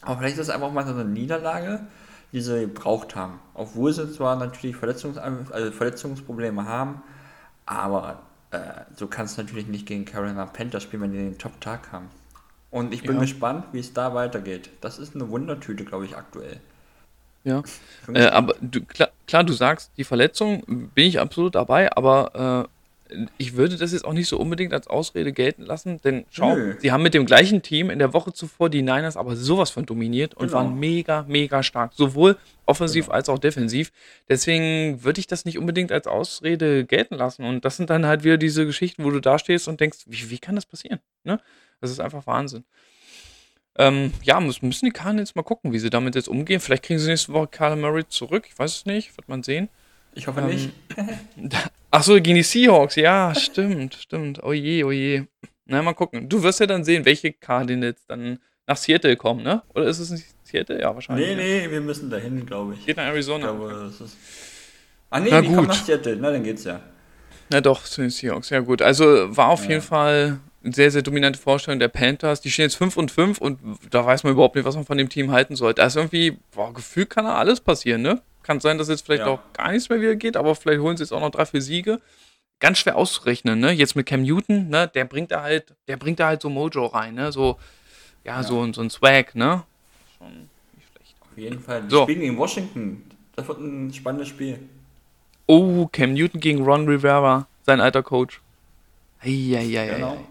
Aber 0.00 0.18
vielleicht 0.18 0.38
ist 0.38 0.48
das 0.48 0.54
einfach 0.54 0.72
mal 0.72 0.86
so 0.86 0.92
eine 0.92 1.04
Niederlage, 1.04 1.80
die 2.32 2.40
sie 2.40 2.60
gebraucht 2.60 3.14
haben. 3.14 3.38
Obwohl 3.54 3.92
sie 3.92 4.12
zwar 4.12 4.36
natürlich 4.36 4.76
Verletzungs 4.76 5.18
also 5.18 5.70
Verletzungsprobleme 5.70 6.66
haben, 6.66 7.02
aber 7.66 8.22
äh, 8.50 8.58
so 8.96 9.06
kannst 9.06 9.38
du 9.38 9.42
natürlich 9.42 9.68
nicht 9.68 9.86
gegen 9.86 10.04
Carolina 10.04 10.46
Panthers 10.46 10.82
spielen, 10.82 11.02
wenn 11.02 11.12
die 11.12 11.18
den 11.18 11.38
Top-Tag 11.38 11.92
haben. 11.92 12.08
Und 12.70 12.94
ich 12.94 13.02
bin 13.02 13.16
ja. 13.16 13.20
gespannt, 13.20 13.66
wie 13.72 13.80
es 13.80 13.92
da 13.92 14.14
weitergeht. 14.14 14.70
Das 14.80 14.98
ist 14.98 15.14
eine 15.14 15.28
Wundertüte, 15.28 15.84
glaube 15.84 16.06
ich, 16.06 16.16
aktuell. 16.16 16.60
Ja, 17.44 17.62
äh, 18.12 18.26
aber 18.26 18.54
du, 18.60 18.82
klar, 18.84 19.10
klar, 19.26 19.44
du 19.44 19.52
sagst, 19.52 19.90
die 19.96 20.04
Verletzung 20.04 20.62
bin 20.94 21.06
ich 21.06 21.18
absolut 21.18 21.54
dabei, 21.54 21.94
aber 21.96 22.68
äh, 22.68 22.68
ich 23.38 23.56
würde 23.56 23.76
das 23.76 23.92
jetzt 23.92 24.04
auch 24.04 24.12
nicht 24.12 24.28
so 24.28 24.38
unbedingt 24.38 24.72
als 24.72 24.86
Ausrede 24.86 25.32
gelten 25.32 25.62
lassen, 25.62 26.00
denn 26.02 26.24
schau, 26.30 26.54
Nö. 26.54 26.74
sie 26.78 26.92
haben 26.92 27.02
mit 27.02 27.14
dem 27.14 27.26
gleichen 27.26 27.62
Team 27.62 27.90
in 27.90 27.98
der 27.98 28.12
Woche 28.12 28.32
zuvor 28.32 28.70
die 28.70 28.82
Niners 28.82 29.16
aber 29.16 29.36
sowas 29.36 29.70
von 29.70 29.86
dominiert 29.86 30.34
und 30.34 30.46
genau. 30.46 30.58
waren 30.58 30.78
mega, 30.78 31.24
mega 31.28 31.62
stark, 31.62 31.92
sowohl 31.94 32.36
offensiv 32.66 33.06
genau. 33.06 33.16
als 33.16 33.28
auch 33.28 33.38
defensiv. 33.38 33.92
Deswegen 34.28 35.02
würde 35.04 35.20
ich 35.20 35.26
das 35.26 35.44
nicht 35.44 35.58
unbedingt 35.58 35.92
als 35.92 36.06
Ausrede 36.06 36.84
gelten 36.84 37.16
lassen 37.16 37.44
und 37.44 37.64
das 37.64 37.76
sind 37.76 37.90
dann 37.90 38.06
halt 38.06 38.24
wieder 38.24 38.38
diese 38.38 38.66
Geschichten, 38.66 39.04
wo 39.04 39.10
du 39.10 39.20
da 39.20 39.38
stehst 39.38 39.68
und 39.68 39.80
denkst, 39.80 39.98
wie, 40.06 40.30
wie 40.30 40.38
kann 40.38 40.54
das 40.54 40.66
passieren? 40.66 41.00
Ne? 41.24 41.40
Das 41.80 41.90
ist 41.90 42.00
einfach 42.00 42.26
Wahnsinn. 42.26 42.64
Ähm, 43.78 44.12
ja, 44.22 44.38
müssen 44.38 44.84
die 44.84 44.90
Kahn 44.90 45.18
jetzt 45.18 45.34
mal 45.34 45.42
gucken, 45.42 45.72
wie 45.72 45.78
sie 45.78 45.90
damit 45.90 46.14
jetzt 46.14 46.28
umgehen. 46.28 46.60
Vielleicht 46.60 46.82
kriegen 46.84 46.98
sie 46.98 47.08
nächste 47.08 47.32
Woche 47.32 47.48
Carl 47.48 47.76
Murray 47.76 48.06
zurück. 48.06 48.44
Ich 48.46 48.58
weiß 48.58 48.76
es 48.76 48.86
nicht, 48.86 49.16
wird 49.16 49.28
man 49.28 49.42
sehen. 49.42 49.68
Ich 50.14 50.26
hoffe 50.26 50.40
ähm, 50.40 50.48
nicht. 50.48 50.70
Achso, 51.90 52.14
gegen 52.14 52.34
die 52.34 52.42
Seahawks. 52.42 52.96
Ja, 52.96 53.34
stimmt, 53.34 53.94
stimmt. 53.94 54.42
Oh 54.42 54.52
je, 54.52 54.84
oh 54.84 54.90
je. 54.90 55.24
Na, 55.64 55.80
mal 55.82 55.94
gucken. 55.94 56.28
Du 56.28 56.42
wirst 56.42 56.60
ja 56.60 56.66
dann 56.66 56.84
sehen, 56.84 57.04
welche 57.04 57.32
Cardinals 57.32 58.04
dann 58.06 58.38
nach 58.66 58.76
Seattle 58.76 59.16
kommen, 59.16 59.42
ne? 59.42 59.62
Oder 59.74 59.86
ist 59.86 60.00
es 60.00 60.10
nicht 60.10 60.26
Seattle? 60.44 60.80
Ja, 60.80 60.94
wahrscheinlich. 60.94 61.28
Nee, 61.28 61.34
nee, 61.34 61.70
wir 61.70 61.80
müssen 61.80 62.10
dahin, 62.10 62.44
glaube 62.44 62.74
ich. 62.74 62.84
Geht 62.84 62.98
nach 62.98 63.04
Arizona. 63.04 63.50
Ich 63.50 63.56
glaube, 63.56 63.90
das 63.90 64.00
ist... 64.00 64.16
Ah, 65.08 65.20
nee, 65.20 65.28
Na 65.30 65.40
die 65.40 65.48
gut. 65.48 65.56
kommen 65.56 65.68
nach 65.68 65.84
Seattle. 65.84 66.16
Na, 66.16 66.30
dann 66.30 66.44
geht's 66.44 66.64
ja. 66.64 66.80
Na 67.50 67.60
doch, 67.60 67.84
zu 67.84 68.02
den 68.02 68.10
Seahawks. 68.10 68.50
Ja, 68.50 68.60
gut. 68.60 68.82
Also 68.82 69.36
war 69.36 69.48
auf 69.48 69.64
ja. 69.64 69.70
jeden 69.70 69.82
Fall 69.82 70.40
sehr, 70.64 70.90
sehr 70.90 71.02
dominante 71.02 71.38
Vorstellung 71.38 71.80
der 71.80 71.88
Panthers. 71.88 72.40
Die 72.40 72.50
stehen 72.50 72.64
jetzt 72.64 72.76
5 72.76 72.96
und 72.96 73.10
5 73.10 73.38
und 73.38 73.58
da 73.90 74.04
weiß 74.04 74.24
man 74.24 74.32
überhaupt 74.32 74.54
nicht, 74.54 74.64
was 74.64 74.76
man 74.76 74.84
von 74.84 74.98
dem 74.98 75.08
Team 75.08 75.30
halten 75.30 75.56
sollte. 75.56 75.80
Da 75.80 75.86
ist 75.86 75.96
irgendwie, 75.96 76.38
boah, 76.54 76.72
gefühlt 76.72 77.10
kann 77.10 77.24
da 77.24 77.34
alles 77.34 77.60
passieren, 77.60 78.02
ne? 78.02 78.22
Kann 78.42 78.60
sein, 78.60 78.78
dass 78.78 78.88
jetzt 78.88 79.04
vielleicht 79.04 79.24
ja. 79.24 79.28
auch 79.28 79.40
gar 79.52 79.72
nichts 79.72 79.88
mehr 79.88 80.00
wieder 80.00 80.16
geht, 80.16 80.36
aber 80.36 80.54
vielleicht 80.54 80.80
holen 80.80 80.96
sie 80.96 81.04
jetzt 81.04 81.12
auch 81.12 81.20
noch 81.20 81.30
drei, 81.30 81.46
vier 81.46 81.62
Siege. 81.62 82.00
Ganz 82.60 82.78
schwer 82.78 82.96
auszurechnen, 82.96 83.58
ne? 83.58 83.72
Jetzt 83.72 83.96
mit 83.96 84.06
Cam 84.06 84.22
Newton, 84.22 84.68
ne? 84.68 84.88
Der 84.88 85.04
bringt 85.04 85.30
da 85.30 85.42
halt, 85.42 85.74
der 85.88 85.96
bringt 85.96 86.20
da 86.20 86.28
halt 86.28 86.42
so 86.42 86.50
Mojo 86.50 86.86
rein, 86.86 87.14
ne? 87.14 87.32
So, 87.32 87.58
ja, 88.24 88.36
ja. 88.36 88.42
So, 88.42 88.72
so 88.72 88.80
ein 88.82 88.90
Swag, 88.90 89.34
ne? 89.34 89.64
Schon 90.18 90.48
nicht 90.76 90.88
schlecht. 90.92 91.16
Auf 91.20 91.36
jeden 91.36 91.60
Fall. 91.60 91.82
Die 91.82 91.90
so. 91.90 92.02
spielen 92.02 92.20
gegen 92.20 92.38
Washington. 92.38 93.04
Das 93.34 93.48
wird 93.48 93.58
ein 93.58 93.92
spannendes 93.92 94.28
Spiel. 94.28 94.58
Oh, 95.46 95.88
Cam 95.90 96.12
Newton 96.14 96.40
gegen 96.40 96.62
Ron 96.62 96.86
Rivera, 96.86 97.48
sein 97.66 97.80
alter 97.80 98.02
Coach. 98.02 98.40
Eieiei. 99.20 99.94
Genau. 99.94 100.24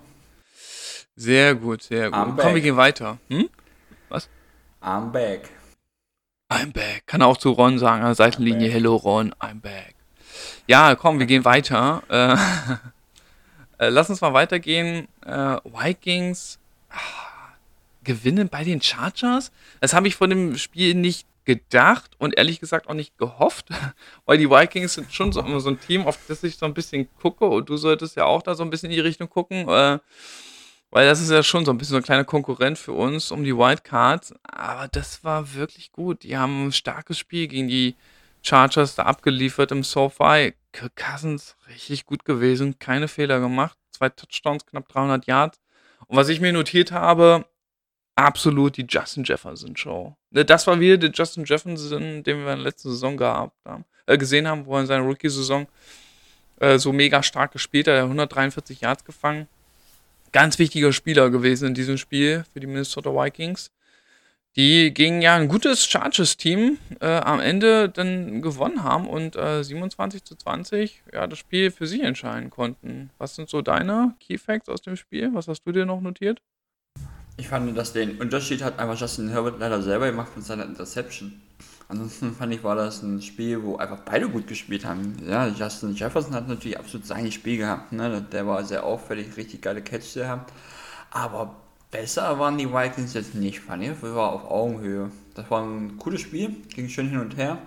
Sehr 1.21 1.53
gut, 1.53 1.83
sehr 1.83 2.09
gut. 2.09 2.19
I'm 2.19 2.35
Komm, 2.35 2.55
wir 2.55 2.61
gehen 2.61 2.77
weiter. 2.77 3.19
Hm? 3.29 3.47
Was? 4.09 4.27
I'm 4.81 5.11
back. 5.11 5.51
I'm 6.49 6.73
back. 6.73 7.05
Kann 7.05 7.21
auch 7.21 7.37
zu 7.37 7.51
Ron 7.51 7.77
sagen, 7.77 8.01
an 8.01 8.07
der 8.07 8.15
Seitenlinie, 8.15 8.71
hello 8.71 8.95
Ron, 8.95 9.31
I'm 9.39 9.61
back. 9.61 9.93
Ja, 10.65 10.95
komm, 10.95 11.19
wir 11.19 11.27
gehen 11.27 11.45
weiter. 11.45 12.01
Äh, 12.09 13.83
äh, 13.85 13.89
lass 13.89 14.09
uns 14.09 14.21
mal 14.21 14.33
weitergehen. 14.33 15.07
Äh, 15.23 15.57
Vikings 15.63 16.57
ah, 16.89 16.97
gewinnen 18.03 18.49
bei 18.49 18.63
den 18.63 18.81
Chargers? 18.81 19.51
Das 19.79 19.93
habe 19.93 20.07
ich 20.07 20.15
von 20.15 20.31
dem 20.31 20.57
Spiel 20.57 20.95
nicht 20.95 21.27
gedacht 21.45 22.09
und 22.17 22.35
ehrlich 22.35 22.59
gesagt 22.59 22.89
auch 22.89 22.95
nicht 22.95 23.19
gehofft, 23.19 23.67
weil 24.25 24.39
die 24.39 24.49
Vikings 24.49 24.95
sind 24.95 25.13
schon 25.13 25.31
so, 25.31 25.41
immer 25.41 25.59
so 25.59 25.69
ein 25.69 25.79
Team, 25.79 26.07
auf 26.07 26.17
das 26.27 26.41
ich 26.41 26.57
so 26.57 26.65
ein 26.65 26.73
bisschen 26.73 27.07
gucke 27.21 27.45
und 27.45 27.69
du 27.69 27.77
solltest 27.77 28.15
ja 28.15 28.25
auch 28.25 28.41
da 28.41 28.55
so 28.55 28.63
ein 28.63 28.71
bisschen 28.71 28.89
in 28.89 28.95
die 28.95 29.01
Richtung 29.01 29.29
gucken. 29.29 29.69
Äh, 29.69 29.99
weil 30.91 31.07
das 31.07 31.21
ist 31.21 31.31
ja 31.31 31.41
schon 31.41 31.63
so 31.65 31.71
ein 31.71 31.77
bisschen 31.77 31.93
so 31.93 31.97
ein 31.97 32.03
kleiner 32.03 32.25
Konkurrent 32.25 32.77
für 32.77 32.91
uns 32.91 33.31
um 33.31 33.43
die 33.43 33.55
Wildcard. 33.55 34.33
Aber 34.43 34.89
das 34.89 35.23
war 35.23 35.53
wirklich 35.53 35.93
gut. 35.93 36.23
Die 36.23 36.37
haben 36.37 36.67
ein 36.67 36.71
starkes 36.73 37.17
Spiel 37.17 37.47
gegen 37.47 37.69
die 37.69 37.95
Chargers 38.43 38.95
da 38.95 39.03
abgeliefert 39.03 39.71
im 39.71 39.83
SoFi. 39.83 40.53
Kirk 40.73 40.95
Cousins 40.95 41.55
richtig 41.69 42.05
gut 42.05 42.25
gewesen, 42.25 42.77
keine 42.77 43.07
Fehler 43.07 43.39
gemacht. 43.39 43.77
Zwei 43.91 44.09
Touchdowns, 44.09 44.65
knapp 44.65 44.87
300 44.89 45.25
Yards. 45.27 45.59
Und 46.07 46.17
was 46.17 46.27
ich 46.27 46.41
mir 46.41 46.51
notiert 46.51 46.91
habe, 46.91 47.45
absolut 48.15 48.75
die 48.75 48.85
Justin 48.87 49.23
Jefferson 49.23 49.77
Show. 49.77 50.17
Ne, 50.31 50.43
das 50.43 50.67
war 50.67 50.79
wieder 50.79 50.97
der 50.97 51.11
Justin 51.11 51.45
Jefferson, 51.45 52.23
den 52.23 52.25
wir 52.25 52.33
in 52.33 52.45
der 52.45 52.57
letzten 52.57 52.89
Saison 52.89 53.15
gehabt 53.15 53.55
haben, 53.65 53.85
äh, 54.07 54.17
gesehen 54.17 54.47
haben, 54.47 54.65
wo 54.65 54.75
er 54.75 54.81
in 54.81 54.87
seiner 54.87 55.05
Rookie-Saison 55.05 55.67
äh, 56.59 56.77
so 56.77 56.91
mega 56.91 57.23
stark 57.23 57.53
gespielt 57.53 57.87
hat. 57.87 57.93
Er 57.93 58.01
hat 58.01 58.05
143 58.05 58.81
Yards 58.81 59.05
gefangen 59.05 59.47
ganz 60.31 60.59
wichtiger 60.59 60.93
Spieler 60.93 61.29
gewesen 61.29 61.67
in 61.67 61.73
diesem 61.73 61.97
Spiel 61.97 62.43
für 62.53 62.59
die 62.59 62.67
Minnesota 62.67 63.11
Vikings. 63.11 63.71
Die 64.57 64.93
gegen 64.93 65.21
ja 65.21 65.35
ein 65.35 65.47
gutes 65.47 65.87
Chargers-Team 65.87 66.77
äh, 66.99 67.05
am 67.05 67.39
Ende 67.39 67.87
dann 67.87 68.41
gewonnen 68.41 68.83
haben 68.83 69.07
und 69.07 69.37
äh, 69.37 69.63
27 69.63 70.25
zu 70.25 70.35
20 70.35 71.03
ja, 71.13 71.25
das 71.25 71.39
Spiel 71.39 71.71
für 71.71 71.87
sich 71.87 72.01
entscheiden 72.01 72.49
konnten. 72.49 73.11
Was 73.17 73.35
sind 73.35 73.49
so 73.49 73.61
deine 73.61 74.13
Key 74.19 74.37
Facts 74.37 74.67
aus 74.67 74.81
dem 74.81 74.97
Spiel? 74.97 75.29
Was 75.33 75.47
hast 75.47 75.63
du 75.63 75.71
dir 75.71 75.85
noch 75.85 76.01
notiert? 76.01 76.41
Ich 77.37 77.47
fand, 77.47 77.75
dass 77.77 77.93
den 77.93 78.17
Unterschied 78.19 78.61
hat 78.61 78.77
einfach 78.77 78.99
Justin 78.99 79.29
Herbert 79.29 79.57
leider 79.57 79.81
selber 79.81 80.07
gemacht 80.11 80.35
mit 80.35 80.45
seiner 80.45 80.65
Interception. 80.65 81.41
Ansonsten 81.91 82.33
fand 82.33 82.53
ich, 82.53 82.63
war 82.63 82.75
das 82.75 83.03
ein 83.03 83.21
Spiel, 83.21 83.61
wo 83.63 83.75
einfach 83.75 83.99
beide 83.99 84.29
gut 84.29 84.47
gespielt 84.47 84.85
haben. 84.85 85.17
Ja, 85.27 85.47
Justin 85.47 85.93
Jefferson 85.93 86.33
hat 86.33 86.47
natürlich 86.47 86.79
absolut 86.79 87.05
sein 87.05 87.31
Spiel 87.31 87.57
gehabt. 87.57 87.91
Ne? 87.91 88.25
Der 88.31 88.47
war 88.47 88.63
sehr 88.63 88.85
auffällig, 88.85 89.37
richtig 89.37 89.61
geile 89.61 89.81
Catch 89.81 90.13
gehabt. 90.13 90.53
Aber 91.11 91.55
besser 91.91 92.39
waren 92.39 92.57
die 92.57 92.71
Vikings 92.71 93.13
jetzt 93.13 93.35
nicht, 93.35 93.59
fand 93.59 93.83
ich. 93.83 93.89
Das 93.89 94.15
war 94.15 94.31
auf 94.31 94.49
Augenhöhe. 94.49 95.11
Das 95.35 95.51
war 95.51 95.63
ein 95.63 95.97
cooles 95.97 96.21
Spiel, 96.21 96.55
ging 96.73 96.89
schön 96.89 97.09
hin 97.09 97.19
und 97.19 97.37
her. 97.37 97.57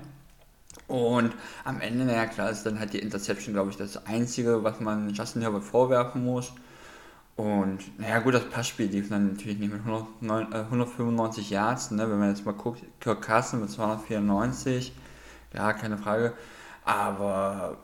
Und 0.89 1.33
am 1.65 1.81
Ende, 1.81 2.05
naja 2.05 2.27
klar, 2.27 2.51
ist 2.51 2.65
dann 2.65 2.79
halt 2.79 2.93
die 2.93 2.99
Interception, 2.99 3.55
glaube 3.55 3.71
ich, 3.71 3.77
das 3.77 4.07
Einzige, 4.07 4.65
was 4.65 4.81
man 4.81 5.11
Justin 5.11 5.43
Herbert 5.43 5.65
vorwerfen 5.65 6.25
muss. 6.25 6.53
Und 7.37 7.99
naja 7.99 8.21
gut, 8.21 8.35
das 8.35 8.49
Passspiel 8.49 8.87
lief 8.87 9.09
dann 9.09 9.33
natürlich 9.33 9.59
nicht 9.59 9.73
mit 9.73 9.81
109, 9.81 10.53
äh, 10.53 10.57
195 10.59 11.51
Yards, 11.51 11.91
ne? 11.91 12.09
wenn 12.09 12.19
man 12.19 12.29
jetzt 12.29 12.47
mal 12.47 12.53
guckt, 12.53 12.83
Kirk 13.01 13.23
Carson 13.23 13.61
mit 13.61 13.71
294, 13.71 14.95
ja, 15.53 15.73
keine 15.73 15.99
Frage. 15.99 16.33
Aber 16.85 17.79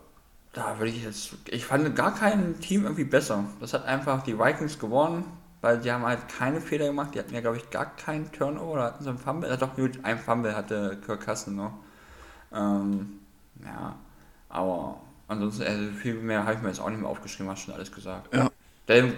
da 0.52 0.78
würde 0.78 0.92
ich 0.92 1.02
jetzt, 1.02 1.34
ich 1.48 1.64
fand 1.64 1.96
gar 1.96 2.14
kein 2.14 2.60
Team 2.60 2.84
irgendwie 2.84 3.04
besser. 3.04 3.44
Das 3.60 3.72
hat 3.74 3.84
einfach 3.86 4.22
die 4.22 4.38
Vikings 4.38 4.78
gewonnen, 4.78 5.24
weil 5.62 5.78
die 5.78 5.90
haben 5.90 6.04
halt 6.04 6.28
keine 6.28 6.60
Fehler 6.60 6.86
gemacht. 6.86 7.14
Die 7.14 7.18
hatten 7.18 7.34
ja, 7.34 7.40
glaube 7.40 7.56
ich, 7.56 7.70
gar 7.70 7.96
keinen 7.96 8.30
Turnover, 8.30 8.72
oder 8.72 8.84
hatten 8.84 9.02
sie 9.02 9.10
einen 9.10 9.18
Fumble. 9.18 9.50
Ja, 9.50 9.56
doch, 9.56 9.74
gut, 9.74 9.98
ein 10.04 10.18
Fumble 10.18 10.54
hatte 10.54 10.98
Kirk 11.04 11.22
Carson 11.22 11.56
noch. 11.56 11.72
Ähm, 12.52 13.20
ja, 13.64 13.96
aber 14.48 15.00
ansonsten, 15.26 15.64
also 15.64 15.90
viel 15.92 16.14
mehr 16.14 16.44
habe 16.44 16.54
ich 16.54 16.62
mir 16.62 16.68
jetzt 16.68 16.80
auch 16.80 16.90
nicht 16.90 17.00
mehr 17.00 17.10
aufgeschrieben, 17.10 17.50
hast 17.50 17.62
schon 17.62 17.74
alles 17.74 17.90
gesagt. 17.92 18.32
Ja. 18.34 18.50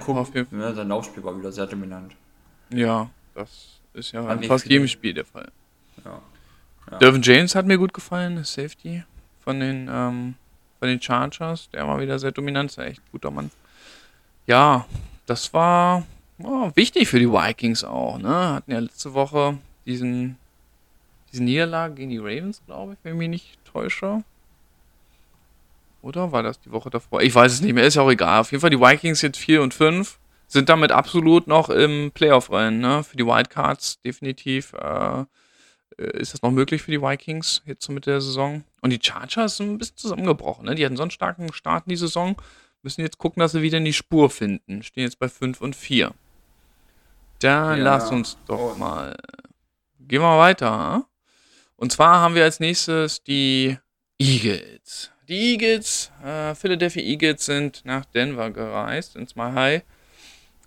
Cook, 0.04 0.52
ne, 0.52 0.74
sein 0.74 0.88
Laufspiel 0.88 1.24
war 1.24 1.36
wieder 1.38 1.52
sehr 1.52 1.66
dominant. 1.66 2.12
Ja, 2.70 3.10
das 3.34 3.80
ist 3.94 4.12
ja 4.12 4.32
in 4.32 4.42
fast 4.44 4.66
jedem 4.66 4.88
Spiel 4.88 5.14
der 5.14 5.24
Fall. 5.24 5.50
Ja. 6.04 6.20
ja. 6.90 6.98
Dervin 6.98 7.22
James 7.22 7.54
hat 7.54 7.66
mir 7.66 7.78
gut 7.78 7.92
gefallen, 7.92 8.42
Safety 8.44 9.04
von 9.40 9.60
den, 9.60 9.88
ähm, 9.90 10.34
von 10.78 10.88
den 10.88 11.00
Chargers. 11.00 11.68
Der 11.70 11.86
war 11.86 12.00
wieder 12.00 12.18
sehr 12.18 12.32
dominant, 12.32 12.70
ist 12.70 12.76
ja 12.76 12.84
echt 12.84 13.02
guter 13.12 13.30
Mann. 13.30 13.50
Ja, 14.46 14.86
das 15.26 15.52
war 15.52 16.04
oh, 16.42 16.70
wichtig 16.74 17.08
für 17.08 17.18
die 17.18 17.30
Vikings 17.30 17.84
auch. 17.84 18.18
Ne? 18.18 18.28
Hatten 18.28 18.72
ja 18.72 18.78
letzte 18.78 19.14
Woche 19.14 19.58
diesen 19.86 20.36
diese 21.32 21.42
Niederlage 21.42 21.94
gegen 21.94 22.10
die 22.10 22.18
Ravens, 22.18 22.62
glaube 22.66 22.92
ich, 22.92 22.98
wenn 23.02 23.14
ich 23.14 23.18
mich 23.18 23.28
nicht 23.28 23.64
täusche. 23.64 24.22
Oder 26.02 26.32
war 26.32 26.42
das 26.42 26.60
die 26.60 26.72
Woche 26.72 26.90
davor? 26.90 27.22
Ich 27.22 27.34
weiß 27.34 27.52
es 27.52 27.60
nicht 27.60 27.74
mehr, 27.74 27.86
ist 27.86 27.94
ja 27.94 28.02
auch 28.02 28.10
egal. 28.10 28.40
Auf 28.40 28.50
jeden 28.50 28.60
Fall 28.60 28.70
die 28.70 28.80
Vikings 28.80 29.22
jetzt 29.22 29.38
4 29.38 29.62
und 29.62 29.72
5 29.72 30.18
sind 30.48 30.68
damit 30.68 30.92
absolut 30.92 31.46
noch 31.46 31.70
im 31.70 32.10
Playoff-Rennen. 32.12 32.80
Ne? 32.80 33.04
Für 33.04 33.16
die 33.16 33.24
Wildcards 33.24 34.02
definitiv 34.02 34.74
äh, 34.74 35.24
ist 35.96 36.34
das 36.34 36.42
noch 36.42 36.50
möglich 36.50 36.82
für 36.82 36.90
die 36.90 37.00
Vikings 37.00 37.62
jetzt 37.64 37.86
so 37.86 37.92
mit 37.92 38.06
der 38.06 38.20
Saison. 38.20 38.64
Und 38.80 38.90
die 38.90 38.98
Chargers 39.00 39.56
sind 39.56 39.70
ein 39.70 39.78
bisschen 39.78 39.96
zusammengebrochen. 39.96 40.66
Ne? 40.66 40.74
Die 40.74 40.84
hatten 40.84 40.96
so 40.96 41.02
einen 41.02 41.12
starken 41.12 41.52
Start 41.52 41.86
in 41.86 41.90
die 41.90 41.96
Saison. 41.96 42.36
Müssen 42.82 43.02
jetzt 43.02 43.18
gucken, 43.18 43.40
dass 43.40 43.52
sie 43.52 43.62
wieder 43.62 43.78
in 43.78 43.84
die 43.84 43.92
Spur 43.92 44.28
finden. 44.28 44.82
Stehen 44.82 45.04
jetzt 45.04 45.20
bei 45.20 45.28
5 45.28 45.60
und 45.60 45.76
4. 45.76 46.12
Dann 47.38 47.78
ja. 47.78 47.84
lass 47.84 48.10
uns 48.10 48.36
doch 48.48 48.76
mal. 48.76 49.16
Gehen 50.00 50.20
wir 50.20 50.38
weiter. 50.38 50.94
Hm? 50.96 51.04
Und 51.76 51.92
zwar 51.92 52.20
haben 52.20 52.34
wir 52.34 52.42
als 52.42 52.58
nächstes 52.58 53.22
die 53.22 53.78
Eagles. 54.18 55.11
Die 55.28 55.52
Eagles, 55.52 56.10
äh, 56.24 56.54
Philadelphia 56.56 57.02
Eagles 57.02 57.44
sind 57.44 57.84
nach 57.84 58.04
Denver 58.06 58.50
gereist, 58.50 59.14
ins 59.14 59.36
Mile 59.36 59.54
High 59.54 59.82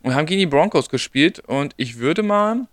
und 0.02 0.16
haben 0.16 0.26
gegen 0.26 0.40
die 0.40 0.46
Broncos 0.46 0.88
gespielt. 0.88 1.40
Und 1.40 1.74
ich 1.76 1.98
würde 1.98 2.24
mal 2.24 2.68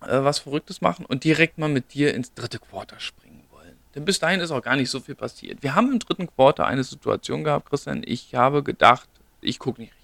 äh, 0.00 0.22
was 0.22 0.38
Verrücktes 0.38 0.80
machen 0.80 1.04
und 1.04 1.24
direkt 1.24 1.58
mal 1.58 1.68
mit 1.68 1.92
dir 1.92 2.14
ins 2.14 2.32
dritte 2.32 2.58
Quarter 2.58 2.98
springen 2.98 3.44
wollen. 3.50 3.76
Denn 3.94 4.06
bis 4.06 4.20
dahin 4.20 4.40
ist 4.40 4.50
auch 4.50 4.62
gar 4.62 4.76
nicht 4.76 4.88
so 4.88 5.00
viel 5.00 5.14
passiert. 5.14 5.62
Wir 5.62 5.74
haben 5.74 5.92
im 5.92 5.98
dritten 5.98 6.28
Quarter 6.28 6.66
eine 6.66 6.82
Situation 6.82 7.44
gehabt, 7.44 7.68
Christian. 7.68 8.02
Ich 8.06 8.34
habe 8.34 8.62
gedacht, 8.62 9.08
ich 9.42 9.58
gucke 9.58 9.82
nicht 9.82 9.92
richtig. 9.92 10.02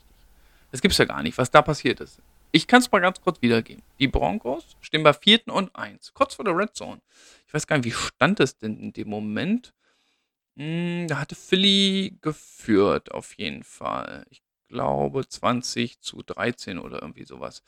Das 0.73 0.83
gibt 0.83 0.93
es 0.93 0.99
ja 0.99 1.07
gar 1.07 1.23
nicht, 1.23 1.39
was 1.39 1.51
da 1.51 1.63
passiert 1.63 2.01
ist. 2.01 2.21
Ich 2.53 2.67
kann 2.67 2.81
es 2.81 2.93
mal 2.93 3.01
ganz 3.01 3.19
kurz 3.21 3.41
wiedergeben. 3.41 3.83
Die 3.99 4.09
Broncos 4.09 4.77
stehen 4.83 5.03
bei 5.03 5.15
vierten 5.15 5.51
und 5.51 5.75
eins, 5.75 6.13
kurz 6.13 6.35
vor 6.35 6.45
der 6.45 6.57
Red 6.57 6.77
Zone. 6.77 7.01
Ich 7.47 7.55
weiß 7.55 7.67
gar 7.67 7.79
nicht, 7.79 7.87
wie 7.87 7.93
stand 7.93 8.41
es 8.41 8.59
denn 8.59 8.79
in 8.79 8.93
dem 8.93 9.09
Moment? 9.09 9.73
Hm, 10.59 11.07
da 11.07 11.21
hatte 11.21 11.37
Philly 11.37 12.19
geführt, 12.21 13.13
auf 13.13 13.35
jeden 13.35 13.63
Fall. 13.63 14.27
Ich 14.29 14.43
glaube 14.69 15.27
20 15.27 16.01
zu 16.01 16.23
13 16.23 16.81
oder 16.81 17.01
irgendwie 17.01 17.25
sowas. 17.25 17.63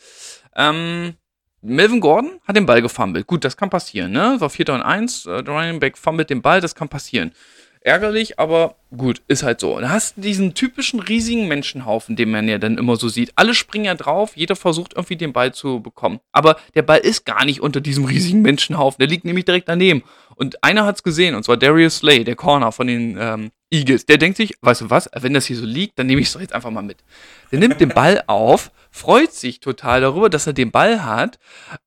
Ähm, 0.57 1.15
Melvin 1.63 2.01
Gordon 2.01 2.41
hat 2.45 2.57
den 2.57 2.67
Ball 2.67 2.83
gefummelt. 2.83 3.29
Gut, 3.29 3.45
das 3.45 3.57
kann 3.57 3.71
passieren, 3.71 4.11
ne? 4.11 4.37
War 4.41 4.51
4 4.51 4.71
und 4.71 4.83
1, 4.83 5.27
äh, 5.27 5.45
der 5.45 5.55
Running 5.55 5.79
Back 5.79 5.97
fummelt 5.97 6.31
den 6.31 6.43
Ball, 6.43 6.61
das 6.61 6.75
kann 6.75 6.89
passieren 6.89 7.33
ärgerlich, 7.81 8.39
aber 8.39 8.77
gut, 8.97 9.23
ist 9.29 9.43
halt 9.43 9.61
so. 9.61 9.77
Und 9.77 9.89
hast 9.89 10.17
du 10.17 10.21
diesen 10.21 10.55
typischen 10.55 11.01
riesigen 11.01 11.49
Menschenhaufen, 11.49 12.17
den 12.17 12.31
man 12.31 12.49
ja 12.49 12.59
dann 12.59 12.79
immer 12.79 12.97
so 12.97 13.09
sieht. 13.09 13.33
Alle 13.37 13.55
springen 13.55 13.87
ja 13.87 13.95
drauf, 13.95 14.33
jeder 14.37 14.57
versucht 14.57 14.95
irgendwie 14.95 15.17
den 15.17 15.33
Ball 15.33 15.55
zu 15.55 15.81
bekommen. 15.81 16.21
Aber 16.33 16.57
der 16.75 16.83
Ball 16.83 16.99
ist 16.99 17.25
gar 17.25 17.45
nicht 17.45 17.61
unter 17.61 17.81
diesem 17.81 18.05
riesigen 18.05 18.43
Menschenhaufen, 18.43 18.99
der 18.99 19.09
liegt 19.09 19.25
nämlich 19.25 19.45
direkt 19.45 19.69
daneben. 19.69 20.03
Und 20.41 20.65
einer 20.65 20.87
hat's 20.87 21.03
gesehen, 21.03 21.35
und 21.35 21.45
zwar 21.45 21.59
Darius 21.59 21.99
Slay, 21.99 22.25
der 22.25 22.35
Corner 22.35 22.73
von 22.73 22.87
den 22.87 23.15
ähm, 23.21 23.51
Eagles. 23.71 24.07
Der 24.07 24.17
denkt 24.17 24.39
sich, 24.39 24.55
weißt 24.63 24.81
du 24.81 24.89
was, 24.89 25.11
wenn 25.13 25.35
das 25.35 25.45
hier 25.45 25.57
so 25.59 25.67
liegt, 25.67 25.99
dann 25.99 26.07
nehme 26.07 26.23
ich 26.23 26.29
es 26.29 26.33
doch 26.33 26.41
jetzt 26.41 26.55
einfach 26.55 26.71
mal 26.71 26.81
mit. 26.81 27.05
Der 27.53 27.59
nimmt 27.59 27.79
den 27.79 27.91
Ball 27.91 28.25
auf, 28.27 28.71
freut 28.91 29.35
sich 29.35 29.61
total 29.61 30.01
darüber, 30.01 30.31
dass 30.31 30.47
er 30.47 30.55
den 30.55 30.71
Ball 30.71 31.05
hat. 31.05 31.39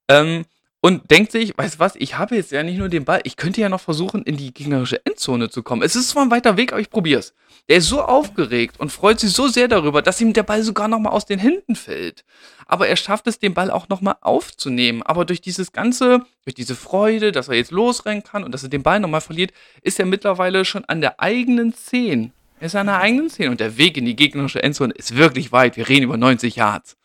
Ähm, 0.08 0.46
und 0.86 1.10
denkt 1.12 1.32
sich, 1.32 1.58
weißt 1.58 1.76
du 1.76 1.80
was, 1.80 1.96
ich 1.96 2.18
habe 2.18 2.36
jetzt 2.36 2.52
ja 2.52 2.62
nicht 2.62 2.78
nur 2.78 2.90
den 2.90 3.06
Ball, 3.06 3.22
ich 3.24 3.38
könnte 3.38 3.62
ja 3.62 3.70
noch 3.70 3.80
versuchen, 3.80 4.22
in 4.24 4.36
die 4.36 4.54
gegnerische 4.54 5.00
Endzone 5.06 5.50
zu 5.50 5.64
kommen. 5.64 5.82
Es 5.82 5.96
ist 5.96 6.10
zwar 6.10 6.24
ein 6.24 6.32
weiter 6.32 6.58
Weg, 6.58 6.74
aber 6.74 6.82
ich 6.82 6.90
probier's. 6.90 7.34
Der 7.70 7.78
ist 7.78 7.88
so 7.88 8.02
aufgeregt 8.02 8.82
und 8.82 8.92
freut 8.92 9.18
sich 9.18 9.32
so 9.32 9.48
sehr 9.48 9.70
darüber, 9.70 10.02
dass 10.02 10.20
ihm 10.20 10.34
der 10.34 10.44
Ball 10.44 10.62
sogar 10.62 10.90
nochmal 10.90 11.14
aus 11.14 11.26
den 11.26 11.40
Händen 11.40 11.78
fällt. 11.78 12.26
Aber 12.66 12.90
er 12.90 12.98
schafft 12.98 13.28
es, 13.28 13.40
den 13.40 13.54
Ball 13.54 13.72
auch 13.72 13.88
nochmal 13.88 14.18
aufzunehmen. 14.20 15.04
Aber 15.04 15.24
durch 15.24 15.40
dieses 15.40 15.72
ganze, 15.72 16.26
durch 16.44 16.54
diese 16.54 16.76
Freude, 16.76 17.32
dass 17.32 17.48
er 17.48 17.56
jetzt 17.56 17.72
losrennen 17.72 18.24
kann 18.24 18.44
und 18.44 18.52
dass 18.52 18.64
er 18.64 18.70
den 18.70 18.84
Ball 18.84 19.00
nochmal 19.00 19.22
verliert, 19.22 19.54
ist 19.84 20.02
er 20.02 20.06
mittlerweile 20.06 20.66
schon 20.66 20.84
an 20.84 21.00
der 21.00 21.22
eigenen 21.22 21.74
10. 21.74 22.34
Er 22.60 22.66
ist 22.66 22.76
an 22.76 22.88
der 22.88 23.00
eigenen 23.00 23.30
10 23.30 23.52
und 23.52 23.62
der 23.62 23.78
Weg 23.78 23.96
in 23.96 24.04
die 24.04 24.18
gegnerische 24.18 24.62
Endzone 24.62 24.94
ist 24.94 25.16
wirklich 25.16 25.54
weit. 25.54 25.78
Wir 25.78 25.88
reden 25.88 26.04
über 26.04 26.18
90 26.18 26.58
Yards. 26.58 26.98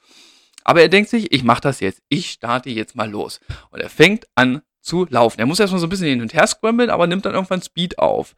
Aber 0.68 0.82
er 0.82 0.90
denkt 0.90 1.08
sich, 1.08 1.32
ich 1.32 1.44
mache 1.44 1.62
das 1.62 1.80
jetzt. 1.80 2.02
Ich 2.10 2.28
starte 2.28 2.68
jetzt 2.68 2.94
mal 2.94 3.10
los. 3.10 3.40
Und 3.70 3.80
er 3.80 3.88
fängt 3.88 4.26
an 4.34 4.60
zu 4.82 5.06
laufen. 5.08 5.40
Er 5.40 5.46
muss 5.46 5.58
erstmal 5.58 5.80
so 5.80 5.86
ein 5.86 5.88
bisschen 5.88 6.08
hin 6.08 6.20
und 6.20 6.34
her 6.34 6.46
scramblen, 6.46 6.90
aber 6.90 7.06
nimmt 7.06 7.24
dann 7.24 7.32
irgendwann 7.32 7.62
Speed 7.62 7.98
auf. 7.98 8.36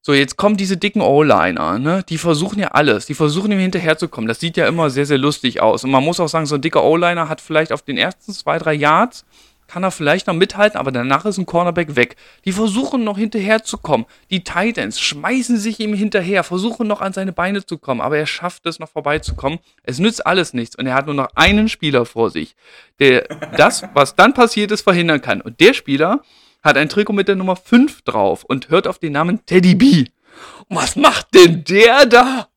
So, 0.00 0.14
jetzt 0.14 0.36
kommen 0.36 0.56
diese 0.56 0.76
dicken 0.76 1.02
O-Liner, 1.02 1.80
ne? 1.80 2.04
Die 2.08 2.18
versuchen 2.18 2.60
ja 2.60 2.68
alles. 2.68 3.06
Die 3.06 3.14
versuchen 3.14 3.50
ihm 3.50 3.58
hinterherzukommen. 3.58 4.28
Das 4.28 4.38
sieht 4.38 4.56
ja 4.56 4.68
immer 4.68 4.90
sehr, 4.90 5.06
sehr 5.06 5.18
lustig 5.18 5.60
aus. 5.60 5.82
Und 5.82 5.90
man 5.90 6.04
muss 6.04 6.20
auch 6.20 6.28
sagen, 6.28 6.46
so 6.46 6.54
ein 6.54 6.60
dicker 6.60 6.84
O-Liner 6.84 7.28
hat 7.28 7.40
vielleicht 7.40 7.72
auf 7.72 7.82
den 7.82 7.98
ersten 7.98 8.32
zwei, 8.32 8.58
drei 8.58 8.74
Yards 8.74 9.24
kann 9.70 9.84
er 9.84 9.92
vielleicht 9.92 10.26
noch 10.26 10.34
mithalten, 10.34 10.80
aber 10.80 10.90
danach 10.90 11.24
ist 11.24 11.38
ein 11.38 11.46
Cornerback 11.46 11.94
weg. 11.94 12.16
Die 12.44 12.50
versuchen 12.50 13.04
noch 13.04 13.16
hinterherzukommen. 13.16 14.04
Die 14.28 14.42
Titans 14.42 15.00
schmeißen 15.00 15.58
sich 15.58 15.78
ihm 15.78 15.94
hinterher, 15.94 16.42
versuchen 16.42 16.88
noch 16.88 17.00
an 17.00 17.12
seine 17.12 17.32
Beine 17.32 17.64
zu 17.64 17.78
kommen, 17.78 18.00
aber 18.00 18.18
er 18.18 18.26
schafft 18.26 18.66
es 18.66 18.80
noch 18.80 18.88
vorbeizukommen. 18.88 19.60
Es 19.84 20.00
nützt 20.00 20.26
alles 20.26 20.54
nichts 20.54 20.74
und 20.74 20.88
er 20.88 20.94
hat 20.94 21.06
nur 21.06 21.14
noch 21.14 21.28
einen 21.36 21.68
Spieler 21.68 22.04
vor 22.04 22.30
sich, 22.30 22.56
der 22.98 23.28
das, 23.56 23.84
was 23.94 24.16
dann 24.16 24.34
passiert 24.34 24.72
ist, 24.72 24.82
verhindern 24.82 25.22
kann. 25.22 25.40
Und 25.40 25.60
der 25.60 25.72
Spieler 25.72 26.24
hat 26.64 26.76
ein 26.76 26.88
Trikot 26.88 27.12
mit 27.12 27.28
der 27.28 27.36
Nummer 27.36 27.54
5 27.54 28.02
drauf 28.02 28.42
und 28.42 28.70
hört 28.70 28.88
auf 28.88 28.98
den 28.98 29.12
Namen 29.12 29.46
Teddy 29.46 29.76
B. 29.76 30.06
Und 30.66 30.78
was 30.78 30.96
macht 30.96 31.32
denn 31.32 31.62
der 31.62 32.06
da? 32.06 32.48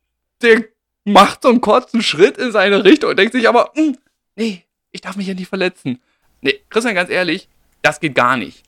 Der 0.42 0.64
macht 1.06 1.44
so 1.44 1.50
einen 1.50 1.62
kurzen 1.62 2.02
Schritt 2.02 2.40
in 2.40 2.52
seine 2.52 2.84
Richtung 2.84 3.12
und 3.12 3.20
denkt 3.20 3.34
sich 3.34 3.48
aber, 3.48 3.72
hm, 3.76 3.98
nee, 4.36 4.64
ich 4.92 5.02
darf 5.02 5.16
mich 5.16 5.28
ja 5.28 5.36
nicht 5.36 5.50
verletzen. 5.50 6.02
Nee, 6.44 6.60
Christian, 6.70 6.94
ganz 6.94 7.10
ehrlich, 7.10 7.48
das 7.82 8.02
geht 8.02 8.16
gar 8.16 8.36
nicht. 8.36 8.64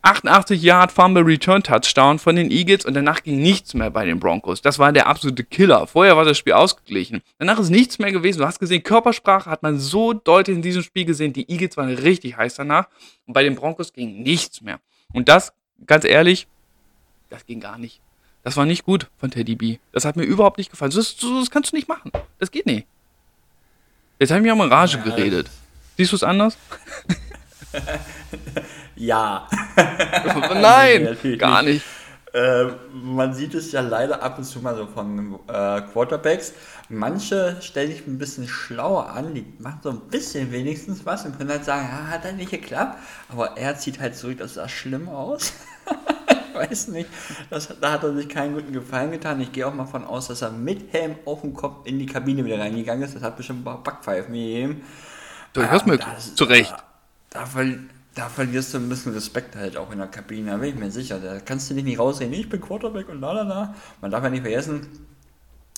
88 0.00 0.60
Yard 0.60 0.90
Fumble 0.90 1.22
Return 1.24 1.62
Touchdown 1.62 2.18
von 2.18 2.34
den 2.34 2.50
Eagles 2.50 2.86
und 2.86 2.94
danach 2.94 3.22
ging 3.22 3.40
nichts 3.40 3.74
mehr 3.74 3.90
bei 3.90 4.04
den 4.04 4.18
Broncos. 4.18 4.62
Das 4.62 4.78
war 4.78 4.90
der 4.92 5.06
absolute 5.06 5.44
Killer. 5.44 5.86
Vorher 5.86 6.16
war 6.16 6.24
das 6.24 6.38
Spiel 6.38 6.54
ausgeglichen. 6.54 7.22
Danach 7.38 7.58
ist 7.58 7.68
nichts 7.68 7.98
mehr 7.98 8.10
gewesen. 8.10 8.38
Du 8.38 8.46
hast 8.46 8.58
gesehen, 8.58 8.82
Körpersprache 8.82 9.48
hat 9.48 9.62
man 9.62 9.78
so 9.78 10.14
deutlich 10.14 10.56
in 10.56 10.62
diesem 10.62 10.82
Spiel 10.82 11.04
gesehen. 11.04 11.34
Die 11.34 11.48
Eagles 11.48 11.76
waren 11.76 11.94
richtig 11.94 12.36
heiß 12.36 12.54
danach 12.54 12.88
und 13.26 13.34
bei 13.34 13.44
den 13.44 13.54
Broncos 13.54 13.92
ging 13.92 14.22
nichts 14.22 14.62
mehr. 14.62 14.80
Und 15.12 15.28
das, 15.28 15.52
ganz 15.86 16.04
ehrlich, 16.04 16.48
das 17.28 17.44
ging 17.46 17.60
gar 17.60 17.78
nicht. 17.78 18.00
Das 18.42 18.56
war 18.56 18.64
nicht 18.64 18.84
gut 18.84 19.08
von 19.18 19.30
Teddy 19.30 19.54
B. 19.54 19.78
Das 19.92 20.06
hat 20.06 20.16
mir 20.16 20.24
überhaupt 20.24 20.58
nicht 20.58 20.70
gefallen. 20.70 20.92
Das, 20.92 21.14
das 21.16 21.50
kannst 21.50 21.72
du 21.72 21.76
nicht 21.76 21.88
machen. 21.88 22.10
Das 22.40 22.50
geht 22.50 22.66
nicht. 22.66 22.86
Jetzt 24.18 24.30
habe 24.30 24.40
ich 24.40 24.44
mir 24.44 24.54
auch 24.54 24.56
mal 24.56 24.68
Rage 24.68 24.98
geredet. 24.98 25.50
Siehst 25.96 26.12
du 26.12 26.16
es 26.16 26.22
anders? 26.22 26.56
ja. 28.96 29.48
Nein, 30.54 31.16
gar 31.38 31.62
nicht. 31.62 31.84
äh, 32.32 32.64
man 32.92 33.34
sieht 33.34 33.54
es 33.54 33.72
ja 33.72 33.80
leider 33.80 34.22
ab 34.22 34.38
und 34.38 34.44
zu 34.44 34.60
mal 34.60 34.74
so 34.76 34.86
von 34.86 35.38
äh, 35.48 35.82
Quarterbacks. 35.92 36.54
Manche 36.88 37.56
stellen 37.60 37.90
sich 37.90 38.06
ein 38.06 38.18
bisschen 38.18 38.48
schlauer 38.48 39.10
an, 39.10 39.34
die 39.34 39.44
machen 39.58 39.80
so 39.82 39.90
ein 39.90 40.00
bisschen 40.10 40.50
wenigstens 40.52 41.04
was 41.04 41.24
und 41.24 41.38
können 41.38 41.50
halt 41.50 41.64
sagen, 41.64 41.88
ja, 41.90 42.08
hat 42.08 42.24
halt 42.24 42.36
nicht 42.36 42.50
geklappt, 42.50 42.98
aber 43.30 43.56
er 43.56 43.76
zieht 43.76 44.00
halt 44.00 44.16
zurück, 44.16 44.38
das 44.38 44.54
sah 44.54 44.68
schlimm 44.68 45.08
aus. 45.08 45.52
ich 46.48 46.54
weiß 46.54 46.88
nicht, 46.88 47.08
das, 47.48 47.68
da 47.80 47.92
hat 47.92 48.04
er 48.04 48.14
sich 48.14 48.28
keinen 48.28 48.54
guten 48.54 48.72
Gefallen 48.72 49.10
getan. 49.10 49.40
Ich 49.40 49.52
gehe 49.52 49.66
auch 49.66 49.74
mal 49.74 49.86
von 49.86 50.04
aus, 50.04 50.28
dass 50.28 50.42
er 50.42 50.50
mit 50.50 50.92
Helm 50.92 51.16
auf 51.24 51.40
dem 51.42 51.54
Kopf 51.54 51.86
in 51.86 51.98
die 51.98 52.06
Kabine 52.06 52.44
wieder 52.44 52.58
reingegangen 52.58 53.02
ist. 53.02 53.14
Das 53.14 53.22
hat 53.22 53.36
bestimmt 53.36 53.60
ein 53.60 53.64
paar 53.64 53.82
Backpfeifen 53.82 54.34
gegeben. 54.34 54.82
Durchaus 55.52 55.86
möglich, 55.86 56.34
zu 56.34 56.44
Recht. 56.44 56.74
Da, 57.30 57.44
da, 57.44 57.64
da 58.14 58.28
verlierst 58.28 58.74
du 58.74 58.78
ein 58.78 58.88
bisschen 58.88 59.12
Respekt 59.12 59.56
halt 59.56 59.76
auch 59.76 59.90
in 59.90 59.98
der 59.98 60.06
Kabine, 60.06 60.52
da 60.52 60.56
bin 60.58 60.70
ich 60.70 60.76
mir 60.76 60.90
sicher. 60.90 61.18
Da 61.18 61.40
kannst 61.40 61.70
du 61.70 61.74
dich 61.74 61.84
nicht 61.84 61.98
rausreden, 61.98 62.32
ich 62.34 62.48
bin 62.48 62.60
Quarterback 62.60 63.08
und 63.08 63.20
la 63.20 63.32
la 63.32 63.42
la. 63.42 63.74
Man 64.00 64.10
darf 64.10 64.22
ja 64.24 64.30
nicht 64.30 64.42
vergessen, 64.42 64.86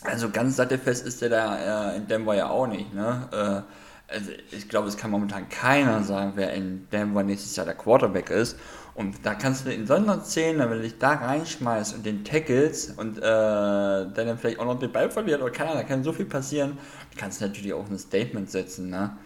also 0.04 0.30
ganz 0.30 0.56
sattelfest 0.56 1.06
ist 1.06 1.22
der 1.22 1.30
da 1.30 1.92
äh, 1.92 1.96
in 1.96 2.06
Denver 2.06 2.34
ja 2.34 2.48
auch 2.48 2.66
nicht. 2.66 2.92
Ne? 2.94 3.28
Äh, 3.32 4.12
also 4.12 4.30
ich 4.50 4.68
glaube, 4.68 4.88
es 4.88 4.96
kann 4.96 5.10
momentan 5.10 5.48
keiner 5.48 6.02
sagen, 6.02 6.32
wer 6.34 6.52
in 6.52 6.88
Denver 6.90 7.22
nächstes 7.22 7.56
Jahr 7.56 7.66
der 7.66 7.74
Quarterback 7.74 8.30
ist. 8.30 8.56
Und 8.94 9.16
da 9.24 9.34
kannst 9.34 9.66
du 9.66 9.72
in 9.72 9.86
so 9.86 9.94
einer 9.94 10.22
Szene, 10.22 10.70
wenn 10.70 10.76
du 10.76 10.82
dich 10.82 10.98
da 10.98 11.14
reinschmeißt 11.14 11.96
und 11.96 12.06
den 12.06 12.24
tackles 12.24 12.90
und 12.90 13.18
äh, 13.18 13.22
dann 13.22 14.38
vielleicht 14.38 14.60
auch 14.60 14.66
noch 14.66 14.78
den 14.78 14.92
Ball 14.92 15.10
verliert 15.10 15.42
oder 15.42 15.50
keiner, 15.50 15.74
da 15.74 15.82
kann 15.82 16.04
so 16.04 16.12
viel 16.12 16.26
passieren, 16.26 16.78
kannst 17.16 17.40
du 17.40 17.46
natürlich 17.46 17.72
auch 17.72 17.88
ein 17.88 17.98
Statement 17.98 18.50
setzen. 18.50 18.90
Ne? 18.90 19.16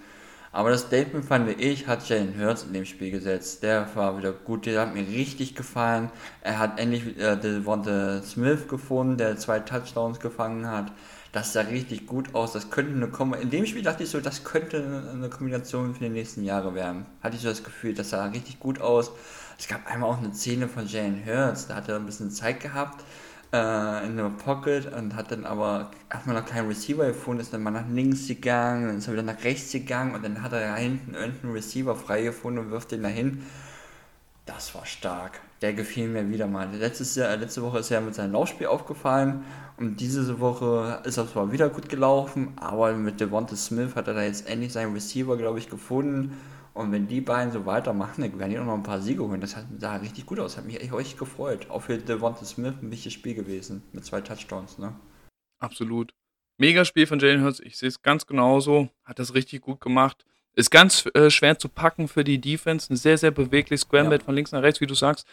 Aber 0.51 0.71
das 0.71 0.83
Statement 0.83 1.25
fand 1.25 1.61
ich, 1.61 1.87
hat 1.87 2.09
Jalen 2.09 2.35
Hurts 2.41 2.65
in 2.65 2.73
dem 2.73 2.85
Spiel 2.85 3.11
gesetzt. 3.11 3.63
Der 3.63 3.89
war 3.95 4.17
wieder 4.17 4.33
gut, 4.33 4.67
der 4.67 4.81
hat 4.81 4.95
mir 4.95 5.07
richtig 5.07 5.55
gefallen. 5.55 6.11
Er 6.41 6.59
hat 6.59 6.81
endlich 6.81 7.19
äh, 7.19 7.37
Devonta 7.37 8.23
Smith 8.23 8.67
gefunden, 8.69 9.19
der 9.19 9.37
zwei 9.37 9.61
Touchdowns 9.61 10.21
gefangen 10.21 10.67
hat. 10.67 10.93
Das 11.33 11.53
sah 11.53 11.61
richtig 11.61 12.07
gut 12.07 12.35
aus. 12.35 12.53
Das 12.53 12.71
könnte 12.71 12.93
eine 12.93 13.09
Kom 13.09 13.35
In 13.35 13.51
dem 13.51 13.67
Spiel 13.67 13.83
dachte 13.83 14.05
ich 14.05 14.11
so, 14.11 14.21
das 14.21 14.45
könnte 14.45 15.11
eine 15.13 15.29
Kombination 15.29 15.95
für 15.95 16.05
die 16.05 16.11
nächsten 16.11 16.43
Jahre 16.45 16.75
werden. 16.75 17.05
Hatte 17.23 17.37
ich 17.37 17.43
so 17.43 17.49
das 17.49 17.63
Gefühl, 17.63 17.93
das 17.95 18.11
sah 18.11 18.25
richtig 18.27 18.59
gut 18.59 18.81
aus. 18.81 19.13
Es 19.59 19.69
gab 19.69 19.87
einmal 19.87 20.11
auch 20.11 20.19
eine 20.19 20.33
Szene 20.33 20.69
von 20.69 20.87
Jalen 20.87 21.25
Hurts, 21.27 21.67
da 21.67 21.75
hat 21.75 21.89
er 21.89 21.97
ein 21.97 22.07
bisschen 22.07 22.31
Zeit 22.31 22.61
gehabt 22.61 23.05
äh, 23.53 24.07
in 24.07 24.17
der 24.17 24.31
Pocket 24.31 24.93
und 24.93 25.15
hat 25.15 25.33
dann 25.33 25.45
aber 25.45 25.91
erstmal 26.11 26.37
noch 26.37 26.47
keinen 26.47 26.69
Receiver 26.69 27.07
gefunden, 27.07 27.41
ist 27.41 27.53
dann 27.53 27.63
mal 27.63 27.71
nach 27.71 27.89
links 27.91 28.27
gegangen, 28.29 28.89
dann 28.89 28.99
ist 28.99 29.07
er 29.07 29.15
wieder 29.15 29.23
nach 29.23 29.43
rechts 29.45 29.73
gegangen 29.73 30.15
und 30.15 30.25
dann 30.25 30.43
hat 30.43 30.53
er 30.53 30.61
da 30.61 30.77
hinten 30.77 31.15
irgendeinen 31.15 31.53
Receiver 31.55 31.97
frei 31.97 32.23
gefunden 32.23 32.59
und 32.59 32.71
wirft 32.71 32.93
den 32.93 33.03
dahin. 33.03 33.43
Das 34.45 34.75
war 34.75 34.87
stark. 34.87 35.41
Der 35.61 35.75
gefiel 35.75 36.09
mir 36.09 36.31
wieder 36.31 36.47
mal. 36.47 36.69
Letztes 36.75 37.15
Jahr, 37.17 37.37
letzte 37.37 37.63
Woche 37.63 37.81
ist 37.81 37.91
er 37.91 38.01
mit 38.01 38.15
seinem 38.15 38.33
Laufspiel 38.33 38.67
aufgefallen 38.67 39.45
und 39.77 40.01
diese 40.01 40.41
Woche 40.41 41.03
ist 41.05 41.17
er 41.17 41.29
zwar 41.29 41.53
wieder 41.53 41.69
gut 41.69 41.89
gelaufen, 41.89 42.53
aber 42.57 42.93
mit 42.95 43.21
Devonta 43.21 43.57
Smith 43.57 43.95
hat 43.95 44.09
er 44.09 44.15
da 44.15 44.23
jetzt 44.23 44.49
endlich 44.49 44.73
seinen 44.73 44.95
Receiver, 44.95 45.37
glaube 45.37 45.59
ich, 45.59 45.69
gefunden 45.69 46.37
und 46.79 46.93
wenn 46.93 47.09
die 47.09 47.21
beiden 47.21 47.53
so 47.53 47.67
weitermachen, 47.67 48.23
dann 48.23 48.39
werden 48.39 48.51
die 48.51 48.59
auch 48.61 48.65
noch 48.65 48.75
ein 48.75 48.85
paar 48.85 49.01
Siege 49.01 49.25
holen. 49.25 49.41
Das 49.41 49.57
sah 49.79 49.97
richtig 49.97 50.27
gut 50.27 50.39
aus. 50.39 50.57
Hat 50.57 50.65
mich 50.65 50.81
echt 50.81 50.93
richtig 50.93 51.19
gefreut. 51.19 51.69
Auch 51.71 51.83
für 51.83 51.99
Devonta 51.99 52.45
Smith 52.45 52.75
ein 52.81 52.93
wichtiges 52.93 53.15
Spiel 53.15 53.35
gewesen. 53.35 53.83
Mit 53.93 54.05
zwei 54.05 54.21
Touchdowns, 54.21 54.79
ne? 54.79 54.95
Absolut. 55.59 56.15
Mega 56.57 56.85
Spiel 56.85 57.09
von 57.09 57.19
Jalen 57.19 57.43
Hurts. 57.43 57.59
Ich 57.59 57.77
sehe 57.79 57.89
es 57.89 58.01
ganz 58.01 58.27
genauso. 58.27 58.91
Hat 59.05 59.19
das 59.19 59.35
richtig 59.35 59.63
gut 59.63 59.81
gemacht. 59.81 60.25
Ist 60.55 60.71
ganz 60.71 61.07
äh, 61.15 61.31
schwer 61.31 61.59
zu 61.59 61.69
packen 61.69 62.07
für 62.07 62.23
die 62.23 62.41
Defense. 62.41 62.93
Ein 62.93 62.97
sehr, 62.97 63.19
sehr 63.19 63.33
bewegliches 63.33 63.81
Scramble 63.81 64.19
ja. 64.19 64.25
von 64.25 64.37
links 64.37 64.53
nach 64.53 64.63
rechts, 64.63 64.81
wie 64.81 64.87
du 64.87 64.95
sagst. 64.95 65.27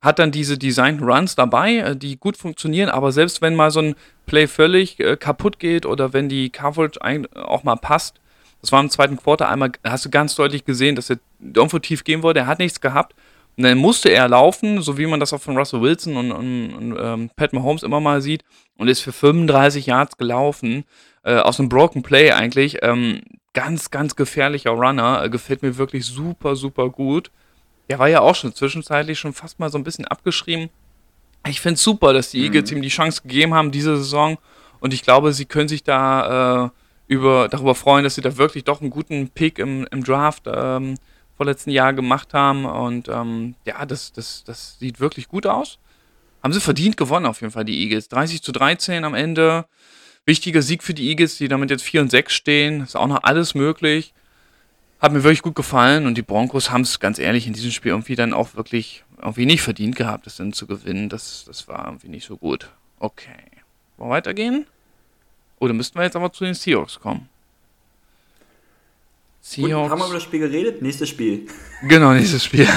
Hat 0.00 0.20
dann 0.20 0.30
diese 0.30 0.56
Design 0.56 1.00
Runs 1.00 1.34
dabei, 1.34 1.78
äh, 1.78 1.96
die 1.96 2.18
gut 2.18 2.36
funktionieren, 2.36 2.88
aber 2.88 3.10
selbst 3.10 3.42
wenn 3.42 3.56
mal 3.56 3.72
so 3.72 3.80
ein 3.80 3.96
Play 4.26 4.46
völlig 4.46 5.00
äh, 5.00 5.16
kaputt 5.16 5.58
geht 5.58 5.86
oder 5.86 6.12
wenn 6.12 6.28
die 6.28 6.50
Coverage 6.50 7.00
auch 7.34 7.64
mal 7.64 7.76
passt, 7.76 8.20
das 8.64 8.72
war 8.72 8.80
im 8.80 8.88
zweiten 8.88 9.18
Quarter 9.18 9.50
einmal, 9.50 9.72
hast 9.84 10.06
du 10.06 10.10
ganz 10.10 10.34
deutlich 10.36 10.64
gesehen, 10.64 10.96
dass 10.96 11.10
er 11.10 11.18
irgendwo 11.38 11.78
tief 11.78 12.02
gehen 12.02 12.22
wollte. 12.22 12.40
Er 12.40 12.46
hat 12.46 12.60
nichts 12.60 12.80
gehabt. 12.80 13.14
Und 13.58 13.64
dann 13.64 13.76
musste 13.76 14.08
er 14.08 14.26
laufen, 14.26 14.80
so 14.80 14.96
wie 14.96 15.06
man 15.06 15.20
das 15.20 15.34
auch 15.34 15.40
von 15.40 15.58
Russell 15.58 15.82
Wilson 15.82 16.16
und, 16.16 16.32
und, 16.32 16.72
und 16.72 16.96
ähm, 16.98 17.30
Pat 17.36 17.52
Mahomes 17.52 17.82
immer 17.82 18.00
mal 18.00 18.22
sieht. 18.22 18.42
Und 18.78 18.88
ist 18.88 19.00
für 19.00 19.12
35 19.12 19.84
Yards 19.84 20.16
gelaufen. 20.16 20.84
Äh, 21.24 21.34
aus 21.34 21.60
einem 21.60 21.68
Broken 21.68 22.02
Play 22.02 22.32
eigentlich. 22.32 22.78
Ähm, 22.80 23.20
ganz, 23.52 23.90
ganz 23.90 24.16
gefährlicher 24.16 24.70
Runner. 24.70 25.22
Äh, 25.22 25.28
gefällt 25.28 25.60
mir 25.60 25.76
wirklich 25.76 26.06
super, 26.06 26.56
super 26.56 26.88
gut. 26.88 27.30
Der 27.90 27.98
war 27.98 28.08
ja 28.08 28.22
auch 28.22 28.34
schon 28.34 28.54
zwischenzeitlich 28.54 29.18
schon 29.18 29.34
fast 29.34 29.60
mal 29.60 29.68
so 29.68 29.76
ein 29.76 29.84
bisschen 29.84 30.06
abgeschrieben. 30.06 30.70
Ich 31.46 31.60
finde 31.60 31.74
es 31.74 31.82
super, 31.82 32.14
dass 32.14 32.30
die 32.30 32.38
mhm. 32.38 32.44
Eagles 32.46 32.72
ihm 32.72 32.80
die 32.80 32.88
Chance 32.88 33.20
gegeben 33.20 33.52
haben 33.52 33.72
diese 33.72 33.98
Saison. 33.98 34.38
Und 34.80 34.94
ich 34.94 35.02
glaube, 35.02 35.34
sie 35.34 35.44
können 35.44 35.68
sich 35.68 35.84
da 35.84 36.64
äh, 36.64 36.70
über, 37.06 37.48
darüber 37.48 37.74
freuen, 37.74 38.04
dass 38.04 38.14
sie 38.14 38.20
da 38.20 38.36
wirklich 38.36 38.64
doch 38.64 38.80
einen 38.80 38.90
guten 38.90 39.28
Pick 39.28 39.58
im, 39.58 39.86
im 39.90 40.04
Draft 40.04 40.44
ähm, 40.46 40.96
vorletzten 41.36 41.70
Jahr 41.70 41.92
gemacht 41.92 42.34
haben. 42.34 42.64
Und 42.64 43.08
ähm, 43.08 43.54
ja, 43.66 43.84
das, 43.86 44.12
das, 44.12 44.44
das 44.44 44.78
sieht 44.78 45.00
wirklich 45.00 45.28
gut 45.28 45.46
aus. 45.46 45.78
Haben 46.42 46.52
sie 46.52 46.60
verdient 46.60 46.96
gewonnen, 46.96 47.26
auf 47.26 47.40
jeden 47.40 47.52
Fall, 47.52 47.64
die 47.64 47.82
Eagles. 47.82 48.08
30 48.08 48.42
zu 48.42 48.52
13 48.52 49.04
am 49.04 49.14
Ende. 49.14 49.66
Wichtiger 50.26 50.62
Sieg 50.62 50.82
für 50.82 50.94
die 50.94 51.08
Eagles, 51.08 51.36
die 51.36 51.48
damit 51.48 51.70
jetzt 51.70 51.82
4 51.82 52.02
und 52.02 52.10
6 52.10 52.32
stehen. 52.32 52.80
Ist 52.82 52.96
auch 52.96 53.06
noch 53.06 53.22
alles 53.22 53.54
möglich. 53.54 54.14
Hat 55.00 55.12
mir 55.12 55.22
wirklich 55.22 55.42
gut 55.42 55.54
gefallen 55.54 56.06
und 56.06 56.16
die 56.16 56.22
Broncos 56.22 56.70
haben 56.70 56.80
es 56.80 56.98
ganz 56.98 57.18
ehrlich 57.18 57.46
in 57.46 57.52
diesem 57.52 57.72
Spiel 57.72 57.90
irgendwie 57.90 58.16
dann 58.16 58.32
auch 58.32 58.54
wirklich 58.54 59.04
irgendwie 59.18 59.44
nicht 59.44 59.62
verdient 59.62 59.96
gehabt, 59.96 60.26
das 60.26 60.36
dann 60.36 60.54
zu 60.54 60.66
gewinnen. 60.66 61.10
Das, 61.10 61.44
das 61.46 61.68
war 61.68 61.86
irgendwie 61.86 62.08
nicht 62.08 62.26
so 62.26 62.38
gut. 62.38 62.70
Okay. 62.98 63.28
Wollen 63.96 64.10
wir 64.10 64.14
weitergehen? 64.14 64.66
Oh, 65.64 65.66
dann 65.66 65.78
müssten 65.78 65.98
wir 65.98 66.04
jetzt 66.04 66.14
aber 66.14 66.30
zu 66.30 66.44
den 66.44 66.52
Seahawks 66.52 67.00
kommen. 67.00 67.26
Seahawks. 69.40 69.72
Gut, 69.72 69.90
haben 69.92 69.98
wir 69.98 70.04
über 70.04 70.14
das 70.14 70.22
Spiel 70.24 70.40
geredet? 70.40 70.82
Nächstes 70.82 71.08
Spiel. 71.08 71.46
Genau, 71.88 72.12
nächstes 72.12 72.44
Spiel. 72.44 72.68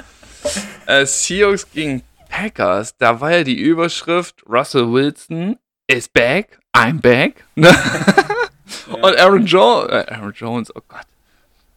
äh, 0.86 1.04
Seahawks 1.04 1.70
gegen 1.70 2.02
Packers. 2.30 2.96
Da 2.96 3.20
war 3.20 3.32
ja 3.32 3.44
die 3.44 3.58
Überschrift 3.58 4.42
Russell 4.48 4.90
Wilson 4.90 5.58
is 5.88 6.08
back. 6.08 6.58
I'm 6.74 7.02
back. 7.02 7.44
Und 7.54 9.18
Aaron, 9.18 9.44
jo 9.44 9.84
äh, 9.86 10.06
Aaron 10.08 10.32
Jones, 10.32 10.74
oh 10.74 10.80
Gott. 10.88 11.04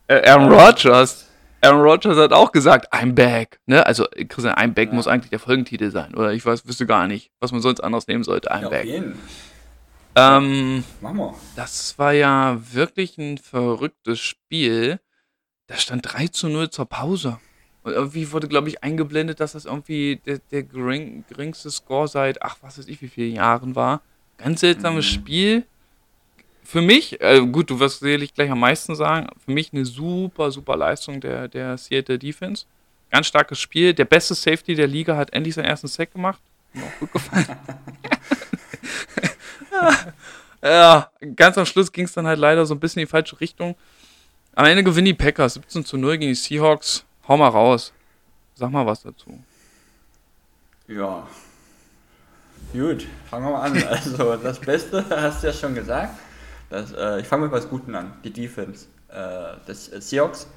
Äh, 0.08 0.26
Aaron 0.30 0.54
Rodgers. 0.54 1.28
Aaron 1.60 1.82
Rodgers 1.82 2.16
hat 2.16 2.32
auch 2.32 2.54
gesagt, 2.54 2.94
I'm 2.94 3.12
back. 3.12 3.60
Ne? 3.66 3.86
Also, 3.86 4.06
Christian, 4.30 4.56
I'm 4.56 4.74
back 4.74 4.90
ja. 4.90 4.95
muss 4.95 5.08
eigentlich 5.08 5.32
der 5.32 5.40
Folgentitel 5.40 5.91
sein. 5.91 6.16
Oder 6.16 6.32
ich 6.32 6.45
weiß, 6.45 6.66
wüsste 6.66 6.86
gar 6.86 7.08
nicht, 7.08 7.30
was 7.41 7.52
man 7.52 7.62
sonst 7.62 7.82
anders 7.82 8.08
nehmen 8.08 8.24
sollte. 8.24 8.54
I'm 8.54 8.62
ja, 8.62 8.70
back. 8.70 8.84
Auf 8.84 8.86
jeden. 8.86 9.20
Ähm, 10.15 10.84
Machen 11.02 11.18
wir. 11.18 11.35
Das 11.56 11.98
war 11.98 12.14
ja 12.14 12.60
wirklich 12.72 13.18
ein 13.18 13.38
verrücktes 13.38 14.19
Spiel. 14.19 14.99
Da 15.68 15.77
stand 15.77 16.14
3 16.14 16.27
zu 16.27 16.49
0 16.49 16.69
zur 16.69 16.85
Pause. 16.85 17.40
Und 17.84 17.94
irgendwie 17.94 18.31
wurde, 18.31 18.48
glaube 18.48 18.69
ich, 18.69 18.84
eingeblendet, 18.84 19.40
dass 19.40 19.53
das 19.53 19.65
irgendwie 19.65 20.22
der, 20.26 20.40
der 20.52 20.64
gering, 20.64 21.26
geringste 21.27 21.69
Score 21.69 22.07
seit, 22.07 22.41
ach, 22.41 22.57
was 22.61 22.77
weiß 22.77 22.88
ich, 22.88 23.02
wie 23.02 23.10
viele 23.10 23.27
Jahren 23.27 23.76
war. 23.76 24.02
Ganz 24.38 24.61
seltsames 24.61 25.06
mhm. 25.06 25.14
Spiel. 25.14 25.65
Für 26.64 26.81
mich, 26.81 27.19
äh, 27.19 27.45
gut, 27.45 27.69
du 27.69 27.80
wirst 27.80 27.99
sicherlich 27.99 28.34
gleich 28.34 28.49
am 28.49 28.60
meisten 28.60 28.95
sagen, 28.95 29.27
für 29.44 29.52
mich 29.52 29.73
eine 29.73 29.85
super, 29.85 30.49
super 30.49 30.77
Leistung 30.77 31.19
der, 31.19 31.49
der 31.49 31.77
Seattle 31.77 32.18
Defense. 32.18 32.65
Ganz 33.11 33.27
starkes 33.27 33.60
Spiel. 33.60 33.94
Der 33.94 34.06
beste 34.06 34.34
Safety 34.34 34.76
der 34.76 34.88
Liga 34.88 35.18
hat 35.18 35.34
endlich 35.34 35.56
seinen 35.56 35.65
ersten 35.65 35.88
Sack 35.88 36.14
gemacht. 36.14 36.41
Mir 36.73 36.84
auch 36.84 36.99
gut 36.99 37.11
gefallen. 37.11 37.48
ja, 40.64 41.10
ganz 41.36 41.58
am 41.58 41.66
Schluss 41.66 41.91
ging 41.91 42.06
es 42.06 42.14
dann 42.14 42.28
halt 42.28 42.40
leider 42.40 42.66
so 42.66 42.74
ein 42.74 42.80
bisschen 42.80 43.02
in 43.02 43.08
die 43.08 43.12
falsche 43.12 43.40
Richtung. 43.40 43.76
Am 44.56 44.66
Ende 44.66 44.84
gewinnen 44.84 45.06
die 45.06 45.14
Packers 45.14 45.56
17 45.56 45.86
zu 45.86 45.98
0 45.98 46.18
gegen 46.18 46.32
die 46.32 46.36
Seahawks. 46.36 47.06
Hau 47.28 47.38
mal 47.38 47.48
raus. 47.48 47.91
Sag 48.56 48.72
mal 48.72 48.86
was 48.86 49.02
dazu. 49.02 49.40
Ja. 50.88 51.28
Gut, 52.72 53.08
fangen 53.30 53.45
wir 53.45 53.52
mal 53.52 53.62
an. 53.62 53.84
Also 53.90 54.36
das 54.38 54.60
Beste 54.60 55.06
hast 55.10 55.44
du 55.44 55.48
ja 55.48 55.54
schon 55.54 55.76
gesagt. 55.76 56.20
Das, 56.70 56.91
äh, 56.91 57.22
ich 57.22 57.28
fange 57.28 57.44
mit 57.44 57.52
was 57.52 57.70
Guten 57.70 57.95
an. 57.95 58.14
Die 58.24 58.32
Defense 58.32 58.88
äh, 59.10 59.66
des 59.68 59.91
äh, 59.91 60.02
Seahawks. 60.02 60.48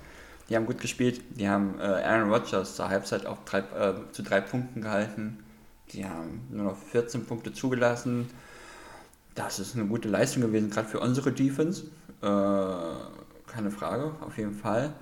Die 0.48 0.56
haben 0.56 0.66
gut 0.66 0.80
gespielt. 0.80 1.20
Die 1.30 1.48
haben 1.48 1.78
äh, 1.80 1.82
Aaron 1.82 2.30
Rodgers 2.30 2.76
zur 2.76 2.88
Halbzeit 2.88 3.26
auf 3.26 3.44
drei, 3.44 3.59
äh, 3.59 3.94
zu 4.12 4.22
drei 4.22 4.40
Punkten 4.40 4.82
gehalten. 4.82 5.43
Die 5.92 6.04
haben 6.04 6.46
nur 6.50 6.64
noch 6.64 6.76
14 6.76 7.26
Punkte 7.26 7.52
zugelassen. 7.52 8.28
Das 9.34 9.58
ist 9.58 9.74
eine 9.76 9.86
gute 9.86 10.08
Leistung 10.08 10.42
gewesen, 10.42 10.70
gerade 10.70 10.88
für 10.88 11.00
unsere 11.00 11.32
Defense. 11.32 11.84
Äh, 12.22 13.50
keine 13.50 13.70
Frage, 13.70 14.14
auf 14.20 14.36
jeden 14.38 14.54
Fall. 14.54 14.92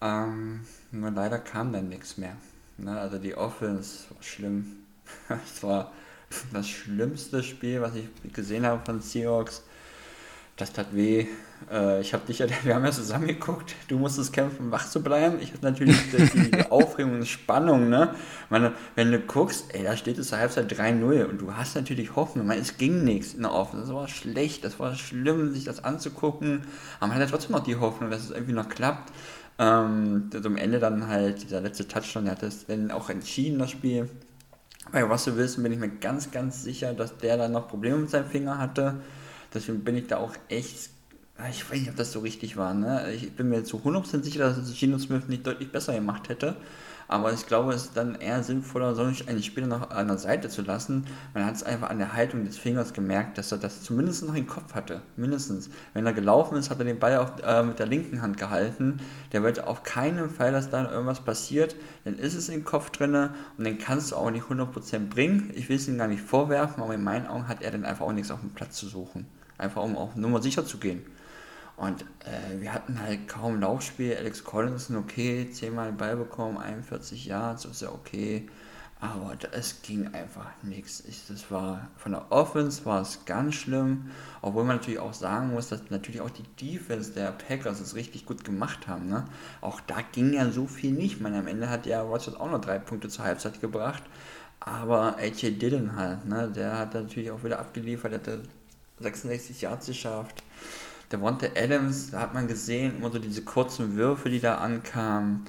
Ähm, 0.00 0.60
nur 0.92 1.10
leider 1.10 1.38
kam 1.38 1.72
dann 1.72 1.88
nichts 1.88 2.16
mehr. 2.18 2.36
Ne? 2.78 2.98
Also 2.98 3.18
die 3.18 3.34
Offense 3.34 4.04
war 4.14 4.22
schlimm. 4.22 4.76
Es 5.28 5.62
war 5.62 5.92
das 6.52 6.68
schlimmste 6.68 7.42
Spiel, 7.42 7.80
was 7.80 7.94
ich 7.96 8.08
gesehen 8.32 8.64
habe 8.64 8.84
von 8.84 9.00
Seahawks. 9.00 9.62
Das 10.56 10.72
tat 10.72 10.94
weh. 10.94 11.26
Äh, 11.70 12.00
ich 12.00 12.14
habe 12.14 12.26
dich 12.26 12.38
ja, 12.38 12.46
wir 12.62 12.74
haben 12.74 12.84
ja 12.84 12.92
zusammen 12.92 13.26
geguckt. 13.26 13.74
Du 13.88 13.98
musstest 13.98 14.32
kämpfen, 14.32 14.70
wach 14.70 14.88
zu 14.88 15.02
bleiben. 15.02 15.38
Ich 15.40 15.52
hatte 15.52 15.64
natürlich 15.64 15.96
die, 16.10 16.50
die 16.50 16.62
Aufregung 16.70 17.14
und 17.14 17.26
Spannung, 17.26 17.88
ne? 17.88 18.14
Meine, 18.48 18.72
wenn 18.94 19.10
du 19.12 19.20
guckst, 19.20 19.74
ey, 19.74 19.84
da 19.84 19.96
steht 19.96 20.18
es 20.18 20.28
zur 20.28 20.38
Halbzeit 20.38 20.72
3-0 20.72 21.24
und 21.24 21.40
du 21.40 21.54
hast 21.54 21.74
natürlich 21.74 22.16
Hoffnung. 22.16 22.46
meine, 22.46 22.60
es 22.60 22.76
ging 22.76 23.04
nichts 23.04 23.34
in 23.34 23.42
der 23.42 23.52
Offense. 23.52 23.86
Das 23.86 23.94
war 23.94 24.08
schlecht, 24.08 24.64
das 24.64 24.78
war 24.78 24.94
schlimm, 24.94 25.52
sich 25.52 25.64
das 25.64 25.84
anzugucken. 25.84 26.62
Aber 26.98 27.08
man 27.08 27.16
hat 27.16 27.24
ja 27.24 27.30
trotzdem 27.30 27.52
noch 27.52 27.64
die 27.64 27.76
Hoffnung, 27.76 28.10
dass 28.10 28.24
es 28.24 28.30
irgendwie 28.30 28.52
noch 28.52 28.68
klappt. 28.68 29.12
Ähm, 29.58 30.30
am 30.42 30.56
Ende 30.56 30.78
dann 30.78 31.08
halt 31.08 31.42
dieser 31.42 31.60
letzte 31.60 31.86
Touchdown, 31.86 32.24
der 32.24 32.32
hat 32.32 32.42
das 32.42 32.66
dann 32.66 32.90
auch 32.90 33.10
entschieden, 33.10 33.58
das 33.58 33.70
Spiel. 33.70 34.08
Bei 34.92 35.04
Russell 35.04 35.36
Wilson 35.36 35.62
bin 35.62 35.72
ich 35.72 35.78
mir 35.78 35.90
ganz, 35.90 36.30
ganz 36.30 36.64
sicher, 36.64 36.94
dass 36.94 37.16
der 37.18 37.36
dann 37.36 37.52
noch 37.52 37.68
Probleme 37.68 37.98
mit 37.98 38.10
seinem 38.10 38.26
Finger 38.26 38.58
hatte. 38.58 38.96
Deswegen 39.52 39.84
bin 39.84 39.96
ich 39.96 40.06
da 40.06 40.16
auch 40.16 40.34
echt 40.48 40.90
ich 41.48 41.68
weiß 41.70 41.78
nicht, 41.78 41.90
ob 41.90 41.96
das 41.96 42.12
so 42.12 42.20
richtig 42.20 42.56
war. 42.56 42.74
Ne? 42.74 43.12
Ich 43.12 43.32
bin 43.32 43.48
mir 43.48 43.64
zu 43.64 43.78
100% 43.78 44.22
sicher, 44.22 44.40
dass 44.40 44.58
es 44.58 44.76
Gino 44.76 44.98
Smith 44.98 45.28
nicht 45.28 45.46
deutlich 45.46 45.70
besser 45.70 45.94
gemacht 45.94 46.28
hätte. 46.28 46.56
Aber 47.10 47.32
ich 47.32 47.48
glaube, 47.48 47.72
es 47.72 47.86
ist 47.86 47.96
dann 47.96 48.14
eher 48.14 48.44
sinnvoller, 48.44 48.94
solche 48.94 49.26
einen 49.26 49.42
Spieler 49.42 49.66
noch 49.66 49.90
an 49.90 50.06
der 50.06 50.16
Seite 50.16 50.48
zu 50.48 50.62
lassen. 50.62 51.06
Man 51.34 51.44
hat 51.44 51.56
es 51.56 51.64
einfach 51.64 51.90
an 51.90 51.98
der 51.98 52.12
Haltung 52.12 52.44
des 52.44 52.56
Fingers 52.56 52.92
gemerkt, 52.92 53.36
dass 53.36 53.50
er 53.50 53.58
das 53.58 53.82
zumindest 53.82 54.24
noch 54.24 54.36
im 54.36 54.46
Kopf 54.46 54.74
hatte. 54.74 55.02
Mindestens. 55.16 55.70
Wenn 55.92 56.06
er 56.06 56.12
gelaufen 56.12 56.56
ist, 56.56 56.70
hat 56.70 56.78
er 56.78 56.84
den 56.84 57.00
Ball 57.00 57.16
auch 57.16 57.32
äh, 57.42 57.64
mit 57.64 57.80
der 57.80 57.86
linken 57.86 58.22
Hand 58.22 58.36
gehalten. 58.36 59.00
Der 59.32 59.42
wollte 59.42 59.66
auf 59.66 59.82
keinen 59.82 60.30
Fall, 60.30 60.52
dass 60.52 60.70
da 60.70 60.88
irgendwas 60.88 61.18
passiert. 61.18 61.74
Dann 62.04 62.16
ist 62.16 62.36
es 62.36 62.48
im 62.48 62.64
Kopf 62.64 62.90
drin 62.90 63.12
und 63.58 63.64
dann 63.64 63.78
kannst 63.78 64.12
du 64.12 64.16
auch 64.16 64.30
nicht 64.30 64.44
100% 64.44 65.08
bringen. 65.08 65.50
Ich 65.56 65.68
will 65.68 65.76
es 65.76 65.88
ihm 65.88 65.98
gar 65.98 66.06
nicht 66.06 66.22
vorwerfen, 66.22 66.80
aber 66.80 66.94
in 66.94 67.02
meinen 67.02 67.26
Augen 67.26 67.48
hat 67.48 67.60
er 67.60 67.72
dann 67.72 67.84
einfach 67.84 68.06
auch 68.06 68.12
nichts 68.12 68.30
auf 68.30 68.38
dem 68.38 68.50
Platz 68.50 68.76
zu 68.76 68.86
suchen. 68.86 69.26
Einfach 69.58 69.82
um 69.82 69.96
auf 69.96 70.14
Nummer 70.14 70.40
sicher 70.40 70.64
zu 70.64 70.78
gehen. 70.78 71.02
Und 71.80 72.02
äh, 72.26 72.60
wir 72.60 72.74
hatten 72.74 73.00
halt 73.00 73.26
kaum 73.26 73.58
Laufspiel. 73.58 74.14
Alex 74.14 74.44
Collinson, 74.44 74.98
okay, 74.98 75.50
10 75.50 75.74
Mal 75.74 75.86
den 75.86 75.96
Ball 75.96 76.14
bekommen, 76.14 76.58
41 76.58 77.24
Yards, 77.24 77.64
ist 77.64 77.80
ja 77.80 77.90
okay. 77.90 78.46
Aber 79.00 79.34
es 79.52 79.80
ging 79.80 80.12
einfach 80.12 80.50
nichts. 80.62 81.02
Das 81.28 81.50
war 81.50 81.88
von 81.96 82.12
der 82.12 82.30
Offense 82.30 82.84
war 82.84 83.00
es 83.00 83.24
ganz 83.24 83.54
schlimm, 83.54 84.10
obwohl 84.42 84.64
man 84.64 84.76
natürlich 84.76 85.00
auch 85.00 85.14
sagen 85.14 85.54
muss, 85.54 85.70
dass 85.70 85.80
natürlich 85.88 86.20
auch 86.20 86.28
die 86.28 86.42
Defense 86.60 87.12
der 87.12 87.32
Packers 87.32 87.80
es 87.80 87.94
richtig 87.94 88.26
gut 88.26 88.44
gemacht 88.44 88.86
haben. 88.86 89.08
Ne? 89.08 89.24
Auch 89.62 89.80
da 89.80 90.02
ging 90.12 90.34
ja 90.34 90.50
so 90.50 90.66
viel 90.66 90.92
nicht. 90.92 91.22
Man 91.22 91.34
am 91.34 91.46
Ende 91.46 91.70
hat 91.70 91.86
ja 91.86 92.02
Rodgers 92.02 92.34
auch 92.34 92.50
noch 92.50 92.60
drei 92.60 92.78
Punkte 92.78 93.08
zur 93.08 93.24
Halbzeit 93.24 93.62
gebracht, 93.62 94.02
aber 94.60 95.16
AJ 95.16 95.52
Dillon 95.52 95.96
halt, 95.96 96.26
ne? 96.26 96.52
der 96.54 96.78
hat 96.78 96.92
natürlich 96.92 97.30
auch 97.30 97.42
wieder 97.42 97.58
abgeliefert, 97.58 98.26
der 98.26 98.34
hat 98.34 98.44
66 98.98 99.62
Yards 99.62 99.86
geschafft. 99.86 100.42
Der 101.10 101.20
Wante 101.20 101.50
Adams, 101.56 102.12
da 102.12 102.20
hat 102.20 102.34
man 102.34 102.46
gesehen, 102.46 102.98
immer 102.98 103.10
so 103.10 103.18
diese 103.18 103.42
kurzen 103.42 103.96
Würfe, 103.96 104.30
die 104.30 104.38
da 104.38 104.58
ankamen. 104.58 105.44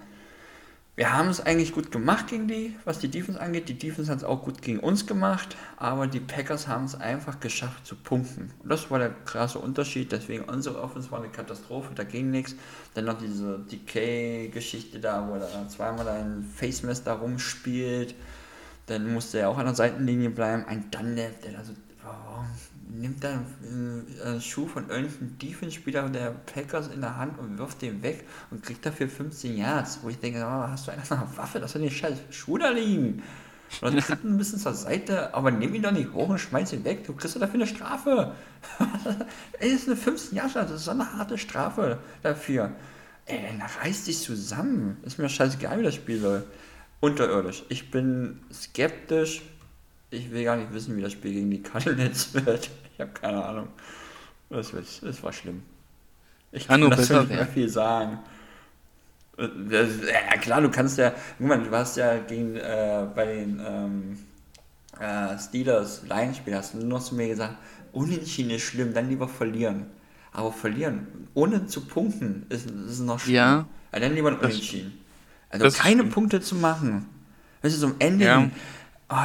Wir 0.96 1.14
haben 1.14 1.30
es 1.30 1.40
eigentlich 1.40 1.72
gut 1.72 1.92
gemacht 1.92 2.28
gegen 2.28 2.48
die, 2.48 2.76
was 2.84 3.00
die 3.00 3.08
Defense 3.08 3.40
angeht. 3.40 3.70
Die 3.70 3.78
Defense 3.78 4.12
hat 4.12 4.20
es 4.20 4.24
auch 4.24 4.44
gut 4.44 4.62
gegen 4.62 4.80
uns 4.80 5.08
gemacht, 5.08 5.56
aber 5.78 6.06
die 6.06 6.20
Packers 6.20 6.68
haben 6.68 6.86
es 6.86 6.96
einfach 6.96 7.40
geschafft 7.40 7.86
zu 7.86 7.96
punkten. 7.96 8.52
Und 8.62 8.70
das 8.70 8.92
war 8.92 9.00
der 9.00 9.12
krasse 9.26 9.60
Unterschied. 9.60 10.12
Deswegen 10.12 10.44
unsere 10.44 10.82
Offense 10.82 11.10
war 11.12 11.20
eine 11.20 11.32
Katastrophe, 11.32 11.94
da 11.96 12.04
ging 12.04 12.30
nichts. 12.30 12.56
Dann 12.94 13.06
noch 13.06 13.20
diese 13.20 13.60
Decay-Geschichte 13.60 15.00
da, 15.00 15.28
wo 15.28 15.36
er 15.36 15.70
zweimal 15.70 16.08
ein 16.08 16.44
Face 16.56 16.84
Mess 16.84 17.04
da 17.04 17.14
rumspielt. 17.14 18.14
Dann 18.88 19.14
musste 19.14 19.40
er 19.40 19.50
auch 19.50 19.58
an 19.58 19.66
der 19.66 19.76
Seitenlinie 19.76 20.32
bleiben. 20.32 20.66
Ein 20.66 20.92
Dunlap, 20.92 21.42
der 21.42 21.54
da 21.54 21.64
so, 21.64 21.74
warum 22.04 22.46
nimmt 22.94 23.24
dann 23.24 23.46
einen 23.64 24.42
Schuh 24.42 24.68
von 24.68 24.90
irgendeinem 24.90 25.38
Defense-Spieler 25.38 26.10
der 26.10 26.32
Packers 26.32 26.88
in 26.88 27.02
der 27.02 27.18
Hand 27.18 27.40
und 27.40 27.58
wirft 27.58 27.82
den 27.82 28.04
weg 28.04 28.26
und 28.50 28.64
kriegt 28.64 28.86
dafür 28.86 29.08
15 29.08 29.58
Yards. 29.58 30.00
Wo 30.02 30.10
ich 30.10 30.20
denke, 30.20 30.40
oh, 30.40 30.68
hast 30.68 30.88
du 30.88 30.92
eine 30.92 31.04
Waffe, 31.36 31.60
lass 31.60 31.74
den 31.74 31.90
scheiß 31.90 32.18
Schuh 32.30 32.58
da 32.58 32.70
liegen. 32.70 33.24
Oder 33.82 33.98
tritt 33.98 34.24
ein 34.24 34.38
bisschen 34.38 34.60
zur 34.60 34.74
Seite, 34.74 35.34
aber 35.34 35.50
nimm 35.50 35.74
ihn 35.74 35.82
doch 35.82 35.92
nicht 35.92 36.12
hoch 36.14 36.28
und 36.28 36.40
schmeiß 36.40 36.74
ihn 36.74 36.84
weg. 36.84 37.06
Du 37.06 37.14
kriegst 37.14 37.36
dafür 37.36 37.56
eine 37.56 37.68
Strafe. 37.68 38.36
Ey, 39.60 39.72
das 39.72 39.84
ist 39.84 39.88
eine 39.88 39.96
15 39.96 40.38
Jahre 40.38 40.50
das 40.54 40.72
ist 40.72 40.86
so 40.86 40.92
eine 40.92 41.14
harte 41.14 41.38
Strafe 41.38 42.00
dafür. 42.22 42.72
Ey, 43.26 43.40
dann 43.48 43.62
reiß 43.82 44.06
dich 44.06 44.20
zusammen. 44.20 44.98
Ist 45.04 45.18
mir 45.18 45.30
scheißegal, 45.30 45.80
wie 45.80 45.84
das 45.84 45.96
Spiel 45.96 46.18
läuft. 46.18 46.48
Unterirdisch. 47.00 47.64
Ich 47.70 47.90
bin 47.90 48.42
skeptisch, 48.52 49.42
ich 50.12 50.30
will 50.32 50.44
gar 50.44 50.58
nicht 50.58 50.74
wissen, 50.74 50.98
wie 50.98 51.02
das 51.02 51.14
Spiel 51.14 51.32
gegen 51.34 51.50
die 51.50 51.64
Cardinals 51.64 52.34
wird. 52.46 52.70
Ich 53.02 53.08
habe 53.08 53.20
keine 53.20 53.44
Ahnung. 53.44 53.68
Das, 54.52 54.74
wird, 54.74 54.86
das 55.02 55.24
war 55.24 55.34
schlimm. 55.34 55.64
Ich 56.52 56.68
kann, 56.68 56.82
kann 56.82 56.82
nur 56.82 56.90
besser 56.92 57.22
nicht 57.22 57.32
mehr 57.32 57.48
viel 57.48 57.68
sagen. 57.68 58.20
Das, 59.38 59.90
ja, 60.06 60.38
klar, 60.38 60.62
du 60.62 60.70
kannst 60.70 61.00
ja, 61.00 61.14
mal, 61.40 61.64
du 61.64 61.72
hast 61.72 61.98
ja 61.98 62.20
gegen, 62.20 62.58
äh, 62.58 63.08
bei 63.16 63.26
den 63.26 63.60
ähm, 63.66 64.20
äh, 65.00 65.40
Steelers 65.40 66.04
Lions-Spiel, 66.04 66.56
hast 66.56 66.76
du 66.76 66.78
nur 66.78 67.00
noch 67.00 67.04
zu 67.04 67.16
mir 67.16 67.30
gesagt, 67.30 67.56
unentschieden 67.92 68.52
ist 68.52 68.64
schlimm, 68.64 68.94
dann 68.94 69.10
lieber 69.10 69.28
verlieren. 69.28 69.88
Aber 70.32 70.52
verlieren, 70.52 71.08
ohne 71.34 71.66
zu 71.66 71.88
punkten, 71.88 72.46
ist, 72.50 72.70
ist 72.70 73.00
noch 73.00 73.20
schlimm. 73.20 73.36
Ja. 73.36 73.66
Also 73.92 74.06
dann 74.06 74.14
lieber 74.14 74.30
unentschieden. 74.40 74.94
Also 75.50 75.76
keine 75.76 76.04
Punkte 76.04 76.40
zu 76.40 76.54
machen. 76.54 77.08
Weißt 77.64 77.78
du, 77.78 77.80
zum 77.80 77.96
Ende 77.98 78.26
ja 78.26 78.52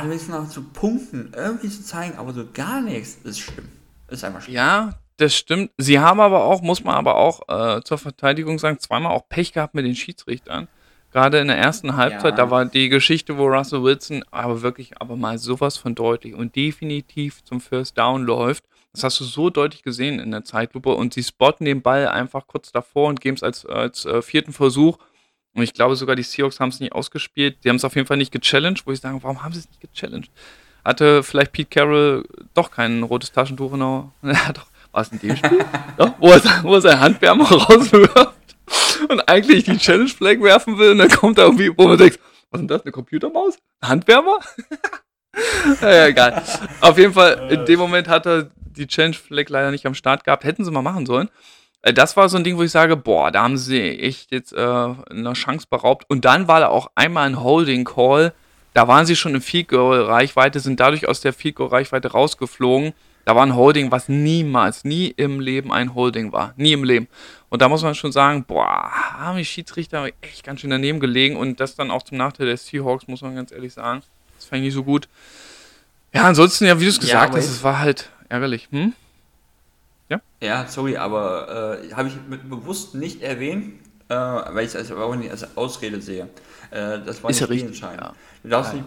du 0.03 0.11
willst 0.11 0.29
noch 0.29 0.49
zu 0.49 0.63
punkten, 0.63 1.33
irgendwie 1.37 1.69
zu 1.69 1.85
zeigen, 1.85 2.19
aber 2.19 2.33
so 2.33 2.45
gar 2.53 2.81
nichts 2.81 3.19
ist 3.25 3.39
schlimm. 3.41 3.69
Ist 4.09 4.25
einfach 4.25 4.43
schlimm. 4.43 4.57
Ja, 4.57 4.99
das 5.17 5.35
stimmt. 5.35 5.71
Sie 5.79 5.99
haben 5.99 6.21
aber 6.21 6.45
auch, 6.45 6.61
muss 6.61 6.85
man 6.85 6.95
aber 6.95 7.17
auch 7.17 7.49
äh, 7.49 7.83
zur 7.83 7.99
Verteidigung 7.99 8.59
sagen, 8.59 8.79
zweimal 8.81 9.13
auch 9.13 9.29
Pech 9.29 9.53
gehabt 9.53 9.75
mit 9.75 9.85
den 9.85 9.95
Schiedsrichtern. 9.95 10.69
Gerade 11.13 11.39
in 11.39 11.49
der 11.49 11.57
ersten 11.57 11.97
Halbzeit, 11.97 12.33
ja. 12.33 12.45
da 12.45 12.51
war 12.51 12.67
die 12.67 12.89
Geschichte, 12.89 13.39
wo 13.39 13.47
Russell 13.47 13.83
Wilson 13.83 14.25
aber 14.31 14.61
wirklich 14.61 15.01
aber 15.01 15.17
mal 15.17 15.39
sowas 15.39 15.77
von 15.77 15.95
deutlich 15.95 16.35
und 16.35 16.57
definitiv 16.57 17.43
zum 17.45 17.61
First 17.61 17.97
Down 17.97 18.25
läuft. 18.25 18.65
Das 18.93 19.05
hast 19.05 19.21
du 19.21 19.25
so 19.25 19.51
deutlich 19.51 19.83
gesehen 19.83 20.19
in 20.19 20.31
der 20.31 20.45
Zeitlupe 20.45 20.91
und 20.91 21.15
sie 21.15 21.23
spotten 21.23 21.65
den 21.65 21.81
Ball 21.81 22.09
einfach 22.09 22.47
kurz 22.47 22.73
davor 22.73 23.09
und 23.09 23.21
geben 23.21 23.37
es 23.37 23.43
als, 23.43 23.65
als 23.65 24.05
äh, 24.05 24.21
vierten 24.21 24.53
Versuch 24.53 24.99
und 25.57 25.63
ich 25.63 25.73
glaube 25.73 25.97
sogar, 25.97 26.17
die 26.17 26.23
Seahawks 26.23 26.61
haben 26.61 26.69
es 26.69 26.81
nicht 26.81 26.93
ausgespielt. 26.93 27.65
Die 27.65 27.71
haben 27.71 27.77
es 27.77 27.85
auf 27.85 27.95
jeden 27.95 28.07
Fall 28.07 28.19
nicht 28.19 28.31
gechallenged, 28.31 28.87
wo 28.87 28.93
ich 28.93 29.01
sage, 29.01 29.19
warum 29.23 29.43
haben 29.43 29.55
sie 29.55 29.61
es 29.61 29.69
nicht 29.69 29.81
gechallenged? 29.81 30.31
Hatte 30.85 31.23
vielleicht 31.23 31.53
Pete 31.53 31.71
Carroll 31.71 32.25
doch 32.53 32.71
kein 32.71 33.03
rotes 33.03 33.33
Taschentuch 33.33 33.73
in 33.73 33.81
der. 33.81 34.13
Ja, 34.23 34.53
doch. 34.53 34.67
War 34.93 35.01
es 35.01 35.09
in 35.09 35.19
dem 35.19 35.35
Spiel? 35.35 35.65
doch, 35.97 36.13
wo, 36.19 36.31
er, 36.31 36.43
wo 36.63 36.75
er 36.75 36.81
seinen 36.83 37.01
Handwärmer 37.01 37.49
rauswirft 37.51 38.35
und 39.09 39.29
eigentlich 39.29 39.65
die 39.65 39.79
Challenge 39.79 40.11
Flag 40.11 40.41
werfen 40.41 40.77
will 40.79 40.93
und 40.93 40.99
dann 40.99 41.09
kommt 41.09 41.39
da 41.39 41.45
irgendwie, 41.45 41.73
wo 41.75 41.89
man 41.89 41.97
denkt, 41.97 42.21
was 42.51 42.61
ist 42.61 42.63
denn 42.63 42.69
das, 42.69 42.83
eine 42.83 42.93
Computermaus? 42.93 43.57
Ein 43.81 43.89
Handwärmer? 43.89 44.39
ja, 45.81 46.07
egal. 46.07 46.43
Auf 46.83 46.99
jeden 46.99 47.15
Fall, 47.15 47.51
in 47.51 47.65
dem 47.65 47.79
Moment 47.79 48.09
hat 48.09 48.27
er 48.27 48.51
die 48.77 48.87
Challenge 48.87 49.17
Flag 49.17 49.49
leider 49.49 49.71
nicht 49.71 49.87
am 49.87 49.95
Start 49.95 50.23
gehabt. 50.23 50.45
Hätten 50.45 50.65
sie 50.65 50.71
mal 50.71 50.83
machen 50.83 51.07
sollen. 51.07 51.31
Äh, 51.87 51.95
das 51.95 52.17
war 52.17 52.29
so 52.29 52.37
ein 52.37 52.45
Ding, 52.45 52.57
wo 52.57 52.63
ich 52.63 52.71
sage, 52.71 52.97
boah, 52.97 53.31
da 53.31 53.43
haben 53.43 53.57
sie 53.57 53.81
echt 53.81 54.33
jetzt 54.33 54.53
äh, 54.53 54.57
eine 54.59 55.33
Chance 55.33 55.67
beraubt. 55.71 56.05
Und 56.09 56.25
dann 56.25 56.49
war 56.49 56.61
da 56.61 56.69
auch 56.69 56.91
einmal 56.95 57.27
ein 57.27 57.43
Holding 57.43 57.85
Call. 57.85 58.33
Da 58.75 58.89
waren 58.89 59.07
sie 59.07 59.17
schon 59.17 59.35
in 59.35 59.41
Field 59.41 59.69
Goal 59.69 60.03
Reichweite, 60.03 60.61
sind 60.61 60.81
dadurch 60.81 61.09
aus 61.09 61.21
der 61.21 61.33
Field 61.33 61.55
Goal 61.55 61.71
Reichweite 61.71 62.13
rausgeflogen. 62.13 62.93
Da 63.25 63.35
war 63.35 63.45
ein 63.45 63.57
Holding, 63.57 63.91
was 63.91 64.09
niemals, 64.09 64.85
nie 64.85 65.09
im 65.09 65.41
Leben 65.41 65.73
ein 65.73 65.95
Holding 65.95 66.33
war. 66.33 66.53
Nie 66.57 66.73
im 66.73 66.85
Leben. 66.85 67.09
Und 67.49 67.63
da 67.63 67.69
muss 67.69 67.83
man 67.83 67.95
schon 67.95 68.13
sagen, 68.13 68.45
boah, 68.45 68.91
haben 69.19 69.39
die 69.39 69.45
Schiedsrichter 69.45 70.09
echt 70.21 70.45
ganz 70.45 70.61
schön 70.61 70.71
daneben 70.71 71.01
gelegen. 71.01 71.37
Und 71.37 71.59
das 71.59 71.75
dann 71.75 71.91
auch 71.91 72.03
zum 72.03 72.19
Nachteil 72.19 72.47
der 72.47 72.57
Seahawks, 72.57 73.09
muss 73.09 73.23
man 73.23 73.35
ganz 73.35 73.51
ehrlich 73.51 73.73
sagen. 73.73 74.03
Das 74.37 74.45
fand 74.45 74.61
ich 74.61 74.67
nicht 74.67 74.75
so 74.75 74.85
gut. 74.85 75.09
Ja, 76.13 76.25
ansonsten, 76.25 76.67
ja, 76.67 76.79
wie 76.79 76.85
du 76.85 76.91
es 76.91 77.01
gesagt 77.01 77.33
ja, 77.35 77.39
hast, 77.39 77.49
es 77.49 77.63
war 77.63 77.79
halt 77.79 78.11
ärgerlich. 78.29 78.69
Hm? 78.71 78.93
Ja? 80.41 80.67
Sorry, 80.69 80.97
aber 80.97 81.81
äh, 81.83 81.93
habe 81.93 82.09
ich 82.09 82.15
mit 82.29 82.49
bewusst 82.49 82.95
nicht 82.95 83.23
erwähnt, 83.23 83.81
äh, 84.09 84.15
weil 84.15 84.67
ich 84.67 84.75
es 84.75 84.77
also 84.77 85.15
nicht 85.15 85.31
als 85.31 85.57
Ausrede 85.57 86.01
sehe. 86.01 86.29
Äh, 86.71 87.01
das 87.05 87.23
war 87.23 87.31
Ist 87.31 87.41
nicht 87.41 87.41
ja 87.41 87.47
richtig, 87.47 87.81
ja. 87.81 88.13
Du 88.43 88.49
darfst 88.49 88.75
nicht 88.75 88.85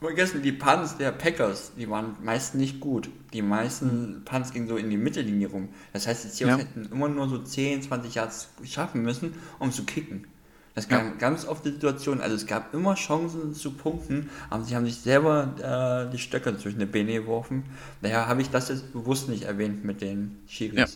vergessen, 0.00 0.42
die 0.42 0.52
Punts 0.52 0.96
der 0.96 1.12
Packers, 1.12 1.72
die 1.76 1.88
waren 1.88 2.16
meist 2.22 2.54
nicht 2.54 2.80
gut. 2.80 3.08
Die 3.32 3.42
meisten 3.42 4.16
mhm. 4.16 4.24
Punts 4.24 4.52
gingen 4.52 4.68
so 4.68 4.76
in 4.76 4.90
die 4.90 4.96
Mittellinie 4.96 5.48
rum. 5.48 5.68
Das 5.92 6.06
heißt, 6.06 6.24
die 6.24 6.28
Seahawks 6.28 6.62
ja. 6.62 6.68
hätten 6.68 6.92
immer 6.92 7.08
nur 7.08 7.28
so 7.28 7.38
10, 7.38 7.82
20 7.82 8.14
Yards 8.14 8.48
schaffen 8.64 9.02
müssen, 9.02 9.34
um 9.58 9.72
zu 9.72 9.84
kicken. 9.84 10.26
Das 10.74 10.88
gab 10.88 11.02
ja. 11.02 11.10
ganz 11.18 11.46
oft 11.46 11.64
die 11.66 11.70
Situation, 11.70 12.20
also 12.20 12.34
es 12.34 12.46
gab 12.46 12.72
immer 12.72 12.94
Chancen 12.94 13.54
zu 13.54 13.72
punkten, 13.72 14.30
aber 14.48 14.64
sie 14.64 14.74
haben 14.74 14.86
sich 14.86 14.96
selber 14.96 16.06
äh, 16.08 16.10
die 16.10 16.18
Stöcke 16.18 16.56
zwischen 16.56 16.78
die 16.78 16.86
Beine 16.86 17.12
geworfen. 17.12 17.64
Daher 18.00 18.26
habe 18.26 18.40
ich 18.40 18.48
das 18.48 18.70
jetzt 18.70 18.92
bewusst 18.92 19.28
nicht 19.28 19.44
erwähnt 19.44 19.84
mit 19.84 20.00
den 20.00 20.38
Schiris. 20.48 20.78
Ja. 20.78 20.86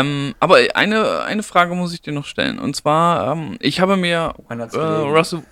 Ähm, 0.00 0.34
aber 0.40 0.58
eine, 0.74 1.22
eine 1.22 1.44
Frage 1.44 1.76
muss 1.76 1.94
ich 1.94 2.02
dir 2.02 2.12
noch 2.12 2.24
stellen. 2.24 2.58
Und 2.58 2.74
zwar, 2.74 3.32
ähm, 3.32 3.56
ich 3.60 3.80
habe 3.80 3.96
mir 3.96 4.34
äh, 4.48 4.54
Russell. 4.54 5.44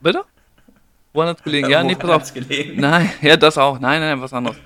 Bitte? 0.00 0.22
Woran 1.14 1.30
hat 1.30 1.38
es 1.38 1.44
gelegen? 1.44 1.70
Ja, 1.70 1.82
nee, 1.82 1.94
pass 1.94 2.10
auf. 2.10 2.34
Gelegen? 2.34 2.78
Nein, 2.78 3.10
ja, 3.22 3.38
das 3.38 3.56
auch. 3.56 3.78
Nein, 3.78 4.00
nein, 4.00 4.20
was 4.20 4.34
anderes. 4.34 4.58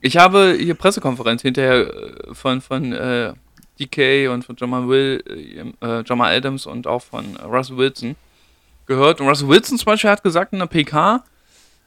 Ich 0.00 0.16
habe 0.16 0.56
hier 0.56 0.74
Pressekonferenz 0.74 1.42
hinterher 1.42 1.80
äh, 1.80 2.34
von, 2.34 2.60
von 2.60 2.92
äh, 2.92 3.32
DK 3.78 4.28
und 4.28 4.44
von 4.44 4.56
Jamal, 4.58 4.88
Will, 4.88 5.22
äh, 5.80 6.02
Jamal 6.04 6.34
Adams 6.34 6.66
und 6.66 6.86
auch 6.86 7.02
von 7.02 7.36
Russell 7.36 7.76
Wilson 7.76 8.16
gehört. 8.86 9.20
Und 9.20 9.28
Russell 9.28 9.48
Wilson 9.48 9.78
zum 9.78 9.86
Beispiel 9.86 10.10
hat 10.10 10.22
gesagt 10.22 10.52
in 10.52 10.58
der 10.58 10.66
PK, 10.66 11.24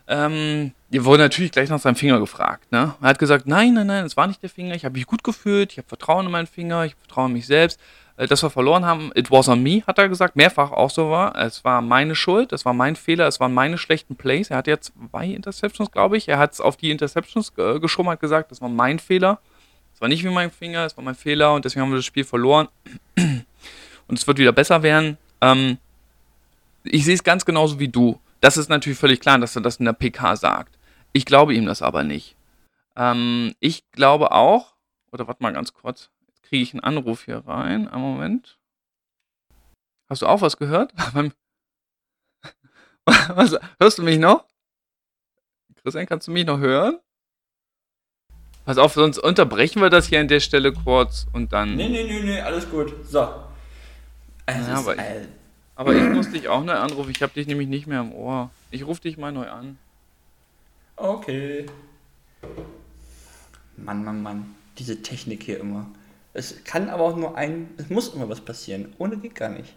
ähm, 0.08 0.72
ihr 0.90 1.06
wurde 1.06 1.24
natürlich 1.24 1.52
gleich 1.52 1.70
nach 1.70 1.80
seinem 1.80 1.96
Finger 1.96 2.20
gefragt. 2.20 2.72
Ne? 2.72 2.96
Er 3.00 3.08
hat 3.08 3.20
gesagt, 3.20 3.46
nein, 3.48 3.74
nein, 3.76 3.88
nein, 3.88 4.06
es 4.06 4.18
war 4.18 4.28
nicht 4.28 4.42
der 4.42 4.50
Finger. 4.50 4.74
Ich 4.76 4.84
habe 4.84 4.94
mich 4.94 5.06
gut 5.06 5.24
gefühlt. 5.24 5.72
Ich 5.72 5.78
habe 5.78 5.88
Vertrauen 5.88 6.26
in 6.26 6.32
meinen 6.32 6.48
Finger. 6.48 6.84
Ich 6.86 6.96
vertraue 6.96 7.28
in 7.28 7.34
mich 7.34 7.46
selbst. 7.46 7.80
Äh, 8.18 8.28
dass 8.28 8.42
wir 8.42 8.50
verloren 8.50 8.86
haben, 8.86 9.12
it 9.16 9.30
was 9.30 9.48
on 9.48 9.62
me, 9.62 9.84
hat 9.86 10.00
er 10.00 10.10
gesagt. 10.10 10.36
Mehrfach 10.36 10.72
auch 10.72 10.90
so 10.90 11.12
war. 11.12 11.36
Es 11.36 11.64
war 11.64 11.82
meine 11.82 12.16
Schuld. 12.16 12.52
Es 12.52 12.66
war 12.66 12.74
mein 12.74 12.96
Fehler. 12.96 13.28
Es 13.28 13.40
waren 13.40 13.54
meine 13.54 13.78
schlechten 13.78 14.16
Plays. 14.16 14.50
Er 14.50 14.58
hat 14.58 14.68
jetzt 14.68 14.94
zwei 15.12 15.28
Interceptions, 15.28 15.92
glaube 15.92 16.18
ich. 16.18 16.28
Er 16.28 16.40
hat 16.40 16.54
es 16.54 16.60
auf 16.60 16.76
die 16.76 16.90
Interceptions 16.90 17.54
äh, 17.58 17.80
geschoben, 17.80 18.10
hat 18.10 18.20
gesagt, 18.20 18.52
das 18.52 18.62
war 18.62 18.70
mein 18.70 18.98
Fehler. 18.98 19.40
Es 20.00 20.02
war 20.02 20.08
nicht 20.08 20.24
wie 20.24 20.30
mein 20.30 20.50
Finger, 20.50 20.86
es 20.86 20.96
war 20.96 21.04
mein 21.04 21.14
Fehler 21.14 21.54
und 21.54 21.66
deswegen 21.66 21.82
haben 21.82 21.92
wir 21.92 21.98
das 21.98 22.06
Spiel 22.06 22.24
verloren. 22.24 22.70
Und 23.18 24.18
es 24.18 24.26
wird 24.26 24.38
wieder 24.38 24.54
besser 24.54 24.82
werden. 24.82 25.18
Ähm, 25.42 25.78
ich 26.86 27.04
sehe 27.04 27.16
es 27.16 27.24
ganz 27.26 27.44
genauso 27.44 27.80
wie 27.80 27.90
du. 27.90 28.18
Das 28.40 28.56
ist 28.56 28.70
natürlich 28.70 28.98
völlig 28.98 29.20
klar, 29.20 29.38
dass 29.40 29.58
er 29.58 29.62
das 29.62 29.76
in 29.76 29.84
der 29.84 29.92
PK 29.92 30.38
sagt. 30.38 30.80
Ich 31.12 31.26
glaube 31.26 31.54
ihm 31.54 31.66
das 31.66 31.82
aber 31.82 32.04
nicht. 32.04 32.38
Ähm, 32.96 33.54
ich 33.60 33.92
glaube 33.92 34.32
auch, 34.32 34.78
oder 35.12 35.28
warte 35.28 35.44
mal 35.44 35.52
ganz 35.52 35.74
kurz, 35.74 36.10
jetzt 36.28 36.44
kriege 36.44 36.64
ich 36.64 36.74
einen 36.74 36.80
Anruf 36.80 37.26
hier 37.26 37.46
rein. 37.46 37.90
Einen 37.90 38.02
Moment. 38.02 38.58
Hast 40.10 40.22
du 40.22 40.28
auch 40.28 40.40
was 40.40 40.56
gehört? 40.56 40.94
was, 43.04 43.60
hörst 43.82 43.98
du 43.98 44.04
mich 44.04 44.18
noch? 44.18 44.46
Christian, 45.84 46.06
kannst 46.06 46.30
du 46.30 46.32
mich 46.32 46.46
noch 46.46 46.60
hören? 46.60 47.00
Pass 48.70 48.78
auf, 48.78 48.94
sonst 48.94 49.18
unterbrechen 49.18 49.82
wir 49.82 49.90
das 49.90 50.10
hier 50.10 50.20
an 50.20 50.28
der 50.28 50.42
Stelle 50.42 50.72
kurz 50.72 51.26
und 51.34 51.54
dann. 51.54 51.76
Nee, 51.76 51.90
nee, 51.90 52.04
nee, 52.04 52.22
nee, 52.22 52.40
alles 52.40 52.70
gut. 52.70 52.94
So. 53.04 53.28
Also 54.46 54.70
ja, 54.70 54.78
aber, 54.78 54.94
ich, 54.94 55.02
aber 55.76 55.96
ich 55.96 56.04
muss 56.04 56.30
dich 56.30 56.48
auch 56.50 56.64
neu 56.64 56.74
anrufen. 56.74 57.10
Ich 57.10 57.24
habe 57.24 57.34
dich 57.34 57.48
nämlich 57.48 57.68
nicht 57.68 57.88
mehr 57.88 58.02
im 58.02 58.14
Ohr. 58.14 58.52
Ich 58.70 58.86
rufe 58.86 59.02
dich 59.02 59.18
mal 59.18 59.32
neu 59.32 59.50
an. 59.50 59.80
Okay. 60.98 61.66
Mann, 63.76 64.04
Mann, 64.04 64.22
Mann. 64.22 64.56
Diese 64.78 65.02
Technik 65.02 65.42
hier 65.42 65.60
immer. 65.60 65.88
Es 66.36 66.64
kann 66.64 66.90
aber 66.90 67.06
auch 67.06 67.16
nur 67.16 67.36
ein. 67.36 67.72
Es 67.78 67.90
muss 67.90 68.14
immer 68.14 68.30
was 68.30 68.42
passieren. 68.42 68.94
Ohne 69.00 69.18
geht 69.18 69.34
gar 69.34 69.50
nicht. 69.50 69.74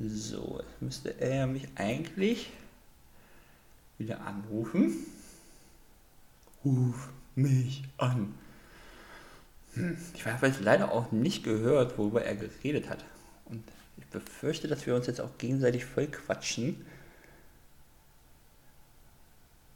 So, 0.00 0.58
jetzt 0.60 0.82
müsste 0.82 1.20
er 1.20 1.46
mich 1.46 1.68
eigentlich 1.76 2.50
wieder 3.98 4.22
anrufen. 4.22 4.96
Ruf 6.64 7.08
mich 7.34 7.84
an. 7.98 8.34
Hm, 9.74 9.96
ich 10.14 10.26
habe 10.26 10.52
leider 10.60 10.92
auch 10.92 11.12
nicht 11.12 11.44
gehört, 11.44 11.96
worüber 11.98 12.24
er 12.24 12.36
geredet 12.36 12.88
hat. 12.88 13.04
Und 13.46 13.64
ich 13.96 14.06
befürchte, 14.06 14.68
dass 14.68 14.86
wir 14.86 14.94
uns 14.94 15.06
jetzt 15.06 15.20
auch 15.20 15.38
gegenseitig 15.38 15.84
voll 15.84 16.06
quatschen. 16.06 16.84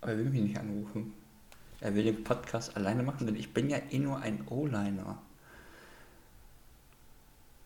Aber 0.00 0.12
er 0.12 0.18
will 0.18 0.26
mich 0.26 0.42
nicht 0.42 0.58
anrufen. 0.58 1.12
Er 1.80 1.94
will 1.94 2.04
den 2.04 2.24
Podcast 2.24 2.76
alleine 2.76 3.02
machen, 3.02 3.26
denn 3.26 3.36
ich 3.36 3.52
bin 3.52 3.68
ja 3.68 3.78
eh 3.90 3.98
nur 3.98 4.18
ein 4.18 4.46
O-Liner. 4.48 5.18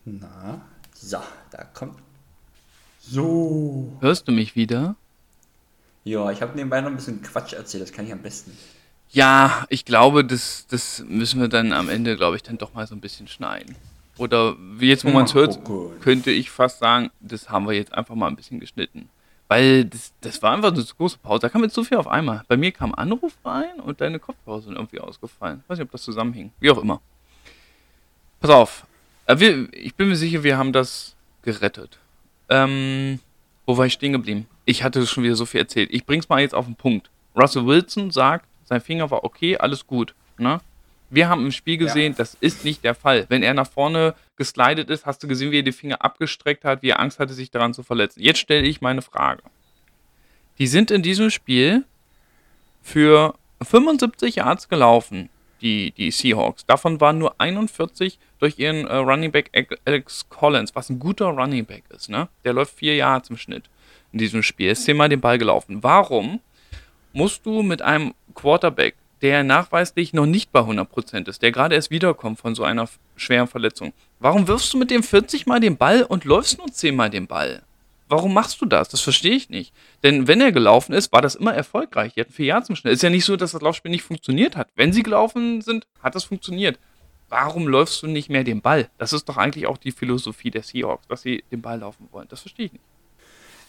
Na, 0.05 0.61
so, 0.93 1.19
da 1.51 1.63
kommt. 1.63 1.99
So. 2.99 3.95
Hörst 3.99 4.27
du 4.27 4.31
mich 4.31 4.55
wieder? 4.55 4.95
Ja, 6.03 6.31
ich 6.31 6.41
habe 6.41 6.55
nebenbei 6.55 6.81
noch 6.81 6.89
ein 6.89 6.95
bisschen 6.95 7.21
Quatsch 7.21 7.53
erzählt, 7.53 7.83
das 7.83 7.91
kann 7.91 8.05
ich 8.05 8.11
am 8.11 8.21
besten. 8.21 8.57
Ja, 9.11 9.65
ich 9.69 9.83
glaube, 9.83 10.23
das, 10.23 10.67
das 10.67 11.03
müssen 11.07 11.41
wir 11.41 11.49
dann 11.49 11.73
am 11.73 11.89
Ende, 11.89 12.15
glaube 12.15 12.37
ich, 12.37 12.43
dann 12.43 12.57
doch 12.57 12.73
mal 12.73 12.87
so 12.87 12.95
ein 12.95 13.01
bisschen 13.01 13.27
schneiden. 13.27 13.75
Oder 14.17 14.55
wie 14.59 14.87
jetzt, 14.87 15.03
wo 15.03 15.09
man 15.09 15.25
es 15.25 15.33
hört, 15.33 15.59
könnte 16.01 16.31
ich 16.31 16.49
fast 16.49 16.79
sagen, 16.79 17.11
das 17.19 17.49
haben 17.49 17.67
wir 17.67 17.73
jetzt 17.73 17.93
einfach 17.93 18.15
mal 18.15 18.27
ein 18.27 18.35
bisschen 18.35 18.59
geschnitten. 18.59 19.09
Weil 19.47 19.83
das, 19.83 20.13
das 20.21 20.41
war 20.41 20.53
einfach 20.53 20.71
eine 20.71 20.85
zu 20.85 20.95
große 20.95 21.17
Pause. 21.17 21.41
Da 21.41 21.49
kam 21.49 21.63
jetzt 21.63 21.75
so 21.75 21.83
viel 21.83 21.97
auf 21.97 22.07
einmal. 22.07 22.43
Bei 22.47 22.55
mir 22.55 22.71
kam 22.71 22.95
Anruf 22.95 23.33
rein 23.43 23.81
und 23.83 23.99
deine 23.99 24.17
Kopfhörer 24.17 24.61
sind 24.61 24.75
irgendwie 24.75 25.01
ausgefallen. 25.01 25.63
Weiß 25.67 25.77
nicht, 25.77 25.87
ob 25.87 25.91
das 25.91 26.03
zusammenhing. 26.03 26.51
Wie 26.61 26.71
auch 26.71 26.77
immer. 26.77 27.01
Pass 28.39 28.49
auf. 28.49 28.85
Äh, 29.25 29.39
wir, 29.39 29.73
ich 29.73 29.95
bin 29.95 30.07
mir 30.07 30.15
sicher, 30.15 30.43
wir 30.43 30.57
haben 30.57 30.71
das 30.71 31.15
gerettet. 31.41 31.99
Ähm, 32.47 33.19
wo 33.65 33.77
war 33.77 33.85
ich 33.85 33.93
stehen 33.93 34.13
geblieben? 34.13 34.47
Ich 34.63 34.83
hatte 34.83 35.05
schon 35.05 35.23
wieder 35.23 35.35
so 35.35 35.45
viel 35.45 35.59
erzählt. 35.59 35.89
Ich 35.91 36.05
bring's 36.05 36.29
mal 36.29 36.39
jetzt 36.39 36.55
auf 36.55 36.65
den 36.65 36.75
Punkt. 36.75 37.09
Russell 37.35 37.65
Wilson 37.65 38.11
sagt, 38.11 38.45
sein 38.71 38.81
Finger 38.81 39.11
war 39.11 39.25
okay, 39.25 39.57
alles 39.57 39.85
gut. 39.85 40.15
Ne? 40.37 40.61
Wir 41.09 41.27
haben 41.27 41.43
im 41.43 41.51
Spiel 41.51 41.77
gesehen, 41.77 42.13
ja. 42.13 42.17
das 42.17 42.35
ist 42.39 42.63
nicht 42.63 42.85
der 42.85 42.95
Fall. 42.95 43.25
Wenn 43.27 43.43
er 43.43 43.53
nach 43.53 43.69
vorne 43.69 44.15
geslidet 44.37 44.89
ist, 44.89 45.05
hast 45.05 45.21
du 45.21 45.27
gesehen, 45.27 45.51
wie 45.51 45.59
er 45.59 45.63
die 45.63 45.73
Finger 45.73 46.01
abgestreckt 46.01 46.63
hat, 46.63 46.81
wie 46.81 46.91
er 46.91 47.01
Angst 47.01 47.19
hatte, 47.19 47.33
sich 47.33 47.51
daran 47.51 47.73
zu 47.73 47.83
verletzen. 47.83 48.21
Jetzt 48.21 48.39
stelle 48.39 48.65
ich 48.65 48.79
meine 48.79 49.01
Frage. 49.01 49.43
Die 50.57 50.67
sind 50.67 50.89
in 50.89 51.03
diesem 51.03 51.31
Spiel 51.31 51.83
für 52.81 53.35
75 53.61 54.37
Yards 54.37 54.69
gelaufen, 54.69 55.29
die, 55.61 55.91
die 55.91 56.11
Seahawks. 56.11 56.65
Davon 56.65 57.01
waren 57.01 57.17
nur 57.17 57.35
41 57.41 58.19
durch 58.39 58.57
ihren 58.57 58.87
äh, 58.87 58.95
Running 58.95 59.33
Back 59.33 59.51
Alex 59.83 60.29
Collins, 60.29 60.73
was 60.75 60.89
ein 60.89 60.97
guter 60.97 61.25
Running 61.25 61.65
Back 61.65 61.83
ist. 61.89 62.09
Ne? 62.09 62.29
Der 62.45 62.53
läuft 62.53 62.75
vier 62.75 62.95
Yards 62.95 63.29
im 63.29 63.35
Schnitt 63.35 63.65
in 64.13 64.19
diesem 64.19 64.43
Spiel. 64.43 64.71
Ist 64.71 64.85
zehnmal 64.85 65.09
den 65.09 65.19
Ball 65.19 65.37
gelaufen. 65.37 65.83
Warum 65.83 66.39
musst 67.13 67.45
du 67.45 67.63
mit 67.63 67.81
einem 67.81 68.13
Quarterback, 68.35 68.95
der 69.21 69.43
nachweislich 69.43 70.13
noch 70.13 70.25
nicht 70.25 70.51
bei 70.51 70.61
100% 70.61 71.27
ist, 71.27 71.41
der 71.41 71.51
gerade 71.51 71.75
erst 71.75 71.91
wiederkommt 71.91 72.39
von 72.39 72.55
so 72.55 72.63
einer 72.63 72.87
schweren 73.15 73.47
Verletzung, 73.47 73.93
warum 74.19 74.47
wirfst 74.47 74.73
du 74.73 74.77
mit 74.77 74.91
dem 74.91 75.03
40 75.03 75.45
Mal 75.45 75.59
den 75.59 75.77
Ball 75.77 76.03
und 76.03 76.25
läufst 76.25 76.57
nur 76.57 76.71
10 76.71 76.95
Mal 76.95 77.09
den 77.09 77.27
Ball? 77.27 77.61
Warum 78.09 78.33
machst 78.33 78.59
du 78.59 78.65
das? 78.65 78.89
Das 78.89 78.99
verstehe 78.99 79.35
ich 79.35 79.49
nicht. 79.49 79.73
Denn 80.03 80.27
wenn 80.27 80.41
er 80.41 80.51
gelaufen 80.51 80.91
ist, 80.91 81.13
war 81.13 81.21
das 81.21 81.35
immer 81.35 81.53
erfolgreich. 81.53 82.13
Die 82.13 82.19
hatten 82.19 82.33
vier 82.33 82.47
Jahre 82.47 82.63
zum 82.63 82.75
Schnell. 82.75 82.93
Ist 82.93 83.03
ja 83.03 83.09
nicht 83.09 83.23
so, 83.23 83.37
dass 83.37 83.53
das 83.53 83.61
Laufspiel 83.61 83.89
nicht 83.89 84.03
funktioniert 84.03 84.57
hat. 84.57 84.67
Wenn 84.75 84.91
sie 84.91 85.01
gelaufen 85.01 85.61
sind, 85.61 85.87
hat 86.03 86.13
das 86.13 86.25
funktioniert. 86.25 86.77
Warum 87.29 87.69
läufst 87.69 88.03
du 88.03 88.07
nicht 88.07 88.29
mehr 88.29 88.43
den 88.43 88.61
Ball? 88.61 88.89
Das 88.97 89.13
ist 89.13 89.29
doch 89.29 89.37
eigentlich 89.37 89.65
auch 89.65 89.77
die 89.77 89.93
Philosophie 89.93 90.51
der 90.51 90.63
Seahawks, 90.63 91.07
dass 91.07 91.21
sie 91.21 91.45
den 91.51 91.61
Ball 91.61 91.79
laufen 91.79 92.09
wollen. 92.11 92.27
Das 92.27 92.41
verstehe 92.41 92.65
ich 92.65 92.73
nicht. 92.73 92.83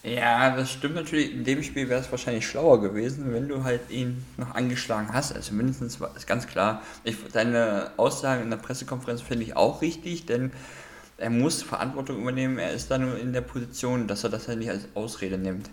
Ja, 0.03 0.53
das 0.53 0.69
stimmt 0.69 0.95
natürlich. 0.95 1.31
In 1.31 1.45
dem 1.45 1.63
Spiel 1.63 1.87
wäre 1.87 2.01
es 2.01 2.11
wahrscheinlich 2.11 2.45
schlauer 2.45 2.81
gewesen, 2.81 3.31
wenn 3.31 3.47
du 3.47 3.63
halt 3.63 3.89
ihn 3.89 4.25
noch 4.35 4.53
angeschlagen 4.53 5.13
hast. 5.13 5.33
Also 5.33 5.53
mindestens 5.53 6.01
war 6.01 6.11
es 6.15 6.25
ganz 6.25 6.45
klar. 6.45 6.81
Ich, 7.05 7.15
deine 7.31 7.91
Aussagen 7.95 8.43
in 8.43 8.49
der 8.49 8.57
Pressekonferenz 8.57 9.21
finde 9.21 9.45
ich 9.45 9.55
auch 9.55 9.81
richtig, 9.81 10.25
denn 10.25 10.51
er 11.17 11.29
muss 11.29 11.63
Verantwortung 11.63 12.19
übernehmen. 12.19 12.57
Er 12.57 12.73
ist 12.73 12.91
da 12.91 12.97
nur 12.97 13.17
in 13.17 13.31
der 13.31 13.41
Position, 13.41 14.07
dass 14.07 14.25
er 14.25 14.29
das 14.29 14.49
halt 14.49 14.59
nicht 14.59 14.71
als 14.71 14.89
Ausrede 14.93 15.37
nimmt. 15.37 15.69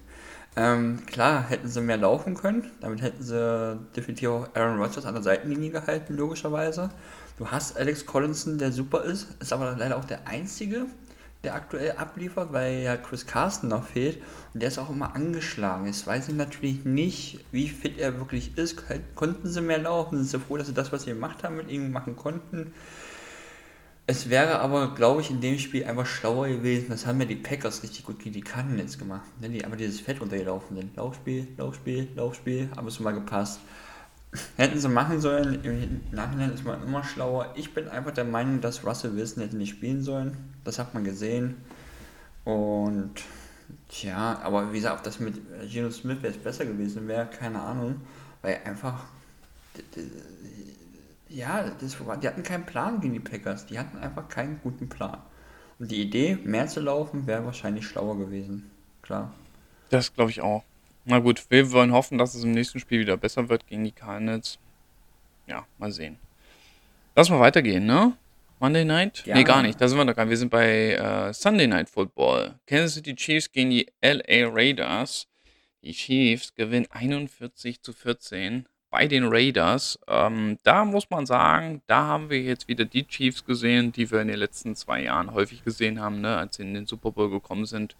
Ähm, 0.56 1.04
klar, 1.06 1.48
hätten 1.48 1.66
sie 1.66 1.80
mehr 1.80 1.96
laufen 1.96 2.34
können. 2.34 2.70
Damit 2.80 3.02
hätten 3.02 3.24
sie 3.24 3.78
definitiv 3.96 4.28
auch 4.28 4.48
Aaron 4.54 4.80
Rodgers 4.80 5.06
an 5.06 5.14
der 5.14 5.24
Seitenlinie 5.24 5.70
gehalten, 5.70 6.14
logischerweise. 6.16 6.90
Du 7.36 7.48
hast 7.48 7.76
Alex 7.76 8.06
Collinson, 8.06 8.58
der 8.58 8.70
super 8.70 9.02
ist, 9.02 9.28
ist 9.40 9.52
aber 9.52 9.74
leider 9.76 9.96
auch 9.96 10.04
der 10.04 10.28
Einzige, 10.28 10.86
der 11.42 11.54
aktuell 11.54 11.92
abliefert, 11.92 12.52
weil 12.52 12.80
ja 12.80 12.96
Chris 12.96 13.26
Carsten 13.26 13.68
noch 13.68 13.84
fehlt 13.84 14.18
und 14.52 14.60
der 14.60 14.68
ist 14.68 14.78
auch 14.78 14.90
immer 14.90 15.14
angeschlagen. 15.14 15.86
Jetzt 15.86 16.06
weiß 16.06 16.28
ich 16.28 16.34
natürlich 16.34 16.84
nicht, 16.84 17.44
wie 17.50 17.68
fit 17.68 17.98
er 17.98 18.18
wirklich 18.18 18.58
ist. 18.58 18.82
Konnten 19.14 19.48
sie 19.48 19.62
mehr 19.62 19.78
laufen? 19.78 20.18
Sind 20.18 20.28
sie 20.28 20.38
froh, 20.38 20.58
dass 20.58 20.66
sie 20.66 20.74
das, 20.74 20.92
was 20.92 21.04
sie 21.04 21.10
gemacht 21.10 21.42
haben, 21.42 21.56
mit 21.56 21.70
ihm 21.70 21.92
machen 21.92 22.16
konnten? 22.16 22.72
Es 24.06 24.28
wäre 24.28 24.58
aber, 24.58 24.94
glaube 24.94 25.20
ich, 25.20 25.30
in 25.30 25.40
dem 25.40 25.58
Spiel 25.58 25.84
einfach 25.84 26.04
schlauer 26.04 26.48
gewesen. 26.48 26.86
Das 26.88 27.06
haben 27.06 27.20
ja 27.20 27.26
die 27.26 27.36
Packers 27.36 27.84
richtig 27.84 28.04
gut 28.04 28.18
gegen 28.18 28.34
die 28.34 28.40
Cardinals 28.40 28.98
gemacht. 28.98 29.28
Ne? 29.40 29.48
Die 29.48 29.64
einfach 29.64 29.78
dieses 29.78 30.00
Fett 30.00 30.20
runtergelaufen 30.20 30.76
sind. 30.76 30.96
Laufspiel, 30.96 31.46
Laufspiel, 31.56 32.08
Laufspiel, 32.16 32.68
aber 32.74 32.88
es 32.88 32.98
mal 32.98 33.12
gepasst. 33.12 33.60
Hätten 34.56 34.78
sie 34.78 34.88
machen 34.88 35.20
sollen, 35.20 35.62
im 35.64 36.00
Nachhinein 36.10 36.52
ist 36.52 36.64
man 36.64 36.82
immer 36.82 37.04
schlauer. 37.04 37.52
Ich 37.56 37.72
bin 37.72 37.88
einfach 37.88 38.12
der 38.12 38.24
Meinung, 38.24 38.60
dass 38.60 38.84
Russell 38.84 39.14
Wilson 39.16 39.42
hätte 39.42 39.56
nicht 39.56 39.70
spielen 39.70 40.02
sollen. 40.02 40.36
Das 40.70 40.78
hat 40.78 40.94
man 40.94 41.02
gesehen. 41.02 41.56
Und 42.44 43.10
tja, 43.88 44.38
aber 44.44 44.70
wie 44.70 44.76
gesagt, 44.76 44.98
ob 44.98 45.02
das 45.02 45.18
mit 45.18 45.34
Geno 45.68 45.90
Smith 45.90 46.18
jetzt 46.22 46.44
besser 46.44 46.64
gewesen 46.64 47.08
wäre, 47.08 47.26
keine 47.26 47.60
Ahnung. 47.60 48.00
Weil 48.40 48.60
einfach, 48.64 49.02
ja, 51.28 51.68
das 51.80 51.96
die 52.22 52.28
hatten 52.28 52.44
keinen 52.44 52.66
Plan 52.66 53.00
gegen 53.00 53.14
die 53.14 53.18
Packers. 53.18 53.66
Die 53.66 53.80
hatten 53.80 53.98
einfach 53.98 54.28
keinen 54.28 54.60
guten 54.62 54.88
Plan. 54.88 55.18
Und 55.80 55.90
die 55.90 56.02
Idee, 56.02 56.38
mehr 56.44 56.68
zu 56.68 56.78
laufen, 56.78 57.26
wäre 57.26 57.44
wahrscheinlich 57.44 57.84
schlauer 57.84 58.16
gewesen. 58.16 58.70
Klar. 59.02 59.34
Das 59.88 60.14
glaube 60.14 60.30
ich 60.30 60.40
auch. 60.40 60.62
Na 61.04 61.18
gut, 61.18 61.46
wir 61.48 61.72
wollen 61.72 61.90
hoffen, 61.90 62.16
dass 62.16 62.36
es 62.36 62.44
im 62.44 62.52
nächsten 62.52 62.78
Spiel 62.78 63.00
wieder 63.00 63.16
besser 63.16 63.48
wird 63.48 63.66
gegen 63.66 63.82
die 63.82 63.90
Cardinals. 63.90 64.60
Ja, 65.48 65.66
mal 65.78 65.90
sehen. 65.90 66.16
Lass 67.16 67.28
mal 67.28 67.40
weitergehen, 67.40 67.86
ne? 67.86 68.16
Monday 68.60 68.84
Night? 68.84 69.24
Ja. 69.26 69.34
Nee, 69.34 69.44
gar 69.44 69.62
nicht. 69.62 69.80
Da 69.80 69.88
sind 69.88 69.96
wir 69.96 70.04
noch 70.04 70.14
gar 70.14 70.24
nicht. 70.24 70.30
Wir 70.30 70.36
sind 70.36 70.50
bei 70.50 70.92
äh, 70.92 71.32
Sunday 71.32 71.66
Night 71.66 71.88
Football. 71.88 72.54
Kansas 72.66 72.94
City 72.94 73.14
Chiefs 73.14 73.50
gegen 73.50 73.70
die 73.70 73.86
LA 74.02 74.48
Raiders. 74.48 75.26
Die 75.82 75.92
Chiefs 75.92 76.54
gewinnen 76.54 76.86
41 76.90 77.82
zu 77.82 77.94
14. 77.94 78.66
bei 78.90 79.06
den 79.06 79.24
Raiders. 79.24 79.98
Ähm, 80.06 80.58
da 80.62 80.84
muss 80.84 81.08
man 81.08 81.24
sagen, 81.24 81.80
da 81.86 82.06
haben 82.06 82.28
wir 82.28 82.40
jetzt 82.42 82.68
wieder 82.68 82.84
die 82.84 83.06
Chiefs 83.06 83.44
gesehen, 83.44 83.92
die 83.92 84.10
wir 84.10 84.20
in 84.20 84.28
den 84.28 84.36
letzten 84.36 84.76
zwei 84.76 85.04
Jahren 85.04 85.32
häufig 85.32 85.64
gesehen 85.64 86.00
haben, 86.00 86.20
ne, 86.20 86.36
als 86.36 86.56
sie 86.56 86.62
in 86.62 86.74
den 86.74 86.86
Super 86.86 87.12
Bowl 87.12 87.30
gekommen 87.30 87.64
sind. 87.64 87.96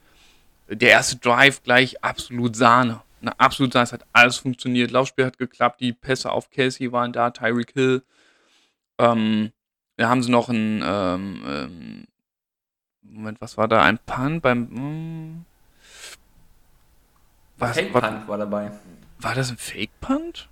Der 0.68 0.90
erste 0.90 1.16
Drive 1.16 1.62
gleich 1.62 2.04
absolut 2.04 2.54
Sahne. 2.54 3.00
Ne, 3.22 3.32
absolut 3.38 3.72
Sahne, 3.72 3.84
es 3.84 3.92
hat 3.92 4.04
alles 4.12 4.36
funktioniert. 4.36 4.90
Laufspiel 4.90 5.24
hat 5.24 5.38
geklappt, 5.38 5.80
die 5.80 5.94
Pässe 5.94 6.30
auf 6.30 6.50
Kelsey 6.50 6.92
waren 6.92 7.12
da, 7.12 7.30
Tyreek 7.30 7.72
Hill. 7.72 8.02
Ähm, 8.98 9.52
da 10.00 10.08
haben 10.08 10.22
sie 10.22 10.30
noch 10.30 10.48
einen, 10.48 10.82
ähm, 10.82 11.42
ähm, 11.46 12.04
Moment, 13.02 13.38
was 13.42 13.58
war 13.58 13.68
da? 13.68 13.82
Ein 13.82 13.98
Punt 13.98 14.40
beim. 14.40 14.68
Hm, 14.70 15.44
was, 17.58 17.76
Fake 17.76 17.92
Punt 17.92 18.26
war 18.26 18.38
dabei. 18.38 18.70
War 19.18 19.34
das 19.34 19.50
ein 19.50 19.58
Fake 19.58 19.90
Punt? 20.00 20.48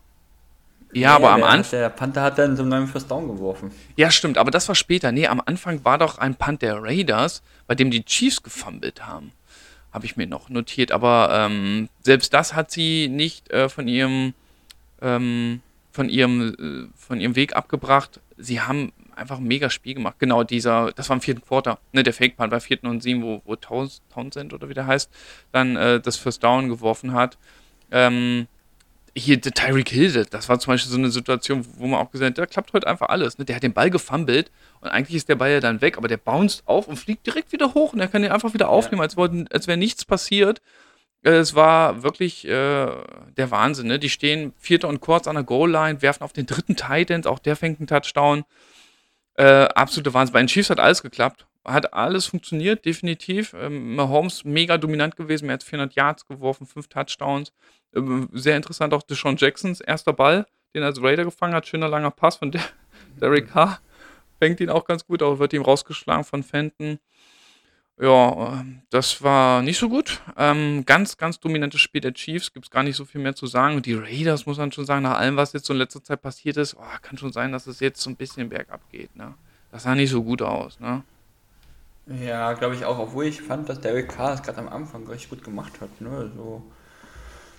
Ja, 0.92 1.00
ja 1.00 1.16
aber 1.16 1.30
am 1.30 1.44
Anfang. 1.44 1.80
Der 1.80 1.88
Panther 1.88 2.22
hat 2.22 2.36
dann 2.36 2.58
zum 2.58 2.68
neuen 2.68 2.88
First 2.88 3.10
Down 3.10 3.26
geworfen. 3.26 3.70
Ja, 3.96 4.10
stimmt, 4.10 4.36
aber 4.36 4.50
das 4.50 4.68
war 4.68 4.74
später. 4.74 5.12
Nee, 5.12 5.26
am 5.26 5.40
Anfang 5.44 5.82
war 5.82 5.96
doch 5.96 6.18
ein 6.18 6.34
Punt 6.34 6.60
der 6.60 6.82
Raiders, 6.82 7.42
bei 7.66 7.74
dem 7.74 7.90
die 7.90 8.04
Chiefs 8.04 8.42
gefummelt 8.42 9.06
haben. 9.06 9.32
Habe 9.94 10.04
ich 10.04 10.18
mir 10.18 10.26
noch 10.26 10.50
notiert. 10.50 10.92
Aber 10.92 11.30
ähm, 11.32 11.88
selbst 12.02 12.34
das 12.34 12.54
hat 12.54 12.70
sie 12.70 13.08
nicht 13.08 13.50
äh, 13.50 13.70
von 13.70 13.88
ihrem. 13.88 14.34
Ähm, 15.00 15.62
von 15.90 16.10
ihrem, 16.10 16.90
äh, 16.92 16.98
von 16.98 17.18
ihrem 17.18 17.34
Weg 17.34 17.56
abgebracht. 17.56 18.20
Sie 18.36 18.60
haben 18.60 18.92
einfach 19.18 19.38
ein 19.38 19.44
mega 19.44 19.70
Spiel 19.70 19.94
gemacht. 19.94 20.16
Genau, 20.18 20.44
dieser, 20.44 20.92
das 20.92 21.08
war 21.08 21.16
im 21.16 21.20
vierten 21.20 21.42
Quarter, 21.42 21.78
ne, 21.92 22.02
der 22.02 22.14
Fake-Punt 22.14 22.50
bei 22.50 22.60
vierten 22.60 22.86
und 22.86 23.02
sieben, 23.02 23.22
wo, 23.22 23.42
wo 23.44 23.56
Townsend 23.56 24.54
oder 24.54 24.68
wie 24.68 24.74
der 24.74 24.86
heißt, 24.86 25.10
dann 25.52 25.76
äh, 25.76 26.00
das 26.00 26.16
First 26.16 26.42
Down 26.42 26.68
geworfen 26.68 27.12
hat. 27.12 27.38
Ähm, 27.90 28.46
hier 29.16 29.36
der 29.36 29.52
Tyreek 29.52 29.88
Hill, 29.88 30.26
das 30.30 30.48
war 30.48 30.58
zum 30.60 30.72
Beispiel 30.72 30.90
so 30.90 30.98
eine 30.98 31.10
Situation, 31.10 31.66
wo 31.76 31.86
man 31.86 32.00
auch 32.00 32.10
gesagt 32.10 32.30
hat, 32.30 32.38
da 32.38 32.46
klappt 32.46 32.72
heute 32.72 32.86
einfach 32.86 33.08
alles. 33.08 33.38
Ne? 33.38 33.44
Der 33.44 33.56
hat 33.56 33.62
den 33.62 33.72
Ball 33.72 33.90
gefummelt 33.90 34.50
und 34.80 34.88
eigentlich 34.88 35.16
ist 35.16 35.28
der 35.28 35.34
Ball 35.34 35.50
ja 35.50 35.60
dann 35.60 35.80
weg, 35.80 35.98
aber 35.98 36.08
der 36.08 36.18
bounced 36.18 36.62
auf 36.66 36.88
und 36.88 36.96
fliegt 36.96 37.26
direkt 37.26 37.52
wieder 37.52 37.74
hoch 37.74 37.92
und 37.92 38.00
er 38.00 38.08
kann 38.08 38.22
den 38.22 38.32
einfach 38.32 38.54
wieder 38.54 38.68
aufnehmen, 38.68 39.00
ja. 39.00 39.04
als, 39.04 39.50
als 39.50 39.66
wäre 39.66 39.78
nichts 39.78 40.04
passiert. 40.04 40.60
Äh, 41.24 41.30
es 41.30 41.54
war 41.54 42.02
wirklich 42.02 42.46
äh, 42.46 42.86
der 43.36 43.50
Wahnsinn. 43.50 43.88
Ne? 43.88 43.98
Die 43.98 44.10
stehen 44.10 44.52
vierter 44.58 44.88
und 44.88 45.00
kurz 45.00 45.26
an 45.26 45.34
der 45.34 45.44
Goal-Line, 45.44 46.02
werfen 46.02 46.22
auf 46.22 46.32
den 46.32 46.46
dritten 46.46 46.76
Titan, 46.76 47.24
auch 47.26 47.38
der 47.38 47.56
fängt 47.56 47.80
einen 47.80 47.86
Touchdown. 47.86 48.44
Äh, 49.38 49.68
absolute 49.76 50.12
Wahnsinn. 50.12 50.32
Bei 50.32 50.40
den 50.40 50.48
Chiefs 50.48 50.68
hat 50.68 50.80
alles 50.80 51.00
geklappt. 51.00 51.46
Hat 51.64 51.94
alles 51.94 52.26
funktioniert, 52.26 52.84
definitiv. 52.84 53.54
Ähm, 53.54 53.94
Mahomes 53.94 54.44
mega 54.44 54.78
dominant 54.78 55.14
gewesen. 55.14 55.46
Mehr 55.46 55.54
als 55.54 55.64
400 55.64 55.94
Yards 55.94 56.26
geworfen, 56.26 56.66
fünf 56.66 56.88
Touchdowns. 56.88 57.52
Ähm, 57.94 58.28
sehr 58.32 58.56
interessant 58.56 58.92
auch 58.92 59.02
Deshaun 59.04 59.36
Jacksons 59.36 59.80
erster 59.80 60.12
Ball, 60.12 60.44
den 60.74 60.82
er 60.82 60.86
als 60.86 61.00
Raider 61.00 61.22
gefangen 61.24 61.54
hat. 61.54 61.68
Schöner 61.68 61.88
langer 61.88 62.10
Pass 62.10 62.36
von 62.36 62.50
der 62.50 62.62
Derek 63.20 63.52
Carr. 63.52 63.78
Fängt 64.40 64.58
ihn 64.58 64.70
auch 64.70 64.84
ganz 64.84 65.06
gut, 65.06 65.22
aber 65.22 65.38
wird 65.38 65.52
ihm 65.52 65.62
rausgeschlagen 65.62 66.24
von 66.24 66.42
Fenton. 66.42 66.98
Ja, 68.00 68.64
das 68.90 69.22
war 69.22 69.60
nicht 69.62 69.78
so 69.78 69.88
gut. 69.88 70.20
Ähm, 70.36 70.84
ganz, 70.86 71.16
ganz 71.16 71.40
dominantes 71.40 71.80
Spiel 71.80 72.00
der 72.00 72.14
Chiefs, 72.14 72.52
gibt 72.52 72.66
es 72.66 72.70
gar 72.70 72.84
nicht 72.84 72.94
so 72.94 73.04
viel 73.04 73.20
mehr 73.20 73.34
zu 73.34 73.46
sagen. 73.46 73.74
Und 73.74 73.86
die 73.86 73.94
Raiders, 73.94 74.46
muss 74.46 74.58
man 74.58 74.70
schon 74.70 74.84
sagen, 74.84 75.02
nach 75.02 75.18
allem, 75.18 75.36
was 75.36 75.52
jetzt 75.52 75.66
so 75.66 75.72
in 75.72 75.80
letzter 75.80 76.02
Zeit 76.04 76.22
passiert 76.22 76.56
ist, 76.58 76.76
oh, 76.76 76.98
kann 77.02 77.18
schon 77.18 77.32
sein, 77.32 77.50
dass 77.50 77.66
es 77.66 77.80
jetzt 77.80 78.00
so 78.00 78.08
ein 78.08 78.16
bisschen 78.16 78.48
bergab 78.48 78.80
geht. 78.92 79.16
Ne? 79.16 79.34
Das 79.72 79.82
sah 79.82 79.96
nicht 79.96 80.10
so 80.10 80.22
gut 80.22 80.42
aus. 80.42 80.78
Ne? 80.78 81.02
Ja, 82.06 82.52
glaube 82.52 82.76
ich 82.76 82.84
auch, 82.84 82.98
obwohl 82.98 83.26
ich 83.26 83.42
fand, 83.42 83.68
dass 83.68 83.80
Derek 83.80 84.08
Carr 84.08 84.34
es 84.34 84.42
gerade 84.42 84.58
am 84.58 84.68
Anfang 84.68 85.04
richtig 85.08 85.30
gut 85.30 85.42
gemacht 85.42 85.80
hat. 85.80 86.00
Ne? 86.00 86.30
So, 86.36 86.62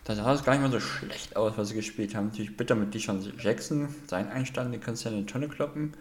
da 0.05 0.15
sah 0.15 0.33
es 0.33 0.45
gar 0.45 0.53
nicht 0.53 0.61
mal 0.61 0.71
so 0.71 0.79
schlecht 0.79 1.35
aus, 1.35 1.57
was 1.57 1.67
sie 1.67 1.75
gespielt 1.75 2.15
haben. 2.15 2.27
Natürlich 2.27 2.55
bitter 2.55 2.75
mit 2.75 2.93
Deshaun 2.93 3.21
Jackson, 3.37 3.93
sein 4.07 4.29
Einstand, 4.29 4.73
den 4.73 4.79
kannst 4.79 5.03
du 5.03 5.09
ja 5.09 5.15
in 5.15 5.25
die 5.25 5.31
Tonne 5.31 5.49
kloppen. 5.49 5.93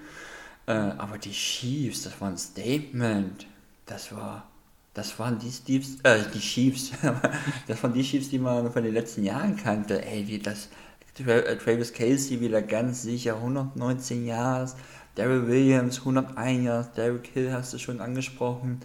Äh, 0.67 0.73
aber 0.73 1.19
die 1.19 1.33
Chiefs, 1.33 2.05
das 2.05 2.21
war 2.21 2.29
ein 2.29 2.39
Statement. 2.39 3.47
Das 3.89 4.15
war, 4.15 4.47
das 4.93 5.19
waren 5.19 5.39
die 5.39 5.51
Steves, 5.51 5.97
äh, 6.03 6.23
die 6.33 6.41
Chiefs. 6.41 6.93
das 7.67 7.83
waren 7.83 7.95
die 7.95 8.03
Chiefs, 8.03 8.29
die 8.29 8.39
man 8.39 8.71
von 8.71 8.85
den 8.85 8.93
letzten 8.93 9.25
Jahren 9.25 9.57
kannte. 9.57 10.05
Ey, 10.05 10.29
wie 10.29 10.39
das, 10.39 10.69
äh, 11.19 11.57
Travis 11.57 11.93
Casey 11.93 12.41
wieder 12.41 12.63
ganz 12.63 13.03
sicher, 13.03 13.37
119 13.37 14.27
Jahre. 14.27 14.71
Daryl 15.15 15.49
Williams, 15.49 16.01
101 16.01 16.65
Jahre. 16.65 16.89
Derrick 16.97 17.31
Hill 17.33 17.53
hast 17.53 17.73
du 17.73 17.79
schon 17.79 18.01
angesprochen. 18.01 18.81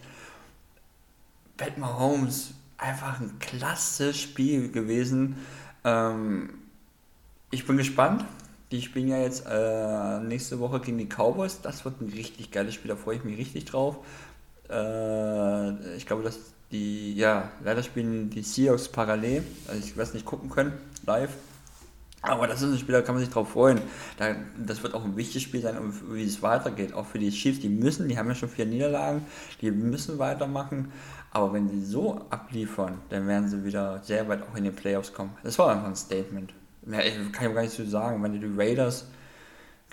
Pat 1.58 1.78
Mahomes, 1.78 2.54
einfach 2.78 3.20
ein 3.20 3.38
klasse 3.40 4.14
Spiel 4.14 4.72
gewesen. 4.72 5.36
Ähm, 5.84 6.50
ich 7.52 7.68
bin 7.68 7.78
gespannt. 7.78 8.26
Die 8.72 8.82
spielen 8.82 9.10
ja 9.10 9.20
jetzt 9.20 9.46
äh, 9.48 10.20
nächste 10.22 10.60
Woche 10.60 10.80
gegen 10.80 10.98
die 10.98 11.06
Cowboys. 11.06 11.62
Das 11.62 11.86
wird 11.86 12.02
ein 12.02 12.10
richtig 12.10 12.50
geiles 12.50 12.74
Spiel, 12.74 12.90
da 12.90 12.96
freue 12.96 13.18
ich 13.18 13.24
mich 13.24 13.38
richtig 13.38 13.66
drauf. 13.66 14.00
Äh, 14.74 15.96
ich 15.96 16.06
glaube, 16.06 16.24
dass 16.24 16.40
die, 16.72 17.14
ja, 17.14 17.52
leider 17.64 17.84
spielen 17.84 18.30
die 18.30 18.42
Seahawks 18.42 18.90
parallel. 18.90 19.44
Also 19.68 19.80
ich 19.80 19.96
es 19.96 20.14
nicht 20.14 20.26
gucken 20.26 20.50
können, 20.50 20.74
live. 21.06 21.32
Aber 22.26 22.48
das 22.48 22.62
ist 22.62 22.72
ein 22.72 22.80
Spiel, 22.80 22.94
da 22.94 23.02
kann 23.02 23.16
man 23.16 23.24
sich 23.24 23.34
drauf 23.34 23.50
freuen. 23.50 23.82
Da, 24.18 24.34
das 24.58 24.82
wird 24.82 24.94
auch 24.94 25.04
ein 25.04 25.18
wichtiges 25.18 25.44
Spiel 25.44 25.62
sein, 25.62 25.76
wie 26.10 26.24
es 26.24 26.42
weitergeht. 26.42 26.94
Auch 26.94 27.06
für 27.06 27.20
die 27.20 27.30
Chiefs, 27.32 27.60
die 27.60 27.68
müssen, 27.68 28.08
die 28.08 28.18
haben 28.18 28.30
ja 28.30 28.36
schon 28.36 28.48
vier 28.48 28.66
Niederlagen, 28.66 29.26
die 29.60 29.72
müssen 29.72 30.18
weitermachen. 30.20 30.94
Aber 31.32 31.52
wenn 31.52 31.68
sie 31.68 31.84
so 31.84 32.22
abliefern, 32.30 33.00
dann 33.10 33.28
werden 33.28 33.50
sie 33.50 33.66
wieder 33.66 34.02
sehr 34.04 34.28
weit 34.30 34.42
auch 34.44 34.56
in 34.56 34.64
den 34.64 34.74
Playoffs 34.74 35.12
kommen. 35.12 35.32
Das 35.44 35.60
war 35.60 35.70
einfach 35.70 35.88
ein 35.88 35.96
Statement. 35.98 36.54
Mehr 36.86 37.02
kann 37.34 37.50
ich 37.50 37.56
gar 37.56 37.62
nicht 37.62 37.76
so 37.76 37.86
sagen. 37.86 38.24
Wenn 38.24 38.40
die 38.40 38.54
Raiders 38.56 39.06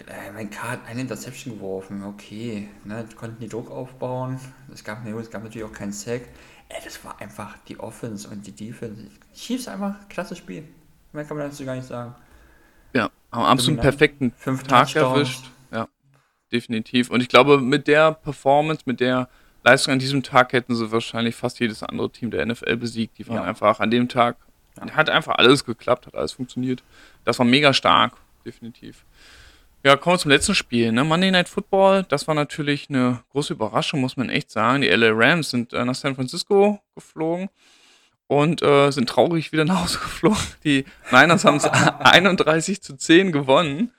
äh, 0.08 0.32
mein 0.32 0.50
K 0.50 0.72
hat 0.72 0.80
eine 0.86 1.00
Interception 1.00 1.54
geworfen, 1.54 2.04
okay. 2.04 2.68
Ne, 2.84 3.04
konnten 3.16 3.40
die 3.40 3.48
Druck 3.48 3.70
aufbauen. 3.70 4.38
Es 4.72 4.84
gab, 4.84 5.04
ne, 5.04 5.12
es 5.18 5.30
gab 5.30 5.42
natürlich 5.42 5.66
auch 5.66 5.72
keinen 5.72 5.92
Sack. 5.92 6.22
Ey, 6.68 6.80
das 6.84 7.04
war 7.04 7.20
einfach 7.20 7.56
die 7.68 7.78
Offense 7.80 8.28
und 8.28 8.46
die 8.46 8.52
Defense. 8.52 9.10
Chiefs 9.34 9.68
einfach 9.68 10.08
klasse 10.08 10.36
Spiel. 10.36 10.64
Mehr 11.12 11.24
kann 11.24 11.36
man 11.36 11.50
dazu 11.50 11.64
gar 11.64 11.74
nicht 11.74 11.88
sagen. 11.88 12.14
Ja, 12.94 13.10
am 13.30 13.42
absolut 13.42 13.80
perfekten 13.80 14.32
Fünf 14.36 14.62
Tag 14.62 14.94
erwischt. 14.94 15.44
Ja, 15.72 15.88
definitiv. 16.52 17.10
Und 17.10 17.20
ich 17.20 17.28
glaube, 17.28 17.58
mit 17.58 17.88
der 17.88 18.12
Performance, 18.12 18.82
mit 18.84 19.00
der 19.00 19.28
Leistung 19.64 19.92
an 19.92 19.98
diesem 19.98 20.22
Tag 20.22 20.52
hätten 20.52 20.74
sie 20.74 20.90
wahrscheinlich 20.90 21.34
fast 21.34 21.60
jedes 21.60 21.82
andere 21.82 22.10
Team 22.10 22.30
der 22.30 22.46
NFL 22.46 22.76
besiegt. 22.76 23.18
Die 23.18 23.28
waren 23.28 23.36
ja. 23.36 23.44
einfach 23.44 23.80
an 23.80 23.90
dem 23.90 24.08
Tag, 24.08 24.36
ja. 24.78 24.90
hat 24.92 25.10
einfach 25.10 25.36
alles 25.36 25.64
geklappt, 25.64 26.06
hat 26.06 26.14
alles 26.14 26.32
funktioniert. 26.32 26.82
Das 27.24 27.38
war 27.38 27.46
mega 27.46 27.72
stark, 27.72 28.14
definitiv. 28.44 29.04
Ja, 29.82 29.96
kommen 29.96 30.16
wir 30.16 30.18
zum 30.18 30.30
letzten 30.30 30.54
Spiel. 30.54 30.92
Ne? 30.92 31.04
Monday 31.04 31.30
Night 31.30 31.48
Football, 31.48 32.04
das 32.06 32.28
war 32.28 32.34
natürlich 32.34 32.90
eine 32.90 33.22
große 33.30 33.54
Überraschung, 33.54 34.02
muss 34.02 34.18
man 34.18 34.28
echt 34.28 34.50
sagen. 34.50 34.82
Die 34.82 34.88
LA 34.88 35.08
Rams 35.12 35.48
sind 35.48 35.72
äh, 35.72 35.82
nach 35.86 35.94
San 35.94 36.14
Francisco 36.14 36.80
geflogen 36.94 37.48
und 38.26 38.60
äh, 38.60 38.90
sind 38.90 39.08
traurig 39.08 39.52
wieder 39.52 39.64
nach 39.64 39.84
Hause 39.84 39.98
geflogen. 40.02 40.38
Die 40.64 40.84
Niners 41.10 41.46
haben 41.46 41.56
es 41.56 41.64
31 41.98 42.82
zu 42.82 42.94
10 42.94 43.32
gewonnen 43.32 43.90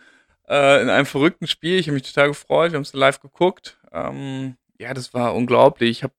äh, 0.48 0.84
in 0.84 0.90
einem 0.90 1.08
verrückten 1.08 1.48
Spiel. 1.48 1.80
Ich 1.80 1.88
habe 1.88 1.96
mich 1.96 2.04
total 2.04 2.28
gefreut. 2.28 2.74
Wir 2.74 2.76
haben 2.76 2.84
es 2.84 2.94
live 2.94 3.20
geguckt. 3.20 3.80
Ähm, 3.92 4.58
ja, 4.78 4.94
das 4.94 5.16
war 5.16 5.34
unglaublich. 5.34 5.90
Ich 5.90 6.04
habe 6.04 6.14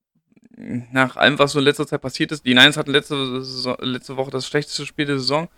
nach 0.56 1.14
allem, 1.14 1.38
was 1.38 1.52
so 1.52 1.60
in 1.60 1.64
letzter 1.66 1.86
Zeit 1.86 2.00
passiert 2.00 2.32
ist, 2.32 2.44
die 2.44 2.54
Niners 2.54 2.76
hatten 2.76 2.90
letzte, 2.90 3.44
Saison, 3.44 3.76
letzte 3.80 4.16
Woche 4.16 4.32
das 4.32 4.44
schlechteste 4.44 4.86
Spiel 4.86 5.06
der 5.06 5.20
Saison. 5.20 5.48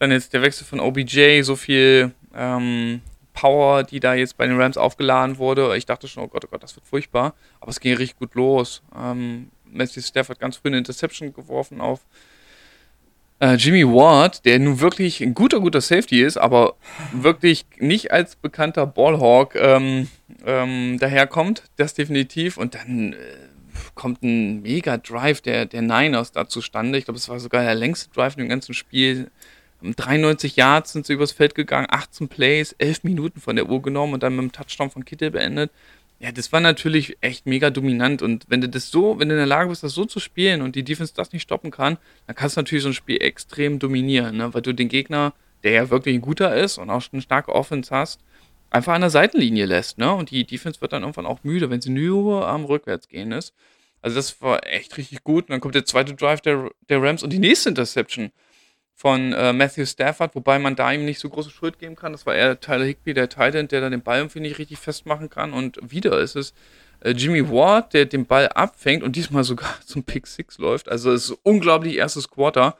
Dann 0.00 0.10
jetzt 0.10 0.32
der 0.32 0.42
Wechsel 0.42 0.64
von 0.66 0.80
OBJ, 0.80 1.42
so 1.42 1.54
viel 1.54 2.12
ähm, 2.34 3.00
Power, 3.38 3.84
die 3.84 4.00
da 4.00 4.14
jetzt 4.14 4.36
bei 4.36 4.48
den 4.48 4.60
Rams 4.60 4.76
aufgeladen 4.76 5.38
wurde. 5.38 5.76
Ich 5.76 5.86
dachte 5.86 6.08
schon, 6.08 6.24
oh 6.24 6.26
Gott, 6.26 6.44
oh 6.44 6.48
Gott, 6.50 6.60
das 6.60 6.74
wird 6.74 6.84
furchtbar. 6.84 7.34
Aber 7.60 7.70
es 7.70 7.78
ging 7.78 7.94
richtig 7.94 8.18
gut 8.18 8.34
los. 8.34 8.82
Ähm, 8.98 9.50
Matthew 9.64 10.00
Stafford 10.00 10.40
ganz 10.40 10.56
früh 10.56 10.70
eine 10.70 10.78
Interception 10.78 11.32
geworfen 11.32 11.80
auf 11.80 12.00
äh, 13.38 13.54
Jimmy 13.54 13.86
Ward, 13.86 14.44
der 14.44 14.58
nun 14.58 14.80
wirklich 14.80 15.20
ein 15.20 15.34
guter, 15.34 15.60
guter 15.60 15.80
Safety 15.80 16.20
ist, 16.20 16.36
aber 16.36 16.74
wirklich 17.12 17.64
nicht 17.78 18.10
als 18.10 18.34
bekannter 18.34 18.88
Ballhawk 18.88 19.54
ähm, 19.54 20.08
ähm, 20.44 20.98
daherkommt. 20.98 21.62
Das 21.76 21.94
definitiv. 21.94 22.56
Und 22.56 22.74
dann 22.74 23.12
äh, 23.12 23.16
kommt 23.94 24.24
ein 24.24 24.62
mega 24.62 24.96
Drive 24.98 25.42
der, 25.42 25.66
der 25.66 25.82
Niners 25.82 26.32
da 26.32 26.48
zustande. 26.48 26.98
Ich 26.98 27.04
glaube, 27.04 27.18
es 27.18 27.28
war 27.28 27.38
sogar 27.38 27.62
der 27.62 27.76
längste 27.76 28.12
Drive 28.12 28.34
dem 28.34 28.48
ganzen 28.48 28.74
Spiel. 28.74 29.30
93 29.82 30.56
Yards 30.56 30.92
sind 30.92 31.06
sie 31.06 31.12
übers 31.12 31.32
Feld 31.32 31.54
gegangen, 31.54 31.86
18 31.90 32.28
Plays, 32.28 32.74
11 32.78 33.04
Minuten 33.04 33.40
von 33.40 33.56
der 33.56 33.68
Uhr 33.68 33.80
genommen 33.80 34.14
und 34.14 34.22
dann 34.22 34.34
mit 34.34 34.42
dem 34.42 34.52
Touchdown 34.52 34.90
von 34.90 35.04
Kittel 35.04 35.30
beendet. 35.30 35.70
Ja, 36.20 36.32
das 36.32 36.52
war 36.52 36.60
natürlich 36.60 37.16
echt 37.20 37.46
mega 37.46 37.70
dominant 37.70 38.22
und 38.22 38.44
wenn 38.48 38.60
du 38.60 38.68
das 38.68 38.90
so, 38.90 39.20
wenn 39.20 39.28
du 39.28 39.34
in 39.34 39.38
der 39.38 39.46
Lage 39.46 39.70
bist, 39.70 39.84
das 39.84 39.94
so 39.94 40.04
zu 40.04 40.18
spielen 40.18 40.62
und 40.62 40.74
die 40.74 40.82
Defense 40.82 41.14
das 41.14 41.32
nicht 41.32 41.42
stoppen 41.42 41.70
kann, 41.70 41.96
dann 42.26 42.34
kannst 42.34 42.56
du 42.56 42.60
natürlich 42.60 42.82
so 42.82 42.88
ein 42.88 42.94
Spiel 42.94 43.22
extrem 43.22 43.78
dominieren, 43.78 44.36
ne? 44.36 44.52
weil 44.52 44.62
du 44.62 44.74
den 44.74 44.88
Gegner, 44.88 45.32
der 45.62 45.72
ja 45.72 45.90
wirklich 45.90 46.16
ein 46.16 46.20
guter 46.20 46.56
ist 46.56 46.78
und 46.78 46.90
auch 46.90 47.00
schon 47.00 47.14
eine 47.14 47.22
starke 47.22 47.54
Offense 47.54 47.94
hast, 47.94 48.20
einfach 48.70 48.94
an 48.94 49.00
der 49.00 49.10
Seitenlinie 49.10 49.66
lässt, 49.66 49.98
ne? 49.98 50.12
Und 50.12 50.30
die 50.30 50.44
Defense 50.44 50.80
wird 50.80 50.92
dann 50.92 51.02
irgendwann 51.02 51.26
auch 51.26 51.42
müde, 51.42 51.70
wenn 51.70 51.80
sie 51.80 51.90
nur 51.90 52.46
am 52.46 52.64
Rückwärtsgehen 52.64 53.32
ist. 53.32 53.54
Also 54.02 54.16
das 54.16 54.40
war 54.40 54.66
echt 54.66 54.96
richtig 54.96 55.24
gut. 55.24 55.44
Und 55.44 55.50
dann 55.50 55.60
kommt 55.60 55.74
der 55.74 55.84
zweite 55.84 56.14
Drive 56.14 56.40
der, 56.40 56.70
der 56.88 57.02
Rams 57.02 57.22
und 57.22 57.32
die 57.32 57.38
nächste 57.38 57.70
Interception 57.70 58.30
von 58.98 59.32
äh, 59.32 59.52
Matthew 59.52 59.86
Stafford, 59.86 60.34
wobei 60.34 60.58
man 60.58 60.74
da 60.74 60.90
ihm 60.90 61.04
nicht 61.04 61.20
so 61.20 61.28
große 61.28 61.50
Schuld 61.50 61.78
geben 61.78 61.94
kann. 61.94 62.10
Das 62.10 62.26
war 62.26 62.34
eher 62.34 62.58
Tyler 62.58 62.84
Higby, 62.84 63.14
der 63.14 63.28
Titan, 63.28 63.68
der 63.68 63.80
da 63.80 63.90
den 63.90 64.02
Ball 64.02 64.18
irgendwie 64.18 64.40
nicht 64.40 64.58
richtig 64.58 64.80
festmachen 64.80 65.30
kann. 65.30 65.52
Und 65.52 65.78
wieder 65.80 66.18
ist 66.18 66.34
es 66.34 66.52
äh, 67.02 67.12
Jimmy 67.12 67.48
Ward, 67.48 67.94
der 67.94 68.06
den 68.06 68.26
Ball 68.26 68.48
abfängt 68.48 69.04
und 69.04 69.14
diesmal 69.14 69.44
sogar 69.44 69.72
zum 69.86 70.02
Pick 70.02 70.26
Six 70.26 70.58
läuft. 70.58 70.88
Also 70.88 71.12
es 71.12 71.30
ist 71.30 71.38
unglaublich 71.44 71.96
erstes 71.96 72.28
Quarter. 72.28 72.76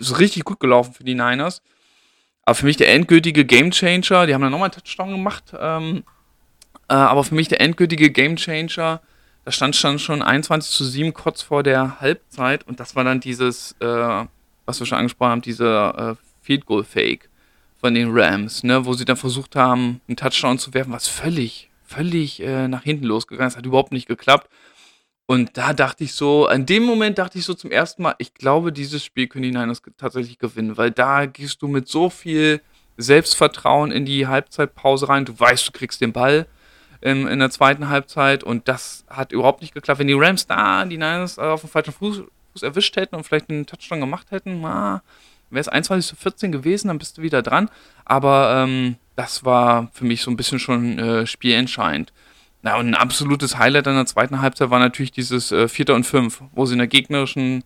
Ist 0.00 0.18
richtig 0.18 0.42
gut 0.42 0.58
gelaufen 0.58 0.94
für 0.94 1.04
die 1.04 1.14
Niners. 1.14 1.62
Aber 2.42 2.56
für 2.56 2.66
mich 2.66 2.76
der 2.76 2.92
endgültige 2.92 3.44
Gamechanger, 3.44 4.26
die 4.26 4.34
haben 4.34 4.42
dann 4.42 4.50
nochmal 4.50 4.70
einen 4.70 4.82
Touchdown 4.82 5.12
gemacht, 5.12 5.54
ähm, 5.56 6.02
äh, 6.88 6.94
aber 6.94 7.22
für 7.22 7.36
mich 7.36 7.46
der 7.46 7.60
endgültige 7.60 8.10
Gamechanger, 8.10 9.00
da 9.44 9.52
stand 9.52 9.76
schon 9.76 10.22
21 10.22 10.72
zu 10.72 10.84
7 10.84 11.12
kurz 11.14 11.42
vor 11.42 11.62
der 11.62 12.00
Halbzeit 12.00 12.66
und 12.66 12.80
das 12.80 12.96
war 12.96 13.04
dann 13.04 13.20
dieses, 13.20 13.76
äh, 13.80 14.24
was 14.66 14.80
wir 14.80 14.86
schon 14.86 14.98
angesprochen 14.98 15.30
haben, 15.30 15.42
dieser 15.42 16.10
äh, 16.12 16.14
Field 16.42 16.66
Goal 16.66 16.84
Fake 16.84 17.28
von 17.80 17.94
den 17.94 18.10
Rams, 18.16 18.62
ne, 18.62 18.84
wo 18.84 18.92
sie 18.92 19.04
dann 19.04 19.16
versucht 19.16 19.56
haben, 19.56 20.00
einen 20.06 20.16
Touchdown 20.16 20.58
zu 20.58 20.74
werfen, 20.74 20.92
was 20.92 21.08
völlig, 21.08 21.70
völlig 21.84 22.40
äh, 22.42 22.68
nach 22.68 22.82
hinten 22.82 23.04
losgegangen 23.06 23.48
ist, 23.48 23.56
hat 23.56 23.66
überhaupt 23.66 23.92
nicht 23.92 24.06
geklappt. 24.06 24.48
Und 25.26 25.56
da 25.56 25.72
dachte 25.72 26.04
ich 26.04 26.12
so, 26.14 26.48
in 26.48 26.66
dem 26.66 26.82
Moment 26.82 27.18
dachte 27.18 27.38
ich 27.38 27.44
so 27.44 27.54
zum 27.54 27.70
ersten 27.70 28.02
Mal, 28.02 28.16
ich 28.18 28.34
glaube, 28.34 28.72
dieses 28.72 29.04
Spiel 29.04 29.28
können 29.28 29.44
die 29.44 29.52
Niners 29.52 29.80
tatsächlich 29.96 30.38
gewinnen, 30.38 30.76
weil 30.76 30.90
da 30.90 31.26
gehst 31.26 31.62
du 31.62 31.68
mit 31.68 31.88
so 31.88 32.10
viel 32.10 32.60
Selbstvertrauen 32.96 33.92
in 33.92 34.04
die 34.04 34.26
Halbzeitpause 34.26 35.08
rein. 35.08 35.24
Du 35.24 35.38
weißt, 35.38 35.68
du 35.68 35.72
kriegst 35.72 36.00
den 36.00 36.12
Ball 36.12 36.46
in, 37.00 37.26
in 37.28 37.38
der 37.38 37.50
zweiten 37.50 37.88
Halbzeit 37.88 38.44
und 38.44 38.68
das 38.68 39.04
hat 39.08 39.32
überhaupt 39.32 39.62
nicht 39.62 39.72
geklappt. 39.72 40.00
Wenn 40.00 40.08
die 40.08 40.14
Rams 40.14 40.46
da 40.46 40.84
die 40.84 40.96
Niners 40.96 41.38
auf 41.38 41.60
dem 41.60 41.70
falschen 41.70 41.92
Fuß, 41.92 42.24
Fuß 42.52 42.62
erwischt 42.62 42.96
hätten 42.96 43.16
und 43.16 43.24
vielleicht 43.24 43.50
einen 43.50 43.66
Touchdown 43.66 44.00
gemacht 44.00 44.30
hätten, 44.30 44.62
wäre 44.62 45.02
es 45.52 45.68
21 45.68 46.08
zu 46.08 46.16
14 46.16 46.52
gewesen, 46.52 46.88
dann 46.88 46.98
bist 46.98 47.18
du 47.18 47.22
wieder 47.22 47.42
dran. 47.42 47.68
Aber 48.04 48.64
ähm, 48.64 48.96
das 49.16 49.44
war 49.44 49.90
für 49.92 50.04
mich 50.04 50.22
so 50.22 50.30
ein 50.30 50.36
bisschen 50.36 50.58
schon 50.58 50.98
äh, 50.98 51.26
spielentscheidend. 51.26 52.12
Na, 52.62 52.76
und 52.76 52.88
ein 52.88 52.94
absolutes 52.94 53.58
Highlight 53.58 53.86
in 53.86 53.94
der 53.94 54.06
zweiten 54.06 54.42
Halbzeit 54.42 54.70
war 54.70 54.78
natürlich 54.78 55.12
dieses 55.12 55.50
äh, 55.50 55.68
Vierter 55.68 55.94
und 55.94 56.04
Fünf, 56.04 56.42
wo 56.52 56.66
sie 56.66 56.74
in 56.74 56.78
der 56.78 56.88
gegnerischen 56.88 57.64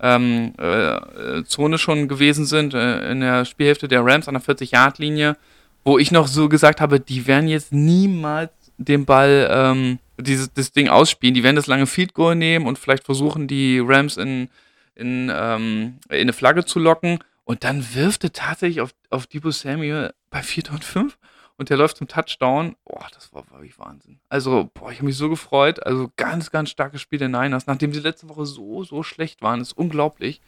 ähm, 0.00 0.54
äh, 0.58 1.44
Zone 1.44 1.78
schon 1.78 2.08
gewesen 2.08 2.46
sind, 2.46 2.74
äh, 2.74 3.10
in 3.10 3.20
der 3.20 3.44
Spielhälfte 3.44 3.88
der 3.88 4.04
Rams 4.04 4.28
an 4.28 4.34
der 4.34 4.42
40-Yard-Linie, 4.42 5.36
wo 5.84 5.98
ich 5.98 6.12
noch 6.12 6.28
so 6.28 6.48
gesagt 6.48 6.80
habe, 6.80 6.98
die 6.98 7.26
werden 7.26 7.48
jetzt 7.48 7.72
niemals 7.72 8.52
den 8.84 9.04
Ball, 9.04 9.48
ähm, 9.50 9.98
dieses 10.18 10.52
das 10.52 10.72
Ding 10.72 10.88
ausspielen. 10.88 11.34
Die 11.34 11.42
werden 11.42 11.56
das 11.56 11.66
lange 11.66 11.86
Field 11.86 12.14
Goal 12.14 12.34
nehmen 12.34 12.66
und 12.66 12.78
vielleicht 12.78 13.04
versuchen, 13.04 13.48
die 13.48 13.78
Rams 13.78 14.16
in, 14.16 14.48
in, 14.94 15.30
ähm, 15.34 15.98
in 16.08 16.20
eine 16.20 16.32
Flagge 16.32 16.64
zu 16.64 16.78
locken. 16.78 17.18
Und 17.44 17.64
dann 17.64 17.94
wirft 17.94 18.24
er 18.24 18.32
tatsächlich 18.32 18.80
auf, 18.80 18.90
auf 19.10 19.26
Debo 19.26 19.50
Samuel 19.50 20.12
bei 20.30 20.42
4. 20.42 20.70
und 20.72 20.84
5 20.84 21.18
und 21.56 21.70
der 21.70 21.76
läuft 21.76 21.96
zum 21.96 22.08
Touchdown. 22.08 22.76
Boah, 22.84 23.06
das 23.14 23.32
war 23.32 23.44
wirklich 23.50 23.78
Wahnsinn. 23.78 24.18
Also, 24.28 24.70
boah, 24.74 24.90
ich 24.90 24.98
habe 24.98 25.06
mich 25.06 25.16
so 25.16 25.28
gefreut. 25.28 25.84
Also, 25.84 26.10
ganz, 26.16 26.50
ganz 26.50 26.70
starkes 26.70 27.00
Spiel 27.00 27.18
der 27.18 27.28
Niners, 27.28 27.66
nachdem 27.66 27.92
sie 27.92 28.00
letzte 28.00 28.28
Woche 28.28 28.46
so, 28.46 28.84
so 28.84 29.02
schlecht 29.02 29.42
waren. 29.42 29.58
Das 29.58 29.68
ist 29.68 29.78
unglaublich. 29.78 30.40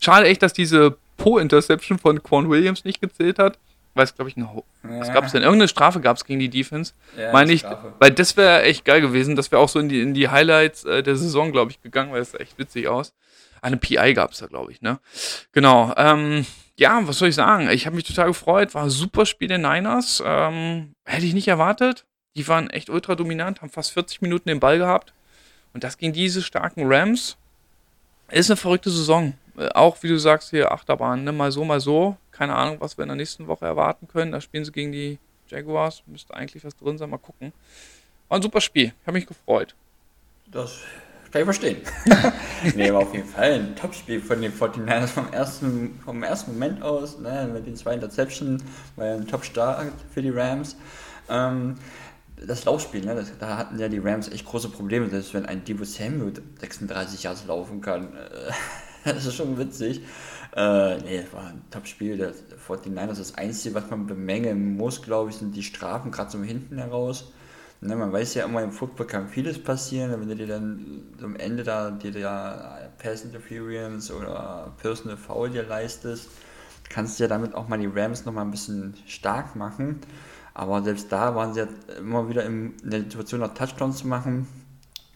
Schade 0.00 0.26
echt, 0.26 0.42
dass 0.42 0.52
diese 0.52 0.96
Po-Interception 1.16 1.98
von 1.98 2.22
Quan 2.22 2.48
Williams 2.48 2.84
nicht 2.84 3.00
gezählt 3.00 3.38
hat. 3.38 3.58
Weil 3.94 4.04
es, 4.04 4.14
glaube 4.14 4.28
ich, 4.28 4.36
eine. 4.36 4.46
Ja. 4.46 5.00
Was 5.00 5.12
gab 5.12 5.24
es 5.24 5.32
denn? 5.32 5.42
Irgendeine 5.42 5.68
Strafe 5.68 6.00
gab 6.00 6.16
es 6.16 6.24
gegen 6.24 6.40
die 6.40 6.48
Defense. 6.48 6.92
Ja, 7.16 7.32
Meine 7.32 7.52
ich. 7.52 7.64
Weil 7.98 8.10
das 8.10 8.36
wäre 8.36 8.62
echt 8.62 8.84
geil 8.84 9.00
gewesen. 9.00 9.36
Das 9.36 9.52
wäre 9.52 9.62
auch 9.62 9.68
so 9.68 9.78
in 9.78 9.88
die, 9.88 10.00
in 10.00 10.14
die 10.14 10.28
Highlights 10.28 10.84
äh, 10.84 11.02
der 11.02 11.16
Saison, 11.16 11.52
glaube 11.52 11.70
ich, 11.70 11.80
gegangen, 11.80 12.12
weil 12.12 12.20
es 12.22 12.32
sah 12.32 12.38
echt 12.38 12.58
witzig 12.58 12.88
aus. 12.88 13.14
Eine 13.62 13.76
PI 13.76 14.12
gab 14.14 14.32
es 14.32 14.38
da, 14.38 14.46
glaube 14.46 14.72
ich, 14.72 14.82
ne? 14.82 14.98
Genau. 15.52 15.94
Ähm, 15.96 16.44
ja, 16.76 17.00
was 17.06 17.18
soll 17.18 17.28
ich 17.28 17.34
sagen? 17.34 17.70
Ich 17.70 17.86
habe 17.86 17.96
mich 17.96 18.04
total 18.04 18.26
gefreut. 18.26 18.74
War 18.74 18.82
ein 18.82 18.90
super 18.90 19.26
Spiel 19.26 19.48
der 19.48 19.58
Niners. 19.58 20.22
Ähm, 20.24 20.94
hätte 21.04 21.24
ich 21.24 21.34
nicht 21.34 21.48
erwartet. 21.48 22.04
Die 22.36 22.46
waren 22.48 22.68
echt 22.70 22.90
ultra 22.90 23.14
dominant, 23.14 23.62
haben 23.62 23.70
fast 23.70 23.92
40 23.92 24.20
Minuten 24.22 24.48
den 24.48 24.58
Ball 24.58 24.78
gehabt. 24.78 25.12
Und 25.72 25.84
das 25.84 25.98
gegen 25.98 26.12
diese 26.12 26.42
starken 26.42 26.82
Rams 26.84 27.36
ist 28.30 28.50
eine 28.50 28.56
verrückte 28.56 28.90
Saison. 28.90 29.34
Äh, 29.56 29.68
auch 29.68 30.02
wie 30.02 30.08
du 30.08 30.18
sagst 30.18 30.50
hier, 30.50 30.72
Achterbahn, 30.72 31.24
ne? 31.24 31.32
mal 31.32 31.52
so, 31.52 31.64
mal 31.64 31.80
so. 31.80 32.16
Keine 32.34 32.56
Ahnung, 32.56 32.80
was 32.80 32.98
wir 32.98 33.02
in 33.04 33.08
der 33.08 33.16
nächsten 33.16 33.46
Woche 33.46 33.64
erwarten 33.64 34.08
können. 34.08 34.32
Da 34.32 34.40
spielen 34.40 34.64
sie 34.64 34.72
gegen 34.72 34.90
die 34.90 35.18
Jaguars. 35.48 36.02
Müsste 36.06 36.34
eigentlich 36.34 36.64
was 36.64 36.76
drin 36.76 36.98
sein, 36.98 37.08
mal 37.08 37.18
gucken. 37.18 37.52
War 38.28 38.38
ein 38.38 38.42
super 38.42 38.60
Spiel. 38.60 38.86
Ich 38.86 39.06
habe 39.06 39.16
mich 39.16 39.26
gefreut. 39.26 39.76
Das 40.50 40.80
kann 41.30 41.42
ich 41.42 41.44
verstehen. 41.44 41.76
nee, 42.74 42.90
aber 42.90 43.00
auf 43.00 43.14
jeden 43.14 43.28
Fall 43.28 43.52
ein 43.52 43.76
Topspiel 43.76 44.20
von 44.20 44.40
den 44.40 44.52
49ers 44.52 45.06
vom 45.06 45.32
ersten, 45.32 46.00
vom 46.04 46.22
ersten 46.24 46.52
Moment 46.52 46.82
aus, 46.82 47.18
ne, 47.18 47.48
mit 47.52 47.66
den 47.66 47.76
zwei 47.76 47.94
Interception, 47.94 48.62
war 48.96 49.06
ja 49.06 49.14
ein 49.14 49.28
Top-Start 49.28 49.92
für 50.12 50.22
die 50.22 50.30
Rams. 50.30 50.76
Ähm, 51.28 51.76
das 52.36 52.64
Laufspiel, 52.64 53.04
ne, 53.04 53.14
das, 53.14 53.32
da 53.38 53.56
hatten 53.56 53.78
ja 53.78 53.88
die 53.88 53.98
Rams 53.98 54.28
echt 54.28 54.44
große 54.44 54.70
Probleme, 54.70 55.08
selbst 55.08 55.34
wenn 55.34 55.46
ein 55.46 55.64
Divo 55.64 55.84
Samuel 55.84 56.32
36 56.60 57.22
Jahre 57.22 57.38
laufen 57.46 57.80
kann. 57.80 58.16
Äh, 58.16 58.52
das 59.04 59.26
ist 59.26 59.34
schon 59.34 59.56
witzig. 59.56 60.02
Äh, 60.56 60.98
nee, 60.98 61.20
das 61.20 61.32
war 61.32 61.48
ein 61.48 61.62
Top-Spiel. 61.70 62.16
Der 62.16 62.32
49ers, 62.32 63.18
das 63.18 63.34
Einzige, 63.34 63.74
was 63.74 63.90
man 63.90 64.06
bemängeln 64.06 64.76
muss, 64.76 65.02
glaube 65.02 65.30
ich, 65.30 65.36
sind 65.36 65.56
die 65.56 65.64
Strafen, 65.64 66.12
gerade 66.12 66.30
so 66.30 66.40
hinten 66.42 66.78
heraus. 66.78 67.32
Ne, 67.80 67.96
man 67.96 68.12
weiß 68.12 68.34
ja 68.34 68.44
immer, 68.44 68.62
im 68.62 68.70
Football 68.70 69.06
kann 69.06 69.28
vieles 69.28 69.62
passieren, 69.62 70.12
wenn 70.12 70.28
du 70.28 70.36
dir 70.36 70.46
dann 70.46 71.02
am 71.22 71.36
Ende 71.36 71.64
da 71.64 71.90
dir 71.90 72.12
da 72.12 72.78
Pass 72.98 73.24
Interference 73.24 74.10
oder 74.10 74.72
Personal 74.80 75.16
Foul 75.16 75.50
dir 75.50 75.64
leistest, 75.64 76.30
kannst 76.88 77.18
du 77.18 77.24
ja 77.24 77.28
damit 77.28 77.54
auch 77.54 77.68
mal 77.68 77.78
die 77.78 77.86
Rams 77.86 78.24
nochmal 78.24 78.44
ein 78.44 78.50
bisschen 78.52 78.94
stark 79.06 79.56
machen. 79.56 80.00
Aber 80.54 80.82
selbst 80.84 81.10
da 81.10 81.34
waren 81.34 81.52
sie 81.52 81.60
ja 81.60 81.68
immer 81.98 82.28
wieder 82.28 82.44
in 82.44 82.74
der 82.84 83.00
Situation, 83.00 83.40
noch 83.40 83.54
Touchdowns 83.54 83.98
zu 83.98 84.06
machen. 84.06 84.46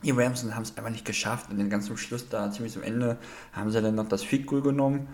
Die 0.02 0.10
Rams 0.10 0.42
haben 0.52 0.62
es 0.62 0.76
einfach 0.76 0.90
nicht 0.90 1.04
geschafft. 1.04 1.50
Und 1.50 1.58
dann 1.58 1.70
ganz 1.70 1.86
zum 1.86 1.96
Schluss, 1.96 2.28
da 2.28 2.50
ziemlich 2.50 2.72
zum 2.72 2.82
Ende, 2.82 3.18
haben 3.52 3.70
sie 3.70 3.80
dann 3.80 3.94
noch 3.94 4.08
das 4.08 4.24
Feed 4.24 4.46
Goal 4.46 4.62
genommen 4.62 5.06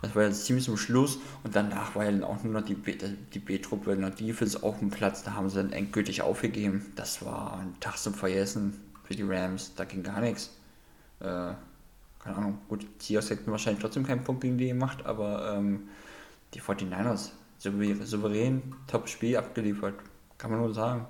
das 0.00 0.14
war 0.14 0.22
jetzt 0.24 0.44
ziemlich 0.44 0.64
zum 0.64 0.76
Schluss 0.76 1.18
und 1.42 1.56
danach 1.56 1.96
war 1.96 2.04
ja 2.04 2.12
dann 2.12 2.22
auch 2.22 2.44
nur 2.44 2.52
noch 2.52 2.62
die, 2.62 2.76
die 2.76 3.38
B-Truppe 3.38 3.92
in 3.92 4.00
der 4.02 4.10
Defense 4.10 4.62
auf 4.62 4.78
dem 4.78 4.90
Platz. 4.90 5.24
Da 5.24 5.32
haben 5.32 5.48
sie 5.50 5.56
dann 5.56 5.72
endgültig 5.72 6.22
aufgegeben. 6.22 6.92
Das 6.94 7.24
war 7.24 7.58
ein 7.58 7.74
Tag 7.80 7.98
zum 7.98 8.14
Vergessen 8.14 8.80
für 9.04 9.16
die 9.16 9.24
Rams. 9.24 9.74
Da 9.74 9.84
ging 9.84 10.04
gar 10.04 10.20
nichts. 10.20 10.50
Äh, 11.18 11.52
keine 12.20 12.36
Ahnung. 12.36 12.58
Gut, 12.68 12.82
die 12.82 13.04
Seahawks 13.04 13.30
hätten 13.30 13.50
wahrscheinlich 13.50 13.82
trotzdem 13.82 14.06
keinen 14.06 14.22
Punkt 14.22 14.42
gegen 14.42 14.56
die 14.56 14.68
gemacht, 14.68 15.04
aber 15.04 15.56
ähm, 15.56 15.88
die 16.54 16.60
49ers 16.60 17.30
souverän, 17.58 18.74
Top-Spiel 18.86 19.36
abgeliefert. 19.36 19.94
Kann 20.36 20.52
man 20.52 20.60
nur 20.60 20.72
sagen. 20.72 21.06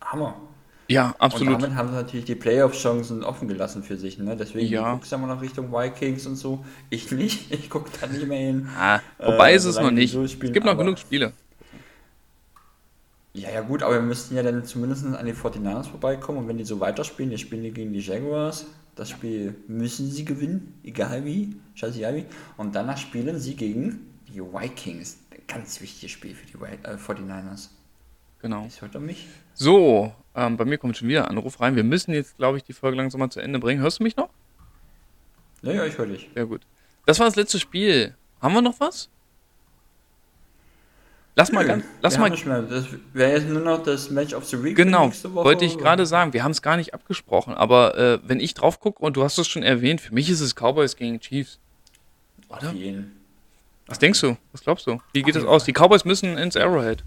Hammer. 0.00 0.36
Ja, 0.88 1.14
absolut. 1.18 1.54
Und 1.54 1.62
damit 1.62 1.76
haben 1.76 1.88
sie 1.88 1.94
natürlich 1.94 2.24
die 2.26 2.34
Playoff-Chancen 2.34 3.24
offen 3.24 3.48
gelassen 3.48 3.82
für 3.82 3.96
sich. 3.96 4.18
Ne? 4.18 4.36
Deswegen 4.36 4.68
ja. 4.68 4.92
guckst 4.92 5.12
du 5.12 5.16
immer 5.16 5.28
noch 5.28 5.40
Richtung 5.40 5.72
Vikings 5.72 6.26
und 6.26 6.36
so. 6.36 6.64
Ich 6.90 7.10
nicht. 7.10 7.50
Ich 7.62 7.70
gucke 7.70 7.90
da 8.00 8.06
nicht 8.06 8.26
mehr 8.26 8.38
hin. 8.38 8.68
Ah, 8.78 9.00
wobei 9.18 9.52
äh, 9.52 9.56
ist 9.56 9.64
es 9.64 9.76
noch 9.76 9.90
nicht. 9.90 10.12
So 10.12 10.26
spielen, 10.26 10.50
es 10.50 10.54
gibt 10.54 10.66
noch 10.66 10.76
genug 10.76 10.98
Spiele. 10.98 11.32
Ja, 13.34 13.50
ja, 13.50 13.60
gut, 13.62 13.82
aber 13.82 13.94
wir 13.94 14.02
müssten 14.02 14.36
ja 14.36 14.42
dann 14.42 14.64
zumindest 14.64 15.06
an 15.06 15.24
die 15.24 15.32
49ers 15.32 15.88
vorbeikommen. 15.88 16.40
Und 16.40 16.48
wenn 16.48 16.58
die 16.58 16.64
so 16.64 16.80
weiterspielen, 16.80 17.30
jetzt 17.30 17.40
spielen 17.40 17.62
die 17.62 17.70
gegen 17.70 17.92
die 17.92 18.00
Jaguars. 18.00 18.66
Das 18.94 19.08
Spiel 19.08 19.54
müssen 19.68 20.10
sie 20.10 20.24
gewinnen, 20.24 20.78
egal 20.84 21.24
wie. 21.24 21.56
Scheiße, 21.74 21.98
wie. 22.14 22.26
Und 22.58 22.74
danach 22.74 22.98
spielen 22.98 23.38
sie 23.38 23.54
gegen 23.56 24.10
die 24.28 24.40
Vikings. 24.40 25.18
Ganz 25.48 25.80
wichtiges 25.80 26.10
Spiel 26.10 26.34
für 26.34 26.46
die 26.46 26.62
äh, 26.84 26.96
49ers. 26.96 27.68
Genau. 28.40 28.64
Das 28.64 28.82
hört 28.82 28.94
er 28.94 29.00
mich. 29.00 29.26
So, 29.54 30.12
ähm, 30.34 30.56
bei 30.56 30.64
mir 30.64 30.78
kommt 30.78 30.96
schon 30.96 31.08
wieder 31.08 31.24
ein 31.24 31.30
Anruf 31.36 31.60
rein. 31.60 31.76
Wir 31.76 31.84
müssen 31.84 32.12
jetzt, 32.12 32.36
glaube 32.36 32.56
ich, 32.56 32.64
die 32.64 32.72
Folge 32.72 32.96
langsam 32.96 33.20
mal 33.20 33.30
zu 33.30 33.40
Ende 33.40 33.58
bringen. 33.58 33.80
Hörst 33.82 34.00
du 34.00 34.04
mich 34.04 34.16
noch? 34.16 34.30
Ja, 35.62 35.72
ja, 35.72 35.84
ich 35.84 35.96
höre 35.98 36.06
dich. 36.06 36.30
Ja, 36.34 36.44
gut. 36.44 36.62
Das 37.06 37.18
war 37.18 37.26
das 37.26 37.36
letzte 37.36 37.58
Spiel. 37.58 38.14
Haben 38.40 38.54
wir 38.54 38.62
noch 38.62 38.78
was? 38.80 39.08
Lass 41.34 41.50
Nö, 41.50 41.54
mal 41.54 41.64
ganz. 41.64 41.84
Lass 42.02 42.18
mal. 42.18 42.30
Das 42.30 42.86
wäre 43.12 43.32
jetzt 43.32 43.48
nur 43.48 43.62
noch 43.62 43.82
das 43.82 44.10
Match 44.10 44.34
of 44.34 44.44
the 44.44 44.62
Week. 44.62 44.76
Genau, 44.76 45.10
wollte 45.24 45.64
ich 45.64 45.78
gerade 45.78 46.04
sagen. 46.04 46.32
Wir 46.32 46.44
haben 46.44 46.50
es 46.50 46.60
gar 46.60 46.76
nicht 46.76 46.92
abgesprochen. 46.92 47.54
Aber 47.54 47.96
äh, 47.96 48.18
wenn 48.24 48.38
ich 48.38 48.54
drauf 48.54 48.80
gucke, 48.80 49.02
und 49.02 49.16
du 49.16 49.24
hast 49.24 49.38
es 49.38 49.48
schon 49.48 49.62
erwähnt, 49.62 50.00
für 50.00 50.12
mich 50.12 50.28
ist 50.28 50.40
es 50.40 50.54
Cowboys 50.54 50.96
gegen 50.96 51.20
Chiefs. 51.20 51.58
Oder? 52.48 52.68
Auf 52.68 52.74
jeden. 52.74 53.18
Was 53.86 53.98
denkst 53.98 54.20
du? 54.20 54.36
Was 54.52 54.62
glaubst 54.62 54.86
du? 54.86 55.00
Wie 55.12 55.22
geht 55.22 55.36
es 55.36 55.44
aus? 55.44 55.64
Die 55.64 55.72
Cowboys 55.72 56.04
müssen 56.04 56.36
ins 56.36 56.56
Arrowhead. 56.56 57.02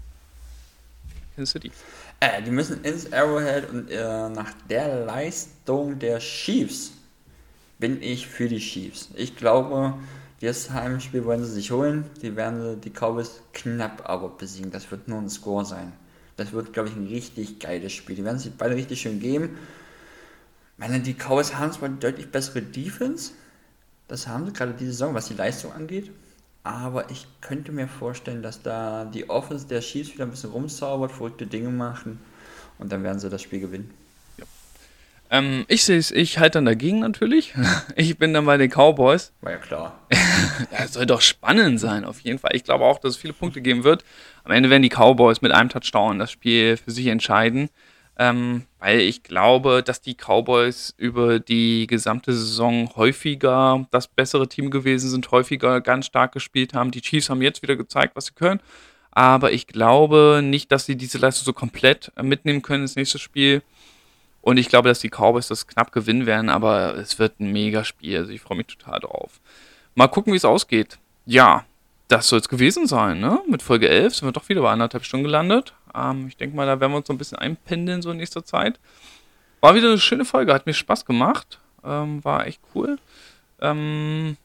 Kansas 1.36 1.52
City. 1.52 1.70
Äh, 2.20 2.42
die 2.42 2.50
müssen 2.50 2.82
ins 2.82 3.12
Arrowhead 3.12 3.70
und 3.70 3.90
äh, 3.90 4.28
nach 4.28 4.52
der 4.68 5.04
Leistung 5.04 5.98
der 5.98 6.18
Chiefs 6.18 6.92
bin 7.78 8.02
ich 8.02 8.26
für 8.26 8.48
die 8.48 8.58
Chiefs. 8.58 9.10
Ich 9.14 9.36
glaube, 9.36 9.94
das 10.40 10.70
Heimspiel 10.70 11.24
wollen 11.24 11.44
sie 11.44 11.52
sich 11.52 11.70
holen. 11.70 12.04
Die 12.22 12.36
werden 12.36 12.80
die 12.80 12.90
Cowboys 12.90 13.42
knapp 13.52 14.08
aber 14.08 14.30
besiegen. 14.30 14.70
Das 14.70 14.90
wird 14.90 15.08
nur 15.08 15.18
ein 15.18 15.28
Score 15.28 15.64
sein. 15.64 15.92
Das 16.36 16.52
wird, 16.52 16.72
glaube 16.72 16.88
ich, 16.88 16.96
ein 16.96 17.06
richtig 17.06 17.58
geiles 17.58 17.92
Spiel. 17.92 18.16
Die 18.16 18.24
werden 18.24 18.38
sich 18.38 18.52
beide 18.56 18.74
richtig 18.74 19.00
schön 19.00 19.20
geben. 19.20 19.58
Ich 20.74 20.78
meine, 20.78 21.00
die 21.00 21.14
Cowboys 21.14 21.54
haben 21.54 21.72
zwar 21.72 21.88
deutlich 21.88 22.30
bessere 22.30 22.62
Defense, 22.62 23.32
Das 24.08 24.26
haben 24.26 24.46
sie 24.46 24.52
gerade 24.52 24.72
diese 24.74 24.92
Saison, 24.92 25.14
was 25.14 25.28
die 25.28 25.34
Leistung 25.34 25.72
angeht. 25.72 26.10
Aber 26.66 27.08
ich 27.12 27.28
könnte 27.40 27.70
mir 27.70 27.86
vorstellen, 27.86 28.42
dass 28.42 28.60
da 28.60 29.04
die 29.04 29.30
Offense 29.30 29.68
der 29.68 29.80
Chiefs 29.80 30.14
wieder 30.14 30.24
ein 30.24 30.32
bisschen 30.32 30.50
rumzaubert, 30.50 31.12
verrückte 31.12 31.46
Dinge 31.46 31.68
machen 31.68 32.18
und 32.80 32.90
dann 32.90 33.04
werden 33.04 33.20
sie 33.20 33.30
das 33.30 33.40
Spiel 33.40 33.60
gewinnen. 33.60 33.88
Ähm, 35.30 35.64
ich 35.68 35.84
sehe 35.84 35.96
es, 35.96 36.10
ich 36.10 36.40
halte 36.40 36.58
dann 36.58 36.64
dagegen 36.64 36.98
natürlich. 36.98 37.54
Ich 37.94 38.18
bin 38.18 38.34
dann 38.34 38.46
bei 38.46 38.56
den 38.56 38.68
Cowboys. 38.68 39.32
War 39.42 39.52
ja 39.52 39.58
klar. 39.58 40.06
ja, 40.72 40.88
soll 40.88 41.06
doch 41.06 41.20
spannend 41.20 41.78
sein, 41.78 42.04
auf 42.04 42.18
jeden 42.20 42.40
Fall. 42.40 42.50
Ich 42.54 42.64
glaube 42.64 42.84
auch, 42.84 42.98
dass 42.98 43.12
es 43.12 43.16
viele 43.16 43.32
Punkte 43.32 43.60
geben 43.60 43.84
wird. 43.84 44.04
Am 44.42 44.50
Ende 44.50 44.68
werden 44.68 44.82
die 44.82 44.90
Cowboys 44.90 45.42
mit 45.42 45.52
einem 45.52 45.68
Touchdown 45.68 46.18
das 46.18 46.32
Spiel 46.32 46.76
für 46.76 46.90
sich 46.90 47.06
entscheiden. 47.06 47.70
Ähm, 48.18 48.64
weil 48.78 49.00
ich 49.00 49.22
glaube, 49.22 49.82
dass 49.82 50.00
die 50.00 50.14
Cowboys 50.14 50.94
über 50.96 51.38
die 51.38 51.86
gesamte 51.86 52.32
Saison 52.32 52.90
häufiger 52.96 53.86
das 53.90 54.08
bessere 54.08 54.48
Team 54.48 54.70
gewesen 54.70 55.10
sind, 55.10 55.30
häufiger 55.30 55.80
ganz 55.82 56.06
stark 56.06 56.32
gespielt 56.32 56.72
haben. 56.72 56.90
Die 56.90 57.02
Chiefs 57.02 57.28
haben 57.28 57.42
jetzt 57.42 57.62
wieder 57.62 57.76
gezeigt, 57.76 58.16
was 58.16 58.26
sie 58.26 58.32
können. 58.32 58.60
Aber 59.10 59.52
ich 59.52 59.66
glaube 59.66 60.40
nicht, 60.42 60.72
dass 60.72 60.86
sie 60.86 60.96
diese 60.96 61.18
Leistung 61.18 61.44
so 61.44 61.52
komplett 61.52 62.12
mitnehmen 62.22 62.62
können 62.62 62.82
ins 62.82 62.96
nächste 62.96 63.18
Spiel. 63.18 63.62
Und 64.40 64.58
ich 64.58 64.68
glaube, 64.68 64.88
dass 64.88 65.00
die 65.00 65.10
Cowboys 65.10 65.48
das 65.48 65.66
knapp 65.66 65.90
gewinnen 65.90 66.24
werden, 66.24 66.50
aber 66.50 66.94
es 66.96 67.18
wird 67.18 67.40
ein 67.40 67.52
mega 67.52 67.82
Spiel. 67.82 68.18
Also 68.18 68.30
ich 68.30 68.40
freue 68.40 68.58
mich 68.58 68.68
total 68.68 69.00
drauf. 69.00 69.40
Mal 69.94 70.08
gucken, 70.08 70.32
wie 70.32 70.36
es 70.36 70.44
ausgeht. 70.44 70.98
Ja, 71.24 71.64
das 72.08 72.28
soll 72.28 72.38
es 72.38 72.48
gewesen 72.48 72.86
sein, 72.86 73.18
ne? 73.20 73.40
Mit 73.48 73.62
Folge 73.62 73.88
11 73.88 74.16
sind 74.16 74.28
wir 74.28 74.32
doch 74.32 74.48
wieder 74.48 74.62
bei 74.62 74.70
anderthalb 74.70 75.04
Stunden 75.04 75.24
gelandet. 75.24 75.74
Ähm, 75.94 76.26
ich 76.28 76.36
denke 76.36 76.56
mal, 76.56 76.66
da 76.66 76.80
werden 76.80 76.92
wir 76.92 76.98
uns 76.98 77.08
so 77.08 77.12
ein 77.12 77.18
bisschen 77.18 77.38
einpendeln 77.38 78.02
so 78.02 78.10
in 78.10 78.18
nächster 78.18 78.44
Zeit. 78.44 78.78
War 79.60 79.74
wieder 79.74 79.88
eine 79.88 79.98
schöne 79.98 80.24
Folge, 80.24 80.54
hat 80.54 80.66
mir 80.66 80.74
Spaß 80.74 81.04
gemacht. 81.04 81.60
Ähm, 81.84 82.24
war 82.24 82.46
echt 82.46 82.60
cool. 82.74 82.98
Ähm, 83.60 84.36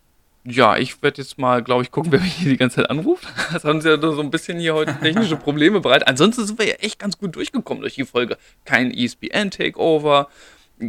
ja, 0.43 0.77
ich 0.77 1.03
werde 1.03 1.21
jetzt 1.21 1.37
mal, 1.37 1.61
glaube 1.61 1.83
ich, 1.83 1.91
gucken, 1.91 2.11
wer 2.11 2.19
mich 2.19 2.33
hier 2.33 2.51
die 2.51 2.57
ganze 2.57 2.77
Zeit 2.77 2.89
anruft. 2.89 3.27
Das 3.53 3.63
haben 3.63 3.81
sie 3.81 3.89
ja 3.89 3.99
so 3.99 4.21
ein 4.21 4.31
bisschen 4.31 4.59
hier 4.59 4.73
heute 4.73 4.97
technische 4.99 5.35
Probleme 5.35 5.81
bereit. 5.81 6.07
Ansonsten 6.07 6.45
sind 6.45 6.57
wir 6.57 6.67
ja 6.67 6.75
echt 6.75 6.99
ganz 6.99 7.17
gut 7.17 7.35
durchgekommen 7.35 7.81
durch 7.81 7.95
die 7.95 8.05
Folge. 8.05 8.37
Kein 8.65 8.91
ESPN-Takeover, 8.91 10.29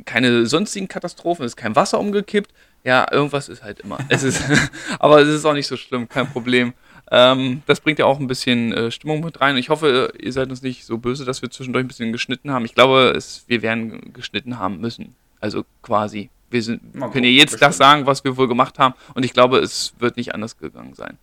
keine 0.07 0.47
sonstigen 0.47 0.89
Katastrophen, 0.89 1.45
es 1.45 1.53
ist 1.53 1.57
kein 1.57 1.77
Wasser 1.77 1.99
umgekippt. 1.99 2.53
Ja, 2.85 3.07
irgendwas 3.11 3.49
ist 3.49 3.63
halt 3.63 3.81
immer. 3.81 3.99
Es 4.09 4.23
ist, 4.23 4.43
aber 4.99 5.21
es 5.21 5.29
ist 5.29 5.45
auch 5.45 5.53
nicht 5.53 5.67
so 5.67 5.77
schlimm, 5.77 6.09
kein 6.09 6.29
Problem. 6.29 6.75
Ähm, 7.11 7.63
das 7.67 7.81
bringt 7.81 7.99
ja 7.99 8.07
auch 8.07 8.19
ein 8.19 8.27
bisschen 8.27 8.73
äh, 8.73 8.91
Stimmung 8.91 9.21
mit 9.23 9.41
rein. 9.41 9.57
Ich 9.57 9.69
hoffe, 9.69 10.13
ihr 10.19 10.33
seid 10.33 10.49
uns 10.51 10.63
nicht 10.63 10.85
so 10.85 10.99
böse, 10.99 11.25
dass 11.25 11.43
wir 11.43 11.51
zwischendurch 11.51 11.85
ein 11.85 11.89
bisschen 11.89 12.13
geschnitten 12.13 12.51
haben. 12.51 12.65
Ich 12.65 12.75
glaube, 12.75 13.13
es, 13.17 13.45
wir 13.49 13.63
werden 13.63 14.13
geschnitten 14.13 14.59
haben 14.59 14.81
müssen. 14.81 15.15
Also 15.41 15.65
quasi 15.83 16.31
wir, 16.53 16.63
sind, 16.63 16.83
wir 16.93 17.11
können 17.11 17.25
ja 17.25 17.31
jetzt 17.31 17.53
bestimmt. 17.53 17.69
das 17.69 17.77
sagen, 17.77 18.07
was 18.07 18.25
wir 18.25 18.37
wohl 18.37 18.49
gemacht 18.49 18.79
haben. 18.79 18.95
Und 19.15 19.25
ich 19.25 19.33
glaube, 19.33 19.59
es 19.59 19.95
wird 19.99 20.17
nicht 20.17 20.35
anders 20.35 20.59
gegangen 20.59 20.95
sein. 20.95 21.19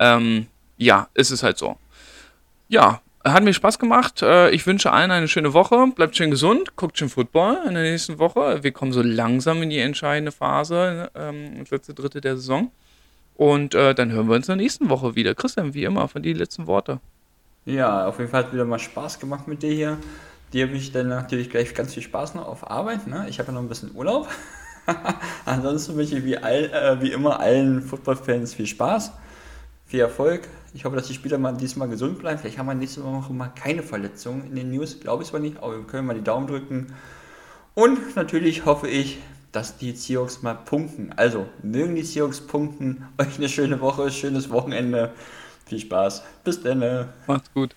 Ähm, 0.00 0.46
ja, 0.76 1.08
ist 1.14 1.30
es 1.30 1.42
halt 1.42 1.58
so. 1.58 1.78
Ja, 2.68 3.00
hat 3.24 3.42
mir 3.42 3.54
Spaß 3.54 3.78
gemacht. 3.78 4.22
Äh, 4.22 4.50
ich 4.50 4.66
wünsche 4.66 4.92
allen 4.92 5.10
eine 5.10 5.28
schöne 5.28 5.54
Woche. 5.54 5.88
Bleibt 5.94 6.16
schön 6.16 6.30
gesund. 6.30 6.76
Guckt 6.76 6.98
schön 6.98 7.08
Football 7.08 7.58
in 7.66 7.74
der 7.74 7.82
nächsten 7.82 8.18
Woche. 8.18 8.62
Wir 8.62 8.72
kommen 8.72 8.92
so 8.92 9.02
langsam 9.02 9.62
in 9.62 9.70
die 9.70 9.78
entscheidende 9.78 10.32
Phase, 10.32 11.10
ähm, 11.14 11.56
ins 11.56 11.70
letzte 11.70 11.94
Drittel 11.94 12.20
der 12.20 12.36
Saison. 12.36 12.70
Und 13.34 13.74
äh, 13.74 13.94
dann 13.94 14.12
hören 14.12 14.28
wir 14.28 14.36
uns 14.36 14.48
in 14.48 14.56
der 14.56 14.62
nächsten 14.62 14.90
Woche 14.90 15.16
wieder. 15.16 15.34
Christian, 15.34 15.74
wie 15.74 15.84
immer, 15.84 16.06
von 16.08 16.22
dir 16.22 16.34
die 16.34 16.38
letzten 16.38 16.66
Worte. 16.66 17.00
Ja, 17.64 18.06
auf 18.06 18.18
jeden 18.18 18.30
Fall 18.30 18.44
hat 18.44 18.52
wieder 18.52 18.64
mal 18.64 18.78
Spaß 18.78 19.18
gemacht 19.18 19.48
mit 19.48 19.62
dir 19.62 19.72
hier. 19.72 19.98
Dir 20.52 20.66
habe 20.66 20.76
ich 20.76 20.92
dann 20.92 21.08
natürlich 21.08 21.50
gleich 21.50 21.74
ganz 21.74 21.94
viel 21.94 22.02
Spaß 22.02 22.34
noch 22.34 22.46
auf 22.46 22.70
Arbeit. 22.70 23.06
Ne? 23.06 23.26
Ich 23.28 23.38
habe 23.38 23.48
ja 23.48 23.54
noch 23.54 23.62
ein 23.62 23.68
bisschen 23.68 23.90
Urlaub. 23.94 24.28
Ansonsten 25.46 25.96
wünsche 25.96 26.18
ich 26.18 26.24
wie, 26.24 26.36
all, 26.36 26.64
äh, 26.64 27.00
wie 27.00 27.10
immer 27.10 27.40
allen 27.40 27.82
Football-Fans 27.82 28.54
viel 28.54 28.66
Spaß, 28.66 29.12
viel 29.86 30.00
Erfolg. 30.00 30.42
Ich 30.74 30.84
hoffe, 30.84 30.96
dass 30.96 31.06
die 31.06 31.14
Spieler 31.14 31.38
mal 31.38 31.56
diesmal 31.56 31.88
gesund 31.88 32.18
bleiben. 32.18 32.40
Vielleicht 32.40 32.58
haben 32.58 32.66
wir 32.66 32.74
nächste 32.74 33.04
Woche 33.04 33.32
mal 33.32 33.48
keine 33.48 33.84
Verletzungen 33.84 34.44
in 34.48 34.56
den 34.56 34.72
News. 34.72 34.98
Glaube 34.98 35.22
ich 35.22 35.28
zwar 35.28 35.38
nicht, 35.38 35.58
aber 35.58 35.78
wir 35.78 35.86
können 35.86 36.06
mal 36.06 36.14
die 36.14 36.24
Daumen 36.24 36.48
drücken. 36.48 36.88
Und 37.74 38.16
natürlich 38.16 38.66
hoffe 38.66 38.88
ich, 38.88 39.18
dass 39.52 39.78
die 39.78 39.92
Seahawks 39.92 40.42
mal 40.42 40.54
punkten. 40.54 41.12
Also, 41.14 41.46
mögen 41.62 41.94
die 41.94 42.02
Seahawks 42.02 42.40
punkten. 42.40 43.06
Euch 43.18 43.38
eine 43.38 43.48
schöne 43.48 43.80
Woche, 43.80 44.10
schönes 44.10 44.50
Wochenende. 44.50 45.12
Viel 45.66 45.78
Spaß. 45.78 46.24
Bis 46.42 46.60
dann. 46.60 47.08
Macht's 47.28 47.52
gut. 47.54 47.76